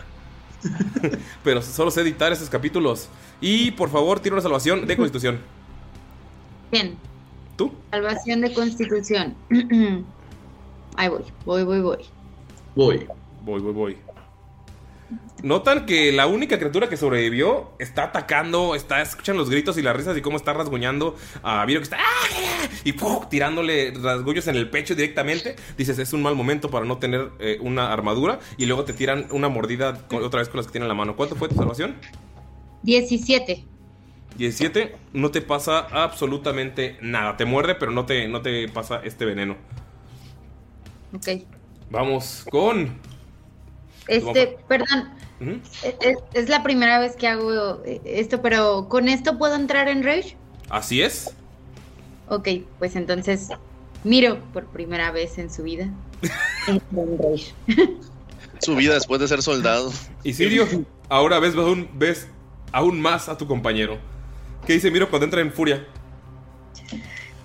[1.45, 3.09] Pero solo sé editar esos capítulos.
[3.41, 5.41] Y por favor, tira una salvación de constitución.
[6.71, 6.97] Bien.
[7.57, 7.73] ¿Tú?
[7.91, 9.35] Salvación de constitución.
[10.97, 11.99] Ahí voy, voy, voy, voy.
[12.75, 13.07] Voy.
[13.43, 13.97] Voy, voy, voy.
[15.43, 19.95] Notan que la única criatura que sobrevivió está atacando, está escuchan los gritos y las
[19.95, 22.69] risas y cómo está rasguñando a Viro que está ¡ah!
[22.83, 23.21] y ¡pum!
[23.29, 25.57] tirándole rasguños en el pecho directamente.
[25.77, 29.27] Dices, es un mal momento para no tener eh, una armadura y luego te tiran
[29.33, 31.15] una mordida con- otra vez con las que tienen en la mano.
[31.15, 31.95] ¿Cuánto fue tu salvación?
[32.85, 33.65] 17.
[34.37, 37.37] 17, no te pasa absolutamente nada.
[37.37, 39.57] Te muerde, pero no te, no te pasa este veneno.
[41.15, 41.43] Ok.
[41.91, 42.99] Vamos con.
[44.09, 45.61] Este, perdón, Ujú.
[46.35, 50.37] es, la primera vez que hago eh, esto, pero ¿con esto puedo entrar en Rage?
[50.69, 51.35] Así es.
[52.29, 52.49] Ok,
[52.79, 53.49] pues entonces
[54.03, 55.89] miro por primera vez en su vida.
[56.67, 57.53] En Rage.
[58.61, 59.93] Su vida después de ser soldado.
[60.23, 60.67] Y Sirio,
[61.09, 61.55] ahora ves
[61.95, 62.29] ves
[62.75, 63.99] aún más a tu compañero.
[64.67, 65.87] ¿Qué dice Miro cuando entra en furia?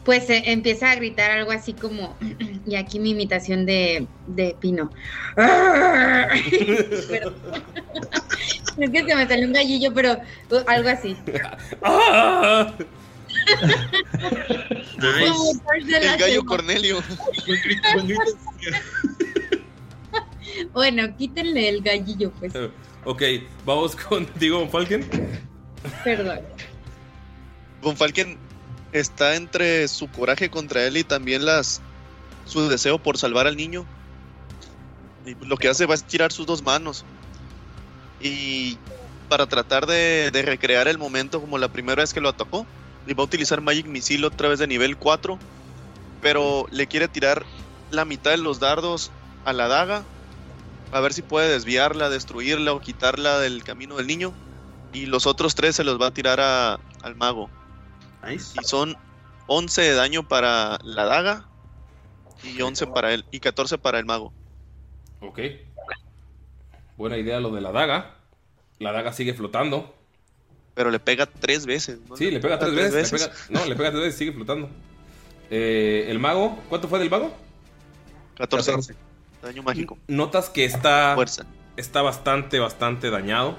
[0.04, 2.18] Pues eh, empieza a gritar algo así como,
[2.66, 4.90] y aquí mi imitación de, de Pino.
[5.36, 6.34] Pero-
[8.78, 11.16] es que se me salió un gallillo, pero uh, algo así.
[14.98, 16.46] El gallo.
[16.46, 17.04] Cornelio.
[20.74, 22.54] Bueno, quítenle el gallillo, pues.
[23.10, 23.24] Ok,
[23.66, 25.04] vamos contigo, Falken.
[26.04, 26.42] Perdón.
[27.82, 28.38] Von Falken
[28.92, 31.82] está entre su coraje contra él y también las
[32.46, 33.84] su deseo por salvar al niño.
[35.26, 37.04] Y lo que hace va a estirar sus dos manos.
[38.22, 38.78] Y
[39.28, 42.68] para tratar de, de recrear el momento como la primera vez que lo atacó,
[43.08, 45.40] y va a utilizar Magic Missile otra vez de nivel 4.
[46.22, 47.44] Pero le quiere tirar
[47.90, 49.10] la mitad de los dardos
[49.46, 50.04] a la daga.
[50.92, 54.34] A ver si puede desviarla, destruirla o quitarla del camino del niño.
[54.92, 57.50] Y los otros tres se los va a tirar a- al mago.
[58.32, 58.98] Y son
[59.48, 61.46] 11 de daño para la daga.
[62.44, 63.26] Y 11 para él.
[63.32, 64.34] Y 14 para el mago.
[65.22, 65.40] Ok.
[66.98, 68.16] Buena idea lo de la daga.
[68.80, 69.94] La daga sigue flotando.
[70.74, 72.00] Pero le pega tres veces.
[72.08, 72.16] ¿no?
[72.18, 73.12] Sí, le pega tres veces.
[73.12, 74.70] le pega- no, le pega tres veces, sigue flotando.
[75.52, 77.36] Eh, el mago, ¿cuánto fue del mago?
[78.38, 78.96] 14.
[79.42, 79.98] Daño mágico.
[80.08, 81.14] Notas que está.
[81.16, 81.46] Fuerza.
[81.78, 83.58] Está bastante, bastante dañado.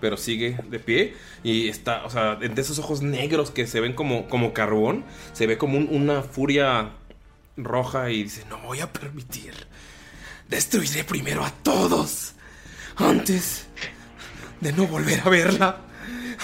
[0.00, 1.16] Pero sigue de pie.
[1.42, 5.04] Y está, o sea, de esos ojos negros que se ven como, como carbón.
[5.32, 6.90] Se ve como un- una furia
[7.56, 8.10] roja.
[8.10, 9.54] Y dice: No voy a permitir.
[10.48, 12.34] Destruiré primero a todos.
[12.96, 13.66] Antes
[14.60, 15.80] de no volver a verla.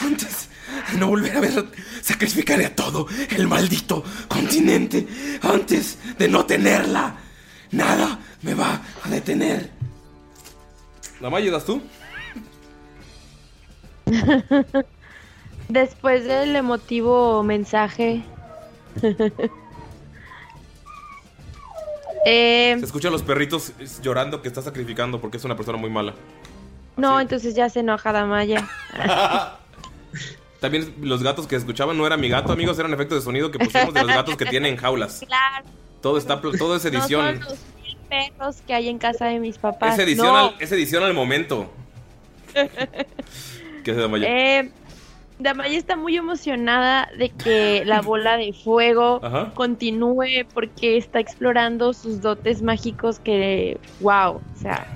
[0.02, 0.48] Antes
[0.92, 1.66] de no volver a verla.
[2.02, 5.06] Sacrificaré a todo el maldito continente.
[5.42, 7.16] Antes de no tenerla.
[7.74, 9.68] Nada me va a detener.
[11.20, 11.82] ¿La ayudas tú?
[15.68, 18.22] Después del emotivo mensaje.
[22.26, 26.14] Eh, Se escuchan los perritos llorando que está sacrificando porque es una persona muy mala.
[26.96, 28.66] no, entonces ya se enoja Damaya.
[30.60, 33.58] También los gatos que escuchaban no era mi gato, amigos, eran efectos de sonido que
[33.58, 35.22] pusimos de los gatos que tienen jaulas.
[35.26, 35.66] Claro.
[36.04, 37.40] Todo está todo es No edición.
[37.40, 39.94] son los mil perros que hay en casa de mis papás.
[39.98, 40.36] es edición No.
[40.36, 41.72] al, es edición al momento.
[43.84, 44.28] ¿Qué hace Damaya?
[44.28, 44.70] Eh,
[45.38, 49.52] Damaya está muy emocionada de que la bola de fuego Ajá.
[49.54, 54.86] continúe porque está explorando sus dotes mágicos que, wow, o sea,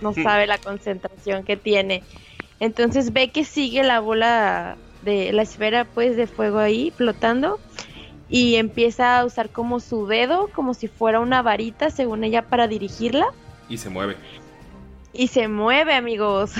[0.00, 2.02] no sabe la concentración que tiene.
[2.58, 7.60] Entonces ve que sigue la bola de la esfera pues de fuego ahí flotando
[8.28, 12.68] y empieza a usar como su dedo como si fuera una varita según ella para
[12.68, 13.26] dirigirla
[13.68, 14.16] Y se mueve.
[15.12, 16.52] y se mueve, amigos.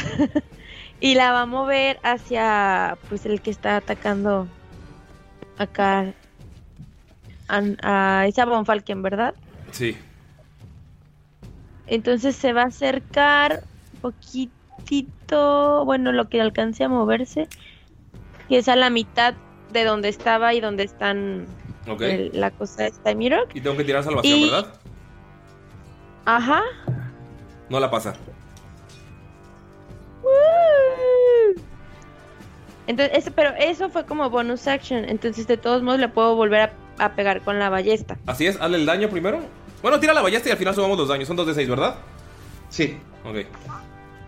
[1.00, 4.48] y la va a mover hacia pues el que está atacando
[5.58, 6.12] acá
[7.48, 9.34] a, a esa Von Falken, ¿verdad?
[9.70, 9.96] Sí.
[11.86, 13.62] Entonces se va a acercar
[13.94, 17.48] un poquitito, bueno, lo que alcance a moverse,
[18.48, 19.34] que es a la mitad
[19.72, 21.46] de donde estaba y donde están
[22.00, 23.54] el- la cosa esta de Mirok.
[23.54, 24.74] Y tengo que tirar salvación, Y- ¿verdad?
[26.24, 26.62] Ajá.
[27.70, 28.14] No la pasa.
[32.86, 35.04] Entonces, eso, pero eso fue como bonus action.
[35.04, 36.60] Entonces, de todos modos, le puedo volver
[36.98, 38.16] a, a pegar con la ballesta.
[38.26, 39.40] Así es, hazle el daño primero.
[39.82, 41.28] Bueno, tira la ballesta y al final sumamos los daños.
[41.28, 41.96] Son dos de seis, ¿verdad?
[42.70, 42.98] Sí.
[43.24, 43.46] Ok.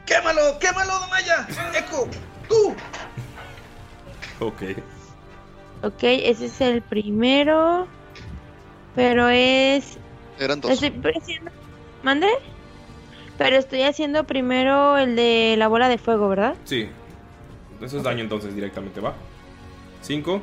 [0.07, 0.59] ¡Quémalo!
[0.61, 1.47] ¡Quémalo, Damaya!
[1.79, 2.09] ¡Eco!
[2.49, 2.75] ¡Tú!
[4.43, 4.63] Ok.
[5.83, 7.87] Ok, ese es el primero.
[8.95, 9.99] Pero es.
[10.39, 10.71] Eran dos.
[10.83, 11.51] Estoy haciendo-
[12.03, 12.29] ¿Mande?
[13.39, 16.55] Pero estoy haciendo primero el de la bola de fuego, ¿verdad?
[16.65, 16.89] Sí.
[17.81, 19.15] Eso es daño entonces directamente, ¿va?
[20.03, 20.43] 5.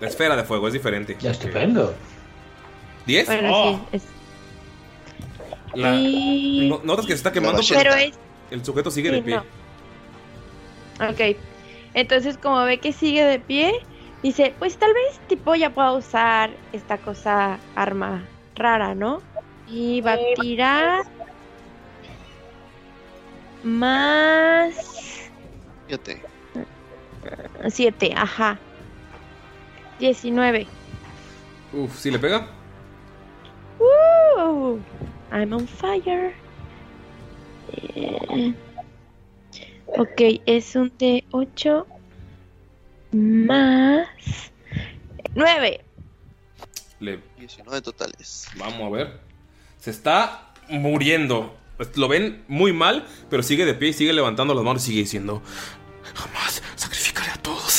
[0.00, 1.16] La esfera de fuego es diferente.
[1.20, 1.94] Ya estupendo.
[3.06, 3.26] ¿10?
[3.26, 3.72] Bueno, ¡Oh!
[3.92, 3.96] sí.
[3.96, 4.04] es-
[5.74, 8.14] La- Y- no- notas que se está quemando, pero Pero es
[8.52, 9.36] el sujeto sigue de Sí, pie.
[9.36, 9.42] no.
[11.10, 11.36] Ok.
[11.94, 13.72] Entonces, como ve que sigue de pie,
[14.22, 19.22] dice, pues tal vez tipo ya pueda usar esta cosa arma rara, ¿no?
[19.66, 21.02] Y va a tirar
[23.62, 25.04] más
[25.86, 26.22] Fíjate.
[27.68, 28.58] 7, ajá.
[29.98, 30.66] 19.
[31.72, 32.46] Uf, ¿sí le pega?
[33.78, 34.80] Woo!
[35.32, 36.34] I'm on fire.
[37.72, 38.54] Eh,
[39.98, 41.86] ok, es un de 8
[43.12, 44.08] más
[45.34, 45.84] 9.
[47.00, 48.48] Le 19 totales.
[48.56, 49.20] Vamos a ver.
[49.78, 51.56] Se está muriendo.
[51.96, 55.00] Lo ven muy mal, pero sigue de pie y sigue levantando las manos y sigue
[55.00, 55.42] diciendo:
[56.14, 57.73] Jamás sacrificaré a todos.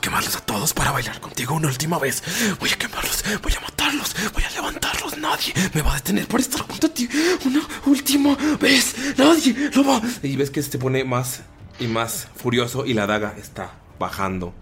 [0.00, 2.22] Quemarlos a todos para bailar contigo una última vez.
[2.58, 5.18] Voy a quemarlos, voy a matarlos, voy a levantarlos.
[5.18, 7.08] Nadie me va a detener por estar junto a ti
[7.44, 8.96] una última vez.
[9.18, 10.00] Nadie lo va.
[10.22, 11.42] Y ves que se pone más
[11.78, 14.54] y más furioso y la daga está bajando.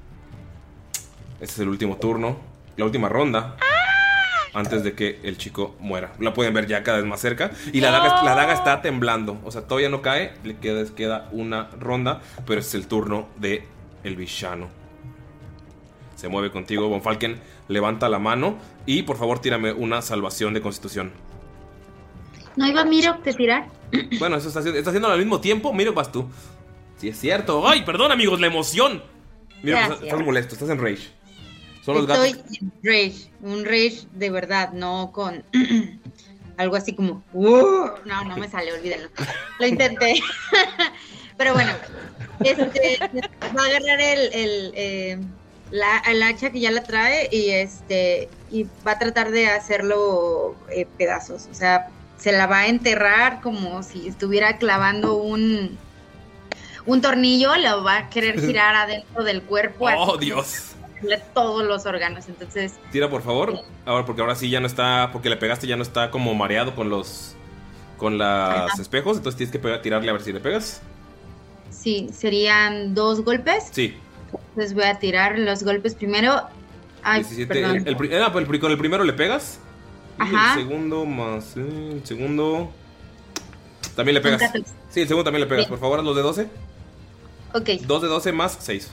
[1.41, 2.39] Este es el último turno,
[2.77, 3.57] la última ronda
[4.55, 6.13] antes de que el chico muera.
[6.19, 7.53] La pueden ver ya cada vez más cerca.
[7.73, 9.39] Y la, daga, la daga está temblando.
[9.45, 10.35] O sea, todavía no cae.
[10.43, 12.21] Le queda, queda una ronda.
[12.47, 13.65] Pero es el turno de
[14.05, 14.78] el villano.
[16.19, 17.39] Se mueve contigo, Von Falken.
[17.69, 18.59] Levanta la mano.
[18.87, 21.13] Y por favor, tírame una salvación de constitución.
[22.57, 23.69] ¿No iba Miro a tirar?
[24.19, 25.73] Bueno, eso está, haciendo- está haciendo al mismo tiempo.
[25.73, 26.29] Mira, vas tú.
[26.97, 27.69] Sí, es cierto.
[27.69, 28.41] ¡Ay, perdón, amigos!
[28.41, 29.01] La emoción.
[29.63, 30.55] Mira, pues, estás molesto.
[30.55, 31.07] Estás en rage.
[31.85, 32.59] Son los Estoy gatos.
[32.61, 35.45] en rage, un rage de verdad, no con
[36.57, 39.09] algo así como, "Uh", no, no me sale, olvídalo.
[39.61, 40.21] Lo intenté.
[41.39, 41.71] Pero bueno,
[42.41, 42.99] este,
[43.57, 45.19] va a agarrar el, el, eh,
[45.71, 50.55] la, el hacha que ya la trae y este y va a tratar de hacerlo
[50.71, 51.47] eh, pedazos.
[51.51, 51.89] O sea,
[52.19, 55.79] se la va a enterrar como si estuviera clavando un
[56.87, 59.87] un tornillo, lo va a querer girar adentro del cuerpo.
[59.87, 60.65] ¡Oh, así, Dios!
[61.33, 62.27] todos los órganos.
[62.29, 63.61] Entonces, Tira, por favor.
[63.87, 65.11] Ahora, porque ahora sí ya no está.
[65.13, 67.35] Porque le pegaste, ya no está como mareado con los.
[67.99, 69.17] Con los espejos.
[69.17, 70.81] Entonces tienes que pegar- tirarle a ver si le pegas.
[71.71, 73.69] sí, serían dos golpes.
[73.71, 73.97] Sí.
[74.51, 76.43] Entonces voy a tirar los golpes primero.
[77.03, 77.55] Ay, 17.
[77.55, 77.77] perdón.
[77.87, 79.61] El, el ah, pues el con el primero le pegas.
[80.19, 80.55] Y Ajá.
[80.55, 81.57] el segundo más.
[81.57, 82.71] eh, el segundo.
[83.95, 84.41] También le pegas.
[84.43, 84.73] 14.
[84.91, 85.63] Sí, el segundo también le pegas.
[85.67, 85.69] Bien.
[85.71, 86.49] Por favor, haz los de 12.
[87.55, 88.91] Ok, 2 de 12 más 6.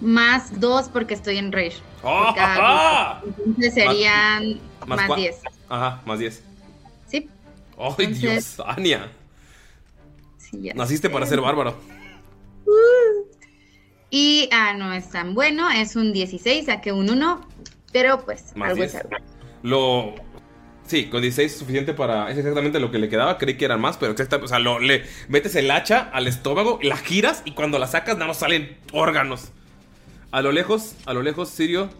[0.00, 1.76] más dos porque estoy en rage.
[2.02, 2.24] ¡Oh!
[2.26, 3.42] Por cada golpe.
[3.46, 5.36] Entonces serían más más cua- 10.
[5.68, 6.42] Ajá, más 10.
[7.06, 7.28] Sí,
[7.78, 8.60] ¡Ay, Entonces- Dios!
[8.66, 9.10] Ania.
[10.36, 11.12] sí, Naciste sé.
[11.14, 11.74] para ser bárbaro.
[14.16, 17.48] Y, ah, no es tan bueno, es un 16, saqué un 1,
[17.92, 18.94] pero pues Más algo 10.
[18.94, 19.16] es algo.
[19.64, 20.14] Lo.
[20.86, 22.30] Sí, con 16 es suficiente para.
[22.30, 23.38] Es exactamente lo que le quedaba.
[23.38, 24.44] Creí que eran más, pero exactamente.
[24.44, 28.14] O sea, lo, le metes el hacha al estómago, la giras y cuando la sacas,
[28.14, 29.48] nada más salen órganos.
[30.30, 31.90] A lo lejos, a lo lejos, Sirio,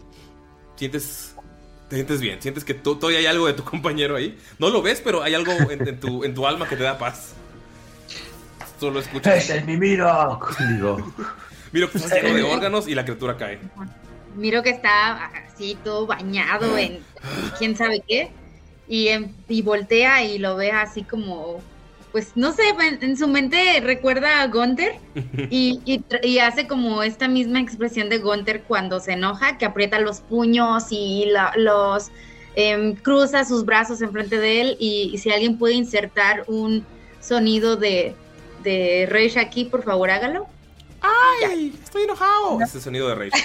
[0.77, 1.35] sientes.
[1.89, 4.37] Te sientes bien, sientes que tú- todavía hay algo de tu compañero ahí.
[4.57, 6.97] No lo ves, pero hay algo en, en tu, en tu alma que te da
[6.97, 7.33] paz.
[8.79, 9.35] Solo escuchas.
[9.37, 10.39] ¡Ese es mi Miro!
[10.71, 11.13] Digo.
[11.75, 13.59] Miro que está lleno de órganos y la criatura cae.
[14.35, 16.99] Miro que está así todo bañado en
[17.57, 18.31] quién sabe qué
[18.87, 21.61] y, em- y voltea y lo ve así como,
[22.11, 24.93] pues no sé, en, en su mente recuerda a Gunther
[25.49, 30.21] y, y hace como esta misma expresión de Gunther cuando se enoja, que aprieta los
[30.21, 32.09] puños y la- los
[32.55, 36.85] em, cruza sus brazos enfrente de él y, y si alguien puede insertar un
[37.21, 38.15] sonido de,
[38.63, 40.47] de Rage aquí, por favor hágalo.
[41.05, 41.77] ¡Ay!
[41.83, 42.61] ¡Estoy enojado!
[42.61, 43.31] Ese sonido de rage.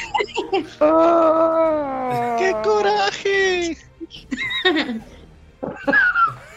[2.39, 3.77] ¡Qué coraje!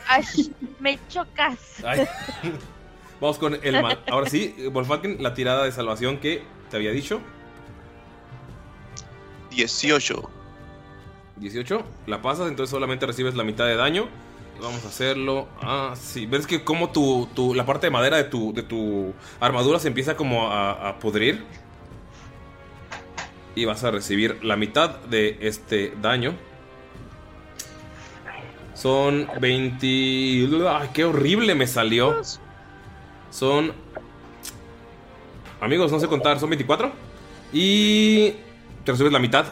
[0.08, 1.58] Ay, me chocas.
[1.84, 2.08] Ay.
[3.20, 4.04] Vamos con el mal.
[4.10, 7.22] Ahora sí, Wolfalken, la tirada de salvación que te había dicho.
[9.52, 10.30] 18.
[11.38, 11.84] 18.
[12.08, 14.08] La pasas, entonces solamente recibes la mitad de daño.
[14.64, 15.50] Vamos a hacerlo.
[15.62, 16.26] Ah, sí.
[16.26, 19.90] ¿Ves que como tu, tu- la parte de madera de tu, de tu armadura se
[19.90, 21.44] empieza como a, a pudrir?
[23.56, 26.34] Y vas a recibir la mitad de este daño.
[28.74, 29.86] Son 20...
[30.70, 32.22] ¡Ay, qué horrible me salió!
[33.32, 33.74] Son...
[35.60, 36.90] Amigos, no sé contar, son 24.
[37.52, 38.32] Y
[38.86, 39.46] te recibes la mitad.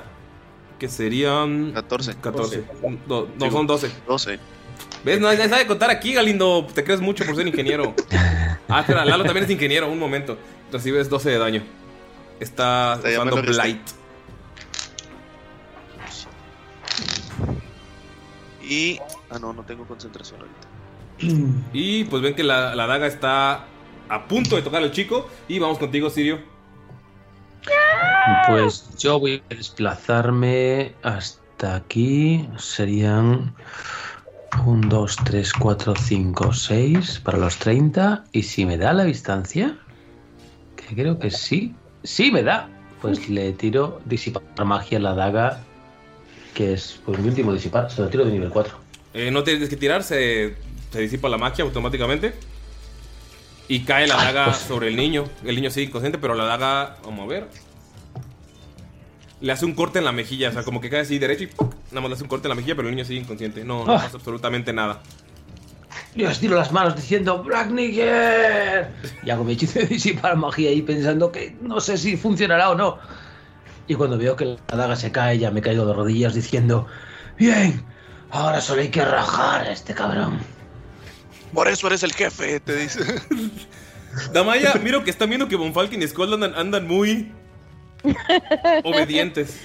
[0.79, 1.73] Que serían...
[1.73, 2.15] 14.
[2.15, 2.63] 14.
[3.07, 3.91] No, no, son 12.
[4.07, 4.39] 12.
[5.03, 5.19] ¿Ves?
[5.19, 6.67] Nadie sabe contar aquí, Galindo.
[6.73, 7.95] Te crees mucho por ser ingeniero.
[8.73, 9.91] Ah, espera, Lalo también es ingeniero.
[9.91, 10.37] Un momento.
[10.71, 11.63] Recibes 12 de daño.
[12.39, 13.41] Está usando.
[13.41, 13.81] Blight.
[18.63, 18.97] Y.
[19.29, 21.51] Ah, no, no tengo concentración ahorita.
[21.73, 23.65] Y pues ven que la, la daga está
[24.07, 25.29] a punto de tocar al chico.
[25.49, 26.39] Y vamos contigo, Sirio.
[28.47, 32.47] Pues yo voy a desplazarme hasta aquí.
[32.57, 33.53] Serían
[34.65, 38.25] 1, 2, 3, 4, 5, 6 para los 30.
[38.31, 39.77] Y si me da la distancia,
[40.75, 41.73] que creo que sí,
[42.03, 42.69] sí me da.
[43.01, 45.63] Pues le tiro disipar magia a la daga,
[46.53, 47.89] que es pues mi último disipar.
[47.89, 48.77] Se lo tiro de nivel 4.
[49.13, 50.55] Eh, no tienes que tirar, se,
[50.91, 52.33] se disipa la magia automáticamente.
[53.67, 54.57] Y cae la daga pues.
[54.57, 55.23] sobre el niño.
[55.43, 57.47] El niño sigue inconsciente, pero la daga, vamos a ver.
[59.41, 61.47] Le hace un corte en la mejilla, o sea, como que cae así derecho y
[61.47, 61.73] ¡puc!
[61.89, 63.63] nada más le hace un corte en la mejilla, pero el niño sigue inconsciente.
[63.65, 64.01] No, no Ah.
[64.03, 65.01] pasa absolutamente nada.
[66.15, 68.89] Yo estiro las manos diciendo Black Nigger.
[69.23, 72.75] Y hago mi hechizo de disipar magia ahí pensando que no sé si funcionará o
[72.75, 72.99] no.
[73.87, 76.85] Y cuando veo que la daga se cae, ya me caigo de rodillas diciendo:
[77.37, 77.83] Bien,
[78.29, 80.39] ahora solo hay que rajar a este cabrón.
[81.53, 82.99] Por eso eres el jefe, te dice.
[84.33, 87.31] Damaya, miro que están viendo que Von Falken y Skull andan, andan muy
[88.83, 89.61] obedientes.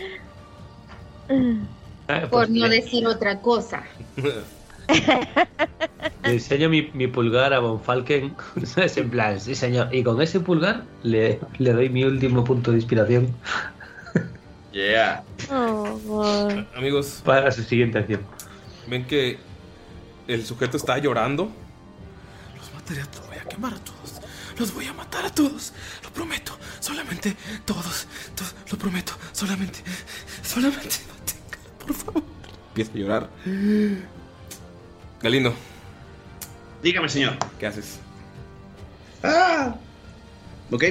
[2.30, 3.82] Por no decir otra cosa.
[6.22, 8.34] Le enseño mi, mi pulgar a Von Falken.
[8.76, 9.94] es en plan, sí, señor.
[9.94, 13.34] Y con ese pulgar le, le doy mi último punto de inspiración
[14.76, 15.24] Yeah.
[16.76, 18.20] Amigos, para su siguiente acción.
[18.86, 19.38] ven que
[20.28, 21.50] el sujeto está llorando.
[22.58, 24.20] Los mataré a todos, voy a quemar a todos.
[24.58, 25.72] Los voy a matar a todos.
[26.16, 26.56] Lo prometo.
[26.80, 27.36] Solamente
[27.66, 28.06] todos.
[28.34, 29.12] todos, lo prometo.
[29.32, 29.80] Solamente.
[30.42, 30.96] Solamente.
[31.10, 32.22] manténgala, Por favor.
[32.68, 33.30] Empieza a llorar.
[35.22, 35.54] Galindo,
[36.82, 37.36] Dígame, señor.
[37.58, 37.98] ¿qué haces?
[39.22, 39.76] Ah.
[40.70, 40.84] Ok.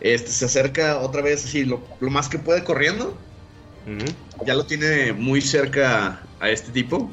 [0.00, 3.16] Este se acerca otra vez así lo, lo más que puede corriendo.
[4.46, 7.10] Ya lo tiene muy cerca a este tipo.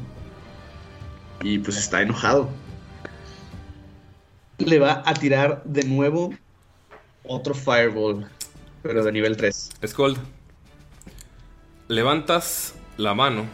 [1.42, 2.50] Y pues está enojado.
[4.60, 6.32] Le va a tirar de nuevo
[7.30, 8.28] otro fireball.
[8.82, 9.72] Pero de nivel 3.
[9.88, 10.18] Skold,
[11.88, 13.46] levantas la mano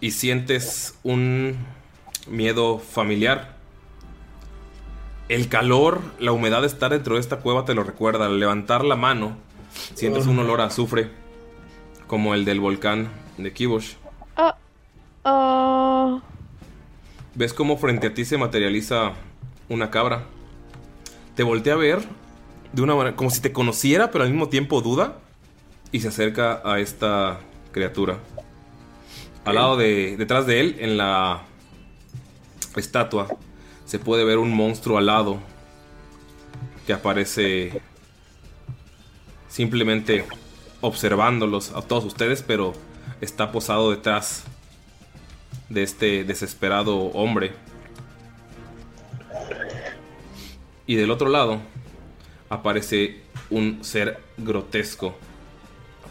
[0.00, 1.56] y sientes un
[2.28, 3.56] miedo familiar.
[5.28, 8.26] El calor, la humedad de estar dentro de esta cueva te lo recuerda.
[8.26, 9.36] Al levantar la mano,
[9.94, 11.10] sientes un olor a azufre,
[12.06, 13.94] como el del volcán de Kibosh.
[14.36, 14.54] Oh,
[15.24, 16.22] oh.
[17.34, 19.12] Ves cómo frente a ti se materializa
[19.68, 20.24] una cabra.
[21.36, 22.00] Te voltea a ver
[22.72, 25.18] de una manera como si te conociera, pero al mismo tiempo duda.
[25.92, 27.40] Y se acerca a esta
[27.72, 28.18] criatura.
[29.44, 30.16] Al lado de.
[30.16, 31.42] detrás de él, en la
[32.76, 33.26] estatua,
[33.86, 35.38] se puede ver un monstruo alado.
[36.86, 37.80] Que aparece.
[39.48, 40.24] Simplemente
[40.80, 42.72] observándolos a todos ustedes, pero
[43.20, 44.44] está posado detrás
[45.68, 47.52] de este desesperado hombre.
[50.86, 51.60] Y del otro lado
[52.50, 55.16] aparece un ser grotesco.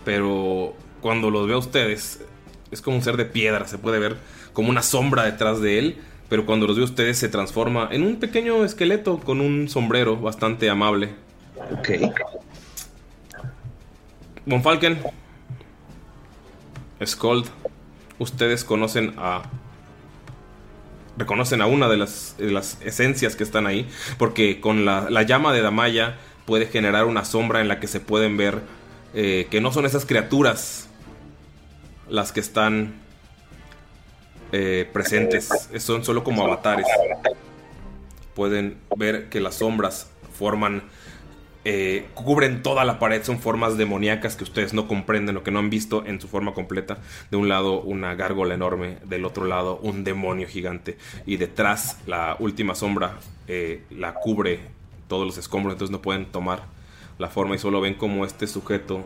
[0.03, 2.24] Pero cuando los ve a ustedes,
[2.72, 3.68] es como un ser de piedra.
[3.68, 4.18] Se puede ver
[4.53, 5.98] como una sombra detrás de él.
[6.30, 10.18] Pero cuando los ve a ustedes, se transforma en un pequeño esqueleto con un sombrero
[10.18, 11.09] bastante amable.
[11.72, 11.90] Ok.
[14.45, 15.00] Von Falken,
[17.06, 17.48] Skold,
[18.18, 19.43] ustedes conocen a.
[21.18, 23.90] Reconocen a una de las, de las esencias que están ahí.
[24.18, 26.18] Porque con la, la llama de Damaya
[26.49, 28.61] puede generar una sombra en la que se pueden ver
[29.13, 30.89] eh, que no son esas criaturas
[32.09, 32.95] las que están
[34.51, 35.47] eh, presentes.
[35.77, 36.87] Son solo como avatares.
[38.33, 40.81] Pueden ver que las sombras forman
[41.65, 45.59] eh, cubren toda la pared, son formas demoníacas que ustedes no comprenden o que no
[45.59, 46.97] han visto en su forma completa.
[47.29, 50.97] De un lado una gárgola enorme, del otro lado un demonio gigante
[51.27, 53.19] y detrás la última sombra
[53.91, 54.78] la cubre
[55.09, 56.63] todos los escombros, entonces no pueden tomar
[57.17, 59.03] la forma y solo ven como este sujeto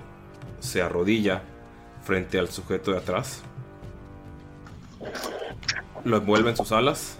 [0.59, 1.41] se arrodilla
[2.03, 3.41] frente al sujeto de atrás.
[6.03, 7.17] Lo envuelve en sus alas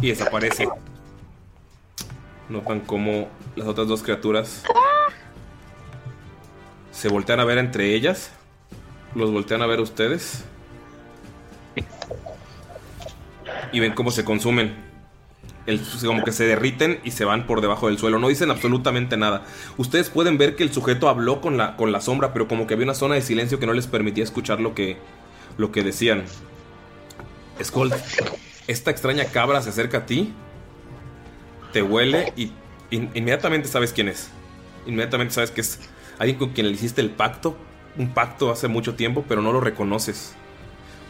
[0.00, 0.68] y desaparece.
[2.48, 4.62] Notan como las otras dos criaturas
[6.92, 8.30] se voltean a ver entre ellas.
[9.14, 10.44] Los voltean a ver ustedes.
[13.72, 14.91] Y ven cómo se consumen.
[15.66, 18.18] El- como que se derriten y se van por debajo del suelo.
[18.18, 19.44] No dicen absolutamente nada.
[19.76, 22.74] Ustedes pueden ver que el sujeto habló con la, con la sombra, pero como que
[22.74, 24.96] había una zona de silencio que no les permitía escuchar lo que,
[25.58, 26.24] lo que decían.
[27.62, 27.92] Skull,
[28.66, 30.32] esta extraña cabra se acerca a ti
[31.72, 32.52] te huele y
[32.90, 34.28] in- inmediatamente sabes quién es.
[34.86, 35.80] Inmediatamente sabes que es
[36.18, 37.56] alguien con quien le hiciste el pacto.
[37.96, 40.34] Un pacto hace mucho tiempo, pero no lo reconoces.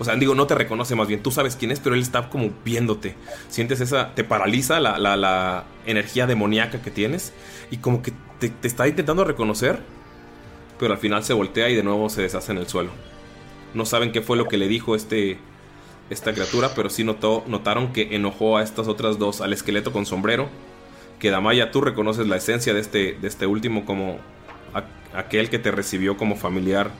[0.02, 1.22] O sea, digo, no te reconoce más bien.
[1.22, 3.14] Tú sabes quién es, pero él está como viéndote.
[3.48, 4.14] Sientes esa.
[4.14, 7.32] Te paraliza la, la- la energía demoníaca que tienes.
[7.70, 9.80] Y como que te, está intentando reconocer.
[10.78, 12.90] Pero al final se voltea y de nuevo se deshace en el suelo.
[13.74, 15.38] No saben qué fue lo que le dijo este.
[16.10, 20.04] Esta criatura, pero sí notó, notaron que enojó a estas otras dos, al esqueleto con
[20.04, 20.50] sombrero.
[21.18, 24.18] Que Damaya, tú reconoces la esencia de este, de este último como
[25.14, 26.90] aquel que te recibió como familiar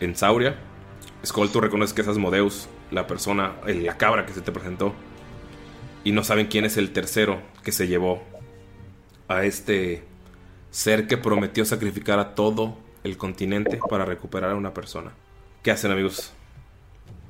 [0.00, 0.56] en Sauria.
[1.24, 4.94] Skull, tú reconoces que esa es Modeus, la persona, la cabra que se te presentó.
[6.04, 8.22] Y no saben quién es el tercero que se llevó
[9.28, 10.04] a este
[10.70, 15.12] ser que prometió sacrificar a todo el continente para recuperar a una persona.
[15.62, 16.32] ¿Qué hacen, amigos?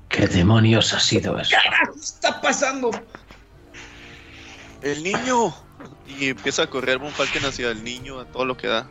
[0.08, 1.56] ¿Qué demonios ha sido eso?
[1.94, 2.90] ¿Qué está pasando?
[4.82, 5.55] El niño.
[6.06, 8.89] Y empieza a correr Von Falken hacia el niño, a todo lo que da.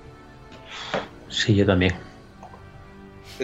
[1.30, 1.96] Sí, yo también.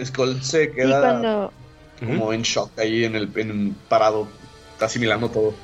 [0.02, 1.52] Skull se queda cuando,
[2.00, 4.28] como en shock ahí en el en parado,
[4.72, 5.54] está asimilando todo.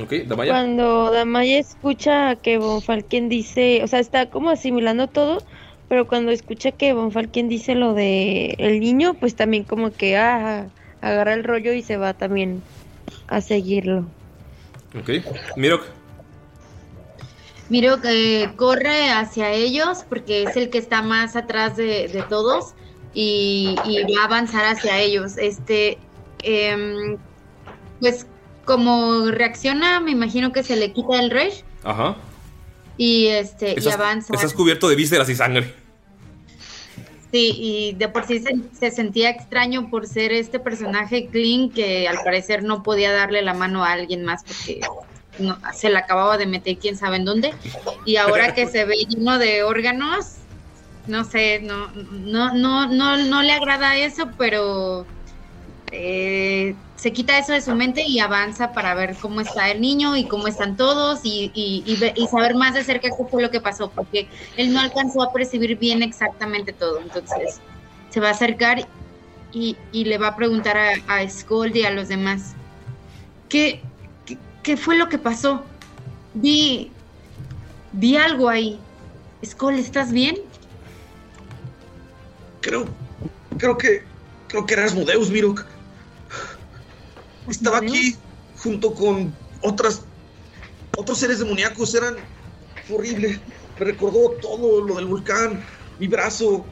[0.00, 0.52] Ok, Damaya.
[0.52, 5.42] cuando Damaya escucha que Von Falken dice, o sea, está como asimilando todo,
[5.88, 10.16] pero cuando escucha que Von Falken dice lo de el niño, pues también como que
[10.16, 10.68] ah,
[11.02, 12.62] agarra el rollo y se va también
[13.28, 14.06] a seguirlo.
[14.98, 15.10] Ok.
[15.56, 15.84] Mirok.
[17.68, 22.74] Miro que corre hacia ellos porque es el que está más atrás de, de todos
[23.14, 25.36] y, y va a avanzar hacia ellos.
[25.38, 25.98] Este,
[26.42, 27.16] em,
[28.00, 28.26] pues
[28.64, 32.16] como reacciona, me imagino que se le quita el rage Ajá.
[32.96, 34.34] y este y avanza.
[34.34, 35.74] estás cubierto de vísceras y sangre.
[37.32, 42.06] Sí, y de por sí se, se sentía extraño por ser este personaje clean que
[42.06, 44.80] al parecer no podía darle la mano a alguien más porque
[45.38, 47.54] no, se la acababa de meter quién sabe en dónde.
[48.04, 50.36] Y ahora que se ve lleno de órganos,
[51.06, 55.06] no sé, no, no, no, no, no le agrada eso, pero
[55.90, 60.16] eh, se quita eso de su mente y avanza para ver cómo está el niño
[60.16, 63.60] y cómo están todos y, y, y saber más de cerca qué fue lo que
[63.60, 67.00] pasó, porque él no alcanzó a percibir bien exactamente todo.
[67.00, 67.60] Entonces
[68.10, 68.86] se va a acercar
[69.52, 72.54] y, le va a preguntar a, a Scold y a los demás,
[73.48, 73.82] ¿qué,
[74.62, 75.62] qué, fue lo que pasó?
[76.34, 76.90] Vi,
[77.92, 78.78] vi algo ahí.
[79.44, 80.36] Scold, ¿estás bien?
[82.62, 82.86] Creo,
[83.58, 84.02] creo que,
[84.48, 85.64] creo que era Asmodeus, Mirok.
[87.48, 88.16] Estaba aquí
[88.56, 90.02] junto con otras,
[90.96, 91.94] otros seres demoníacos.
[91.94, 92.16] Eran
[92.88, 93.40] horrible.
[93.78, 95.62] Me recordó todo lo del volcán,
[95.98, 96.64] mi brazo.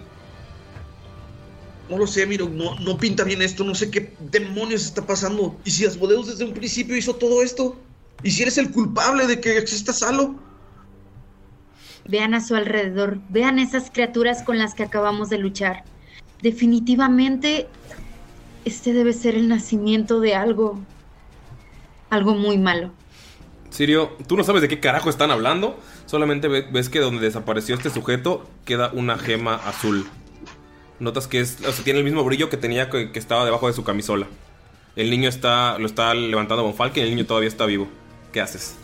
[1.88, 2.50] No lo sé, Mirok.
[2.52, 3.64] No, no pinta bien esto.
[3.64, 5.60] No sé qué demonios está pasando.
[5.64, 7.76] Y si Asmodeus desde un principio hizo todo esto.
[8.22, 10.49] Y si eres el culpable de que exista Salo.
[12.10, 15.84] Vean a su alrededor, vean esas criaturas con las que acabamos de luchar.
[16.42, 17.68] Definitivamente,
[18.64, 20.80] este debe ser el nacimiento de algo,
[22.10, 22.90] algo muy malo.
[23.70, 25.78] Sirio, tú no sabes de qué carajo están hablando.
[26.06, 30.08] Solamente ve- ves que donde desapareció este sujeto queda una gema azul.
[30.98, 33.72] Notas que es, o sea, tiene el mismo brillo que tenía que, estaba debajo de
[33.72, 34.26] su camisola.
[34.96, 37.86] El niño está, lo está levantando Von y el niño todavía está vivo.
[38.32, 38.76] ¿Qué haces?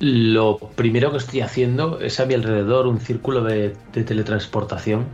[0.00, 5.06] Lo primero que estoy haciendo es a mi alrededor un círculo de, teletransportación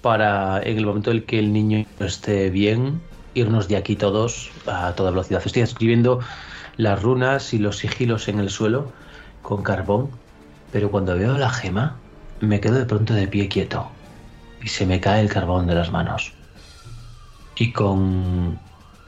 [0.00, 3.00] para en el momento en el que el niño esté bien,
[3.34, 5.42] irnos de aquí todos a toda velocidad.
[5.44, 6.20] Estoy escribiendo
[6.76, 8.90] las runas y los sigilos en el suelo
[9.42, 10.10] con carbón,
[10.72, 11.96] pero cuando veo la gema
[12.40, 13.88] me quedo de pronto de pie quieto
[14.62, 16.32] y se me cae el carbón de las manos.
[17.56, 18.58] Y con,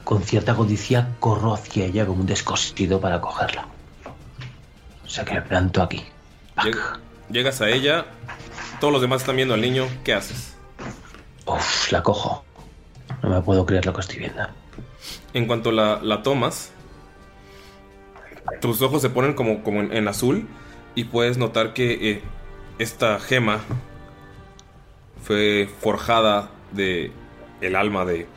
[0.03, 3.67] con cierta codicia corro hacia ella como un descosido para cogerla.
[5.05, 6.03] O sea que me planto aquí.
[6.57, 8.05] Lleg- llegas a ella,
[8.79, 9.87] todos los demás están viendo al niño.
[10.03, 10.55] ¿Qué haces?
[11.45, 12.43] Uf, la cojo.
[13.21, 14.47] No me puedo creer lo que estoy viendo.
[15.33, 16.71] En cuanto la, la tomas,
[18.61, 20.47] tus ojos se ponen como, como en, en azul
[20.95, 22.23] y puedes notar que eh,
[22.79, 23.59] esta gema
[25.23, 27.11] fue forjada de
[27.61, 28.27] el alma de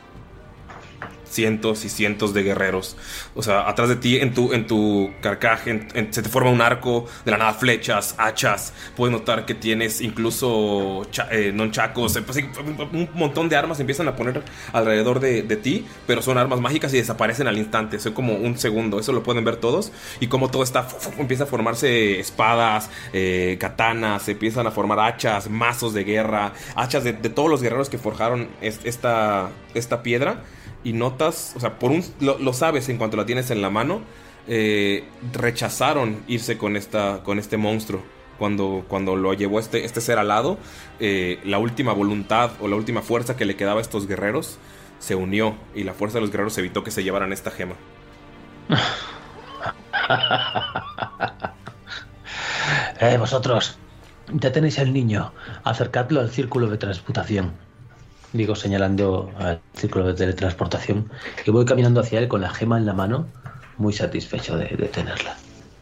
[1.31, 2.97] cientos y cientos de guerreros.
[3.34, 6.60] O sea, atrás de ti, en tu, en tu carcaje, en- se te forma un
[6.60, 8.73] arco, de la nada flechas, hachas.
[8.97, 14.16] Puedes notar que tienes incluso eh, nonchacos, eh, pues, un montón de armas empiezan a
[14.16, 14.42] poner
[14.73, 17.98] alrededor de, de ti, pero son armas mágicas y desaparecen al instante.
[17.98, 19.92] Son como un segundo, eso lo pueden ver todos.
[20.20, 20.86] Y como todo está,
[21.18, 27.05] empieza a formarse espadas, eh, katanas, se empiezan a formar hachas, mazos de guerra, hachas
[27.05, 30.42] de, de todos los guerreros que forjaron es- esta, esta piedra
[30.84, 33.70] y notas, o sea, por un lo, lo sabes en cuanto la tienes en la
[33.70, 34.00] mano,
[34.47, 38.02] eh, rechazaron irse con esta con este monstruo
[38.39, 40.58] cuando, cuando lo llevó este, este ser al lado,
[41.00, 44.58] eh, la última voluntad o la última fuerza que le quedaba a estos guerreros
[45.00, 47.74] se unió y la fuerza de los guerreros evitó que se llevaran esta gema.
[53.00, 53.78] eh, vosotros,
[54.32, 55.32] ya tenéis al niño.
[55.65, 57.52] Acercadlo al círculo de transmutación.
[58.32, 61.10] Digo señalando al círculo de teletransportación.
[61.47, 63.26] Y voy caminando hacia él con la gema en la mano,
[63.78, 65.36] muy satisfecho de, de tenerla.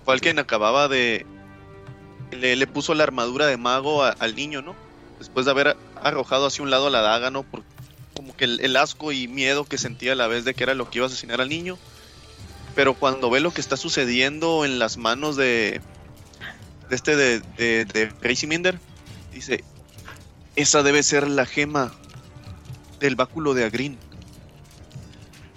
[0.04, 1.26] Falken acababa de.
[2.30, 4.74] Le, le puso la armadura de mago a- al niño, ¿no?
[5.18, 7.42] Después de haber arrojado hacia un lado la daga, ¿no?
[7.42, 7.62] Por,
[8.14, 10.74] como que el, el asco y miedo que sentía a la vez de que era
[10.74, 11.78] lo que iba a asesinar al niño.
[12.74, 15.80] Pero cuando ve lo que está sucediendo en las manos de.
[16.90, 18.78] de este de, de, de Crazy Minder,
[19.32, 19.64] dice:
[20.54, 21.92] Esa debe ser la gema
[22.98, 23.98] del báculo de Agrin.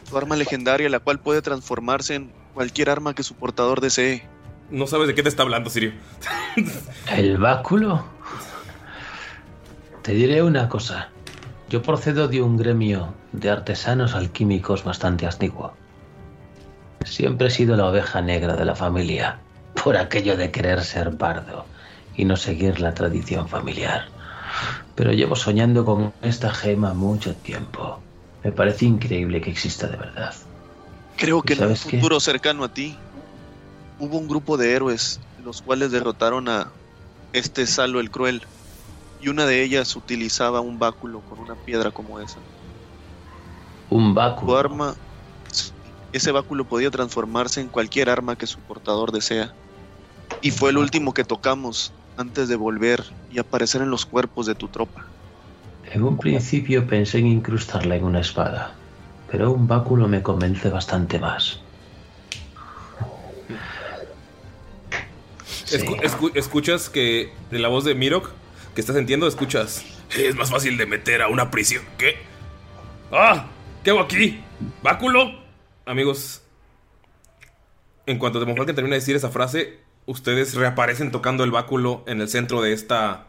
[0.10, 4.24] Su arma legendaria, la cual puede transformarse en cualquier arma que su portador desee.
[4.72, 5.94] No sabes de qué te está hablando, Sirio.
[7.12, 8.06] ¿El báculo?
[10.02, 11.10] Te diré una cosa.
[11.70, 15.74] Yo procedo de un gremio de artesanos alquímicos bastante antiguo.
[17.06, 19.40] Siempre he sido la oveja negra de la familia,
[19.84, 21.66] por aquello de querer ser bardo
[22.16, 24.08] y no seguir la tradición familiar.
[24.96, 28.06] Pero llevo soñando con esta gema mucho tiempo.
[28.44, 30.34] Me parece increíble que exista de verdad.
[31.16, 32.00] Creo que ¿Y en un qué?
[32.00, 33.06] futuro cercano a ti
[33.98, 36.76] hubo un grupo de héroes los cuales derrotaron a
[37.34, 38.50] este Salo el Cruel
[39.20, 42.48] y una de ellas utilizaba un báculo con una piedra como esa.
[43.90, 44.56] Un Su báculo.
[44.56, 45.00] arma,
[46.12, 49.58] ese báculo podía transformarse en cualquier arma que su portador desea.
[50.42, 54.54] Y fue el último que tocamos antes de volver y aparecer en los cuerpos de
[54.54, 55.06] tu tropa.
[55.92, 58.76] En un principio pensé en incrustarla en una espada,
[59.32, 61.62] pero un báculo me convence bastante más.
[65.48, 65.78] Sí.
[65.78, 68.30] Escu- escu- escuchas que de la voz de Mirok,
[68.76, 69.86] que estás sintiendo, escuchas.
[70.18, 71.84] Es más fácil de meter a una prisión.
[71.98, 72.16] ¿Qué?
[73.12, 73.46] ¡Ah!
[73.84, 74.42] ¿Qué hago aquí?
[74.84, 75.40] ¿Báculo?
[75.86, 76.42] Amigos,
[78.06, 82.28] en cuanto Falken termina de decir esa frase, ustedes reaparecen tocando el báculo en el
[82.30, 83.28] centro de esta.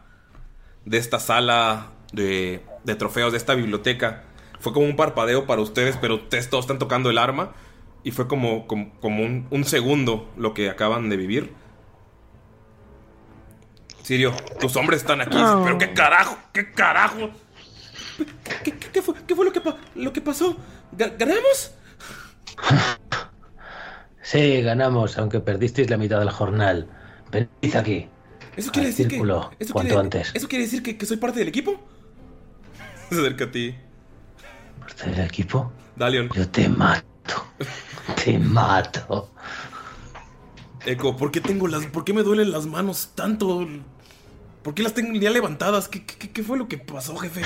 [0.85, 4.23] de esta sala de, de trofeos, de esta biblioteca.
[4.59, 7.53] Fue como un parpadeo para ustedes, pero ustedes todos están tocando el arma.
[8.03, 11.53] Y fue como, como, como un, un segundo lo que acaban de vivir.
[14.03, 15.37] Sirio, tus hombres están aquí.
[15.37, 15.61] Oh.
[15.63, 17.29] Pero qué carajo, qué carajo.
[18.63, 19.61] ¿Qué, qué- qué fue, qué fue lo, que
[19.95, 20.57] lo que pasó?
[20.97, 21.71] ¿Ga- ¿Ganamos?
[24.21, 26.87] Sí, ganamos, aunque perdisteis la mitad del jornal.
[27.31, 28.07] Venid aquí.
[28.55, 29.63] ¿Eso quiere al decir círculo, que.
[29.63, 30.31] Eso cuanto quiere, antes.
[30.33, 31.79] ¿Eso quiere decir que, que soy parte del equipo?
[33.09, 33.75] Se acerca a ti.
[34.79, 35.71] ¿Parte del equipo?
[35.95, 36.29] Dalion.
[36.35, 37.05] Yo te mato.
[38.23, 39.31] Te mato.
[40.85, 41.85] Eco, ¿por qué tengo las.
[41.87, 43.67] ¿Por qué me duelen las manos tanto?
[44.63, 45.87] ¿Por qué las tengo ya levantadas?
[45.87, 47.41] ¿Qué, qué- qué fue lo que pasó, jefe?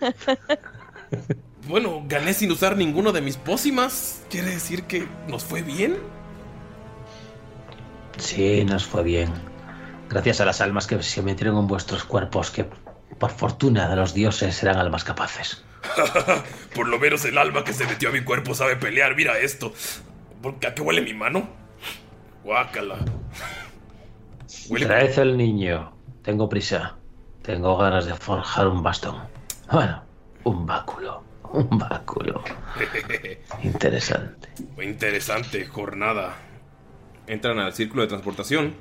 [1.68, 4.22] bueno, gané sin usar ninguno de mis pócimas.
[4.30, 5.98] ¿Quiere decir que nos fue bien?
[8.18, 9.32] Sí, nos fue bien.
[10.08, 12.66] Gracias a las almas que se metieron en vuestros cuerpos, que
[13.18, 15.64] por fortuna de los dioses serán almas capaces.
[16.74, 19.16] Por lo menos el alma que se metió a mi cuerpo sabe pelear.
[19.16, 19.72] Mira esto.
[20.40, 21.48] ¿Por qué, ¿A qué huele mi mano?
[22.44, 22.98] Guácala.
[24.68, 24.86] Huele.
[24.86, 25.92] Traed al niño.
[26.22, 26.96] Tengo prisa.
[27.42, 29.16] Tengo ganas de forjar un bastón.
[29.70, 30.02] Bueno,
[30.44, 31.22] un báculo.
[31.52, 32.42] Un báculo.
[33.62, 34.48] Interesante.
[34.82, 36.34] Interesante jornada.
[37.26, 38.74] Entran al círculo de transportación.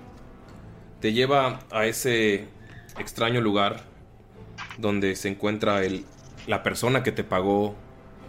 [0.99, 2.45] Te lleva a ese
[2.99, 3.81] extraño lugar
[4.77, 6.05] donde se encuentra el,
[6.47, 7.75] la persona que te pagó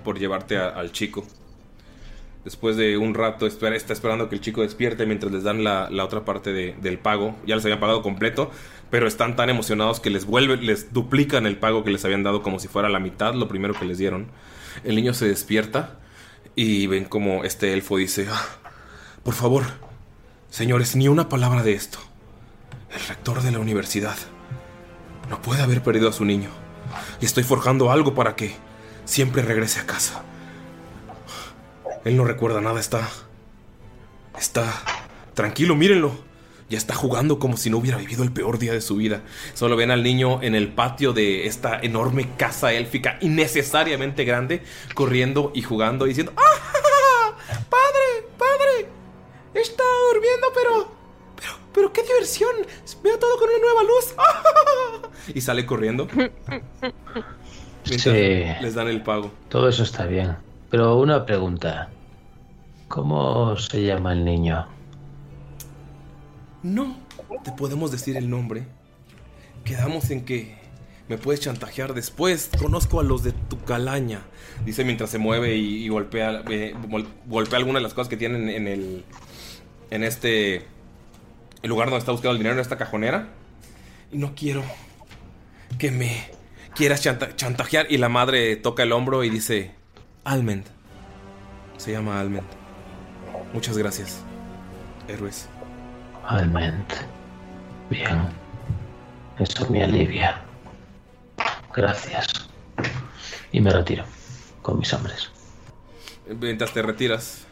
[0.04, 1.24] por llevarte a- al chico.
[2.44, 6.24] Después de un rato está esperando que el chico despierte mientras les dan la, otra
[6.24, 7.36] parte de- del pago.
[7.46, 8.50] Ya les habían pagado completo,
[8.90, 12.42] pero están tan emocionados que les vuelven, les duplican el pago que les habían dado
[12.42, 14.26] como si fuera la mitad, lo primero que les dieron.
[14.82, 15.98] El niño se despierta
[16.56, 18.44] y ven como este elfo dice, "Ah,
[19.22, 19.62] por favor,
[20.50, 21.98] señores, ni una palabra de esto.
[22.92, 24.16] El rector de la universidad
[25.30, 26.50] no puede haber perdido a su niño.
[27.20, 28.54] Y estoy forjando algo para que
[29.04, 30.24] siempre regrese a casa.
[32.04, 33.08] Él no recuerda nada, está...
[34.38, 34.72] Está...
[35.34, 36.12] Tranquilo, mírenlo.
[36.68, 39.22] Ya está jugando como si no hubiera vivido el peor día de su vida.
[39.54, 44.62] Solo ven al niño en el patio de esta enorme casa élfica innecesariamente grande,
[44.94, 46.32] corriendo y jugando y diciendo...
[46.36, 47.34] ¡Ah!
[47.68, 48.28] ¡Padre!
[48.38, 48.88] ¡Padre!
[49.54, 50.92] He estado durmiendo, pero...
[51.36, 52.54] Pero, pero qué diversión.
[53.02, 54.14] Veo todo con una nueva luz.
[55.34, 56.08] Y sale corriendo.
[57.84, 58.10] Sí.
[58.10, 59.32] les dan el pago.
[59.48, 60.36] Todo eso está bien.
[60.72, 61.90] Pero una pregunta.
[62.88, 64.66] ¿Cómo se llama el niño?
[66.62, 66.96] No
[67.44, 68.64] te podemos decir el nombre.
[69.64, 70.56] Quedamos en que
[71.08, 72.48] me puedes chantajear después.
[72.58, 74.22] Conozco a los de tu calaña.
[74.64, 78.48] Dice mientras se mueve y, golpea, eh, gol- golpea algunas de las cosas que tienen
[78.48, 79.04] en el.
[79.90, 80.64] En este.
[81.62, 83.28] El lugar donde está buscando el dinero, en esta cajonera.
[84.10, 84.62] Y no quiero
[85.78, 86.30] que me
[86.74, 87.86] quieras chanta- chantajear.
[87.90, 89.72] Y la madre toca el hombro y dice:
[90.24, 90.66] Almend.
[91.76, 92.46] Se llama Almend.
[93.52, 94.20] Muchas gracias,
[95.08, 95.48] héroes.
[96.26, 96.92] Alment.
[97.90, 98.28] Bien.
[99.38, 100.42] Eso me alivia.
[101.74, 102.48] Gracias.
[103.50, 104.04] Y me retiro
[104.62, 105.30] con mis hombres.
[106.40, 107.46] Mientras te retiras,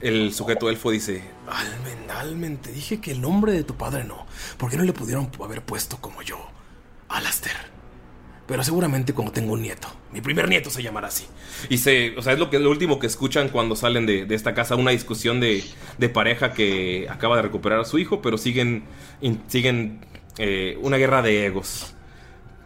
[0.00, 4.26] el sujeto elfo dice: Almen, Almen, te dije que el nombre de tu padre no.
[4.58, 6.38] ¿Por qué no le pudieron haber puesto como yo?
[7.08, 7.75] Alastair.
[8.46, 9.88] Pero seguramente cuando tengo un nieto.
[10.12, 11.26] Mi primer nieto se llamará así.
[11.68, 12.16] Y se.
[12.16, 14.76] O sea, es lo, que, lo último que escuchan cuando salen de, de esta casa.
[14.76, 15.64] Una discusión de,
[15.98, 18.22] de pareja que acaba de recuperar a su hijo.
[18.22, 18.84] Pero siguen.
[19.20, 20.00] in- siguen.
[20.38, 21.94] eh, una guerra de egos.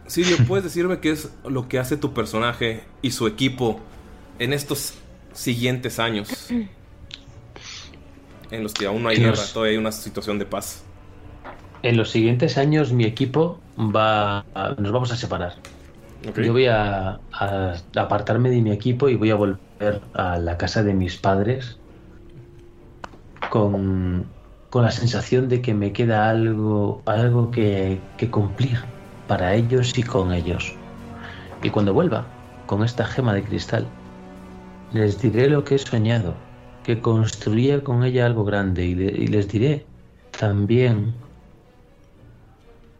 [0.07, 3.79] Sirio, ¿puedes decirme qué es lo que hace tu personaje y su equipo
[4.39, 4.93] en estos
[5.33, 6.29] siguientes años?
[8.51, 10.83] En los que aún no hay guerra, todavía hay una situación de paz.
[11.83, 14.45] En los siguientes años mi equipo va...
[14.53, 15.63] a- nos vamos a separar.
[16.35, 20.83] Yo voy a, a apartarme de mi equipo y voy a volver a la casa
[20.83, 21.81] de mis padres
[23.49, 24.37] con,
[24.69, 28.77] con la sensación de que me queda algo, algo que, que cumplir
[29.27, 30.81] para ellos y con ellos.
[31.61, 33.97] Y cuando vuelva con esta gema de cristal,
[34.89, 36.49] les diré lo que he soñado,
[36.83, 39.89] que construía con ella algo grande y les diré
[40.35, 41.30] también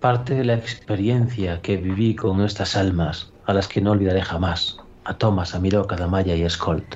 [0.02, 4.78] parte de la experiencia que viví con estas almas a las que no olvidaré jamás,
[5.06, 6.96] a Thomas, a Miroca, Damaya y a Skolt.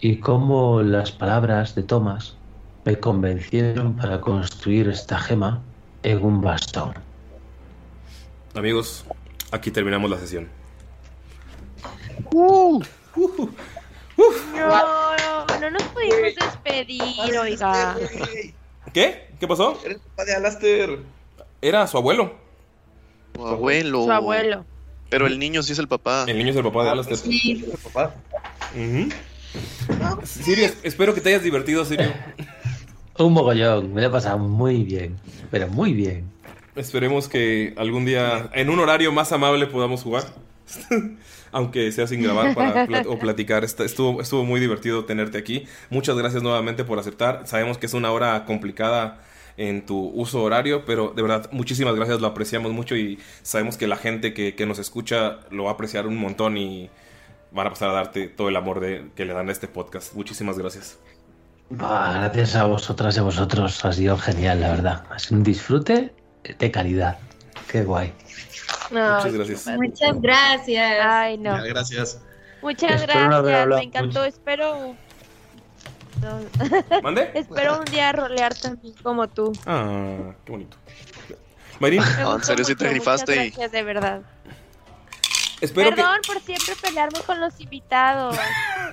[0.00, 2.36] Y cómo las palabras de Thomas
[2.84, 5.60] me convencieron para construir esta gema
[6.04, 6.94] en un bastón.
[8.54, 9.04] Amigos,
[9.50, 10.48] aquí terminamos la sesión.
[12.32, 12.80] No,
[14.56, 17.96] no, no nos pudimos despedir, oiga.
[18.92, 19.34] ¿Qué?
[19.40, 19.80] ¿Qué pasó?
[19.84, 20.98] Eres papá de Alastair.
[21.62, 22.34] Era su abuelo.
[23.34, 24.04] Su abuelo.
[24.04, 24.64] Su abuelo.
[25.08, 26.24] Pero el niño sí es el papá.
[26.26, 27.16] El niño es el papá de Alastair.
[27.18, 27.64] Sí.
[27.84, 28.14] Papá.
[28.74, 29.08] Ujú.
[30.24, 32.12] Sirio, espero que te hayas divertido, Sirio.
[33.18, 35.18] Un mogollón, me lo he pasado muy bien,
[35.50, 36.30] pero muy bien.
[36.74, 40.24] Esperemos que algún día, en un horario más amable, podamos jugar.
[41.52, 43.62] Aunque sea sin grabar para plat- o platicar.
[43.64, 45.66] Estuvo, estuvo muy divertido tenerte aquí.
[45.90, 47.42] Muchas gracias nuevamente por aceptar.
[47.46, 49.20] Sabemos que es una hora complicada
[49.56, 53.86] en tu uso horario, pero de verdad, muchísimas gracias, lo apreciamos mucho y sabemos que
[53.86, 56.90] la gente que, que nos escucha lo va a apreciar un montón y
[57.52, 60.14] van a pasar a darte todo el amor de, que le dan a este podcast.
[60.14, 60.98] Muchísimas gracias.
[61.70, 65.04] Bah, gracias a vosotras y a vosotros, ha sido genial, la verdad.
[65.10, 66.12] Ha sido un disfrute
[66.58, 67.18] de calidad.
[67.70, 68.12] Qué guay.
[68.90, 69.66] Muchas gracias.
[69.78, 70.98] Muchas gracias.
[71.02, 71.56] Ay, no.
[71.56, 72.20] Ya, Gracias.
[72.60, 74.06] Muchas gracias, me encantó.
[74.06, 74.24] mucho.
[74.24, 74.94] Espero.
[77.02, 77.30] ¿Mande?
[77.34, 79.52] Espero un día rolear también como tú.
[79.66, 80.76] Ah, qué bonito.
[81.80, 84.22] Mayrin, No, en gustó serio, sí te rifaste gracias, de verdad.
[85.60, 88.36] espero Perdón por siempre pelearme con los invitados.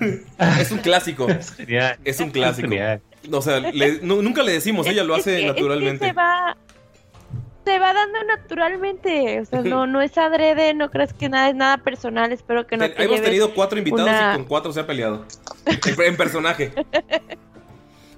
[0.58, 1.26] Es un clásico.
[1.56, 1.98] Genial.
[2.04, 2.68] Es un clásico.
[2.68, 3.02] Genial.
[3.30, 6.06] O sea, le- nunca le decimos, ella lo Es hace que- es que naturalmente.
[6.06, 6.56] se va.
[7.64, 9.40] Se va dando naturalmente.
[9.40, 12.32] O sea, no, no es adrede, no creas que nada es nada personal.
[12.32, 14.86] Espero que no Ten- te hemos tenido cuatro invitados una- y con cuatro se ha
[14.86, 15.24] peleado.
[15.66, 16.72] En, en personaje.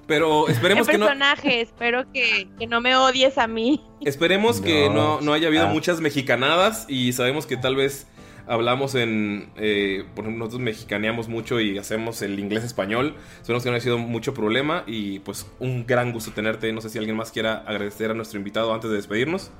[0.07, 1.61] Pero esperemos en que no, personaje.
[1.61, 3.81] Espero que, que no me odies a mí.
[4.01, 5.21] esperemos que no, No.
[5.21, 5.69] no haya habido Ah.
[5.69, 8.05] muchas mexicanadas y sabemos que tal vez
[8.47, 13.15] hablamos en, eh, por ejemplo, nosotros mexicaneamos mucho y hacemos el inglés español.
[13.39, 16.71] Esperemos que no haya sido mucho problema y pues un gran gusto tenerte.
[16.73, 19.51] No sé si alguien más quiera agradecer a nuestro invitado antes de despedirnos.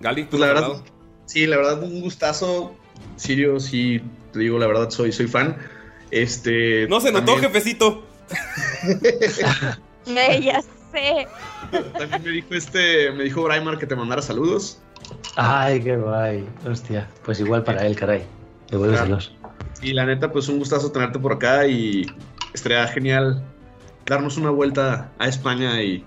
[0.00, 0.84] Gali, tú Pues la verdad, hablado?
[1.26, 2.76] sí, la verdad, un gustazo.
[3.16, 4.00] Sirio, sí,
[4.32, 5.56] te digo, la verdad, soy, soy fan.
[6.10, 6.86] Este.
[6.88, 8.06] No se notó, también- jefecito.
[10.06, 11.26] Ya sé.
[11.98, 14.80] También me dijo este, me dijo Braimar que te mandara saludos.
[15.36, 16.46] Ay, qué guay.
[16.68, 18.24] Hostia, pues igual para él, caray.
[18.70, 19.34] Devuélveselos.
[19.82, 22.06] Y la neta, pues un gustazo tenerte por acá y
[22.54, 23.42] estaría genial
[24.06, 26.04] darnos una vuelta a España y,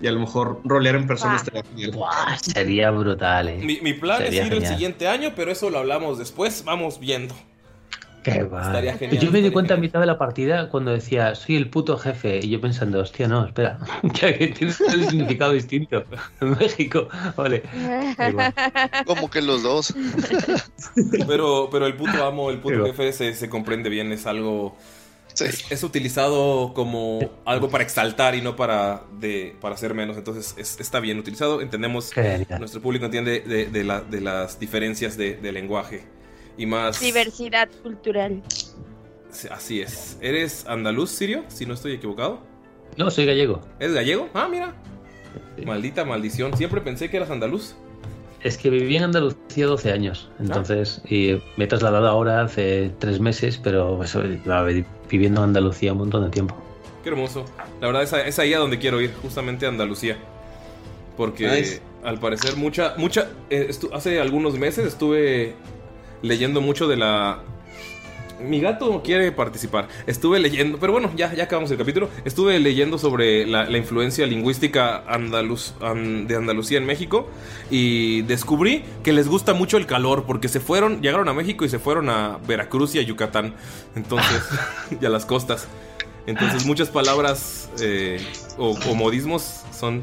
[0.00, 1.90] y a lo mejor rolear en persona estaría genial.
[1.92, 3.58] Buah, sería brutal, eh.
[3.62, 6.64] Mi, mi plan Sería es ir el siguiente año, pero eso lo hablamos después.
[6.64, 7.34] Vamos viendo.
[8.22, 8.66] Qué guay.
[8.66, 11.70] Estaría genial, Yo me di cuenta a mitad de la partida cuando decía, soy el
[11.70, 12.40] puto jefe.
[12.42, 13.78] Y yo pensando, hostia, no, espera.
[14.20, 16.04] que tiene un significado distinto.
[16.40, 17.62] En México, vale.
[19.06, 19.94] Como que los dos.
[21.26, 24.76] Pero, pero el puto amo, el puto jefe se, se comprende bien, es algo
[25.38, 30.16] es, es utilizado como algo para exaltar y no para, de, para hacer menos.
[30.16, 31.60] Entonces es- está bien utilizado.
[31.60, 32.10] Entendemos,
[32.58, 36.02] nuestro público entiende de, de la- de las diferencias de, de lenguaje.
[36.60, 37.00] Y más...
[37.00, 38.42] Diversidad cultural.
[39.30, 40.18] Sí, Así es.
[40.20, 41.42] ¿Eres andaluz, Sirio?
[41.48, 42.40] Si no estoy equivocado.
[42.98, 43.62] No, soy gallego.
[43.78, 44.28] ¿Eres gallego?
[44.34, 44.74] Ah, mira.
[45.64, 46.54] Maldita maldición.
[46.58, 47.74] Siempre pensé que eras andaluz.
[48.42, 53.20] Es que viví en Andalucía 12 años, entonces, y me he trasladado ahora hace tres
[53.20, 54.22] meses, pero eso,
[55.10, 56.56] viviendo en Andalucía un montón de tiempo.
[57.02, 57.44] Qué hermoso.
[57.82, 60.16] La verdad es, es ahí a donde quiero ir, justamente a Andalucía.
[61.18, 61.82] Porque Nice.
[62.02, 65.54] al parecer mucha, mucha, eh, hace algunos meses estuve
[66.22, 67.40] leyendo mucho de la...
[68.42, 69.88] Mi gato quiere participar.
[70.06, 72.08] Estuve leyendo, pero bueno, ya, ya acabamos el capítulo.
[72.24, 77.28] Estuve leyendo sobre la, la influencia lingüística andaluz, an- de Andalucía en México
[77.70, 81.68] y descubrí que les gusta mucho el calor porque se fueron, llegaron a México y
[81.68, 83.52] se fueron a Veracruz y a Yucatán.
[83.94, 84.42] Entonces,
[85.02, 85.68] y a las costas.
[86.26, 88.24] Entonces muchas palabras eh,
[88.56, 90.02] o, o modismos son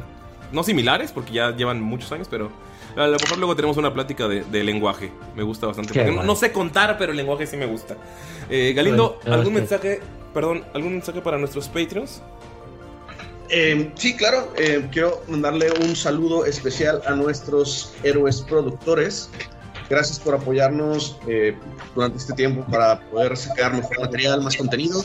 [0.51, 2.51] no similares porque ya llevan muchos años, pero
[2.97, 5.11] a lo mejor luego tenemos una plática de, de lenguaje.
[5.35, 5.93] Me gusta bastante.
[5.93, 7.95] Porque no, no sé contar, pero el lenguaje sí me gusta.
[8.49, 10.01] Eh, Galindo, Bueno, ¿algún mensaje?
[10.33, 12.21] Perdón, ¿algún mensaje para nuestros Patreons?
[13.49, 14.51] Eh, sí, claro.
[14.57, 19.29] eh, quiero mandarle un saludo especial a nuestros héroes productores.
[19.89, 21.55] Gracias por apoyarnos eh,
[21.95, 25.01] durante este tiempo para poder sacar mejor material, más contenido.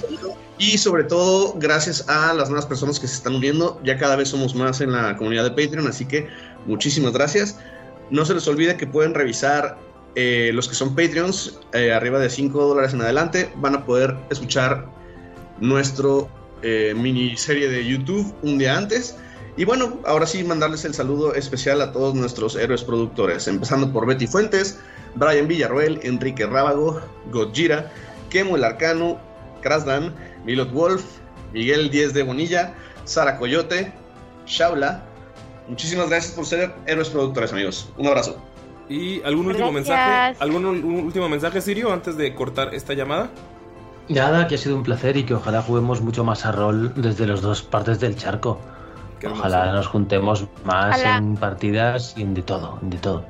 [0.58, 3.80] Y sobre todo, gracias a las nuevas personas que se están uniendo.
[3.84, 6.26] Ya cada vez somos más en la comunidad de Patreon, así que
[6.66, 7.60] muchísimas gracias.
[8.12, 9.78] No se les olvide que pueden revisar
[10.16, 14.14] eh, los que son Patreons, eh, arriba de 5 dólares en adelante, van a poder
[14.28, 14.86] escuchar
[15.60, 16.28] nuestro
[16.60, 19.16] eh, miniserie de YouTube un día antes.
[19.56, 24.06] Y bueno, ahora sí mandarles el saludo especial a todos nuestros héroes productores, empezando por
[24.06, 24.78] Betty Fuentes,
[25.14, 27.00] Brian Villarroel, Enrique Rábago,
[27.30, 27.90] Gojira,
[28.28, 29.18] Kemo el Arcano,
[29.62, 31.02] Krasdan, Milot Wolf,
[31.54, 32.74] Miguel Díez de Bonilla,
[33.06, 33.90] Sara Coyote,
[34.44, 35.02] Shaula.
[35.68, 37.88] Muchísimas gracias por ser héroes productores, amigos.
[37.96, 38.36] Un abrazo.
[38.88, 39.88] ¿Y algún último Gracias.
[39.88, 40.36] mensaje?
[40.40, 43.30] ¿Algún último mensaje, Sirio, antes de cortar esta llamada?
[44.08, 47.26] Nada, que ha sido un placer y que ojalá juguemos mucho más a rol desde
[47.26, 48.58] las dos partes del charco.
[49.24, 51.16] Ojalá nos juntemos más Ojalá.
[51.18, 53.24] en partidas y en de todo, en de todo.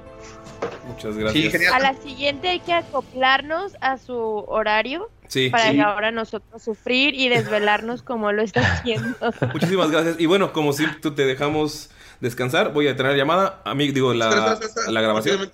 [0.89, 1.53] Muchas Sí, gracias.
[1.53, 1.75] genial.
[1.75, 5.77] A la siguiente hay que acoplarnos a su horario Sí, para sí.
[5.77, 9.17] que ahora nosotros sufrir y desvelarnos como lo está haciendo.
[9.53, 10.19] Muchísimas gracias.
[10.19, 11.91] Y bueno, como si tú te dejamos
[12.23, 13.61] descansar, voy a tener llamada.
[13.67, 14.91] Amigo, digo, la, Espera, espera, espera.
[14.93, 15.51] la grabación.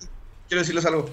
[0.49, 1.11] Quiero decirles algo.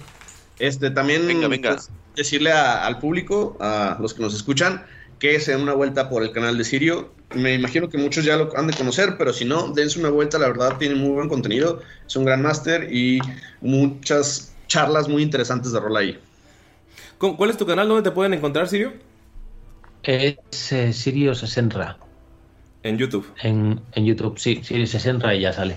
[0.59, 1.71] Este, también Venga, venga.
[1.73, 4.85] pues, decirle a- al público, a los que nos escuchan,
[5.19, 7.09] que se den una vuelta por el canal de Sirio.
[7.33, 10.37] Me imagino que muchos ya lo han de conocer, pero si no, dense una vuelta,
[10.37, 13.19] la verdad tiene muy buen contenido, es un gran máster y
[13.61, 16.19] muchas charlas muy interesantes de rol ahí.
[17.17, 17.87] ¿Cu- ¿Cuál es tu canal?
[17.87, 18.93] ¿Dónde te pueden encontrar, Sirio?
[20.03, 21.97] Es eh, Sirius Senra
[22.85, 23.25] En YouTube.
[23.41, 24.37] en, en YouTube.
[24.37, 25.75] Sí, Sirius Senra y ya sale.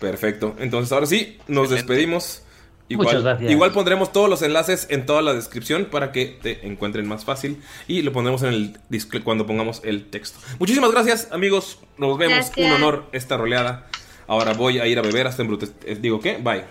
[0.00, 0.54] Perfecto.
[0.58, 2.42] Entonces, ahora sí, nos despedimos.
[2.90, 3.50] Igual, Muchas gracias.
[3.50, 7.60] igual pondremos todos los enlaces en toda la descripción para que te encuentren más fácil
[7.86, 10.38] y lo pondremos en el display cuando pongamos el texto.
[10.58, 11.80] Muchísimas gracias, amigos.
[11.98, 12.34] Nos vemos.
[12.50, 12.56] Gracias.
[12.66, 13.86] Un honor esta roleada.
[14.26, 15.66] Ahora voy a ir a beber hasta embrute.
[15.84, 16.38] eh, Digo, ¿qué?
[16.38, 16.64] Bye.